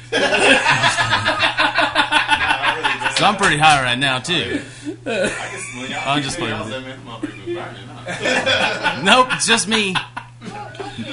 So 3.16 3.24
I'm 3.24 3.36
pretty 3.36 3.56
high 3.56 3.82
right 3.82 3.98
now 3.98 4.18
too. 4.18 4.60
I 5.06 5.06
guess 5.06 5.74
when 5.77 5.90
y'all 5.90 6.01
I'm 6.06 6.23
just 6.23 6.39
playing. 6.39 6.56
playing. 6.56 6.70
That 6.70 6.82
man, 6.82 6.98
motherfucker 7.06 7.47
was 7.47 7.55
burning 7.55 7.89
up. 7.89 9.05
Nope, 9.05 9.28
it's 9.32 9.47
just 9.47 9.68
me. 9.68 9.94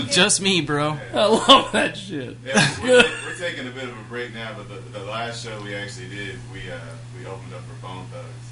Just 0.10 0.42
me, 0.42 0.62
bro. 0.62 0.98
I 1.14 1.26
love 1.26 1.72
that 1.72 1.96
shit. 1.98 2.38
Yeah, 2.46 2.76
we're, 2.84 3.04
we're 3.26 3.36
taking 3.38 3.68
a 3.68 3.72
bit 3.72 3.86
of 3.86 3.98
a 3.98 4.04
break 4.10 4.34
now, 4.34 4.52
but 4.56 4.68
the, 4.70 5.00
the 5.00 5.06
last 5.06 5.44
show 5.46 5.62
we 5.62 5.76
actually 5.76 6.10
did, 6.10 6.38
we 6.54 6.70
uh, 6.70 6.78
we 7.18 7.26
opened 7.26 7.54
up 7.54 7.62
for 7.62 7.76
Bone 7.86 8.06
Thugs. 8.12 8.52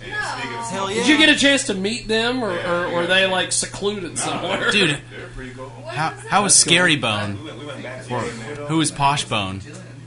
Look 0.00 0.08
at 0.08 0.14
that. 0.14 0.34
And 0.34 0.40
speaking 0.40 0.58
of 0.58 0.70
Hell 0.70 0.86
Did 0.88 1.08
you 1.08 1.18
get 1.18 1.28
a 1.28 1.36
chance 1.36 1.64
to 1.64 1.74
meet 1.74 2.08
them, 2.08 2.42
or, 2.42 2.50
or 2.50 2.90
were 2.94 3.00
yeah. 3.02 3.06
they 3.06 3.26
like 3.26 3.52
secluded 3.52 4.18
somewhere? 4.18 4.70
Dude, 4.70 4.90
They're 5.10 5.28
pretty 5.34 5.52
cool. 5.52 5.68
how, 5.86 6.10
how 6.28 6.42
was 6.42 6.54
Scary 6.54 6.96
Bone? 6.96 7.38
We 7.42 7.44
went, 7.50 7.58
we 7.60 7.66
went 7.66 7.82
back 7.82 8.10
Or 8.10 8.20
who 8.20 8.78
was 8.78 8.90
Posh 8.90 9.24
Bone? 9.24 9.60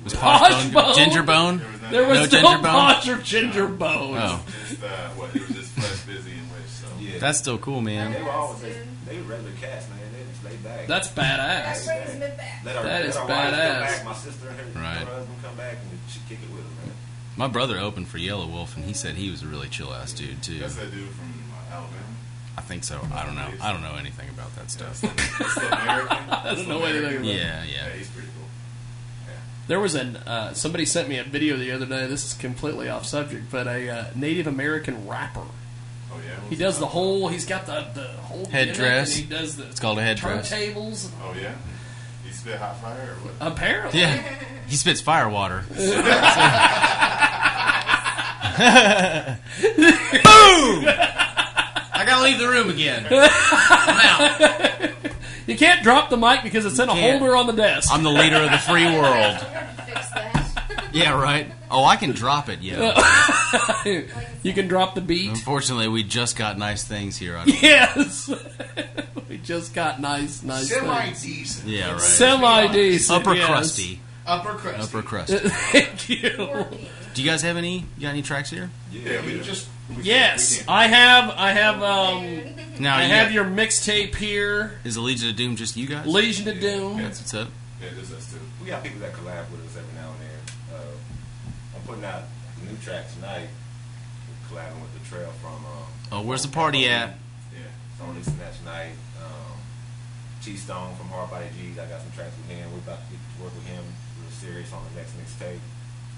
Was 0.03 0.13
Posh 0.13 0.51
Posh, 0.51 0.69
Bone? 0.73 0.95
Ginger 0.95 1.23
Bone? 1.23 1.61
There 1.91 2.07
was 2.07 2.19
no 2.19 2.23
no, 2.23 2.27
Ginger 2.27 2.57
Bone? 2.57 2.63
Posh 2.63 3.07
or 3.07 3.17
Ginger 3.19 3.67
Bone. 3.67 4.17
Oh, 4.17 4.43
Just 4.69 4.83
uh, 4.83 4.87
what? 5.11 5.35
It 5.35 5.41
was 5.47 5.55
just 5.57 5.71
flesh 5.71 6.17
Bizzy 6.17 6.37
and 6.37 6.51
wish. 6.51 6.67
So 6.69 6.87
Yeah. 6.99 7.19
that's 7.19 7.37
still 7.37 7.57
cool, 7.57 7.81
man. 7.81 8.11
They 8.13 8.21
were 8.23 8.29
always 8.31 8.61
they 9.05 9.17
were 9.17 9.23
regular 9.23 9.51
cats, 9.61 9.87
man. 9.89 9.99
They 10.13 10.23
just 10.31 10.43
laid 10.43 10.63
back. 10.63 10.87
That's 10.87 11.07
badass. 11.09 11.87
Let 11.87 12.75
our, 12.75 12.83
that 12.83 13.01
let 13.01 13.05
is 13.05 13.15
our 13.15 13.27
wives 13.27 13.55
badass. 13.57 13.79
Back, 13.79 14.05
my 14.05 14.13
sister 14.13 14.49
and 14.49 14.59
her, 14.59 14.79
Right. 14.81 14.97
her 14.99 15.05
husband 15.05 15.37
come 15.43 15.55
back 15.55 15.73
and 15.73 15.99
she 16.09 16.19
kick 16.27 16.39
it 16.43 16.53
with 16.53 16.63
them, 16.63 16.75
man. 16.85 16.95
My 17.37 17.47
brother 17.47 17.77
opened 17.77 18.07
for 18.07 18.17
Yelawolf, 18.17 18.75
and 18.75 18.83
he 18.85 18.93
said 18.93 19.15
he 19.15 19.29
was 19.29 19.43
a 19.43 19.47
really 19.47 19.69
chill 19.69 19.93
ass 19.93 20.11
dude 20.11 20.41
too. 20.41 20.59
that's 20.59 20.75
that 20.75 20.91
dude 20.91 21.07
from 21.09 21.33
uh, 21.71 21.75
Alabama. 21.75 22.03
I 22.57 22.61
think 22.61 22.83
so. 22.83 22.99
I 23.13 23.23
don't 23.25 23.35
know. 23.35 23.47
I 23.61 23.71
don't 23.71 23.83
know 23.83 23.95
anything 23.95 24.27
about 24.29 24.55
that 24.55 24.71
stuff. 24.71 24.99
That's 25.01 25.55
the 25.55 25.67
American. 25.81 26.17
I 26.31 26.55
don't 26.55 26.67
know 26.67 26.85
Yeah, 26.87 27.21
yeah. 27.21 27.63
Yeah, 27.63 27.89
he's 27.91 28.09
pretty 28.09 28.27
cool. 28.35 28.47
There 29.67 29.79
was 29.79 29.95
an 29.95 30.15
uh, 30.15 30.53
somebody 30.53 30.85
sent 30.85 31.09
me 31.09 31.17
a 31.19 31.23
video 31.23 31.57
the 31.57 31.71
other 31.71 31.85
day. 31.85 32.07
This 32.07 32.25
is 32.25 32.33
completely 32.33 32.89
off 32.89 33.05
subject, 33.05 33.51
but 33.51 33.67
a 33.67 33.89
uh, 33.89 34.05
Native 34.15 34.47
American 34.47 35.07
rapper. 35.07 35.41
Oh 35.41 36.19
yeah. 36.25 36.39
He 36.49 36.55
does 36.55 36.79
the 36.79 36.87
whole. 36.87 37.27
He's 37.27 37.45
got 37.45 37.65
the 37.65 37.85
the 37.93 38.07
whole 38.07 38.45
Headdress. 38.45 39.13
gimmick, 39.13 39.29
He 39.29 39.35
does 39.35 39.57
the. 39.57 39.65
It's 39.67 39.79
called 39.79 39.99
a 39.99 40.01
headdress. 40.01 40.51
Turntables. 40.51 41.09
Oh 41.21 41.35
yeah. 41.39 41.53
He 42.25 42.31
spit 42.31 42.57
hot 42.57 42.77
fire 42.77 43.11
or 43.11 43.27
what? 43.27 43.51
Apparently. 43.51 43.99
Yeah, 43.99 44.23
he 44.67 44.75
spits 44.77 45.01
fire 45.01 45.29
water. 45.29 45.63
Boom! 48.57 48.65
I 51.93 52.03
gotta 52.05 52.23
leave 52.23 52.39
the 52.39 52.47
room 52.47 52.69
again. 52.69 53.05
I'm 53.11 54.31
out. 54.31 54.91
You 55.47 55.57
can't 55.57 55.83
drop 55.83 56.09
the 56.09 56.17
mic 56.17 56.43
because 56.43 56.65
it's 56.65 56.79
in 56.79 56.89
a 56.89 56.93
can't. 56.93 57.19
holder 57.19 57.35
on 57.35 57.47
the 57.47 57.53
desk. 57.53 57.89
I'm 57.91 58.03
the 58.03 58.11
leader 58.11 58.37
of 58.37 58.51
the 58.51 58.57
free 58.57 58.85
world. 58.99 59.37
Yeah, 60.93 61.21
right. 61.21 61.51
Oh, 61.69 61.83
I 61.85 61.95
can 61.95 62.11
drop 62.11 62.49
it. 62.49 62.59
Yeah. 62.61 62.95
you 64.43 64.53
can 64.53 64.67
drop 64.67 64.95
the 64.95 65.01
beat. 65.01 65.29
Unfortunately, 65.29 65.87
we 65.87 66.03
just 66.03 66.35
got 66.37 66.57
nice 66.57 66.83
things 66.83 67.17
here. 67.17 67.37
I 67.37 67.45
don't 67.45 67.61
Yes. 67.61 68.29
we 69.29 69.37
just 69.37 69.73
got 69.75 70.01
nice, 70.01 70.41
nice. 70.43 70.69
Semi 70.69 71.01
things. 71.05 71.21
decent. 71.23 71.67
Yeah, 71.67 71.91
right. 71.91 72.01
Semi 72.01 72.67
decent. 72.73 73.21
Upper 73.21 73.35
yes. 73.35 73.45
crusty. 73.47 73.99
Upper 74.25 74.53
crusty. 74.53 74.81
Upper 74.83 75.01
crusty. 75.03 75.37
Thank 75.37 76.09
you. 76.09 76.65
Do 77.17 77.23
you 77.23 77.29
guys 77.31 77.41
have 77.41 77.57
any? 77.57 77.77
You 77.97 78.01
got 78.03 78.09
any 78.09 78.21
tracks 78.21 78.51
here? 78.51 78.69
Yeah, 78.91 79.25
we 79.25 79.39
just. 79.41 79.67
We 79.89 80.03
Yes, 80.03 80.57
can't- 80.57 80.69
I 80.69 80.85
have. 80.85 81.29
I 81.35 81.51
have. 81.51 81.81
Um, 81.81 82.43
Now 82.77 82.97
I 82.97 83.05
you 83.05 83.09
have 83.09 83.25
got- 83.27 83.33
your 83.33 83.45
mixtape 83.45 84.13
here. 84.15 84.77
Is 84.83 84.93
the 84.93 85.01
Legion 85.01 85.27
of 85.29 85.35
Doom 85.35 85.55
just 85.55 85.75
you 85.75 85.87
guys? 85.87 86.05
Legion 86.05 86.47
of 86.47 86.59
Doom. 86.59 87.01
That's 87.01 87.19
what's 87.19 87.33
up. 87.33 87.47
Yeah, 87.81 87.89
just 87.99 88.13
us 88.13 88.29
too. 88.31 88.37
We 88.61 88.67
got 88.67 88.83
people 88.83 88.99
that 88.99 89.13
collab 89.13 89.49
with 89.49 89.65
us 89.65 89.77
every 89.81 89.95
now 89.95 90.11
and 90.13 90.19
then. 90.21 90.77
Uh, 90.77 91.75
I'm 91.75 91.81
putting 91.87 92.05
out 92.05 92.21
a 92.61 92.65
new 92.69 92.77
track 92.85 93.11
tonight, 93.15 93.49
collabing 94.51 94.79
with 94.79 94.93
the 94.93 95.09
Trail 95.09 95.33
from. 95.41 95.55
Um, 95.65 95.89
Oh, 96.11 96.21
where's 96.21 96.43
the 96.43 96.49
party 96.53 96.87
at? 96.87 97.17
Yeah, 97.51 97.59
so 97.97 98.03
I'm 98.05 98.11
releasing 98.13 98.37
that 98.37 98.55
tonight. 98.59 98.93
Um, 99.25 99.57
G 100.43 100.55
Stone 100.55 100.95
from 100.97 101.07
Hard 101.09 101.31
Body 101.31 101.47
G's. 101.57 101.79
I 101.79 101.85
got 101.87 101.99
some 102.01 102.11
tracks 102.11 102.33
with 102.37 102.55
him. 102.55 102.69
We're 102.71 102.77
about 102.85 103.01
to 103.09 103.09
get 103.09 103.19
to 103.37 103.41
work 103.43 103.55
with 103.55 103.65
him 103.65 103.83
real 104.21 104.29
serious 104.37 104.71
on 104.71 104.83
the 104.93 105.01
next 105.01 105.17
mixtape. 105.17 105.57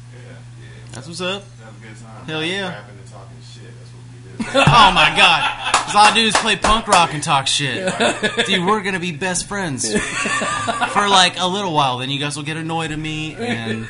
Yeah, 0.09 0.33
yeah. 0.58 0.58
That's 0.91 1.07
what's 1.07 1.21
up. 1.21 1.43
Have 1.63 1.77
a 1.77 1.87
good 1.87 1.97
time. 1.97 2.25
Hell 2.25 2.43
yeah. 2.43 2.69
Rapping 2.69 2.97
and 2.97 3.07
talking 3.07 3.37
shit. 3.53 3.63
That's 3.63 3.91
what 3.91 4.03
we 4.13 4.53
do. 4.53 4.59
oh 4.59 4.91
my 4.93 5.13
god. 5.15 5.73
Because 5.73 5.95
all 5.95 6.05
I 6.05 6.13
do 6.13 6.21
is 6.21 6.35
play 6.37 6.55
punk 6.55 6.87
rock 6.87 7.13
and 7.13 7.23
talk 7.23 7.47
shit. 7.47 7.85
Dude, 8.45 8.65
we're 8.65 8.81
going 8.81 8.93
to 8.93 8.99
be 8.99 9.11
best 9.11 9.47
friends 9.47 9.91
for 9.91 11.07
like 11.07 11.39
a 11.39 11.47
little 11.47 11.73
while. 11.73 11.99
Then 11.99 12.09
you 12.09 12.19
guys 12.19 12.35
will 12.35 12.43
get 12.43 12.57
annoyed 12.57 12.91
at 12.91 12.99
me 12.99 13.35
and 13.35 13.87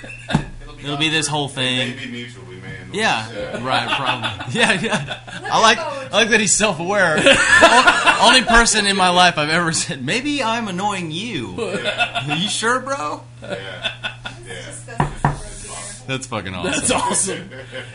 it'll 0.83 0.97
be 0.97 1.09
this 1.09 1.27
whole 1.27 1.47
thing. 1.47 1.95
Maybe 1.95 2.11
mutual. 2.11 2.43
We 2.45 2.55
may 2.57 2.75
end 2.77 2.93
Yeah, 2.93 3.63
right, 3.65 3.89
probably. 3.97 4.53
Yeah, 4.59 4.73
yeah. 4.73 5.19
I 5.51 5.61
like, 5.61 5.77
I 5.77 6.09
like 6.11 6.29
that 6.29 6.39
he's 6.39 6.53
self-aware. 6.53 7.17
Only 8.21 8.43
person 8.43 8.85
in 8.87 8.95
my 8.97 9.09
life 9.09 9.37
I've 9.37 9.49
ever 9.49 9.71
said, 9.71 10.03
maybe 10.05 10.43
I'm 10.43 10.67
annoying 10.67 11.11
you. 11.11 11.59
Are 11.61 12.35
you 12.35 12.49
sure, 12.49 12.79
bro? 12.79 13.21
That's 16.09 16.25
fucking 16.25 16.55
awesome. 16.55 16.71
That's 16.71 16.89
awesome. 16.91 17.49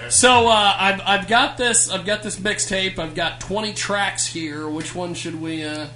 So 0.08 0.46
uh, 0.48 0.76
I've 0.78 1.00
I've 1.04 1.26
got 1.26 1.56
this 1.56 1.90
I've 1.90 2.06
got 2.06 2.22
this 2.22 2.38
mixtape. 2.38 2.96
I've 3.00 3.16
got 3.16 3.40
twenty 3.40 3.72
tracks 3.74 4.24
here. 4.24 4.68
Which 4.68 4.94
one 4.94 5.14
should 5.14 5.42
we 5.42 5.64
uh, 5.64 5.88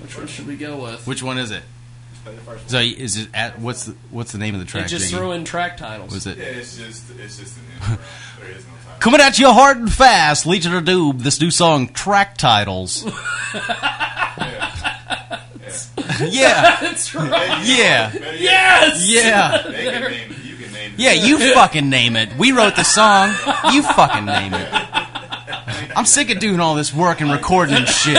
Which 0.00 0.16
one 0.16 0.26
should 0.26 0.46
we 0.46 0.56
go 0.56 0.82
with? 0.82 1.06
Which 1.06 1.22
one 1.22 1.36
is 1.36 1.50
it? 1.50 1.64
Play 2.24 2.34
the 2.34 2.40
first 2.40 2.70
So 2.70 2.78
is 2.78 3.18
it 3.18 3.28
at 3.34 3.58
what's 3.58 3.84
the 3.84 3.96
what's 4.10 4.32
the 4.32 4.38
name 4.38 4.54
of 4.54 4.60
the 4.60 4.64
They 4.64 4.70
track? 4.70 4.86
just 4.86 5.04
Jiggy? 5.10 5.16
throw 5.16 5.32
in 5.32 5.44
track 5.44 5.76
titles. 5.76 6.14
Was 6.14 6.26
it? 6.26 6.38
Yeah, 6.38 6.44
it's 6.44 6.78
just 6.78 7.10
it's 7.18 7.36
just 7.38 7.58
an 7.58 7.62
intro. 7.74 8.04
there 8.40 8.50
is 8.56 8.64
no 8.64 8.70
time. 8.72 9.00
Coming 9.00 9.20
at 9.20 9.38
you 9.38 9.52
hard 9.52 9.76
and 9.76 9.92
fast, 9.92 10.46
Legion 10.46 10.74
of 10.74 10.86
Doom. 10.86 11.18
This 11.18 11.42
new 11.42 11.50
song, 11.50 11.88
track 11.88 12.38
titles. 12.38 13.04
yeah, 16.22 16.78
That's 16.80 17.14
right. 17.14 17.66
Yeah. 17.66 18.12
Yes. 18.34 19.06
Yeah. 19.10 19.62
They 19.70 19.90
can 19.90 20.10
name 20.10 20.34
Yeah, 20.96 21.12
you 21.12 21.38
fucking 21.54 21.88
name 21.88 22.16
it. 22.16 22.36
We 22.36 22.52
wrote 22.52 22.76
the 22.76 22.84
song. 22.84 23.30
You 23.72 23.82
fucking 23.82 24.24
name 24.24 24.54
it. 24.54 24.68
I'm 25.96 26.06
sick 26.06 26.30
of 26.30 26.38
doing 26.38 26.60
all 26.60 26.74
this 26.74 26.94
work 26.94 27.20
and 27.20 27.30
recording 27.30 27.76
and 27.76 27.88
shit. 27.88 28.16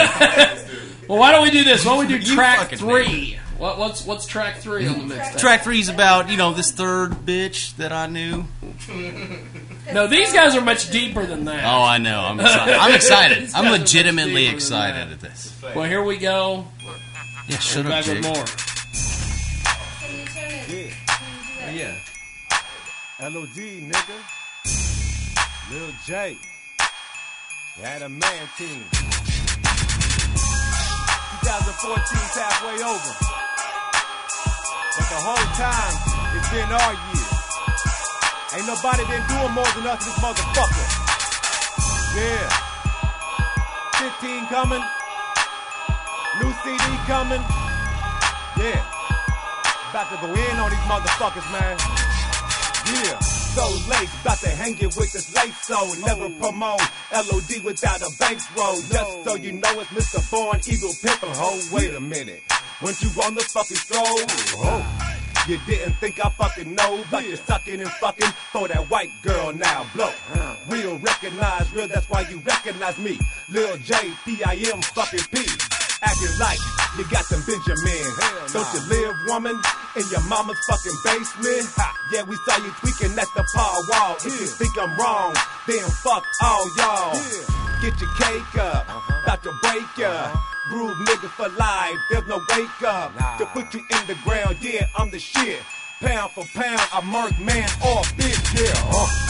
Well, 1.07 1.19
why 1.19 1.31
don't 1.31 1.43
we 1.43 1.51
do 1.51 1.63
this? 1.63 1.85
Why 1.85 1.95
don't 1.95 2.07
we 2.07 2.17
do 2.17 2.29
You 2.29 2.35
track 2.35 2.59
fucking 2.59 2.79
three? 2.79 3.39
What, 3.57 3.77
what's 3.77 4.05
what's 4.05 4.25
track 4.25 4.57
three 4.57 4.87
on 4.87 5.07
the 5.07 5.15
mixtape? 5.15 5.37
Track 5.39 5.63
three's 5.63 5.87
about 5.89 6.29
you 6.29 6.37
know 6.37 6.53
this 6.53 6.71
third 6.71 7.11
bitch 7.11 7.75
that 7.77 7.91
I 7.91 8.07
knew. 8.07 8.45
No, 9.93 10.07
these 10.07 10.33
guys 10.33 10.55
are 10.55 10.61
much 10.61 10.89
deeper 10.91 11.25
than 11.25 11.45
that. 11.45 11.63
Oh, 11.65 11.83
I 11.83 11.97
know. 11.97 12.19
I'm 12.19 12.39
excited. 12.39 12.73
I'm 12.75 12.95
excited. 12.95 13.49
I'm 13.53 13.71
legitimately 13.71 14.47
excited 14.47 15.11
at 15.11 15.19
this. 15.19 15.57
Well, 15.61 15.83
here 15.83 16.03
we 16.03 16.17
go. 16.17 16.65
Yeah, 17.47 17.57
shut 17.59 17.85
We're 17.85 17.91
up, 17.91 18.05
back 18.05 18.13
with 18.13 18.23
Jake. 18.23 18.33
more. 18.33 18.45
Yeah. 21.73 21.95
LOD, 23.21 23.85
nigga. 23.85 24.17
Lil 25.69 25.93
J. 26.03 26.35
Adamantine. 27.83 28.89
2014's 31.45 32.33
halfway 32.33 32.81
over. 32.81 33.13
But 34.97 35.05
the 35.13 35.21
whole 35.21 35.47
time, 35.53 35.93
it's 36.33 36.49
been 36.49 36.65
our 36.65 36.93
year. 37.13 37.29
Ain't 38.57 38.65
nobody 38.65 39.05
been 39.05 39.21
doing 39.29 39.53
more 39.53 39.69
than 39.77 39.85
us 39.85 40.03
this 40.03 40.17
motherfucker. 40.17 40.85
Yeah. 42.17 42.49
15 44.09 44.47
coming. 44.47 44.83
New 46.41 46.51
CD 46.65 46.81
coming. 47.05 47.45
Yeah. 48.57 48.81
About 49.91 50.09
to 50.09 50.17
go 50.17 50.33
in 50.33 50.57
on 50.57 50.71
these 50.71 50.87
motherfuckers, 50.89 51.45
man. 51.51 51.77
Yeah. 52.85 53.19
So 53.19 53.63
late, 53.89 54.09
about 54.21 54.39
to 54.39 54.49
hang 54.49 54.73
it 54.79 54.95
with 54.97 55.11
this 55.13 55.33
lace 55.35 55.57
so 55.61 55.77
never 56.05 56.29
promote 56.39 56.81
LOD 57.13 57.63
without 57.63 58.01
a 58.01 58.09
bankroll. 58.19 58.81
Just 58.89 59.23
so 59.23 59.35
you 59.35 59.51
know 59.53 59.79
it's 59.79 59.89
Mr. 59.91 60.19
Born 60.31 60.59
Eagle 60.67 60.89
Pimpin' 60.89 61.35
Ho. 61.35 61.75
Wait 61.75 61.93
a 61.93 61.99
minute. 61.99 62.41
When 62.81 62.95
you 62.99 63.09
on 63.21 63.35
the 63.35 63.41
fucking 63.41 63.77
stroll, 63.77 64.03
oh, 64.65 65.15
you 65.47 65.59
didn't 65.67 65.93
think 65.93 66.23
I 66.25 66.29
fucking 66.29 66.73
know 66.73 67.01
about 67.07 67.23
you 67.23 67.35
sucking 67.35 67.79
and 67.79 67.89
fucking 67.91 68.29
for 68.51 68.67
that 68.67 68.89
white 68.89 69.11
girl 69.21 69.53
now. 69.53 69.85
Blow. 69.93 70.11
Uh. 70.33 70.55
Real 70.69 70.97
recognize 70.97 71.71
real, 71.73 71.87
that's 71.87 72.09
why 72.09 72.21
you 72.29 72.39
recognize 72.39 72.97
me. 72.97 73.19
Lil 73.49 73.77
J, 73.77 73.95
P-I-M 74.25 74.81
fucking 74.81 75.19
P. 75.31 75.45
Acting 76.03 76.35
like 76.39 76.59
you 76.97 77.03
got 77.09 77.25
them 77.31 77.41
Benjamin. 77.47 78.05
Don't 78.51 78.67
you 78.75 78.81
live, 78.91 79.15
woman, 79.25 79.55
in 79.95 80.05
your 80.11 80.21
mama's 80.27 80.59
fucking 80.67 80.97
basement? 81.03 81.65
Ha, 81.79 81.87
yeah, 82.11 82.23
we 82.23 82.35
saw 82.45 82.57
you 82.59 82.71
tweaking 82.83 83.17
at 83.17 83.27
the 83.35 83.43
paw 83.55 83.81
wall. 83.89 84.15
If 84.19 84.35
you 84.39 84.47
think 84.47 84.77
I'm 84.77 84.93
wrong, 84.99 85.33
then 85.65 85.83
fuck 86.03 86.25
all 86.41 86.67
y'all. 86.77 87.15
Get 87.81 87.99
your 87.99 88.11
cake 88.19 88.55
up, 88.59 88.85
about 89.23 89.43
to 89.43 89.51
break 89.63 89.87
ya. 89.97 90.31
Groove 90.69 90.95
nigga 91.07 91.29
for 91.35 91.49
life, 91.57 91.97
there's 92.09 92.27
no 92.27 92.39
wake 92.51 92.83
up. 92.83 93.11
To 93.39 93.45
put 93.47 93.73
you 93.73 93.79
in 93.79 94.07
the 94.07 94.15
ground, 94.23 94.57
yeah, 94.61 94.87
I'm 94.97 95.09
the 95.09 95.19
shit. 95.19 95.59
Pound 95.99 96.31
for 96.31 96.45
pound, 96.53 96.81
I 96.91 97.01
murk 97.03 97.37
man 97.39 97.69
off 97.81 98.11
bitch, 98.15 98.59
yeah. 98.59 98.73
Uh. 98.91 99.23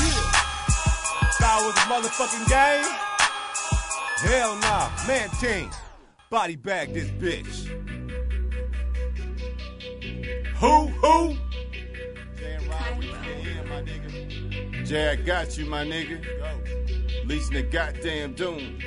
It 1.64 1.68
was 1.68 1.78
a 1.78 1.88
motherfucking 1.88 2.50
game? 2.50 2.84
Hell 4.28 4.56
nah, 4.58 4.90
man 5.08 5.30
team. 5.40 5.70
Body 6.34 6.56
bag 6.56 6.96
this 6.96 7.12
bitch. 7.12 7.68
Who, 10.56 10.88
who? 10.88 11.36
Jay, 14.84 15.10
I 15.10 15.16
got 15.16 15.56
you, 15.60 15.68
my 15.68 15.86
nigga. 15.86 16.26
Leeching 17.28 17.54
the 17.54 17.62
goddamn 17.62 18.34
doom. 18.34 18.80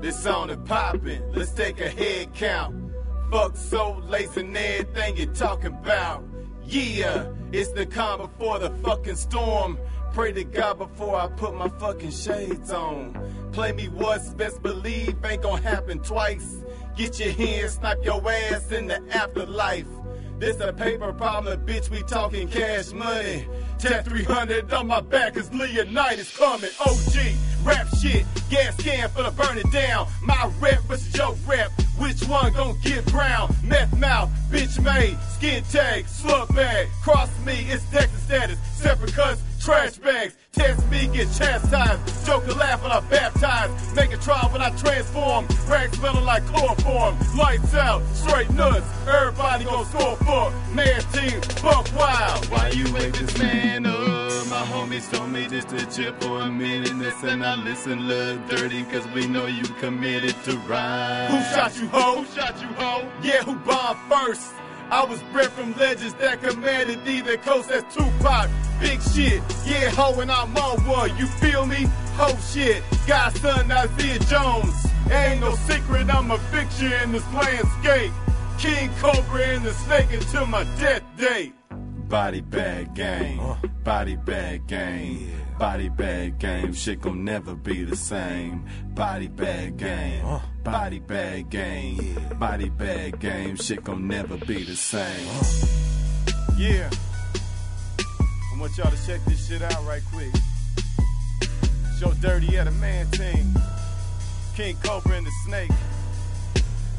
This 0.00 0.16
song 0.22 0.48
is 0.50 0.58
poppin'. 0.64 1.32
Let's 1.32 1.50
take 1.50 1.80
a 1.80 1.88
head 1.88 2.32
count. 2.32 2.92
Fuck 3.32 3.56
so 3.56 4.00
lace 4.06 4.36
and 4.36 4.56
everything 4.56 5.16
you're 5.16 5.34
talking 5.34 5.74
about. 5.74 6.22
Yeah, 6.66 7.26
it's 7.50 7.72
the 7.72 7.84
calm 7.84 8.20
before 8.20 8.60
the 8.60 8.70
fucking 8.70 9.16
storm. 9.16 9.76
Pray 10.16 10.32
to 10.32 10.44
God 10.44 10.78
before 10.78 11.14
I 11.14 11.26
put 11.26 11.54
my 11.54 11.68
fucking 11.68 12.10
shades 12.10 12.72
on. 12.72 13.12
Play 13.52 13.72
me 13.72 13.88
once, 13.88 14.30
best 14.30 14.62
believe 14.62 15.22
ain't 15.22 15.42
gonna 15.42 15.60
happen 15.60 15.98
twice. 15.98 16.64
Get 16.96 17.20
your 17.20 17.32
hands, 17.32 17.74
snap 17.74 17.98
your 18.02 18.26
ass 18.26 18.72
in 18.72 18.86
the 18.86 19.02
afterlife. 19.10 19.86
This 20.38 20.58
a 20.60 20.72
paper 20.72 21.12
problem, 21.12 21.60
bitch, 21.66 21.90
we 21.90 22.02
talking 22.04 22.48
cash 22.48 22.92
money. 22.92 23.46
10 23.78 24.04
300 24.04 24.72
on 24.72 24.86
my 24.86 25.02
back 25.02 25.34
cause 25.34 25.52
Leonidas 25.52 26.34
coming. 26.34 26.70
OG, 26.80 27.34
rap 27.62 27.86
shit, 28.00 28.24
gas 28.48 28.74
can 28.82 29.10
for 29.10 29.22
the 29.22 29.30
burn 29.32 29.58
it 29.58 29.70
down. 29.70 30.08
My 30.22 30.50
rep 30.60 30.80
versus 30.84 31.14
your 31.14 31.34
rep, 31.46 31.70
which 31.98 32.22
one 32.24 32.54
gon' 32.54 32.78
get 32.80 33.04
brown? 33.12 33.54
Meth 33.62 33.94
mouth, 33.98 34.30
bitch 34.50 34.82
made, 34.82 35.18
skin 35.34 35.62
tag, 35.64 36.06
slug 36.08 36.54
bag. 36.54 36.88
Cross 37.02 37.30
me, 37.44 37.66
it's 37.68 37.84
Texas 37.90 38.22
status. 38.22 38.58
Separate 38.76 39.12
cuts, 39.12 39.42
trash 39.60 39.96
bags. 39.98 40.36
Test 40.52 40.88
me, 40.90 41.06
get 41.08 41.28
chastised. 41.32 42.26
Joker 42.26 42.52
laugh 42.52 42.82
when 42.82 42.92
I 42.92 43.00
baptize. 43.00 43.94
Make 43.94 44.12
a 44.12 44.16
trial 44.16 44.48
when 44.50 44.62
I 44.62 44.70
transform. 44.70 45.46
Rags 45.68 45.98
smelling 45.98 46.24
like 46.24 46.44
chloroform. 46.46 47.16
Lights 47.36 47.74
out, 47.74 48.02
straight 48.14 48.50
nuts. 48.50 48.86
Everybody 49.06 49.64
gon' 49.64 49.84
score 49.86 50.16
for. 50.16 50.50
Man 50.74 51.00
team, 51.12 51.40
buck 51.62 51.88
wild. 51.96 52.46
Why 52.46 52.70
you 52.70 52.92
wake 52.94 53.14
this 53.18 53.38
man 53.38 53.86
up? 53.86 53.96
My 54.48 54.62
homies 54.72 55.10
told 55.12 55.30
me 55.30 55.46
just 55.46 55.68
to 55.70 55.84
chill 55.86 56.14
for 56.20 56.40
a 56.40 56.50
minute. 56.50 56.94
Listen, 56.96 57.42
I 57.42 57.56
listen, 57.56 58.08
little 58.08 58.38
dirty, 58.48 58.84
cause 58.84 59.06
we 59.08 59.26
know 59.26 59.46
you 59.46 59.64
committed 59.80 60.34
to 60.44 60.56
ride. 60.58 61.28
Who 61.30 61.54
shot 61.54 61.78
you, 61.80 61.88
ho? 61.88 62.22
Who 62.22 62.34
shot 62.34 62.60
you, 62.62 62.68
ho? 62.68 63.06
Yeah, 63.22 63.42
who 63.42 63.56
bombed 63.56 63.98
first? 64.08 64.52
I 64.90 65.04
was 65.04 65.20
bred 65.32 65.50
from 65.50 65.74
legends 65.76 66.14
that 66.14 66.42
commanded 66.42 67.06
either 67.06 67.36
coast. 67.38 67.68
That's 67.68 67.94
Tupac, 67.94 68.48
big 68.80 69.00
shit. 69.02 69.42
Yeah, 69.66 69.90
ho, 69.90 70.20
and 70.20 70.30
I'm 70.30 70.56
on 70.56 70.84
one. 70.86 71.16
You 71.16 71.26
feel 71.26 71.66
me? 71.66 71.86
Ho 72.16 72.36
shit. 72.52 72.82
Godson 73.06 73.70
Isaiah 73.70 74.18
Jones. 74.20 74.86
Ain't 75.10 75.40
no 75.40 75.54
secret, 75.54 76.12
I'm 76.12 76.30
a 76.30 76.38
fixture 76.50 76.94
in 77.02 77.12
this 77.12 77.32
landscape. 77.32 78.12
King 78.58 78.90
Cobra 79.00 79.42
and 79.42 79.64
the 79.64 79.72
snake 79.72 80.12
until 80.12 80.46
my 80.46 80.64
death 80.78 81.02
date. 81.16 81.54
Body 82.08 82.40
bag 82.40 82.94
game, 82.94 83.40
uh. 83.40 83.56
body 83.84 84.16
bag 84.16 84.66
game, 84.66 85.30
body 85.58 85.88
bag 85.88 86.38
game. 86.38 86.72
Shit 86.72 87.00
gon' 87.00 87.24
never 87.24 87.54
be 87.54 87.84
the 87.84 87.96
same. 87.96 88.64
Body 88.94 89.28
bag 89.28 89.76
game, 89.76 90.24
body 90.62 90.98
bag 90.98 91.50
game, 91.50 92.18
body 92.38 92.68
bag 92.68 93.18
game. 93.20 93.56
Shit 93.56 93.84
gon' 93.84 94.06
never 94.06 94.36
be 94.36 94.64
the 94.64 94.76
same. 94.76 95.28
Yeah, 96.56 96.90
I 97.98 98.60
want 98.60 98.76
y'all 98.76 98.90
to 98.90 99.06
check 99.06 99.24
this 99.26 99.48
shit 99.48 99.62
out 99.62 99.84
right 99.86 100.02
quick. 100.12 100.32
Show 102.00 102.12
Dirty 102.20 102.58
at 102.58 102.66
a 102.66 102.72
man 102.72 103.10
team, 103.10 103.54
King 104.54 104.76
Cobra 104.84 105.16
and 105.16 105.26
the 105.26 105.32
Snake. 105.44 105.70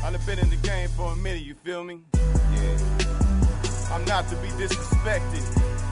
I 0.04 0.12
done 0.12 0.22
been 0.26 0.40
in 0.40 0.50
the 0.50 0.56
game 0.58 0.90
for 0.90 1.12
a 1.12 1.16
minute, 1.16 1.42
you 1.42 1.56
feel 1.56 1.84
me? 1.84 2.02
Yeah. 2.14 2.78
I'm 3.92 4.06
not 4.06 4.28
to 4.30 4.36
be 4.38 4.50
disrespected. 4.50 5.87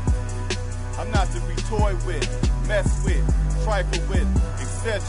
I'm 0.98 1.12
not 1.12 1.28
to 1.32 1.42
be 1.42 1.56
toyed 1.64 2.02
with, 2.06 2.68
mess 2.68 3.04
with, 3.04 3.64
trifle 3.64 4.08
with, 4.08 4.28
etc. 4.62 5.02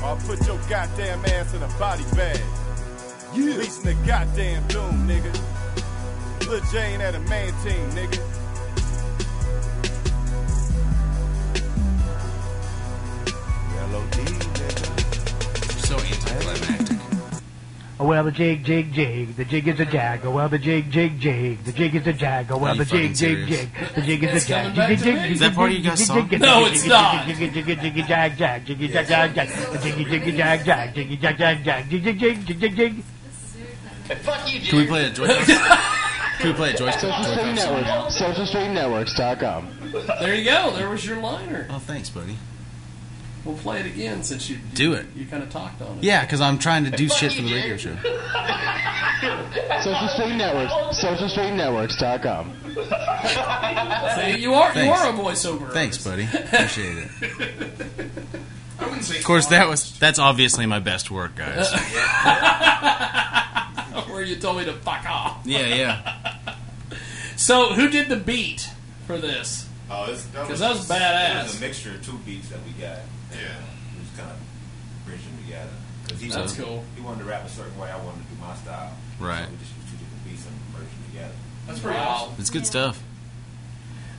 Or 0.00 0.10
I'll 0.10 0.16
put 0.16 0.46
your 0.46 0.58
goddamn 0.68 1.24
ass 1.24 1.52
in 1.54 1.62
a 1.62 1.68
body 1.78 2.04
bag. 2.14 2.40
Yeah. 3.34 3.56
Reaching 3.56 3.82
the 3.82 3.96
goddamn 4.06 4.66
doom, 4.68 5.08
nigga. 5.08 5.32
Lil 6.48 6.60
Jane 6.72 7.00
at 7.00 7.14
a 7.16 7.20
man 7.20 7.52
team, 7.64 7.90
nigga. 7.90 8.20
LOD, 13.92 14.12
nigga. 14.12 15.86
So 15.86 15.96
anticlimactic. 15.96 16.75
Oh, 17.98 18.04
well, 18.06 18.24
the 18.24 18.30
jig, 18.30 18.62
jig, 18.62 18.92
jig. 18.92 19.34
The 19.36 19.44
jig 19.46 19.66
is 19.68 19.80
a 19.80 19.86
jag. 19.86 20.20
Oh, 20.26 20.30
well, 20.30 20.50
the 20.50 20.58
jig, 20.58 20.90
jig, 20.90 21.18
jig. 21.18 21.64
The 21.64 21.72
jig 21.72 21.94
is 21.94 22.06
a 22.06 22.12
jag. 22.12 22.52
Oh, 22.52 22.58
well, 22.58 22.72
Are 22.72 22.74
you 22.74 22.84
the 22.84 22.90
jig, 22.90 22.90
fucking 22.90 23.14
jig, 23.14 23.48
serious? 23.48 23.48
jig. 23.60 23.94
The 23.94 24.02
jig 24.02 24.22
is 24.24 24.30
a 24.32 24.36
It's 24.36 24.46
jag. 24.46 24.62
coming 24.62 24.76
back 24.76 24.88
Jiggy, 24.90 24.96
to 24.98 25.04
jig, 25.04 25.14
me? 25.14 25.20
jiggy, 25.22 25.32
Is 25.32 25.40
that 25.40 25.54
part 25.54 25.70
of 25.70 25.76
jig, 25.76 25.84
you 25.84 25.90
guys' 25.90 25.98
jiggy, 25.98 26.04
song? 26.06 26.28
jiggy, 26.28 26.36
No, 26.36 26.58
jiggy, 26.58 26.70
it's 26.74 26.82
jiggy, 26.82 26.88
not. 26.92 27.26
Jiggy, 27.26 27.48
jiggy, 27.48 27.74
jiggy, 27.80 28.02
jag, 28.06 28.38
jag. 28.38 28.68
Jiggy, 28.68 28.86
jag, 28.92 29.08
jag, 29.08 29.36
jag. 29.36 29.48
The 29.48 29.88
jiggy, 29.88 30.04
jiggy, 30.10 30.30
jag, 30.36 30.66
jag. 30.66 30.96
Jiggy, 30.96 31.18
jag, 31.22 31.40
jag, 31.40 31.58
jag. 31.64 31.92
Jig, 31.92 32.04
jig, 32.06 32.22
jig, 32.22 32.38
jig, 32.48 32.62
jig, 32.62 32.78
jig. 32.78 32.94
Fuck 34.22 34.52
you, 34.52 34.60
Can 34.60 34.78
we 34.78 34.86
play 34.86 35.04
a 35.06 35.10
Joy 35.10 35.26
Cops? 35.26 35.46
Can 36.38 36.48
we 36.50 36.52
play 36.54 36.70
a 36.74 36.76
Joy 36.76 36.90
Cops? 36.92 37.00
Social 37.00 37.24
Stream 37.24 37.56
Joy-Con 37.56 37.56
song 37.56 37.82
Network. 37.82 37.86
now? 37.86 38.08
SocialStreamNetworks.com. 38.08 39.68
There 40.20 40.34
you 40.34 40.44
go. 40.44 40.70
There 40.76 40.90
was 40.90 41.04
your 41.06 41.16
liner. 41.16 41.66
Oh, 41.70 41.78
thanks, 41.78 42.10
buddy. 42.10 42.36
We'll 43.46 43.56
play 43.56 43.78
it 43.78 43.86
again 43.86 44.24
since 44.24 44.50
you 44.50 44.58
Do 44.74 44.90
you, 44.90 44.94
it. 44.94 45.06
You 45.14 45.24
kind 45.24 45.42
of 45.42 45.50
talked 45.50 45.80
on 45.80 45.98
it. 45.98 46.04
Yeah, 46.04 46.22
because 46.22 46.40
I'm 46.40 46.58
trying 46.58 46.84
to 46.84 46.90
do 46.90 47.08
shit 47.08 47.32
for 47.32 47.42
the 47.42 47.54
radio 47.54 47.76
show. 47.76 47.96
Social 49.82 50.08
Stream 50.08 50.36
Networks. 50.36 50.72
SocialStreamNetworks.com. 51.00 52.52
See, 54.16 54.38
you 54.42 54.54
are 54.54 54.68
you 54.68 54.74
Thanks. 54.74 55.00
are 55.00 55.10
a 55.10 55.12
voiceover. 55.12 55.70
Thanks, 55.72 56.02
buddy. 56.02 56.24
Appreciate 56.34 56.98
it. 56.98 57.08
I 58.80 58.84
wouldn't 58.84 59.04
say 59.04 59.18
Of 59.18 59.24
course, 59.24 59.46
that 59.46 59.68
was 59.68 59.96
that's 59.98 60.18
obviously 60.18 60.66
my 60.66 60.80
best 60.80 61.10
work, 61.10 61.36
guys. 61.36 61.70
Where 64.10 64.22
you 64.24 64.36
told 64.36 64.58
me 64.58 64.64
to 64.64 64.72
fuck 64.72 65.08
off. 65.08 65.42
Yeah, 65.44 65.66
yeah. 65.66 66.44
So, 67.36 67.74
who 67.74 67.88
did 67.90 68.08
the 68.08 68.16
beat 68.16 68.68
for 69.06 69.18
this? 69.18 69.68
Oh, 69.90 70.06
this, 70.06 70.24
that 70.26 70.48
'Cause 70.48 70.58
that 70.60 70.70
was 70.70 70.88
badass. 70.88 71.40
It 71.40 71.42
was 71.44 71.56
a 71.58 71.60
mixture 71.60 71.90
of 71.94 72.04
two 72.04 72.18
beats 72.26 72.48
that 72.48 72.58
we 72.64 72.72
got. 72.72 72.98
Yeah. 73.30 73.54
We 73.94 74.00
was 74.00 74.10
kind 74.16 74.30
of 74.30 74.36
bridging 75.06 75.24
them 75.36 75.44
together. 75.44 75.70
'Cause 76.08 76.20
he 76.20 76.28
That's 76.28 76.52
wanted, 76.58 76.64
cool. 76.64 76.84
He 76.96 77.00
wanted 77.02 77.18
to 77.20 77.24
rap 77.24 77.46
a 77.46 77.50
certain 77.50 77.78
way. 77.78 77.90
I 77.90 77.96
wanted 77.96 78.22
to 78.28 78.34
do 78.34 78.40
my 78.40 78.54
style. 78.56 78.92
Right. 79.20 79.44
So 79.44 79.50
we 79.50 79.56
just 79.58 79.72
used 79.76 79.88
two 79.90 79.96
different 79.96 80.24
beats 80.24 80.42
and 80.46 80.54
merged 80.72 80.90
them 80.92 81.04
together. 81.12 81.34
That's 81.66 81.78
pretty 81.80 81.98
awesome. 81.98 82.34
It's 82.38 82.50
good 82.50 82.66
stuff. 82.66 82.98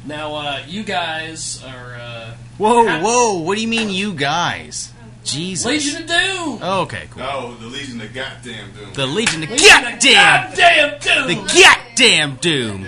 Now, 0.06 0.36
uh, 0.36 0.60
you 0.68 0.84
guys 0.84 1.62
are 1.66 1.96
uh, 1.96 2.34
Whoa, 2.58 3.00
whoa! 3.02 3.34
What 3.40 3.56
do 3.56 3.62
you 3.62 3.68
mean, 3.68 3.90
you 3.90 4.14
guys? 4.14 4.92
Jesus. 5.26 5.66
Legion 5.66 6.04
of 6.04 6.08
Doom. 6.08 6.60
Oh, 6.62 6.82
okay, 6.84 7.08
cool. 7.12 7.22
No, 7.24 7.56
the 7.56 7.68
Legion 7.68 8.00
of 8.00 8.14
Goddamn 8.14 8.72
Doom. 8.72 8.94
The 8.94 9.06
Legion 9.06 9.44
of 9.44 9.50
Legion 9.50 9.66
of 9.68 9.84
Goddamn, 9.84 10.50
Goddamn 10.50 11.00
Doom. 11.00 11.28
the 11.28 11.54
Goddamn 11.62 12.36
Doom. 12.38 12.88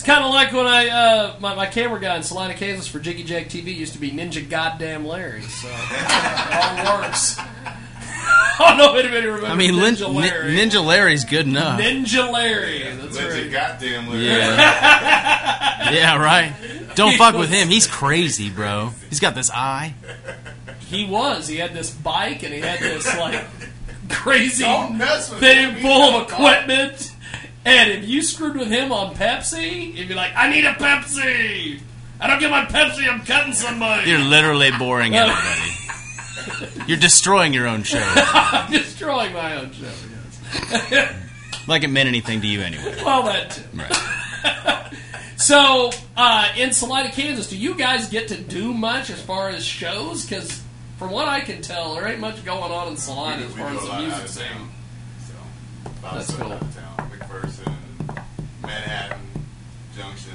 It's 0.00 0.06
kind 0.06 0.24
of 0.24 0.30
like 0.30 0.50
when 0.54 0.66
I 0.66 0.88
uh, 0.88 1.36
my, 1.40 1.54
my 1.54 1.66
camera 1.66 2.00
guy 2.00 2.16
in 2.16 2.22
Salina, 2.22 2.54
Kansas 2.54 2.88
for 2.88 2.98
Jiggy 3.00 3.22
Jag 3.22 3.48
TV 3.48 3.76
used 3.76 3.92
to 3.92 3.98
be 3.98 4.10
Ninja 4.10 4.48
Goddamn 4.48 5.04
Larry. 5.06 5.42
So 5.42 5.68
it 5.68 5.74
all 6.88 7.00
works. 7.02 7.36
I 7.38 8.56
don't 8.60 8.78
know 8.78 8.94
if 8.96 9.04
anybody 9.04 9.26
remembers 9.26 9.50
I 9.50 9.54
mean, 9.56 9.76
Lin- 9.76 9.96
Ninja 9.96 10.06
Nin- 10.06 10.16
Larry. 10.16 10.52
Ninja 10.56 10.82
Larry's 10.82 11.26
good 11.26 11.46
enough. 11.46 11.78
Ninja 11.78 12.32
Larry. 12.32 12.82
That's 12.84 13.14
Legit 13.14 13.30
right. 13.42 13.52
Goddamn 13.52 14.08
Larry. 14.08 14.24
Yeah. 14.24 15.90
yeah, 15.92 16.16
right. 16.16 16.54
Don't 16.94 17.10
He 17.10 17.18
fuck 17.18 17.34
was- 17.34 17.50
with 17.50 17.50
him. 17.50 17.68
He's 17.68 17.86
crazy, 17.86 18.48
bro. 18.48 18.92
He's 19.10 19.20
got 19.20 19.34
this 19.34 19.50
eye. 19.50 19.92
He 20.88 21.04
was. 21.04 21.46
He 21.46 21.56
had 21.58 21.74
this 21.74 21.90
bike 21.90 22.42
and 22.42 22.54
he 22.54 22.60
had 22.60 22.78
this 22.80 23.04
like 23.18 23.44
crazy 24.08 24.64
Don't 24.64 24.96
mess 24.96 25.30
with 25.30 25.40
thing 25.40 25.74
him. 25.74 25.82
full 25.82 26.16
of 26.16 26.22
equipment. 26.30 27.12
And 27.64 27.90
if 27.90 28.08
you 28.08 28.22
screwed 28.22 28.56
with 28.56 28.68
him 28.68 28.90
on 28.92 29.14
Pepsi, 29.14 29.94
he'd 29.94 30.08
be 30.08 30.14
like, 30.14 30.32
"I 30.34 30.50
need 30.50 30.64
a 30.64 30.72
Pepsi. 30.74 31.80
I 32.20 32.26
don't 32.26 32.38
get 32.40 32.50
my 32.50 32.64
Pepsi. 32.64 33.06
I'm 33.08 33.24
cutting 33.24 33.52
somebody." 33.52 34.08
You're 34.10 34.18
literally 34.20 34.70
boring 34.78 35.14
everybody. 35.14 36.84
You're 36.86 36.98
destroying 36.98 37.52
your 37.52 37.66
own 37.68 37.82
show. 37.82 38.00
I'm 38.16 38.72
destroying 38.72 39.32
my 39.34 39.56
own 39.56 39.72
show. 39.72 39.90
Yes. 40.90 41.14
Like 41.66 41.84
it 41.84 41.88
meant 41.88 42.08
anything 42.08 42.40
to 42.40 42.46
you 42.48 42.62
anyway. 42.62 42.96
well, 43.04 43.22
that 43.24 43.50
too. 43.50 43.62
Right. 43.74 44.92
So, 45.36 45.90
uh, 46.18 46.48
in 46.58 46.72
Salina, 46.72 47.10
Kansas, 47.10 47.48
do 47.48 47.56
you 47.56 47.74
guys 47.74 48.08
get 48.10 48.28
to 48.28 48.36
do 48.36 48.74
much 48.74 49.08
as 49.08 49.20
far 49.22 49.48
as 49.48 49.64
shows? 49.64 50.24
Because 50.26 50.62
from 50.98 51.10
what 51.10 51.28
I 51.28 51.40
can 51.40 51.62
tell, 51.62 51.94
there 51.94 52.06
ain't 52.08 52.20
much 52.20 52.44
going 52.44 52.70
on 52.70 52.88
in 52.88 52.96
Salina 52.98 53.42
as 53.46 53.54
We 53.54 53.60
far 53.60 53.70
as 53.70 53.80
the 53.88 53.96
music 53.98 54.28
scene. 54.28 54.44
town. 54.46 54.70
So, 55.26 55.32
a 55.86 55.88
lot 56.04 56.16
of 56.16 56.26
That's 56.26 56.36
cool. 56.36 57.08
Out 57.22 57.44
of 57.44 58.22
Manhattan, 58.62 59.18
Junction. 59.96 60.32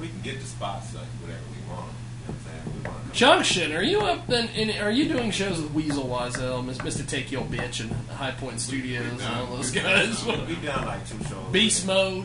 We 0.00 0.08
can 0.08 0.20
get 0.22 0.40
the 0.40 0.46
spots 0.46 0.94
like 0.94 1.04
whatever 1.20 1.40
we 1.50 1.72
want. 1.72 1.90
You 1.92 2.32
know 2.32 2.34
what 2.34 2.36
I'm 2.36 2.64
saying? 2.64 2.82
We 2.82 2.88
want 2.88 3.12
Junction, 3.12 3.72
are 3.72 3.82
you 3.82 4.00
up 4.00 4.26
then? 4.26 4.48
In, 4.50 4.70
are 4.82 4.90
you 4.90 5.08
doing 5.08 5.30
shows 5.30 5.60
with 5.60 5.72
Weasel 5.72 6.04
Wiesel, 6.04 6.64
Miss- 6.64 6.78
Mr. 6.78 7.06
Take 7.08 7.32
Your 7.32 7.44
Bitch, 7.44 7.80
and 7.80 7.90
High 8.10 8.32
Point 8.32 8.60
Studios, 8.60 9.06
and 9.12 9.22
all 9.22 9.46
those 9.56 9.72
We've 9.72 9.82
guys? 9.82 10.22
done- 10.22 10.46
We've 10.46 10.64
done 10.64 10.84
like 10.86 11.08
two 11.08 11.18
shows. 11.24 11.52
Beast 11.52 11.86
Mode. 11.86 12.24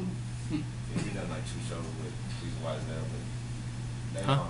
Yeah, 0.51 0.57
we've 0.95 1.13
done 1.13 1.29
like 1.29 1.43
two 1.45 1.59
shows 1.69 1.85
with 2.03 2.13
Weezy 2.43 2.65
Wiesel, 2.65 3.03
but 4.13 4.19
they 4.19 4.25
Huh? 4.25 4.35
don't. 4.35 4.49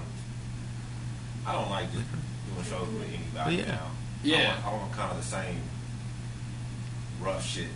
I 1.46 1.54
don't 1.54 1.70
like 1.70 1.92
just 1.92 2.06
doing 2.12 2.66
shows 2.70 2.88
with 2.94 3.04
anybody. 3.08 3.34
Well, 3.36 3.52
yeah. 3.52 3.60
You 3.60 3.66
know? 3.68 3.92
Yeah. 4.24 4.56
I 4.64 4.66
want, 4.66 4.66
I 4.66 4.78
want 4.78 4.94
kind 4.94 5.12
of 5.12 5.18
the 5.18 5.24
same 5.24 5.62
rough 7.20 7.46
shit, 7.46 7.68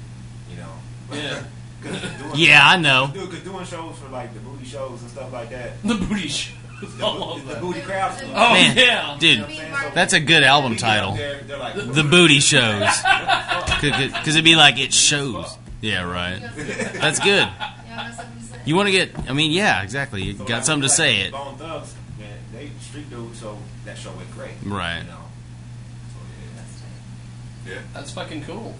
you 0.49 0.57
know. 0.57 0.71
Yeah. 1.13 1.43
'Cause 1.83 2.01
doing- 2.01 2.31
Yeah, 2.35 2.67
I 2.67 2.77
know. 2.77 3.11
Dude, 3.13 3.29
cause 3.29 3.39
doing 3.39 3.65
shows 3.65 3.97
for 3.97 4.09
like 4.09 4.33
the 4.33 4.39
booty 4.39 4.65
shows 4.65 5.01
and 5.01 5.09
stuff 5.11 5.31
like 5.31 5.49
that. 5.51 5.81
The 5.83 5.95
booty 5.95 6.27
shows. 6.27 6.53
The, 6.81 6.87
bo- 6.99 7.39
the 7.39 7.55
booty 7.55 7.79
crowd 7.81 8.17
stuff. 8.17 8.29
Oh, 8.35 8.53
Man, 8.53 8.75
yeah. 8.77 9.15
dude, 9.17 9.45
that's 9.93 10.11
a 10.13 10.19
good 10.19 10.43
album 10.43 10.71
We 10.71 10.77
get 10.77 10.83
up 10.85 11.15
title. 11.15 11.15
they're 11.47 11.57
like, 11.57 11.75
The 11.75 12.03
Booty 12.03 12.39
Shows. 12.41 12.89
Because 13.81 14.27
it'd 14.35 14.43
be 14.43 14.55
like, 14.57 14.77
it 14.79 14.93
shows. 14.93 15.57
Yeah, 15.81 16.03
right. 16.03 16.39
That's 16.99 17.19
good. 17.19 17.47
You 18.65 18.75
want 18.75 18.87
to 18.87 18.91
get, 18.91 19.11
I 19.29 19.33
mean, 19.33 19.51
yeah, 19.51 19.83
exactly. 19.83 20.23
You 20.23 20.37
So, 20.37 20.43
got 20.45 20.65
something 20.65 20.81
to 20.81 20.87
like 20.87 20.97
say 20.97 21.21
it. 21.21 21.31
Bone 21.31 21.55
Thugs, 21.57 21.93
man, 22.19 22.27
they 22.53 22.71
street 22.81 23.09
dudes, 23.09 23.39
so 23.39 23.57
that 23.85 23.97
show 23.97 24.11
went 24.11 24.31
great. 24.31 24.51
Right. 24.63 24.99
You 25.03 25.03
know. 25.09 25.17
So, 27.65 27.71
yeah. 27.71 27.77
That's 27.93 28.11
fucking 28.11 28.43
cool. 28.43 28.75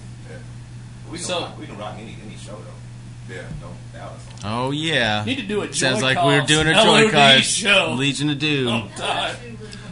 Yeah. 1.06 1.12
We 1.12 1.18
can 1.18 1.28
So- 1.28 1.40
rock, 1.42 1.60
we 1.60 1.66
can 1.68 1.78
rock 1.78 1.96
any 2.00 2.16
any 2.26 2.38
show 2.38 2.54
though. 2.56 3.34
Yeah. 3.34 3.42
Don't 3.60 3.74
doubt 3.94 4.12
us. 4.12 4.22
Oh, 4.44 4.70
yeah. 4.72 5.24
Need 5.26 5.38
to 5.38 5.44
do 5.44 5.62
a 5.64 5.74
Sounds 5.74 6.04
like 6.04 6.18
we 6.24 6.34
were 6.34 6.40
Cops 6.42 6.48
doing 6.52 6.68
a 6.68 6.72
LOD 6.74 7.12
Joy 7.12 7.42
show. 7.42 7.94
Legion 7.98 8.30
of 8.30 8.38
Doom. 8.38 8.90
Oh, 9.00 9.36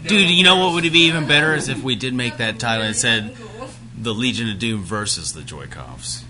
Dude, 0.06 0.30
you 0.30 0.44
know 0.44 0.58
what 0.64 0.74
would 0.74 0.84
be 0.84 1.06
even 1.06 1.26
better 1.28 1.56
is 1.56 1.68
if 1.70 1.82
we 1.82 1.96
did 1.96 2.14
make 2.14 2.38
that 2.38 2.60
title 2.60 2.86
and 2.86 2.96
said 2.96 3.36
the 3.98 4.14
Legion 4.14 4.50
of 4.52 4.60
Doom 4.60 4.84
versus 4.84 5.34
the 5.34 5.42
Joy 5.42 5.66
Cops. 5.66 6.24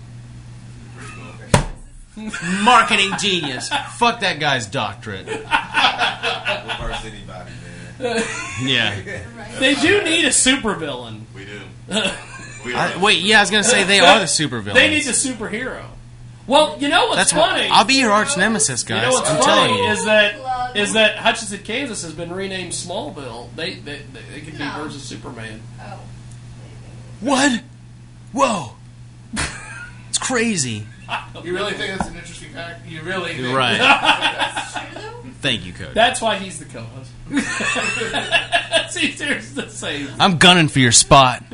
Marketing 2.62 3.10
genius. 3.18 3.68
Fuck 3.96 4.20
that 4.20 4.38
guy's 4.38 4.66
doctorate. 4.66 5.26
We'll 5.26 5.36
verse 5.36 7.04
anybody, 7.04 7.50
man. 7.98 8.22
Yeah. 8.62 8.94
They 9.58 9.74
do 9.74 10.02
need 10.04 10.24
a 10.24 10.28
supervillain. 10.28 11.22
We 11.34 11.44
do. 11.44 11.60
I, 12.66 12.96
wait, 13.02 13.22
yeah, 13.22 13.38
I 13.38 13.42
was 13.42 13.50
gonna 13.50 13.64
say 13.64 13.84
they 13.84 14.00
are 14.00 14.18
the 14.18 14.24
supervillains. 14.24 14.74
They 14.74 14.90
need 14.90 15.06
a 15.06 15.10
superhero. 15.10 15.84
Well, 16.46 16.76
you 16.78 16.88
know 16.88 17.06
what's 17.06 17.16
That's 17.16 17.32
what, 17.32 17.50
funny? 17.50 17.68
I'll 17.70 17.86
be 17.86 17.94
your 17.94 18.12
arch 18.12 18.36
nemesis, 18.36 18.82
guys. 18.82 18.96
You 18.96 19.02
guys. 19.02 19.12
know 19.12 19.18
what's 19.18 19.30
I'm 19.30 19.42
funny 19.42 19.72
telling 19.72 19.84
you. 19.84 19.90
is 19.90 20.04
that 20.04 20.76
is 20.76 20.92
that 20.92 21.16
Hutchinson, 21.16 21.60
Kansas 21.60 22.02
has 22.02 22.12
been 22.12 22.32
renamed 22.32 22.72
Smallville. 22.72 23.48
They 23.56 23.74
they, 23.74 24.00
they, 24.12 24.20
they 24.32 24.40
could 24.40 24.58
be 24.58 24.68
versus 24.76 25.02
Superman. 25.02 25.62
Oh. 25.80 26.00
What? 27.20 27.62
Whoa. 28.32 28.72
It's 30.10 30.18
crazy. 30.28 30.86
You 31.42 31.52
really 31.52 31.72
think 31.72 31.98
that's 31.98 32.08
an 32.08 32.14
interesting 32.14 32.50
fact? 32.50 32.86
You 32.86 33.02
really 33.02 33.34
think 33.34 33.52
Right. 33.52 33.78
That's 33.78 34.72
true 34.72 34.82
though. 34.94 35.30
Thank 35.40 35.66
you, 35.66 35.72
Cody. 35.72 35.92
That's 35.92 36.20
why 36.20 36.36
he's 36.36 36.60
the 36.60 36.66
co-host. 36.66 37.10
That's 38.70 38.96
easier 38.96 39.40
to 39.40 39.68
say. 39.70 40.06
I'm 40.20 40.38
gunning 40.38 40.68
for 40.68 40.78
your 40.78 40.92
spot. 40.92 41.42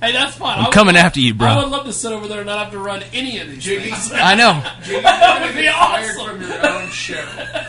Hey, 0.00 0.12
that's 0.12 0.36
fine. 0.36 0.58
I'm 0.58 0.64
would- 0.66 0.74
coming 0.74 0.94
after 0.96 1.20
you, 1.20 1.32
bro. 1.32 1.48
I 1.48 1.56
would 1.62 1.70
love 1.70 1.86
to 1.86 1.92
sit 1.92 2.12
over 2.12 2.28
there 2.28 2.38
and 2.40 2.46
not 2.46 2.58
have 2.64 2.72
to 2.72 2.78
run 2.78 3.02
any 3.14 3.38
of 3.38 3.48
these 3.48 3.64
things. 3.64 4.10
I 4.12 4.34
know. 4.34 4.52
that 5.02 5.42
would 5.46 5.56
be 5.56 5.68
awesome. 5.68 6.38
from 6.38 6.42
your 6.42 6.66
own 6.66 6.88
show. 6.90 7.24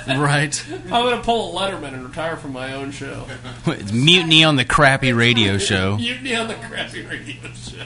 Right. 0.17 0.65
I'm 0.71 0.89
gonna 0.89 1.21
pull 1.21 1.57
a 1.57 1.61
Letterman 1.61 1.93
and 1.93 2.05
retire 2.05 2.37
from 2.37 2.53
my 2.53 2.73
own 2.73 2.91
show. 2.91 3.27
It's 3.65 3.91
mutiny 3.91 4.43
on 4.45 4.55
the 4.55 4.63
crappy 4.65 5.11
radio 5.11 5.57
show. 5.57 5.97
Mutiny 5.99 6.33
on 6.35 6.47
the 6.47 6.53
crappy 6.55 7.05
radio 7.05 7.51
show. 7.53 7.85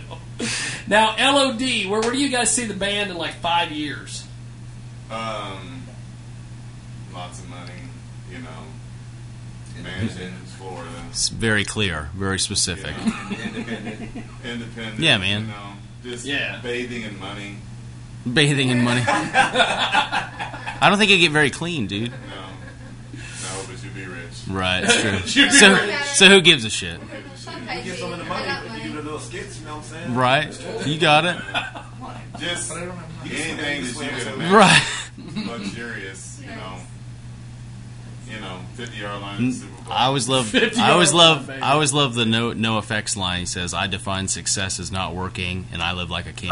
Now, 0.88 1.15
LOD, 1.18 1.61
where, 1.89 1.99
where 2.01 2.11
do 2.11 2.18
you 2.19 2.30
guys 2.30 2.51
see 2.51 2.65
the 2.65 2.76
band 2.76 3.09
in 3.11 3.18
like 3.18 3.34
five 3.35 3.72
years? 3.72 4.26
Um, 5.09 5.84
lots 7.13 7.39
of 7.39 7.49
money, 7.49 7.72
you 8.31 8.38
know, 8.39 9.84
mansions, 9.84 10.40
Florida. 10.61 10.89
It's 11.09 11.29
very 11.29 11.65
clear, 11.65 12.09
very 12.15 12.39
specific. 12.39 12.95
Independent. 12.97 14.25
Independent. 14.45 14.99
Yeah, 14.99 15.17
man. 15.17 15.41
You 15.41 15.47
know, 15.47 15.73
just 16.03 16.25
Yeah. 16.25 16.59
bathing 16.61 17.01
in 17.03 17.19
money. 17.19 17.57
Bathing 18.31 18.69
in 18.69 18.83
money. 18.83 19.01
I 19.07 20.88
don't 20.89 20.97
think 20.97 21.09
you 21.11 21.17
get 21.17 21.31
very 21.31 21.49
clean, 21.49 21.88
dude. 21.88 22.11
No. 22.11 22.17
No, 23.13 23.63
but 23.67 23.83
you'd 23.83 23.95
be 23.95 24.05
rich. 24.05 24.43
Right, 24.47 24.83
it's 24.83 25.01
true. 25.01 25.49
So, 25.51 25.73
rich. 25.73 25.95
so 26.13 26.27
who 26.27 26.41
gives 26.41 26.63
a 26.65 26.69
shit? 26.69 26.99
You 26.99 27.83
get 27.83 27.97
some 27.97 28.13
of 28.13 28.19
the 28.19 28.25
money, 28.25 28.45
but 28.67 28.77
you 28.77 28.83
do 28.89 28.95
the 28.97 29.01
little 29.03 29.19
skits. 29.19 29.59
You 29.59 29.65
know 29.65 29.77
what 29.77 29.85
I'm 29.85 29.89
saying? 29.89 30.15
Right? 30.15 30.88
You 30.88 30.99
got 30.99 31.25
it. 31.25 31.38
Just 32.39 32.71
anything 32.71 33.57
that 33.57 33.79
you 33.81 33.93
can 33.93 34.38
imagine. 34.38 34.51
Right. 34.53 34.83
Luxurious, 35.47 36.39
you 36.41 36.47
know. 36.47 36.77
You 38.31 38.39
know, 38.39 38.59
50 38.75 38.97
yard 38.97 39.21
line 39.21 39.37
in 39.39 39.49
the 39.49 39.55
Super 39.55 39.83
Bowl. 39.83 39.93
I 39.93 40.05
always 40.05 40.29
love. 40.29 40.55
I 40.55 40.91
always 40.91 41.13
love. 41.13 41.47
baby. 41.47 41.61
I 41.61 41.73
always 41.73 41.91
love 41.93 42.15
the 42.15 42.25
no 42.25 42.53
no 42.53 42.77
effects 42.77 43.17
line. 43.17 43.41
He 43.41 43.45
says, 43.45 43.73
"I 43.73 43.87
define 43.87 44.27
success 44.29 44.79
as 44.79 44.91
not 44.91 45.13
working, 45.13 45.65
and 45.73 45.81
I 45.81 45.91
live 45.93 46.09
like 46.09 46.27
a 46.27 46.33
king." 46.33 46.51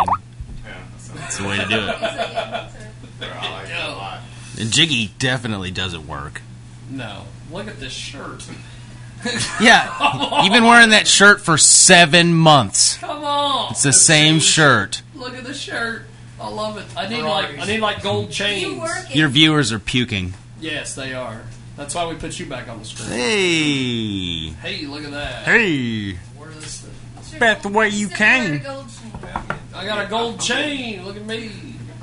That's 1.15 1.38
the 1.38 1.47
way 1.47 1.57
to 1.57 1.65
do 1.65 1.76
it. 1.77 1.95
I 2.01 3.51
like 3.51 3.69
it 3.69 3.80
a. 3.80 4.19
And 4.60 4.72
Jiggy 4.72 5.11
definitely 5.19 5.72
doesn't 5.72 6.07
work. 6.07 6.41
No. 6.89 7.26
Look 7.51 7.68
at 7.68 7.80
this 7.80 7.93
shirt. 7.93 8.45
Yeah, 9.60 10.43
you've 10.43 10.53
been 10.53 10.64
wearing 10.64 10.91
that 10.91 11.06
shirt 11.06 11.41
for 11.41 11.57
seven 11.57 12.34
months. 12.34 12.95
Come 12.99 13.26
on. 13.26 13.72
It's 13.72 13.84
the 13.84 13.91
same 13.91 14.39
shirt. 14.39 15.01
Look 15.14 15.35
at 15.35 15.43
the 15.43 15.53
shirt. 15.53 16.03
I 16.39 16.47
love 16.47 16.77
it. 16.77 16.85
I 16.95 17.10
need 17.10 17.23
like 17.23 17.60
I 17.60 17.65
need 17.65 17.81
like 17.81 18.01
gold 18.01 18.31
chains. 18.31 18.81
Your 19.14 19.27
viewers 19.27 19.73
are 19.73 19.80
puking. 19.80 20.35
Yes, 20.61 20.95
they 20.95 21.14
are. 21.14 21.41
That's 21.80 21.95
why 21.95 22.06
we 22.10 22.15
put 22.15 22.38
you 22.38 22.45
back 22.45 22.68
on 22.68 22.80
the 22.80 22.84
screen. 22.85 23.10
Hey. 23.10 24.49
Hey, 24.49 24.85
look 24.85 25.06
at 25.06 25.11
that. 25.11 25.45
Hey. 25.45 26.11
Where 26.35 26.51
is 26.51 26.85
the, 27.31 27.39
Back 27.39 27.61
the 27.61 27.69
way 27.69 27.88
you 27.88 28.10
came. 28.10 28.61
I 29.73 29.85
got 29.85 30.06
a 30.06 30.10
gold 30.10 30.41
chain. 30.41 31.06
Look 31.06 31.15
at 31.15 31.26
me. 31.26 31.49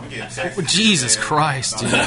Oh, 0.01 0.63
Jesus 0.63 1.15
Christ, 1.17 1.79
dude. 1.81 1.91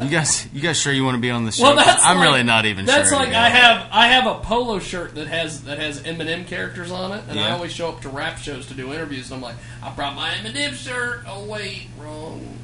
You 0.00 0.08
guys, 0.08 0.48
you 0.54 0.62
guys 0.62 0.78
sure 0.80 0.94
you 0.94 1.04
want 1.04 1.16
to 1.16 1.20
be 1.20 1.30
on 1.30 1.44
the 1.44 1.52
show? 1.52 1.64
Well, 1.64 1.76
that's 1.76 2.02
I'm 2.02 2.16
like- 2.16 2.24
really 2.24 2.42
not 2.42 2.64
even 2.64 2.86
sure. 2.86 2.94
That's 2.94 3.10
sure. 3.10 3.18
like. 3.18 3.34
I 3.34 3.50
have 3.50 3.86
I 3.92 4.08
have 4.08 4.26
a 4.26 4.40
polo 4.40 4.78
shirt 4.78 5.14
that 5.16 5.28
has 5.28 5.64
that 5.64 5.78
has 5.78 6.00
Eminem 6.02 6.46
characters 6.46 6.90
on 6.90 7.12
it, 7.12 7.22
and 7.28 7.38
I 7.38 7.50
always 7.50 7.70
show 7.72 7.90
up 7.90 8.00
to 8.02 8.08
rap 8.08 8.38
shows 8.38 8.66
to 8.68 8.74
do 8.74 8.94
interviews, 8.94 9.30
and 9.30 9.36
I'm 9.36 9.42
like, 9.42 9.56
I 9.82 9.92
brought 9.92 10.16
my 10.16 10.30
Eminem 10.30 10.72
shirt. 10.72 11.24
Oh 11.28 11.44
wait, 11.44 11.88
wrong. 11.98 12.59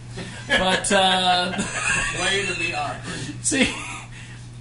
But 0.49 0.91
uh, 0.93 1.53
Way 2.21 2.47
to 2.47 2.59
be 2.59 2.75
awkward. 2.75 3.15
see, 3.45 3.75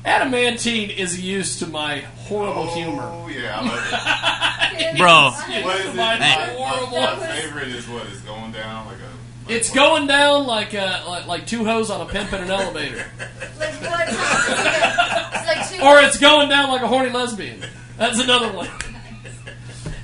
Adamantine 0.04 0.90
is 0.92 1.20
used 1.22 1.60
to 1.60 1.68
my 1.68 2.00
horrible 2.28 2.68
humor. 2.74 3.04
Oh 3.04 3.28
yeah, 3.28 3.60
I 3.60 3.64
love 3.66 4.82
it. 4.82 4.98
Bro. 4.98 5.32
what 5.64 5.80
is 5.80 5.86
it? 5.88 5.96
My 5.96 6.20
My, 6.20 6.26
horrible- 6.58 6.98
my, 6.98 7.16
my 7.16 7.28
favorite 7.36 7.68
is 7.70 7.88
what 7.88 8.06
is 8.08 8.20
going 8.22 8.52
down 8.52 8.88
like 8.88 8.98
a. 8.98 9.52
It's 9.54 9.72
going 9.72 10.08
down 10.08 10.48
like 10.48 10.74
uh, 10.74 11.04
like, 11.08 11.28
like 11.28 11.46
two 11.46 11.64
hoes 11.66 11.90
on 11.92 12.02
a 12.02 12.06
pimp 12.12 12.34
in 12.34 12.42
an 12.44 12.50
elevator, 12.52 13.06
Like 13.60 13.80
two 13.80 13.86
hoses. 13.88 15.82
or 15.82 16.00
it's 16.02 16.18
going 16.20 16.50
down 16.50 16.70
like 16.70 16.82
a 16.82 16.88
horny 16.88 17.12
lesbian. 17.12 17.62
That's 17.98 18.20
another 18.20 18.52
one. 18.52 18.68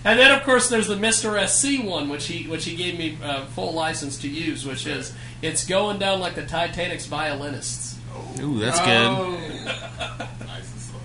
And 0.04 0.18
then, 0.20 0.32
of 0.32 0.44
course, 0.44 0.68
there's 0.70 0.88
the 0.88 0.96
Mr. 0.96 1.38
SC 1.48 1.84
one, 1.88 2.10
which 2.10 2.26
he 2.26 2.48
which 2.50 2.66
he 2.66 2.76
gave 2.76 2.98
me 2.98 3.18
uh, 3.24 3.46
full 3.48 3.72
license 3.74 4.18
to 4.20 4.28
use, 4.28 4.66
which 4.66 4.88
is 4.88 5.14
it's 5.44 5.66
going 5.68 6.00
down 6.00 6.20
like 6.20 6.34
the 6.36 6.42
Titanic's 6.46 7.06
violinists. 7.06 7.98
Ooh, 8.40 8.60
that's 8.60 8.80
Oh. 8.82 8.86
good. 8.86 10.48
Nice 10.48 10.72
and 10.72 10.82
slow. 10.82 11.00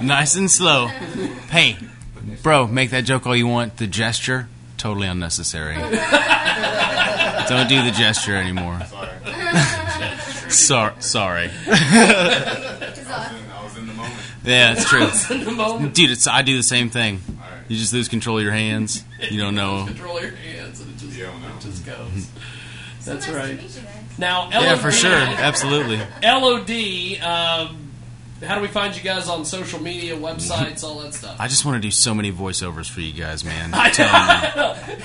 Nice 0.02 0.34
and 0.36 0.50
slow. 0.50 0.86
Hey, 1.50 1.76
bro, 2.42 2.66
make 2.68 2.90
that 2.90 3.04
joke 3.04 3.26
all 3.26 3.34
you 3.34 3.46
want. 3.48 3.76
The 3.78 3.86
gesture, 3.88 4.48
totally 4.76 5.08
unnecessary. 5.08 5.74
Don't 7.48 7.68
do 7.68 7.82
the 7.82 7.90
gesture 7.96 8.36
anymore. 8.36 8.80
Sorry. 10.48 10.92
sorry. 11.00 11.50
I 11.66 13.60
was 13.64 13.76
in 13.78 13.86
the 13.86 13.92
moment. 13.94 14.14
Yeah, 14.44 14.72
it's 14.72 14.84
true. 14.88 15.02
I 15.02 15.06
was 15.06 15.30
in 15.30 15.44
the 15.44 15.50
moment. 15.52 15.94
Dude, 15.94 16.10
it's 16.10 16.26
I 16.26 16.42
do 16.42 16.56
the 16.56 16.62
same 16.62 16.90
thing. 16.90 17.20
You 17.68 17.76
just 17.76 17.92
lose 17.92 18.08
control 18.08 18.38
of 18.38 18.44
your 18.44 18.52
hands. 18.52 19.04
You 19.30 19.40
don't 19.40 19.54
know. 19.62 19.84
Control 19.86 20.20
your 20.20 20.30
hands, 20.32 20.80
and 20.80 20.90
it 20.90 20.96
just, 20.98 21.18
it 21.18 21.60
just 21.60 21.86
goes. 21.86 22.28
Mm-hmm. 22.98 23.10
That's 23.10 23.28
right. 23.30 24.18
Now, 24.18 24.50
Yeah, 24.50 24.74
for 24.76 24.90
sure. 24.90 25.10
Absolutely. 25.14 25.96
LOD. 26.22 27.22
Um, 27.22 27.90
how 28.44 28.56
do 28.56 28.60
we 28.60 28.66
find 28.68 28.94
you 28.94 29.02
guys 29.02 29.28
on 29.30 29.46
social 29.46 29.80
media, 29.80 30.14
websites, 30.14 30.84
all 30.84 30.98
that 31.00 31.14
stuff? 31.14 31.36
I 31.40 31.48
just 31.48 31.64
want 31.64 31.76
to 31.76 31.80
do 31.80 31.90
so 31.90 32.12
many 32.14 32.30
voiceovers 32.32 32.90
for 32.90 33.00
you 33.00 33.12
guys, 33.14 33.44
man. 33.44 33.70
I 33.74 33.86
I'm 33.86 33.92
telling 33.92 34.88
you. 34.98 35.04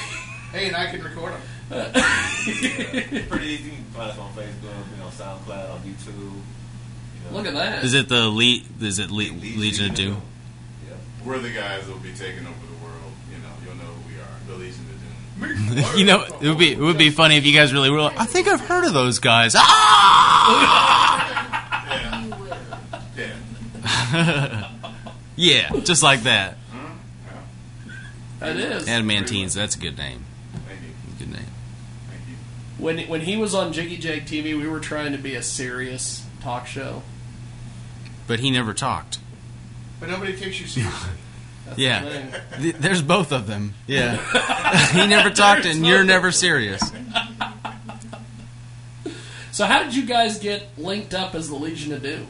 Hey, 0.52 0.68
and 0.68 0.76
I 0.76 0.88
can 0.92 1.02
record 1.04 1.34
them. 1.70 1.92
Pretty 3.30 3.46
easy. 3.48 3.64
You 3.64 3.70
can 3.72 3.84
find 3.94 4.12
us 4.12 4.18
on 4.18 4.34
Facebook, 4.34 4.92
you 4.92 4.98
know, 5.00 5.10
SoundCloud, 5.10 5.72
on 5.74 5.80
YouTube. 5.82 6.08
You 6.18 7.32
know. 7.32 7.38
Look 7.38 7.46
at 7.48 7.54
that. 7.54 7.84
Is 7.86 7.94
it 7.94 8.10
the 8.10 8.28
le- 8.30 8.62
Is 8.86 9.00
it 9.00 9.12
le- 9.12 9.32
Legion 9.34 9.92
of 9.92 9.96
Doom? 9.96 10.22
We're 11.26 11.40
the 11.40 11.52
guys 11.52 11.86
that 11.86 11.92
will 11.92 12.00
be 12.00 12.12
taking 12.12 12.46
over 12.46 12.66
the 12.66 12.84
world. 12.84 13.14
You 13.32 13.38
know, 13.38 13.50
you'll 13.64 13.76
know 13.76 13.84
who 13.84 14.14
we 14.14 14.20
are. 14.20 14.40
The 14.48 14.56
Legion 14.56 14.86
of 14.92 15.78
Doom. 15.80 15.98
you 15.98 16.06
know, 16.06 16.24
it 16.42 16.48
would 16.48 16.58
be 16.58 16.74
it 16.74 16.80
would 16.80 16.98
be 16.98 17.10
funny 17.10 17.38
if 17.38 17.46
you 17.46 17.54
guys 17.54 17.74
really 17.74 17.90
were. 17.90 18.02
Like, 18.02 18.20
I 18.20 18.26
think 18.26 18.48
I've 18.48 18.62
heard 18.62 18.86
of 18.86 18.94
those 18.94 19.20
guys. 19.20 19.54
Ah! 19.56 20.80
Yeah. 23.16 24.70
yeah, 25.36 25.70
just 25.82 26.04
like 26.04 26.24
that. 26.24 26.58
That 28.40 28.58
is. 28.58 28.88
Adamantines. 28.88 29.54
That's 29.54 29.76
a 29.76 29.80
good 29.80 29.98
name. 29.98 30.26
Good 31.20 31.30
name. 31.30 31.46
Thank 32.10 32.22
you. 32.28 32.36
When 32.78 33.00
when 33.08 33.22
he 33.22 33.38
was 33.38 33.54
on 33.56 33.72
Jiggy 33.72 33.98
Jag 33.98 34.26
TV, 34.26 34.58
we 34.58 34.68
were 34.68 34.80
trying 34.80 35.12
to 35.12 35.18
be 35.18 35.36
a 35.36 35.44
serious 35.44 36.26
talk 36.42 36.68
show. 36.68 37.04
But 38.28 38.40
he 38.40 38.52
never 38.52 38.74
talked. 38.74 39.20
But 40.04 40.10
nobody 40.10 40.36
takes 40.36 40.60
you 40.60 40.68
seriously. 40.68 41.12
Yeah, 41.78 42.30
Th- 42.60 42.76
there's 42.76 43.02
both 43.02 43.32
of 43.32 43.48
them. 43.48 43.74
Yeah, 43.88 44.18
he 44.92 45.08
never 45.08 45.30
talked, 45.30 45.66
and 45.66 45.88
you're 45.88 46.04
never 46.04 46.30
serious. 46.30 46.92
So 49.54 49.66
how 49.66 49.82
did 49.82 49.96
you 49.96 50.06
guys 50.06 50.40
get 50.40 50.78
linked 50.78 51.14
up 51.14 51.34
as 51.34 51.48
the 51.48 51.56
Legion 51.56 51.94
of 51.94 52.04
Doom? 52.04 52.28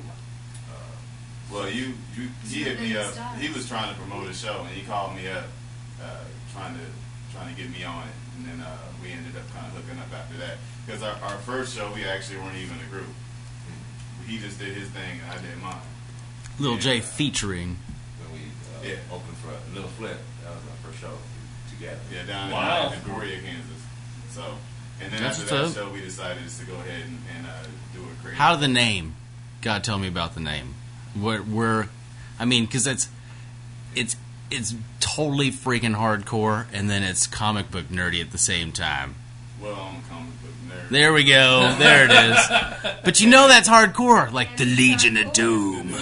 Well, 1.51 1.67
you, 1.67 1.95
you 2.15 2.29
he 2.47 2.61
hit 2.61 2.79
me 2.79 2.95
up. 2.95 3.11
He 3.39 3.51
was 3.51 3.67
trying 3.67 3.91
to 3.91 3.99
promote 3.99 4.29
a 4.29 4.33
show, 4.35 4.59
and 4.59 4.69
he 4.69 4.85
called 4.85 5.15
me 5.15 5.27
up, 5.27 5.45
uh, 6.01 6.23
trying 6.53 6.75
to 6.75 6.85
trying 7.35 7.53
to 7.53 7.59
get 7.59 7.71
me 7.71 7.83
on 7.83 8.03
it. 8.03 8.13
And 8.37 8.45
then 8.45 8.65
uh, 8.65 8.77
we 9.01 9.11
ended 9.11 9.35
up 9.35 9.49
kind 9.51 9.65
of 9.65 9.73
hooking 9.73 9.99
up 9.99 10.13
after 10.13 10.37
that. 10.37 10.57
Because 10.85 11.01
our, 11.01 11.15
our 11.23 11.37
first 11.39 11.75
show, 11.75 11.91
we 11.91 12.05
actually 12.05 12.37
weren't 12.37 12.55
even 12.55 12.77
a 12.77 12.89
group. 12.91 13.09
He 14.27 14.37
just 14.37 14.59
did 14.59 14.77
his 14.77 14.89
thing, 14.89 15.19
and 15.23 15.31
I 15.31 15.41
did 15.41 15.57
mine. 15.61 15.81
Little 16.59 16.77
J 16.77 16.99
featuring. 16.99 17.77
When 18.21 18.39
we 18.39 18.45
uh, 18.89 18.93
Yeah. 18.93 18.99
opened 19.15 19.37
for 19.37 19.49
Little 19.73 19.89
Flip, 19.91 20.17
that 20.43 20.49
was 20.51 20.59
our 20.69 20.89
first 20.91 21.01
show 21.01 21.17
together. 21.69 21.99
Yeah, 22.13 22.23
down 22.25 22.51
Wow. 22.51 22.87
in 22.87 22.93
Emporia, 22.93 23.39
Kansas. 23.41 23.81
So, 24.31 24.43
and 25.01 25.11
then 25.11 25.21
That's 25.23 25.39
after 25.41 25.55
that 25.55 25.65
up. 25.65 25.73
show, 25.73 25.89
we 25.91 26.01
decided 26.01 26.47
to 26.47 26.65
go 26.65 26.73
ahead 26.75 27.01
and, 27.05 27.19
and 27.37 27.47
uh, 27.47 27.49
do 27.93 28.01
a 28.03 28.21
crazy. 28.23 28.37
How 28.37 28.55
the 28.55 28.67
name? 28.67 29.15
God, 29.61 29.83
tell 29.83 29.97
me 29.97 30.07
about 30.07 30.33
the 30.35 30.41
name. 30.41 30.75
Where, 31.19 31.39
where 31.39 31.89
I 32.39 32.45
mean, 32.45 32.65
because 32.65 32.87
it's 32.87 33.07
it's 33.95 34.15
it's 34.51 34.75
totally 34.99 35.51
freaking 35.51 35.95
hardcore, 35.95 36.65
and 36.73 36.89
then 36.89 37.03
it's 37.03 37.27
comic 37.27 37.69
book 37.71 37.85
nerdy 37.89 38.19
at 38.21 38.31
the 38.31 38.37
same 38.37 38.71
time. 38.71 39.15
Well, 39.61 39.73
I'm 39.73 39.97
a 39.97 40.01
comic 40.09 40.33
book 40.41 40.51
nerd. 40.67 40.89
There 40.89 41.13
we 41.13 41.23
go. 41.23 41.75
There 41.79 42.05
it 42.05 42.11
is. 42.11 42.37
But 43.03 43.19
you 43.21 43.29
know 43.29 43.47
that's 43.47 43.67
hardcore, 43.69 44.31
like 44.31 44.57
the 44.57 44.65
Legion 44.65 45.17
of 45.17 45.33
Doom. 45.33 45.93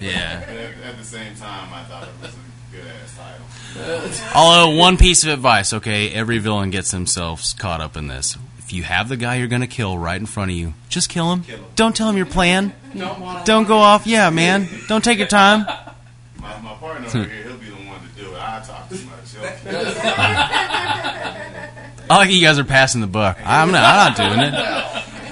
Yeah. 0.00 0.40
But 0.40 0.56
at, 0.56 0.72
at 0.84 0.98
the 0.98 1.04
same 1.04 1.34
time, 1.36 1.72
I 1.72 1.82
thought 1.84 2.04
it 2.04 2.08
was 2.22 2.34
a 2.34 2.76
good 2.76 2.84
ass 2.86 3.16
title. 3.16 4.32
Although 4.34 4.76
one 4.76 4.96
piece 4.96 5.24
of 5.24 5.30
advice, 5.30 5.72
okay, 5.72 6.10
every 6.10 6.38
villain 6.38 6.70
gets 6.70 6.90
themselves 6.90 7.52
caught 7.54 7.80
up 7.80 7.96
in 7.96 8.08
this. 8.08 8.36
If 8.58 8.72
you 8.72 8.82
have 8.82 9.08
the 9.08 9.16
guy 9.16 9.36
you're 9.36 9.48
going 9.48 9.62
to 9.62 9.66
kill 9.66 9.96
right 9.96 10.20
in 10.20 10.26
front 10.26 10.50
of 10.50 10.56
you, 10.56 10.74
just 10.88 11.08
kill 11.08 11.32
him. 11.34 11.44
Don't 11.74 11.96
tell 11.96 12.08
him 12.10 12.16
your 12.16 12.26
plan. 12.26 12.74
Don't 12.94 13.44
Don't 13.46 13.66
go 13.66 13.78
off. 13.78 14.06
Yeah, 14.06 14.28
man. 14.30 14.68
Don't 14.88 15.02
take 15.02 15.18
your 15.18 15.26
time. 15.26 15.66
My, 16.40 16.56
my 16.60 16.74
partner 16.74 17.08
over 17.08 17.24
here, 17.24 17.42
he'll 17.42 17.56
be 17.56 17.66
the 17.66 17.74
one 17.88 17.98
to 18.00 18.08
do 18.22 18.32
it. 18.32 18.38
I 18.40 18.62
talk 18.64 18.88
too 18.88 19.00
much. 19.06 19.66
I 22.10 22.16
like 22.16 22.30
you 22.30 22.40
guys 22.40 22.58
are 22.58 22.64
passing 22.64 23.00
the 23.00 23.06
buck. 23.06 23.38
I'm 23.44 23.70
not. 23.72 23.84
I'm 23.84 23.96
not 23.96 24.16
doing 24.16 24.40
it. 24.40 24.54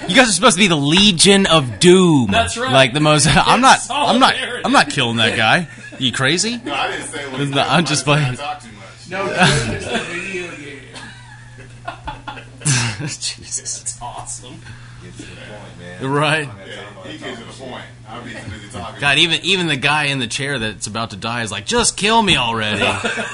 You 0.08 0.14
guys 0.14 0.28
are 0.28 0.32
supposed 0.32 0.56
to 0.56 0.60
be 0.62 0.68
the 0.68 0.76
Legion 0.76 1.46
of 1.46 1.80
Doom. 1.80 2.30
That's 2.30 2.56
right. 2.56 2.72
Like 2.72 2.92
the 2.92 3.00
most. 3.00 3.26
I'm 3.28 3.60
not. 3.60 3.78
I'm 3.90 4.20
not. 4.20 4.34
I'm 4.64 4.72
not 4.72 4.90
killing 4.90 5.16
that 5.16 5.36
guy. 5.36 5.68
You 5.98 6.12
crazy? 6.12 6.60
No, 6.64 6.74
I 6.74 6.90
didn't 6.90 7.06
say 7.06 7.30
what 7.32 7.48
No, 7.48 7.62
I'm 7.62 7.84
just 7.84 8.04
playing. 8.04 8.34
talk 8.36 8.60
too 8.60 8.68
much. 8.72 9.10
No, 9.10 9.26
it's 9.30 9.86
a 9.86 9.98
video 10.12 10.50
game. 10.56 10.82
Jesus. 13.00 13.78
That's 13.80 14.02
awesome. 14.02 14.60
Get 15.02 15.12
to 15.14 15.22
the 15.22 15.26
point, 15.26 15.78
man. 15.78 16.10
Right. 16.10 16.48
Yeah, 16.66 17.04
he 17.10 17.18
gets 17.18 17.38
to 17.38 17.44
the 17.44 17.52
point. 17.52 17.84
I'll 18.08 18.22
be 18.22 18.32
busy 18.32 18.68
talking. 18.70 19.00
God, 19.00 19.18
even 19.18 19.40
even 19.44 19.66
the 19.68 19.76
guy 19.76 20.04
in 20.04 20.18
the 20.18 20.26
chair 20.26 20.58
that's 20.58 20.86
about 20.86 21.10
to 21.10 21.16
die 21.16 21.42
is 21.42 21.50
like, 21.50 21.66
just 21.66 21.96
kill 21.96 22.22
me 22.22 22.36
already. 22.36 22.80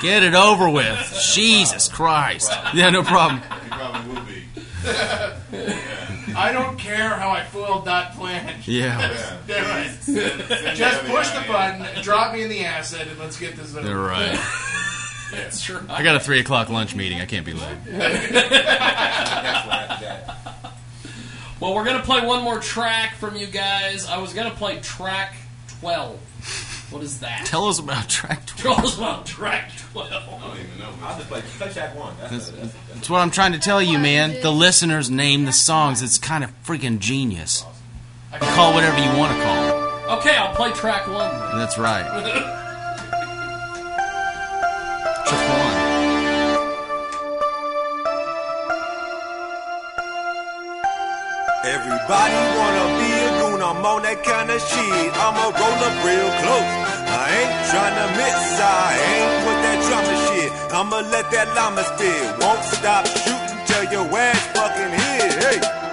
Get 0.03 0.23
it 0.23 0.35
over 0.35 0.69
with. 0.71 1.31
Jesus 1.35 1.89
Christ. 1.89 2.53
Yeah, 2.75 2.91
no 2.91 3.03
problem. 3.03 3.41
He 3.41 3.69
probably 3.71 4.15
will 4.15 4.23
be. 4.23 4.45
I 6.37 6.53
don't 6.53 6.79
care 6.79 7.11
how 7.11 7.31
I 7.31 7.45
foiled 7.45 7.85
that 7.87 8.15
plan. 8.15 8.55
Yeah. 8.65 9.37
Damn 9.47 9.65
right. 9.65 9.91
Just 10.77 11.05
push 11.05 11.29
the 11.31 11.45
button, 11.47 12.03
drop 12.03 12.33
me 12.35 12.43
in 12.43 12.49
the 12.49 12.65
acid, 12.65 13.09
and 13.09 13.19
let's 13.19 13.39
get 13.39 13.57
this 13.57 13.75
over. 13.75 13.87
You're 13.89 14.05
right. 14.07 14.39
That's 15.33 15.63
true. 15.63 15.81
I 15.89 16.03
got 16.03 16.17
a 16.17 16.21
three 16.21 16.41
o'clock 16.41 16.69
lunch 16.69 16.95
meeting. 16.95 17.21
I 17.21 17.27
can't 17.27 17.45
be 17.47 17.55
late. 17.55 17.79
Well, 21.61 21.75
we're 21.75 21.85
gonna 21.85 22.03
play 22.03 22.25
one 22.27 22.43
more 22.43 22.59
track 22.59 23.15
from 23.17 23.37
you 23.37 23.47
guys. 23.47 24.07
I 24.07 24.19
was 24.19 24.33
gonna 24.33 24.51
play 24.51 24.81
track 24.81 25.35
twelve. 25.81 26.19
What 26.93 27.03
is 27.03 27.21
that? 27.21 27.47
Tell 27.47 27.67
us 27.67 27.79
about 27.79 28.09
track 28.09 28.45
12. 28.47 28.77
Tell 28.77 28.87
us 28.87 28.97
about 28.99 29.27
track 29.27 29.71
12. 29.93 30.13
I 30.13 30.29
don't 30.47 30.59
even 30.59 30.79
know. 30.79 30.91
I'll 31.03 31.17
just 31.17 31.29
play, 31.29 31.41
play 31.41 31.73
track 31.73 31.97
one. 31.97 32.15
That's, 32.21 32.31
That's, 32.31 32.51
that's, 32.51 32.75
that's 32.95 33.11
what 33.11 33.19
I'm 33.21 33.31
trying 33.31 33.53
to 33.53 33.59
tell 33.59 33.81
you, 33.83 33.99
man. 33.99 34.41
The 34.43 34.51
listeners 34.53 35.11
name 35.11 35.45
the 35.47 35.53
songs. 35.53 36.03
It's 36.03 36.19
kind 36.19 36.45
of 36.45 36.51
freaking 36.65 36.99
genius. 36.99 37.65
You 38.33 38.39
call 38.41 38.73
whatever 38.75 38.99
you 38.99 39.19
want 39.19 39.37
to 39.37 39.43
call 39.43 39.65
it. 39.65 40.19
Okay, 40.19 40.37
I'll 40.37 40.55
play 40.55 40.71
track 40.73 41.07
one. 41.07 41.31
then. 41.31 41.59
That's 41.59 41.79
right. 41.79 42.05
Just 45.27 45.49
one. 45.49 45.93
Everybody 51.65 52.35
wanna 52.59 52.87
be 52.99 53.02
a 53.02 53.02
goon, 53.02 53.02
I'm 53.83 53.97
on 53.99 54.03
that 54.03 54.23
kind 54.23 54.49
of 54.49 54.63
shit. 54.63 55.11
I'ma 55.19 55.43
roll 55.43 55.81
up 55.83 55.97
real 56.07 56.31
close. 56.39 56.71
I 57.03 57.27
ain't 57.35 57.55
tryna 57.67 58.07
miss, 58.15 58.39
I 58.63 58.95
ain't 59.11 59.35
with 59.43 59.59
that 59.67 59.79
drama 59.91 60.15
shit. 60.23 60.51
I'ma 60.71 60.99
let 61.11 61.27
that 61.35 61.51
llama 61.59 61.83
spit. 61.83 62.23
Won't 62.39 62.63
stop 62.63 63.03
shooting 63.11 63.59
till 63.67 63.83
your 63.91 64.07
ass 64.07 64.39
fucking 64.55 64.93
hit. 64.95 65.35
Hey. 65.35 65.92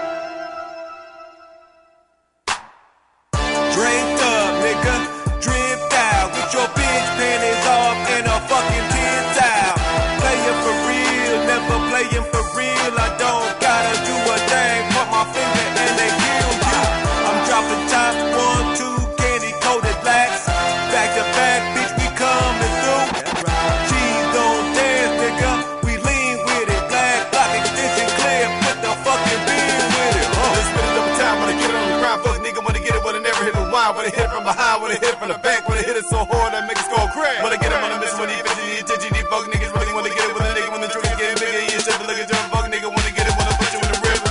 The 33.89 33.97
wine. 33.97 33.97
When 33.97 34.05
I 34.05 34.15
hit 34.15 34.29
from 34.29 34.43
behind, 34.43 34.81
when 34.81 34.91
I 34.91 34.97
hit 34.99 35.15
from 35.17 35.29
the 35.29 35.39
back, 35.39 35.67
when 35.67 35.77
I 35.77 35.81
hit 35.81 35.95
it 35.97 36.05
so 36.05 36.25
hard 36.25 36.53
I 36.53 36.61
make 36.67 36.77
it 36.77 36.89
go 36.89 37.07
crack. 37.13 37.41
I 37.41 37.57
get 37.57 37.71
it, 37.71 37.81
when 37.81 37.91
I 37.91 37.99
miss, 37.99 38.13
when 38.19 38.29
he 38.29 38.35
bitch, 38.41 38.59
he 38.61 38.79
attention, 38.79 39.13
he 39.15 39.21
fuck 39.29 39.45
niggas 39.49 39.73
really 39.73 39.93
wanna 39.93 40.09
get 40.09 40.29
it 40.29 40.33
with 40.33 40.45
a 40.45 40.51
nigga 40.53 40.71
when 40.71 40.81
the 40.81 40.89
trigger 40.89 41.15
get 41.17 41.39
bigger. 41.39 41.61
He 41.65 41.75
shit, 41.79 41.97
look 42.05 42.17
at 42.17 42.29
your 42.29 42.43
fuck 42.53 42.65
nigga 42.69 42.89
wanna 42.89 43.13
get 43.13 43.25
it, 43.25 43.35
wanna 43.37 43.55
put 43.57 43.69
you 43.73 43.79
in 43.81 43.89
the 43.89 44.01
river. 44.05 44.29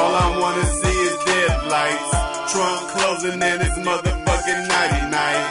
All 0.00 0.14
I 0.14 0.28
wanna 0.38 0.66
see 0.66 0.98
is 1.08 1.16
dead 1.24 1.56
lights. 1.72 2.10
Trunk 2.52 2.80
closing 2.92 3.40
in 3.40 3.58
his 3.64 3.76
motherfucking 3.80 4.62
nighty 4.68 5.02
night. 5.08 5.44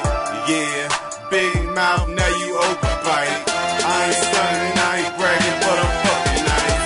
Yeah, 0.45 0.85
big 1.29 1.57
mouth, 1.73 2.07
now 2.09 2.31
you 2.41 2.49
open 2.57 2.95
fight. 3.01 3.38
I 3.49 3.97
ain't 4.05 4.17
stunning, 4.21 4.75
I 4.77 4.91
ain't 5.01 5.13
bragging, 5.17 5.57
but 5.65 5.77
I'm 5.81 5.93
fucking 6.05 6.45
nice. 6.45 6.77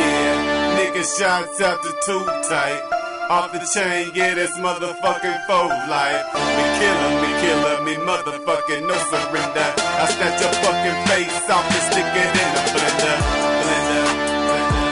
Yeah, 0.00 0.32
nigga 0.80 1.02
shots 1.04 1.60
out 1.60 1.78
the 1.82 1.92
too 2.06 2.24
tight. 2.48 3.09
Off 3.30 3.52
the 3.52 3.60
chain, 3.72 4.10
yeah, 4.12 4.34
this 4.34 4.50
motherfucking 4.58 5.46
faux 5.46 5.70
life. 5.88 6.26
Me 6.34 6.64
killing 6.80 7.16
me, 7.22 7.30
killing 7.40 7.84
me, 7.86 7.94
motherfucking 8.04 8.82
no 8.88 8.96
surrender. 9.10 9.68
I 9.78 10.04
snatch 10.10 10.40
your 10.42 10.52
fucking 10.62 10.98
face 11.06 11.48
off 11.48 11.62
and 11.62 11.84
stick 11.92 12.10
it 12.10 12.32
in 12.42 12.48
the 12.56 12.62
blender. 12.74 13.16
Blender, 13.62 14.06
blender. 14.46 14.90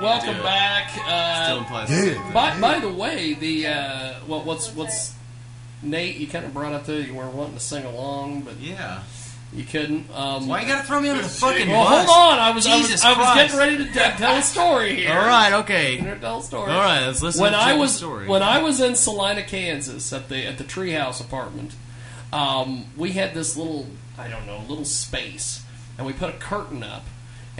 Welcome 0.00 0.42
back. 0.42 0.90
Uh, 1.06 1.44
Still 1.44 1.58
implies 1.58 1.88
the 1.88 1.94
same 1.94 2.14
thing. 2.22 2.32
by, 2.32 2.58
by 2.60 2.78
the 2.78 2.88
way, 2.88 3.34
the 3.34 3.66
uh, 3.66 4.14
well, 4.26 4.42
what's 4.42 4.74
what's 4.74 5.12
Nate? 5.82 6.16
You 6.16 6.26
kind 6.26 6.44
of 6.44 6.52
brought 6.54 6.72
up 6.72 6.86
there. 6.86 7.00
You 7.00 7.14
were 7.14 7.28
wanting 7.28 7.54
to 7.54 7.60
sing 7.60 7.84
along, 7.84 8.42
but 8.42 8.58
yeah, 8.60 9.02
you 9.52 9.64
couldn't. 9.64 10.06
Um, 10.14 10.46
Why 10.46 10.60
you 10.62 10.68
gotta 10.68 10.86
throw 10.86 11.00
me 11.00 11.08
under 11.08 11.22
the 11.22 11.28
fucking 11.28 11.68
Well, 11.68 11.84
bus? 11.84 12.06
hold 12.08 12.32
on. 12.34 12.38
I 12.38 12.50
was 12.50 12.64
Jesus 12.66 13.04
I 13.04 13.10
was, 13.10 13.16
I 13.18 13.20
was 13.20 13.32
Christ. 13.32 13.54
getting 13.54 13.58
ready 13.58 13.76
to 13.78 13.92
t- 13.92 14.16
tell 14.18 14.36
a 14.36 14.42
story 14.42 14.94
here. 14.96 15.10
All 15.12 15.18
right, 15.26 15.52
okay. 15.60 15.98
I'm 15.98 16.04
gonna 16.04 16.18
tell 16.20 16.38
a 16.38 16.42
story. 16.42 16.70
All 16.70 16.78
right, 16.80 17.06
let's 17.06 17.22
listen 17.22 17.42
When 17.42 17.52
to 17.52 17.58
I 17.58 17.68
Jim's 17.70 17.80
was 17.80 17.94
story. 17.96 18.26
when 18.28 18.42
I 18.42 18.62
was 18.62 18.80
in 18.80 18.94
Salina, 18.96 19.42
Kansas, 19.42 20.12
at 20.12 20.28
the 20.28 20.46
at 20.46 20.58
the 20.58 20.64
Treehouse 20.64 21.20
apartment, 21.20 21.74
um, 22.32 22.84
we 22.96 23.12
had 23.12 23.34
this 23.34 23.56
little 23.56 23.86
I 24.18 24.28
don't 24.28 24.46
know 24.46 24.60
little 24.68 24.84
space, 24.84 25.62
and 25.98 26.06
we 26.06 26.12
put 26.12 26.28
a 26.30 26.38
curtain 26.38 26.82
up. 26.82 27.04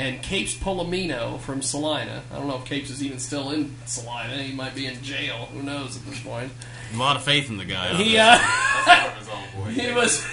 And 0.01 0.23
Capes 0.23 0.55
Palomino 0.55 1.39
from 1.41 1.61
Salina, 1.61 2.23
I 2.33 2.37
don't 2.37 2.49
know 2.49 2.57
if 2.57 2.65
Capes 2.65 2.89
is 2.89 3.03
even 3.03 3.19
still 3.19 3.51
in 3.51 3.77
Salina. 3.85 4.43
He 4.43 4.55
might 4.55 4.75
be 4.75 4.87
in 4.87 5.03
jail. 5.03 5.51
Who 5.53 5.63
knows 5.63 5.95
at 5.95 6.07
this 6.07 6.19
point? 6.23 6.51
A 6.95 6.97
lot 6.97 7.17
of 7.17 7.23
faith 7.23 7.51
in 7.51 7.59
the 7.59 7.67
guy. 7.67 7.93
He 7.93 8.17
uh, 8.17 8.39
he 9.69 9.93
was 9.93 10.27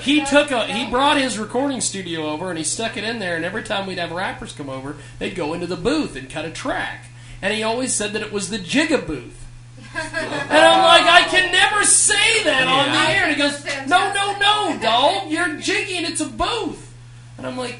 he 0.00 0.22
took 0.22 0.50
a 0.50 0.66
he 0.66 0.90
brought 0.90 1.16
his 1.16 1.38
recording 1.38 1.80
studio 1.80 2.26
over 2.26 2.50
and 2.50 2.58
he 2.58 2.64
stuck 2.64 2.98
it 2.98 3.04
in 3.04 3.20
there. 3.20 3.36
And 3.36 3.44
every 3.46 3.62
time 3.62 3.86
we'd 3.86 3.96
have 3.96 4.12
rappers 4.12 4.52
come 4.52 4.68
over 4.68 4.96
they'd 5.18 5.34
go 5.34 5.54
into 5.54 5.66
the 5.66 5.74
booth 5.74 6.14
and 6.14 6.28
cut 6.28 6.44
a 6.44 6.50
track. 6.50 7.06
And 7.40 7.54
he 7.54 7.62
always 7.62 7.94
said 7.94 8.12
that 8.12 8.20
it 8.20 8.34
was 8.34 8.50
the 8.50 8.58
jigga 8.58 9.06
booth. 9.06 9.46
And 9.94 10.58
I'm 10.58 10.84
like 10.84 11.10
I 11.10 11.26
can 11.30 11.50
never 11.52 11.84
say 11.84 12.44
that 12.44 12.68
on 12.68 12.92
the 12.92 13.14
air. 13.14 13.24
And 13.24 13.34
he 13.34 13.40
goes 13.40 13.64
no 13.88 14.12
no 14.12 14.38
no 14.38 14.78
dog. 14.78 15.30
You're 15.30 15.56
jigging. 15.56 16.04
It's 16.04 16.20
a 16.20 16.26
booth. 16.26 16.94
And 17.38 17.46
I'm 17.46 17.56
like 17.56 17.78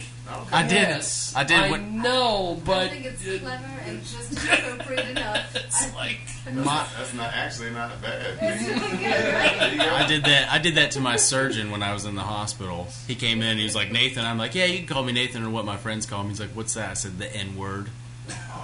I 0.52 0.62
did. 0.62 0.72
yes, 0.72 1.32
I 1.34 1.44
did 1.44 1.58
I 1.58 1.70
what- 1.70 1.80
know 1.82 2.60
but 2.64 2.76
I 2.76 2.88
think 2.88 3.06
it's 3.06 3.22
clever 3.22 3.64
and 3.86 4.00
just 4.04 4.32
appropriate 4.32 5.08
enough. 5.10 5.54
it's 5.56 5.94
like 5.94 6.18
My- 6.54 6.86
That's 6.96 7.14
not 7.14 7.32
actually 7.34 7.70
not 7.70 7.92
a 7.92 7.96
bad 7.98 8.38
thing. 8.38 9.00
I 9.00 10.06
did 10.06 10.24
that. 10.24 10.50
I 10.50 10.58
did 10.58 10.74
that 10.76 10.92
to 10.92 11.00
my 11.00 11.16
surgeon 11.16 11.70
when 11.70 11.82
I 11.82 11.92
was 11.92 12.04
in 12.04 12.14
the 12.14 12.22
hospital. 12.22 12.88
He 13.06 13.14
came 13.14 13.42
in. 13.42 13.58
He 13.58 13.64
was 13.64 13.74
like 13.74 13.90
Nathan. 13.92 14.24
I'm 14.24 14.38
like, 14.38 14.54
yeah, 14.54 14.64
you 14.66 14.78
can 14.78 14.86
call 14.86 15.02
me 15.04 15.12
Nathan 15.12 15.44
or 15.44 15.50
what 15.50 15.64
my 15.64 15.76
friends 15.76 16.06
call 16.06 16.22
me. 16.22 16.30
He's 16.30 16.40
like, 16.40 16.50
what's 16.50 16.74
that? 16.74 16.90
I 16.90 16.94
said 16.94 17.18
the 17.18 17.34
N 17.34 17.56
word. 17.56 17.88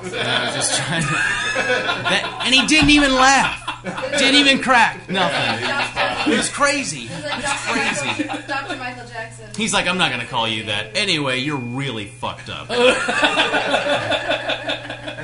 And 0.03 0.15
I 0.15 0.45
was 0.47 0.55
just 0.55 0.77
trying 0.79 1.03
to. 1.03 1.09
That, 1.09 2.43
and 2.45 2.55
he 2.55 2.67
didn't 2.67 2.91
even 2.91 3.15
laugh. 3.15 3.64
Didn't 3.85 4.37
even 4.37 4.63
crack. 4.63 5.09
Nothing. 5.11 6.33
It 6.33 6.37
was 6.37 6.49
crazy. 6.49 7.09
It's 7.11 8.03
like 8.03 8.47
Dr. 8.47 8.77
Michael, 8.77 9.07
Jackson. 9.07 9.51
He's 9.57 9.73
like, 9.75 9.87
I'm 9.87 9.99
not 9.99 10.11
going 10.11 10.23
to 10.23 10.27
call 10.27 10.49
you 10.49 10.65
that. 10.65 10.97
Anyway, 10.97 11.39
you're 11.41 11.57
really 11.57 12.07
fucked 12.07 12.49
up. 12.49 12.69
I 12.71 12.77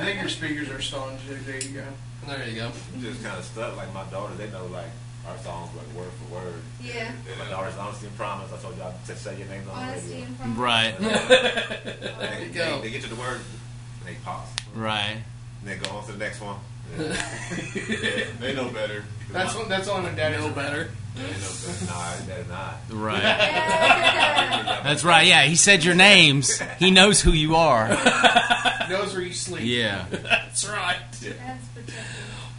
think 0.05 0.21
your 0.21 0.29
speakers 0.29 0.69
are 0.71 0.81
still 0.81 1.01
on 1.01 1.17
jig. 1.27 1.39
There 1.45 1.61
you 1.61 1.71
go. 1.81 1.85
There 2.27 2.49
you 2.49 2.55
go. 2.57 2.71
I'm 2.95 3.01
just 3.03 3.23
kind 3.23 3.39
of 3.39 3.45
stuck. 3.45 3.77
Like 3.77 3.93
my 3.95 4.05
daughter, 4.05 4.35
they 4.35 4.51
know 4.51 4.67
like 4.67 4.87
our 5.27 5.37
songs 5.39 5.71
like 5.77 5.87
word 5.97 6.11
for 6.13 6.35
word. 6.35 6.61
Yeah. 6.83 7.13
My 7.39 7.49
daughter's 7.51 7.77
honesty 7.77 8.07
and 8.07 8.17
promise. 8.17 8.53
I 8.53 8.59
told 8.59 8.77
y'all 8.77 8.95
to 9.07 9.17
say 9.17 9.37
your 9.39 9.49
names 9.49 9.69
on 9.69 9.87
the 9.87 9.93
radio. 9.93 10.17
and 10.27 10.39
promise. 10.39 10.59
Right. 10.59 10.95
There 10.99 12.43
you 12.45 12.51
go. 12.53 12.77
They, 12.77 12.89
they 12.89 12.91
get 12.91 13.03
to 13.03 13.09
the 13.09 13.17
word, 13.17 13.41
and 14.01 14.09
they 14.09 14.17
pause. 14.25 14.49
Right. 14.75 15.17
And 15.61 15.69
they 15.69 15.77
go 15.77 15.91
on 15.97 16.05
to 16.07 16.13
the 16.13 16.19
next 16.19 16.41
one. 16.41 16.57
They 16.97 18.55
know 18.55 18.69
better. 18.69 19.05
That's 19.31 19.55
what, 19.55 19.69
that's 19.69 19.89
on 19.89 20.05
the 20.05 20.11
daddy. 20.11 20.37
know 20.37 20.51
better 20.51 20.91
They 21.15 21.23
know 21.23 21.29
better. 21.67 21.85
Nah, 21.87 22.17
they're 22.27 22.45
not. 22.47 22.77
Right. 22.91 23.23
That's 24.83 25.05
right. 25.05 25.27
Yeah, 25.27 25.43
he 25.43 25.55
said 25.55 25.85
your 25.85 25.95
names. 25.95 26.61
He 26.79 26.91
knows 26.91 27.21
who 27.21 27.33
you 27.33 27.57
are. 27.57 27.89
Knows 28.91 29.13
where 29.15 29.23
you 29.23 29.33
sleep. 29.33 29.63
Yeah. 29.65 30.07
That's 30.11 30.69
right. 30.69 30.99
That's. 31.21 31.65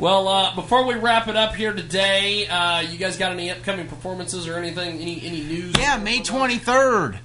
Well, 0.02 0.28
uh, 0.28 0.56
before 0.56 0.88
we 0.88 0.96
wrap 0.96 1.28
it 1.28 1.36
up 1.36 1.54
here 1.54 1.74
today, 1.74 2.48
uh, 2.48 2.80
you 2.80 2.98
guys 2.98 3.18
got 3.18 3.34
any 3.34 3.52
upcoming 3.52 3.88
performances 3.88 4.48
or 4.48 4.56
anything? 4.56 5.00
Any 5.00 5.22
any 5.24 5.44
news? 5.44 5.76
Yeah, 5.78 5.98
May 5.98 6.22
23rd. 6.22 7.20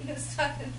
He 0.00 0.10
was 0.10 0.34
talking. 0.34 0.72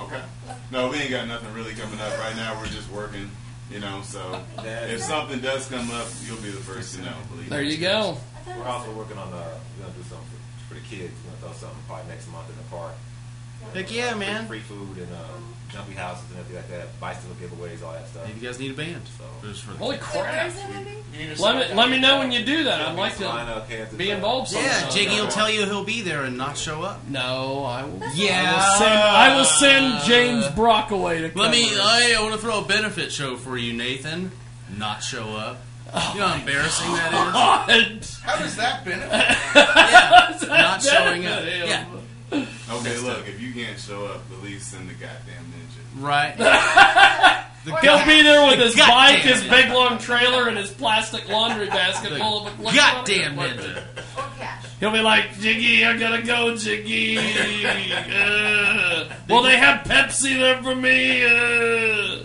Okay. 0.00 0.22
No, 0.70 0.88
we 0.88 0.96
ain't 0.96 1.10
got 1.10 1.28
nothing 1.28 1.52
really 1.52 1.74
coming 1.74 2.00
up 2.00 2.18
right 2.18 2.34
now. 2.36 2.58
We're 2.58 2.68
just 2.68 2.90
working, 2.90 3.30
you 3.70 3.80
know. 3.80 4.02
So 4.02 4.42
if 4.58 5.00
something 5.00 5.40
does 5.40 5.68
come 5.68 5.90
up, 5.90 6.06
you'll 6.26 6.36
be 6.42 6.50
the 6.50 6.60
first 6.60 6.94
to 6.96 7.02
know. 7.02 7.12
Believe 7.30 7.48
There 7.50 7.62
me. 7.62 7.72
you 7.72 7.78
go. 7.78 8.16
We're 8.46 8.64
also 8.64 8.92
working 8.92 9.16
on 9.18 9.32
uh, 9.32 9.58
we're 9.78 9.86
gonna 9.86 9.96
do 9.96 10.02
something 10.04 10.28
for, 10.68 10.74
for 10.74 10.74
the 10.74 10.80
kids. 10.86 11.12
We're 11.24 11.30
gonna 11.40 11.54
throw 11.54 11.68
something 11.68 11.82
probably 11.86 12.08
next 12.08 12.30
month 12.30 12.48
in 12.50 12.56
the 12.56 12.62
park. 12.70 12.92
Heck 13.72 13.90
yeah, 13.92 14.14
man. 14.14 14.46
Free 14.46 14.60
food 14.60 14.98
and 14.98 15.08
um, 15.14 15.54
jumpy 15.74 15.94
houses 15.94 16.24
and 16.30 16.38
everything 16.38 16.56
like 16.56 16.70
that. 16.70 17.00
Bicycle 17.00 17.34
giveaways, 17.34 17.82
all 17.84 17.92
that 17.92 18.06
stuff. 18.08 18.26
Maybe 18.26 18.40
you 18.40 18.46
guys 18.46 18.60
need 18.60 18.70
a 18.70 18.74
band. 18.74 19.02
So 19.18 19.48
Just 19.48 19.64
for 19.64 19.72
the- 19.72 19.78
Holy 19.78 19.98
crap! 19.98 20.52
You 21.18 21.26
just 21.26 21.42
Let 21.42 21.68
me 21.68 21.74
let 21.74 21.90
me 21.90 21.98
know 22.00 22.18
when 22.18 22.30
you 22.32 22.44
do 22.44 22.64
that. 22.64 22.80
I'd 22.80 22.96
like 22.96 23.16
to 23.18 23.28
up, 23.28 23.68
Kansas, 23.68 23.94
be 23.94 24.12
uh, 24.12 24.16
involved. 24.16 24.52
Yeah, 24.52 24.78
sometime. 24.78 24.96
Jiggy 24.96 25.20
will 25.20 25.28
tell 25.28 25.50
you 25.50 25.64
he'll 25.66 25.84
be 25.84 26.00
there 26.00 26.22
and 26.22 26.38
not 26.38 26.56
show 26.56 26.82
up. 26.82 27.06
No, 27.08 27.64
I 27.64 27.84
will. 27.84 28.00
Yeah. 28.14 28.54
I 28.54 28.56
will 28.56 28.78
send, 28.78 28.92
I 28.92 29.36
will 29.36 29.44
send 29.44 30.04
James 30.04 30.48
Brock 30.54 30.90
away 30.92 31.28
to. 31.28 31.38
Let 31.38 31.50
me. 31.50 31.64
cover 31.68 31.74
it. 31.74 32.02
Hey, 32.02 32.14
I 32.14 32.22
want 32.22 32.34
to 32.34 32.40
throw 32.40 32.60
a 32.60 32.64
benefit 32.64 33.10
show 33.12 33.36
for 33.36 33.56
you, 33.56 33.72
Nathan. 33.72 34.30
Not 34.78 35.02
show 35.02 35.36
up. 35.36 35.58
You 36.14 36.20
know 36.20 36.26
how 36.26 36.40
embarrassing 36.40 36.92
that 36.92 37.12
God. 37.12 37.70
How 38.22 38.38
does 38.38 38.56
that 38.56 38.84
benefit? 38.84 39.12
is. 39.12 40.48
Yeah, 40.48 40.48
not 40.48 40.82
showing 40.82 41.26
up. 41.26 41.44
Yeah. 41.44 41.84
Okay, 42.68 42.98
look, 42.98 43.28
if 43.28 43.40
you 43.40 43.52
can't 43.52 43.64
can't 43.74 43.82
show 43.82 44.06
up, 44.06 44.22
at 44.32 44.42
least 44.42 44.70
send 44.70 44.88
the 44.88 44.94
goddamn 44.94 45.44
ninja. 45.50 45.63
Right. 45.96 46.34
He'll 47.64 48.04
be 48.04 48.22
there 48.22 48.46
with 48.50 48.58
his 48.58 48.74
Goddamn 48.76 48.94
bike, 48.94 49.18
his 49.20 49.42
ninja. 49.42 49.50
big 49.50 49.72
long 49.72 49.96
trailer, 49.98 50.48
and 50.48 50.58
his 50.58 50.70
plastic 50.70 51.26
laundry 51.30 51.66
basket 51.68 52.10
The 52.10 52.18
full 52.18 52.46
of 52.48 52.58
goddamn 52.62 53.36
ninja. 53.36 53.82
He'll 54.80 54.90
be 54.90 55.00
like, 55.00 55.38
Jiggy, 55.40 55.82
I 55.84 55.96
gotta 55.96 56.22
go, 56.22 56.54
Jiggy. 56.56 57.16
Uh, 58.14 59.08
will 59.28 59.42
they 59.42 59.56
have 59.56 59.84
Pepsi 59.86 60.36
there 60.38 60.62
for 60.62 60.74
me? 60.74 61.24
Uh, 61.24 62.18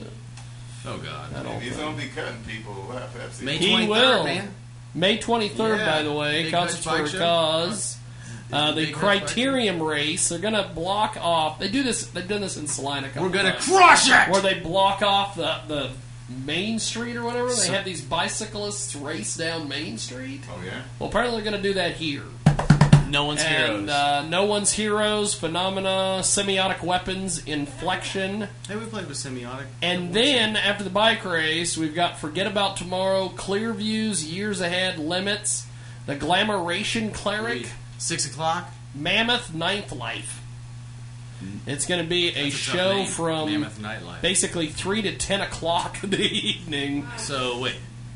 Oh 0.85 0.97
God. 0.97 1.61
He's 1.61 1.77
gonna 1.77 1.95
be 1.95 2.07
cutting 2.07 2.41
people 2.47 2.73
who 2.73 2.91
have 2.93 3.13
Pepsi. 3.13 3.43
May 3.43 3.57
he 3.57 3.67
23rd, 3.75 3.87
will. 3.89 4.23
man. 4.23 4.53
May 4.95 5.17
23rd, 5.19 5.77
Yeah. 5.77 5.85
by 5.85 6.01
the 6.03 6.11
way, 6.11 6.43
Big 6.43 6.51
Concerts 6.53 6.83
Hutch 6.85 6.97
for 6.99 7.03
a 7.05 7.09
Show. 7.09 7.19
Cause. 7.19 7.97
Uh, 8.51 8.71
the 8.71 8.85
Big 8.85 8.95
Hutch 8.95 9.01
Bike 9.01 9.23
Criterium 9.27 9.85
race. 9.87 10.29
They're 10.29 10.39
gonna 10.39 10.71
block 10.73 11.17
off. 11.21 11.59
They 11.59 11.67
do 11.67 11.83
this. 11.83 12.07
They've 12.07 12.27
done 12.27 12.41
this 12.41 12.57
in 12.57 12.67
Salina. 12.67 13.07
a 13.07 13.09
couple 13.09 13.23
We're 13.23 13.33
gonna 13.33 13.51
times, 13.51 13.65
crush 13.67 14.09
it! 14.09 14.31
Where 14.31 14.41
they 14.41 14.59
block 14.59 15.01
off 15.01 15.35
the 15.35 15.59
the 15.67 15.91
main 16.45 16.79
street 16.79 17.15
or 17.15 17.23
whatever. 17.23 17.49
They 17.49 17.53
So- 17.55 17.73
have 17.73 17.85
these 17.85 18.01
bicyclists 18.01 18.95
race 18.95 19.35
down 19.37 19.67
Main 19.67 19.97
Street. 19.97 20.41
Oh 20.51 20.61
yeah. 20.65 20.81
Well, 20.99 21.09
apparently 21.09 21.41
they're 21.41 21.51
gonna 21.51 21.63
do 21.63 21.73
that 21.75 21.95
here. 21.95 22.23
No 23.07 23.25
one's 23.25 23.41
and, 23.41 23.49
heroes. 23.71 23.89
Uh, 23.89 24.25
no 24.29 24.43
one's 24.45 24.71
heroes. 24.71 25.33
Phenomena. 25.33 26.19
Semiotic 26.21 26.83
weapons. 26.83 27.43
Inflection. 27.43 28.47
Hey, 28.67 28.75
we 28.75 28.85
played 28.85 29.07
with 29.07 29.17
semiotic. 29.17 29.65
And 29.81 30.13
then 30.13 30.55
after 30.55 30.83
the 30.83 30.91
bike 30.91 31.25
race, 31.25 31.75
we've 31.75 31.95
got 31.95 32.19
Forget 32.19 32.45
About 32.45 32.77
Tomorrow, 32.77 33.29
Clear 33.29 33.73
Views, 33.73 34.23
Years 34.31 34.61
Ahead, 34.61 34.99
Limits, 34.99 35.65
The 36.05 36.15
Glamoration 36.15 37.11
Cleric, 37.11 37.67
Six 37.99 38.25
o'clock. 38.25 38.69
Mammoth 38.95 39.53
Ninth 39.53 39.91
Life. 39.91 40.41
It's 41.67 41.85
going 41.85 42.01
to 42.03 42.07
be 42.09 42.29
a 42.35 42.47
a 42.47 42.49
show 42.49 42.95
name, 42.97 43.05
from 43.07 43.49
Mammoth 43.51 43.79
Nightlife. 43.79 44.21
basically 44.21 44.67
3 44.67 45.03
to 45.03 45.15
10 45.15 45.39
o'clock 45.41 45.97
in 46.03 46.09
the 46.09 46.17
evening. 46.21 47.07
So 47.17 47.59
wait, 47.61 47.75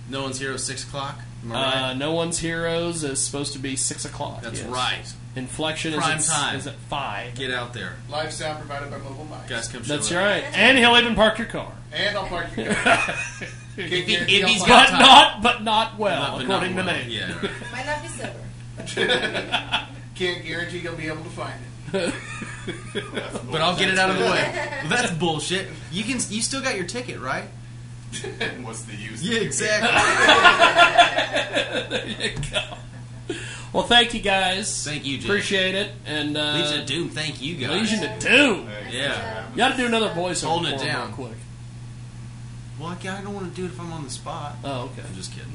no 0.09 0.23
one's 0.23 0.39
hero 0.39 0.57
six 0.57 0.83
o'clock. 0.83 1.19
Am 1.45 1.51
Uh, 1.51 1.55
right? 1.55 1.93
no 1.97 2.11
One's 2.13 2.39
Heroes 2.39 3.03
is 3.03 3.21
supposed 3.21 3.51
to 3.53 3.59
be 3.59 3.75
6 3.75 4.05
o'clock. 4.05 4.41
That's 4.41 4.61
yes. 4.61 4.69
right. 4.69 5.13
Inflection 5.35 5.93
Prime 5.93 6.17
is, 6.19 6.29
at, 6.29 6.33
time. 6.35 6.55
is 6.55 6.67
at 6.67 6.75
5. 6.75 7.35
Get 7.35 7.51
out 7.51 7.73
there, 7.73 7.95
Live 8.09 8.31
sound 8.33 8.59
provided 8.59 8.89
by 8.91 8.97
Mobile 8.97 9.25
Mic. 9.25 9.47
guys. 9.47 9.67
Come 9.67 9.83
show 9.83 9.93
That's 9.95 10.11
up. 10.11 10.17
right. 10.17 10.43
And 10.53 10.77
he'll 10.77 10.95
even 10.97 11.15
park 11.15 11.37
your 11.37 11.47
car. 11.47 11.71
And 11.93 12.17
I'll 12.17 12.27
park 12.27 12.55
your 12.57 12.73
car. 12.73 12.97
If, 13.75 13.89
he, 13.89 14.03
Can't 14.15 14.29
if 14.29 14.45
he's 14.47 14.63
guarantee 14.63 14.67
got 14.67 14.85
But 14.85 14.89
time. 14.91 14.99
not, 15.01 15.41
but 15.43 15.63
not 15.63 15.97
well, 15.97 16.21
Not- 16.21 16.37
but 16.37 16.47
not 16.47 16.55
according 16.63 16.75
to 16.77 16.83
well. 16.83 16.95
Nate. 16.95 17.07
Yeah. 17.07 17.33
right. 17.41 17.51
Might 17.71 17.85
not 17.87 18.01
be 18.03 18.07
sober. 18.09 18.33
Can't 20.15 20.43
guarantee 20.45 20.79
you'll 20.79 20.95
be 20.95 21.07
able 21.07 21.23
to 21.23 21.29
find 21.29 21.53
it. 21.93 22.13
But 23.51 23.59
I'll 23.61 23.77
get 23.77 23.89
it 23.89 23.99
out 23.99 24.09
of 24.09 24.17
the 24.17 24.23
way. 24.25 24.69
Well, 24.83 24.89
that's 24.89 25.11
bullshit. 25.11 25.67
You 25.91 26.03
can. 26.03 26.13
You 26.29 26.41
still 26.41 26.61
got 26.61 26.75
your 26.75 26.85
ticket, 26.85 27.19
right? 27.19 27.45
What's 28.61 28.83
the 28.83 28.95
use? 28.95 29.23
Yeah, 29.23 29.39
exactly. 29.39 29.89
there 31.89 32.07
you 32.07 32.35
go. 32.51 32.77
Well, 33.73 33.83
thank 33.83 34.13
you 34.13 34.19
guys. 34.21 34.85
Thank 34.85 35.05
you, 35.05 35.17
Jay. 35.17 35.25
Appreciate 35.25 35.75
it. 35.75 35.91
And 36.05 36.37
uh, 36.37 36.53
Legion 36.53 36.79
of 36.81 36.85
Doom. 36.85 37.09
Thank 37.09 37.41
you 37.41 37.55
guys. 37.55 37.71
Legion 37.91 38.03
of 38.11 38.19
Doom. 38.19 38.69
Yeah. 38.91 39.49
You 39.51 39.57
got 39.57 39.71
to 39.71 39.77
do 39.77 39.85
another 39.87 40.09
voiceover. 40.09 40.47
Holding 40.47 40.73
it 40.73 40.79
for 40.79 40.85
'em 40.85 40.93
down. 40.93 41.07
real 41.07 41.15
quick. 41.15 41.37
Well, 42.79 42.89
I 42.89 42.93
I 42.93 43.21
don't 43.21 43.33
want 43.33 43.53
to 43.53 43.61
do 43.61 43.65
it 43.65 43.69
if 43.71 43.79
I'm 43.79 43.91
on 43.93 44.03
the 44.03 44.09
spot. 44.09 44.55
Oh, 44.63 44.83
okay. 44.91 45.01
I'm 45.07 45.15
just 45.15 45.31
kidding. 45.31 45.51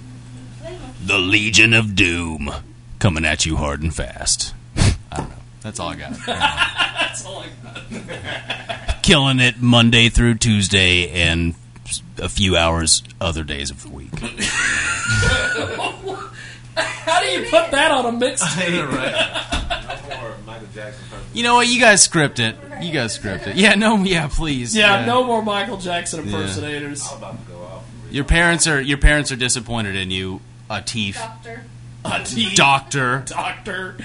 The 1.05 1.19
Legion 1.19 1.73
of 1.75 1.95
Doom 1.95 2.51
coming 2.99 3.25
at 3.25 3.47
you 3.47 3.57
hard 3.57 3.83
and 3.83 3.95
fast. 3.95 4.55
I 4.77 4.95
don't 5.17 5.29
know. 5.31 5.35
That's 5.63 5.81
all 5.81 5.89
I 5.89 5.97
got. 5.97 6.13
That's 6.27 7.25
all 7.27 7.45
I 7.45 7.49
got. 7.63 9.03
Killing 9.03 9.41
it 9.41 9.61
Monday 9.61 10.09
through 10.09 10.35
Tuesday 10.37 11.09
and 11.11 11.55
a 12.19 12.29
few 12.29 12.57
hours 12.57 13.03
other 13.21 13.43
days 13.45 13.71
of 13.71 13.83
the 13.83 13.89
week. 13.89 14.11
How 16.77 17.21
do 17.23 17.27
you 17.29 17.43
put 17.49 17.71
that 17.73 17.91
on 17.91 18.07
a 18.07 18.13
mixtape? 18.19 19.45
No 20.09 20.21
more 20.21 20.35
Michael 20.47 20.69
Jackson. 20.75 21.05
You 21.35 21.43
know 21.43 21.55
what? 21.57 21.67
You 21.69 21.81
guys 21.81 22.03
script 22.03 22.39
it. 22.39 22.57
You 22.81 22.93
guys 22.93 23.13
script 23.15 23.47
it. 23.47 23.57
Yeah. 23.57 23.75
No. 23.75 23.97
Yeah. 23.99 24.29
Please. 24.29 24.75
Yeah, 24.77 25.05
no 25.05 25.25
more 25.25 25.43
Michael 25.43 25.77
Jackson 25.77 26.21
Yeah. 26.27 26.37
impersonators. 26.37 27.07
I'm 27.11 27.19
about 27.19 27.45
to 27.47 27.53
go 27.53 27.59
off. 27.63 27.85
Your 28.11 28.25
parents 28.25 28.67
are. 28.67 28.81
Your 28.81 28.97
parents 28.99 29.31
are 29.33 29.37
disappointed 29.37 29.97
in 29.97 30.11
you. 30.11 30.41
Atif. 30.71 31.15
Doctor. 31.15 31.65
A 32.13 32.25
T- 32.25 32.55
Doctor. 32.55 33.23
Doctor. 33.27 33.97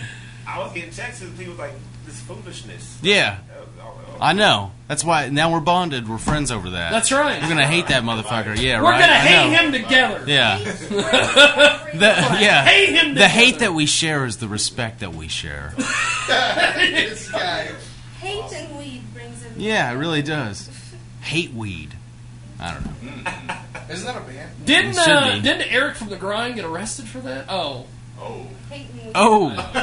I 0.47 0.59
was 0.59 0.73
getting 0.73 0.91
texts 0.91 1.21
and 1.21 1.37
people 1.37 1.55
like 1.55 1.73
this 2.05 2.19
foolishness. 2.21 2.99
Yeah. 3.01 3.37
Oh, 3.57 3.65
oh, 3.81 4.01
oh. 4.09 4.17
I 4.21 4.33
know. 4.33 4.71
That's 4.87 5.03
why 5.03 5.29
now 5.29 5.51
we're 5.51 5.59
bonded. 5.61 6.07
We're 6.07 6.17
friends 6.17 6.51
over 6.51 6.71
that. 6.71 6.91
That's 6.91 7.11
right. 7.11 7.41
We're 7.41 7.47
gonna 7.49 7.65
hate 7.65 7.87
that 7.87 8.03
motherfucker. 8.03 8.59
Yeah, 8.61 8.75
right. 8.75 8.83
We're 8.83 8.89
right. 8.91 8.99
gonna 8.99 9.13
I 9.13 9.17
hate 9.17 9.51
know. 9.51 9.59
him 9.61 9.71
together. 9.83 10.23
Yeah. 10.27 11.79
The, 11.93 11.99
yeah. 11.99 12.63
Hate 12.65 12.89
him 12.89 13.13
The 13.13 13.27
hate 13.27 13.59
that 13.59 13.73
we 13.75 13.85
share 13.85 14.25
is 14.25 14.37
the 14.37 14.47
respect 14.47 15.01
that 15.01 15.13
we 15.13 15.27
share. 15.27 15.73
this 15.77 17.31
guy. 17.31 17.69
Hate 18.19 18.51
and 18.51 18.77
weed 18.79 19.03
brings 19.13 19.43
him. 19.43 19.53
Yeah, 19.57 19.91
it 19.91 19.95
really 19.97 20.23
does. 20.23 20.69
Hate 21.21 21.53
weed. 21.53 21.93
I 22.59 22.73
don't 22.73 22.85
know. 22.85 23.23
Isn't 23.91 24.05
that 24.07 24.15
a 24.17 24.21
band? 24.21 24.65
Didn't 24.65 24.91
It 24.91 24.95
should 24.95 25.13
uh, 25.13 25.33
be. 25.35 25.41
didn't 25.41 25.71
Eric 25.71 25.95
from 25.95 26.09
the 26.09 26.15
Grind 26.15 26.55
get 26.55 26.65
arrested 26.65 27.07
for 27.07 27.19
that? 27.19 27.45
Oh, 27.49 27.85
Oh. 28.23 28.47
Hate 28.69 28.87
and. 29.03 29.11
Oh, 29.15 29.49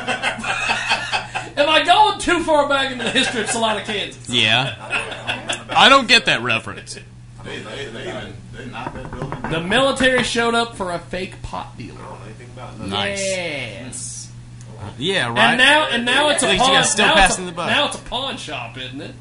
am 1.57 1.69
I 1.69 1.83
going 1.85 2.19
too 2.21 2.43
far 2.45 2.69
back 2.69 2.91
into 2.93 3.05
the 3.05 3.11
history 3.11 3.43
of 3.43 3.51
Salina, 3.51 3.85
Kansas? 3.85 4.29
yeah. 4.29 5.67
I 5.71 5.89
don't 5.89 6.09
get 6.09 6.25
that 6.27 6.43
reference. 6.43 6.95
They, 7.45 7.59
they, 7.59 7.85
they 7.87 8.09
even 8.09 8.33
they 8.53 8.67
knocked 8.67 8.95
that 8.95 9.11
building 9.11 9.31
down. 9.41 9.53
The 9.53 9.61
military 9.61 10.23
showed 10.25 10.55
up 10.55 10.77
for 10.77 10.91
a 10.93 10.99
fake 10.99 11.41
pot 11.43 11.77
dealer. 11.79 11.99
Oh, 12.01 12.05
I 12.05 12.09
don't 12.09 12.19
know 12.21 12.25
anything 12.27 12.49
about 12.55 12.73
nothing. 12.79 12.91
Nice. 12.91 13.21
Yes. 13.23 14.33
Yeah, 14.99 15.29
right. 15.29 15.39
And 15.39 15.59
now, 15.59 15.89
and 15.89 16.05
now 16.05 16.31
it's 16.31 16.43
a 16.43 16.47
At 16.47 16.53
least 16.53 16.65
you 16.67 16.73
pawn. 16.73 16.85
still 16.85 17.07
now, 17.07 17.25
it's 17.27 17.39
a, 17.39 17.43
the 17.43 17.53
buck. 17.53 17.69
now 17.69 17.87
it's 17.87 17.97
a 17.97 18.03
pawn 18.03 18.37
shop, 18.37 18.77
isn't 18.79 19.01
it? 19.01 19.15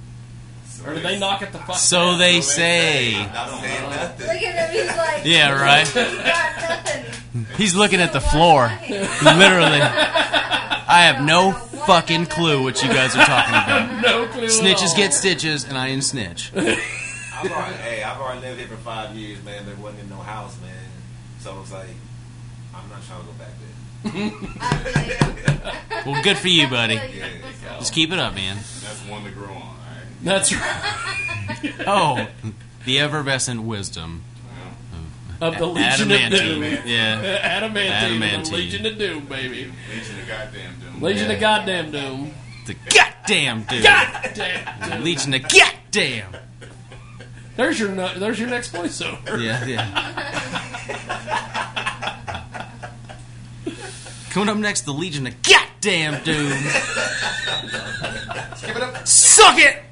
Or 0.86 0.94
did 0.94 1.04
they 1.04 1.20
knock 1.20 1.42
it 1.42 1.52
the 1.52 1.60
fuck? 1.60 1.76
So 1.76 2.12
down? 2.12 2.20
they 2.20 2.42
say. 2.42 3.18
Look 3.18 3.30
at 3.32 4.16
him. 4.20 4.72
He's 4.72 4.98
like. 4.98 5.26
Yeah, 5.26 5.52
right. 5.62 5.86
He's 5.86 5.94
got 5.94 6.62
nothing. 6.70 7.46
He's 7.58 7.76
looking 7.76 8.00
at 8.00 8.14
the 8.14 8.22
floor. 8.22 8.72
Literally. 8.90 9.82
I 9.82 11.04
have 11.04 11.24
no 11.24 11.52
fucking 11.52 12.26
clue 12.26 12.64
what 12.64 12.82
you 12.82 12.90
guys 12.90 13.16
are 13.16 13.26
talking 13.26 13.54
about. 13.54 14.02
no 14.02 14.28
clue. 14.28 14.48
Snitches 14.48 14.96
get 14.96 15.14
stitches, 15.14 15.64
and 15.64 15.78
I 15.78 15.90
ain't 15.90 16.04
snitch. 16.04 16.52
I've 16.56 17.52
already, 17.52 17.76
hey, 17.78 18.04
I've 18.04 18.20
already 18.20 18.42
lived 18.42 18.60
here 18.60 18.68
for 18.68 18.76
five 18.78 19.16
years, 19.16 19.44
man. 19.44 19.66
There 19.66 19.76
wasn't 19.76 20.04
in 20.04 20.10
no 20.10 20.18
house, 20.18 20.58
man. 20.62 20.74
So 21.40 21.60
it's 21.62 21.72
like, 21.72 21.88
I'm 22.76 22.90
not 22.90 23.04
trying 23.04 23.22
to 23.22 23.28
go 23.28 23.34
back 23.34 23.54
there. 23.60 24.80
Well, 26.06 26.24
good 26.24 26.38
for 26.38 26.48
you, 26.48 26.68
buddy. 26.68 26.94
Yeah, 26.94 27.78
Just 27.78 27.94
keep 27.94 28.14
it 28.14 28.20
up, 28.20 28.34
man. 28.34 28.56
That's 28.56 29.06
one 29.10 29.26
to 29.26 29.32
grow 29.32 29.54
on. 29.54 29.59
All 30.26 30.32
right. 30.32 30.38
That's 30.38 30.54
right. 30.54 30.96
Oh, 31.88 32.28
the 32.86 33.00
effervescent 33.00 33.64
wisdom. 33.64 34.24
Of 35.42 35.58
the 35.58 35.66
Legion 35.66 36.12
of 36.12 36.32
Doom. 36.32 36.64
Yeah. 36.86 37.40
Adamantine. 37.42 37.92
Adamantine. 37.92 38.44
The 38.44 38.58
Legion 38.58 38.86
of 38.86 38.98
Doom, 38.98 39.26
baby. 39.26 39.72
Legion 39.92 40.20
of 40.20 40.28
goddamn 40.28 40.80
doom. 40.80 41.02
Legion 41.02 41.28
Yeah. 41.30 41.34
of 41.34 41.40
Goddamn 41.40 41.92
Doom. 41.92 42.34
The 42.68 42.76
goddamn 42.94 43.64
dude. 43.64 43.84
Goddamn 43.84 44.90
Doom. 44.90 45.04
Legion 45.04 45.34
of 45.34 45.42
goddamn. 45.50 46.36
There's 47.56 47.80
your 47.80 47.90
no- 47.90 48.14
there's 48.20 48.40
your 48.40 48.50
next 48.50 48.72
voiceover. 48.74 49.42
Yeah, 49.42 49.66
yeah. 49.66 49.86
Coming 54.32 54.50
up 54.50 54.58
next, 54.58 54.82
the 54.82 54.94
Legion 54.94 55.26
of 55.28 55.34
goddamn 55.42 56.24
doom. 56.24 56.50
Give 58.62 58.76
it 58.76 58.84
up. 58.84 59.08
Suck 59.08 59.58
it. 59.58 59.84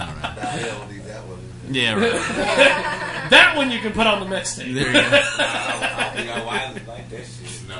All 0.00 0.06
right. 0.06 0.24
I'll 0.24 0.88
leave 0.88 1.04
that 1.06 1.26
one. 1.26 1.38
Yeah, 1.70 1.94
right. 1.94 3.12
That 3.32 3.56
one 3.56 3.70
you 3.70 3.78
can 3.80 3.92
put 3.92 4.06
on 4.06 4.20
the 4.20 4.26
mixtape. 4.36 4.74
There 4.74 4.88
you 4.88 4.92
go. 4.92 4.98
I 5.00 6.04
don't 6.04 6.16
think 6.16 6.28
I 6.28 6.44
wisely 6.44 6.82
like 6.86 7.08
that 7.08 7.24
shit. 7.24 7.62
No. 7.66 7.76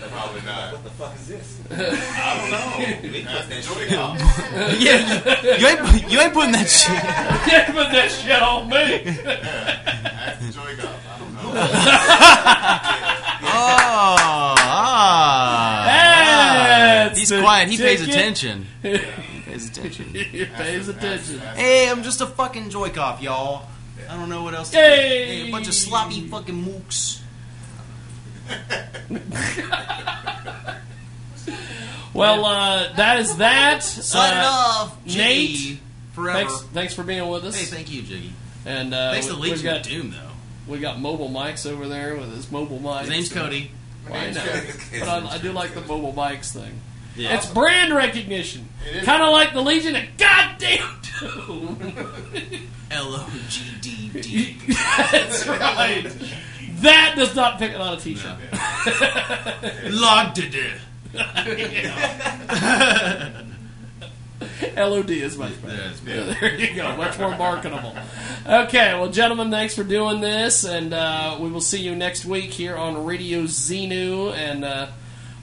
Probably 0.08 0.40
not. 0.46 0.72
What 0.72 0.84
the 0.84 0.90
fuck 0.90 1.14
is 1.16 1.28
this? 1.28 1.60
I 1.70 1.74
don't 2.38 2.50
know. 2.50 3.12
We 3.12 3.20
put 3.24 3.48
that 3.50 3.62
Joy 3.62 3.74
shit 3.74 3.92
out. 3.92 4.16
Yeah, 4.80 4.98
you, 5.42 5.50
you 5.58 5.66
ain't 5.66 6.10
you 6.10 6.18
ain't 6.20 6.32
putting 6.32 6.52
that 6.52 6.68
shit. 6.68 6.94
You 6.94 7.50
can't 7.50 7.74
put 7.74 7.92
that 7.92 8.10
shit 8.10 8.40
on 8.40 8.68
me. 8.70 9.04
Ask 9.28 10.54
Joy 10.54 10.76
Cow. 10.76 10.88
I 10.88 11.18
don't 11.18 11.34
know. 11.34 11.52
Oh, 13.50 14.54
ah. 14.58 15.77
That's 17.08 17.18
He's 17.18 17.30
quiet. 17.40 17.68
He 17.68 17.76
pays 17.76 18.00
ticket. 18.00 18.14
attention. 18.14 18.66
He 18.82 19.54
pays 19.54 19.68
attention. 19.70 20.04
he 20.14 20.44
pays 20.44 20.88
attention. 20.88 21.38
Hey, 21.38 21.88
I'm 21.90 22.02
just 22.02 22.20
a 22.20 22.26
fucking 22.26 22.70
joycoff, 22.70 23.22
y'all. 23.22 23.66
I 24.08 24.16
don't 24.16 24.28
know 24.28 24.42
what 24.42 24.54
else. 24.54 24.70
To 24.70 24.76
Hey. 24.76 25.26
do. 25.38 25.42
hey, 25.44 25.48
a 25.48 25.52
bunch 25.52 25.68
of 25.68 25.74
sloppy 25.74 26.20
fucking 26.28 26.54
mooks. 26.64 27.20
Well, 32.14 32.44
uh, 32.46 32.92
that 32.94 33.20
is 33.20 33.36
that. 33.36 33.82
Sign 33.82 34.36
Uh, 34.38 34.42
off, 34.46 35.06
Nate. 35.06 35.78
Forever. 36.14 36.38
Thanks, 36.38 36.62
thanks 36.72 36.94
for 36.94 37.04
being 37.04 37.28
with 37.28 37.44
us. 37.44 37.56
Hey, 37.58 37.66
thank 37.66 37.92
you, 37.92 38.02
Jiggy. 38.02 38.32
And 38.66 38.92
uh, 38.92 39.12
Thanks 39.12 39.26
to 39.28 39.34
we- 39.34 39.50
Legion 39.52 39.54
we've 39.56 39.64
got 39.64 39.76
of 39.76 39.82
Doom, 39.86 40.10
though. 40.10 40.30
We 40.72 40.78
got 40.80 40.98
mobile 41.00 41.28
mics 41.30 41.70
over 41.70 41.86
there 41.86 42.16
with 42.16 42.34
his 42.34 42.50
mobile 42.50 42.80
mics. 42.80 43.00
His 43.02 43.10
name's 43.10 43.32
Cody. 43.32 43.70
Well, 44.10 44.20
I 44.20 44.30
know, 44.30 44.62
but 45.00 45.08
I, 45.08 45.26
I 45.34 45.38
do 45.38 45.52
like 45.52 45.74
the 45.74 45.80
mobile 45.82 46.12
mics 46.12 46.52
thing. 46.52 46.80
Yeah. 47.18 47.36
It's 47.36 47.46
brand 47.46 47.92
recognition, 47.94 48.68
It 48.88 48.96
is. 48.98 49.04
kind 49.04 49.22
of 49.22 49.30
like 49.32 49.52
the 49.52 49.60
Legion 49.60 49.96
of 49.96 50.04
Goddamn 50.16 51.00
Doom. 51.20 51.92
L 52.90 53.14
O 53.14 53.28
G 53.48 53.62
D 53.80 54.08
D. 54.20 54.56
That's 55.12 55.46
right. 55.46 56.06
That 56.80 57.14
does 57.16 57.34
not 57.34 57.58
pick 57.58 57.72
it 57.72 57.80
on 57.80 57.94
a 57.94 58.00
T-shirt. 58.00 58.38
Log 59.92 60.34
to 60.36 60.48
do. 60.48 60.70
LOD 64.76 65.10
is 65.10 65.36
much 65.36 65.60
better. 65.62 65.74
Yes, 65.76 66.00
Yeah, 66.06 66.34
there 66.40 66.54
you 66.54 66.74
go. 66.76 66.96
Much 66.96 67.18
more 67.18 67.36
marketable. 67.36 67.94
Okay, 68.46 68.94
well, 68.94 69.10
gentlemen, 69.10 69.50
thanks 69.50 69.74
for 69.74 69.82
doing 69.82 70.20
this, 70.20 70.64
and 70.64 70.94
uh, 70.94 71.36
we 71.40 71.50
will 71.50 71.60
see 71.60 71.80
you 71.80 71.96
next 71.96 72.24
week 72.24 72.50
here 72.52 72.76
on 72.76 73.04
Radio 73.04 73.42
Xenu, 73.42 74.32
and 74.34 74.64
uh, 74.64 74.86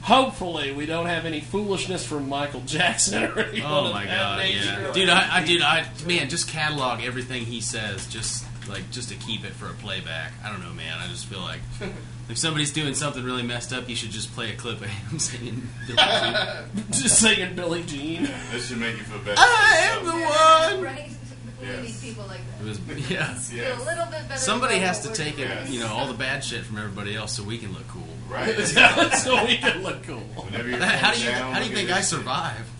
hopefully 0.06 0.72
we 0.72 0.86
don't 0.86 1.08
have 1.08 1.26
any 1.26 1.42
foolishness 1.42 2.06
from 2.06 2.30
Michael 2.30 2.62
Jackson 2.62 3.24
or 3.24 3.40
anyone 3.40 3.72
Oh 3.72 3.86
of 3.88 3.94
my 3.94 4.06
that 4.06 4.18
god, 4.18 4.40
nature. 4.40 4.60
yeah, 4.64 4.92
dude, 4.94 5.10
I, 5.10 5.38
I, 5.38 5.44
dude, 5.46 5.62
I, 5.62 5.86
man, 6.06 6.30
just 6.30 6.48
catalog 6.48 7.02
everything 7.04 7.44
he 7.46 7.60
says, 7.62 8.06
just 8.08 8.46
like 8.70 8.90
just 8.92 9.10
to 9.10 9.16
keep 9.16 9.44
it 9.44 9.54
for 9.54 9.68
a 9.68 9.74
playback. 9.74 10.32
I 10.44 10.50
don't 10.52 10.62
know, 10.64 10.74
man. 10.74 10.98
I 11.00 11.08
just 11.08 11.26
feel 11.26 11.40
like 11.40 11.60
if 12.30 12.38
somebody's 12.38 12.72
doing 12.72 12.94
something 12.94 13.24
really 13.24 13.44
messed 13.44 13.74
up, 13.74 13.90
you 13.90 13.96
should 13.96 14.12
just 14.12 14.32
play 14.34 14.52
a 14.52 14.56
clip 14.56 14.82
of 14.82 14.88
him 14.88 15.20
singing. 15.20 15.68
Billie 15.88 15.98
Jean. 16.08 16.92
Just 16.92 17.20
singing 17.20 17.56
Billie 17.56 17.84
Jean. 17.84 18.30
This 18.52 18.68
should 18.68 18.78
make 18.80 18.98
you 18.98 19.04
feel 19.04 19.20
better. 19.20 19.36
I 19.38 19.90
am 19.92 20.06
the 20.06 20.12
one. 20.12 20.84
Right? 20.86 21.12
We 21.62 21.68
Yes. 21.68 21.84
need 22.04 22.10
people 22.10 22.26
like 22.28 22.42
that. 22.60 22.62
It 22.62 22.68
was, 22.68 23.10
yeah. 23.10 23.34
Feel 23.34 23.84
a 23.84 23.86
little 23.86 24.06
bit 24.06 24.28
better 24.28 24.38
Somebody 24.40 24.76
about 24.76 24.88
has 24.88 25.06
what 25.08 25.16
to 25.16 25.22
we're 25.24 25.30
take 25.32 25.40
it, 25.40 25.48
doing. 25.62 25.74
you 25.74 25.80
know, 25.80 25.88
all 25.88 26.06
the 26.08 26.14
bad 26.14 26.44
shit 26.44 26.64
from 26.64 26.78
everybody 26.78 27.16
else, 27.16 27.32
so 27.34 27.44
we 27.44 27.58
can 27.58 27.72
look 27.74 27.88
cool. 27.88 28.04
Right. 28.30 28.58
so 29.18 29.46
we 29.46 29.58
can 29.58 29.84
look 29.84 30.04
cool. 30.04 30.18
Whenever 30.18 30.70
you're 30.70 30.80
How 30.80 31.12
do 31.14 31.20
you 31.20 31.30
down, 31.30 31.54
how 31.54 31.60
do 31.60 31.70
you 31.70 31.76
think 31.76 31.92
I 31.92 32.02
survive? 32.02 32.66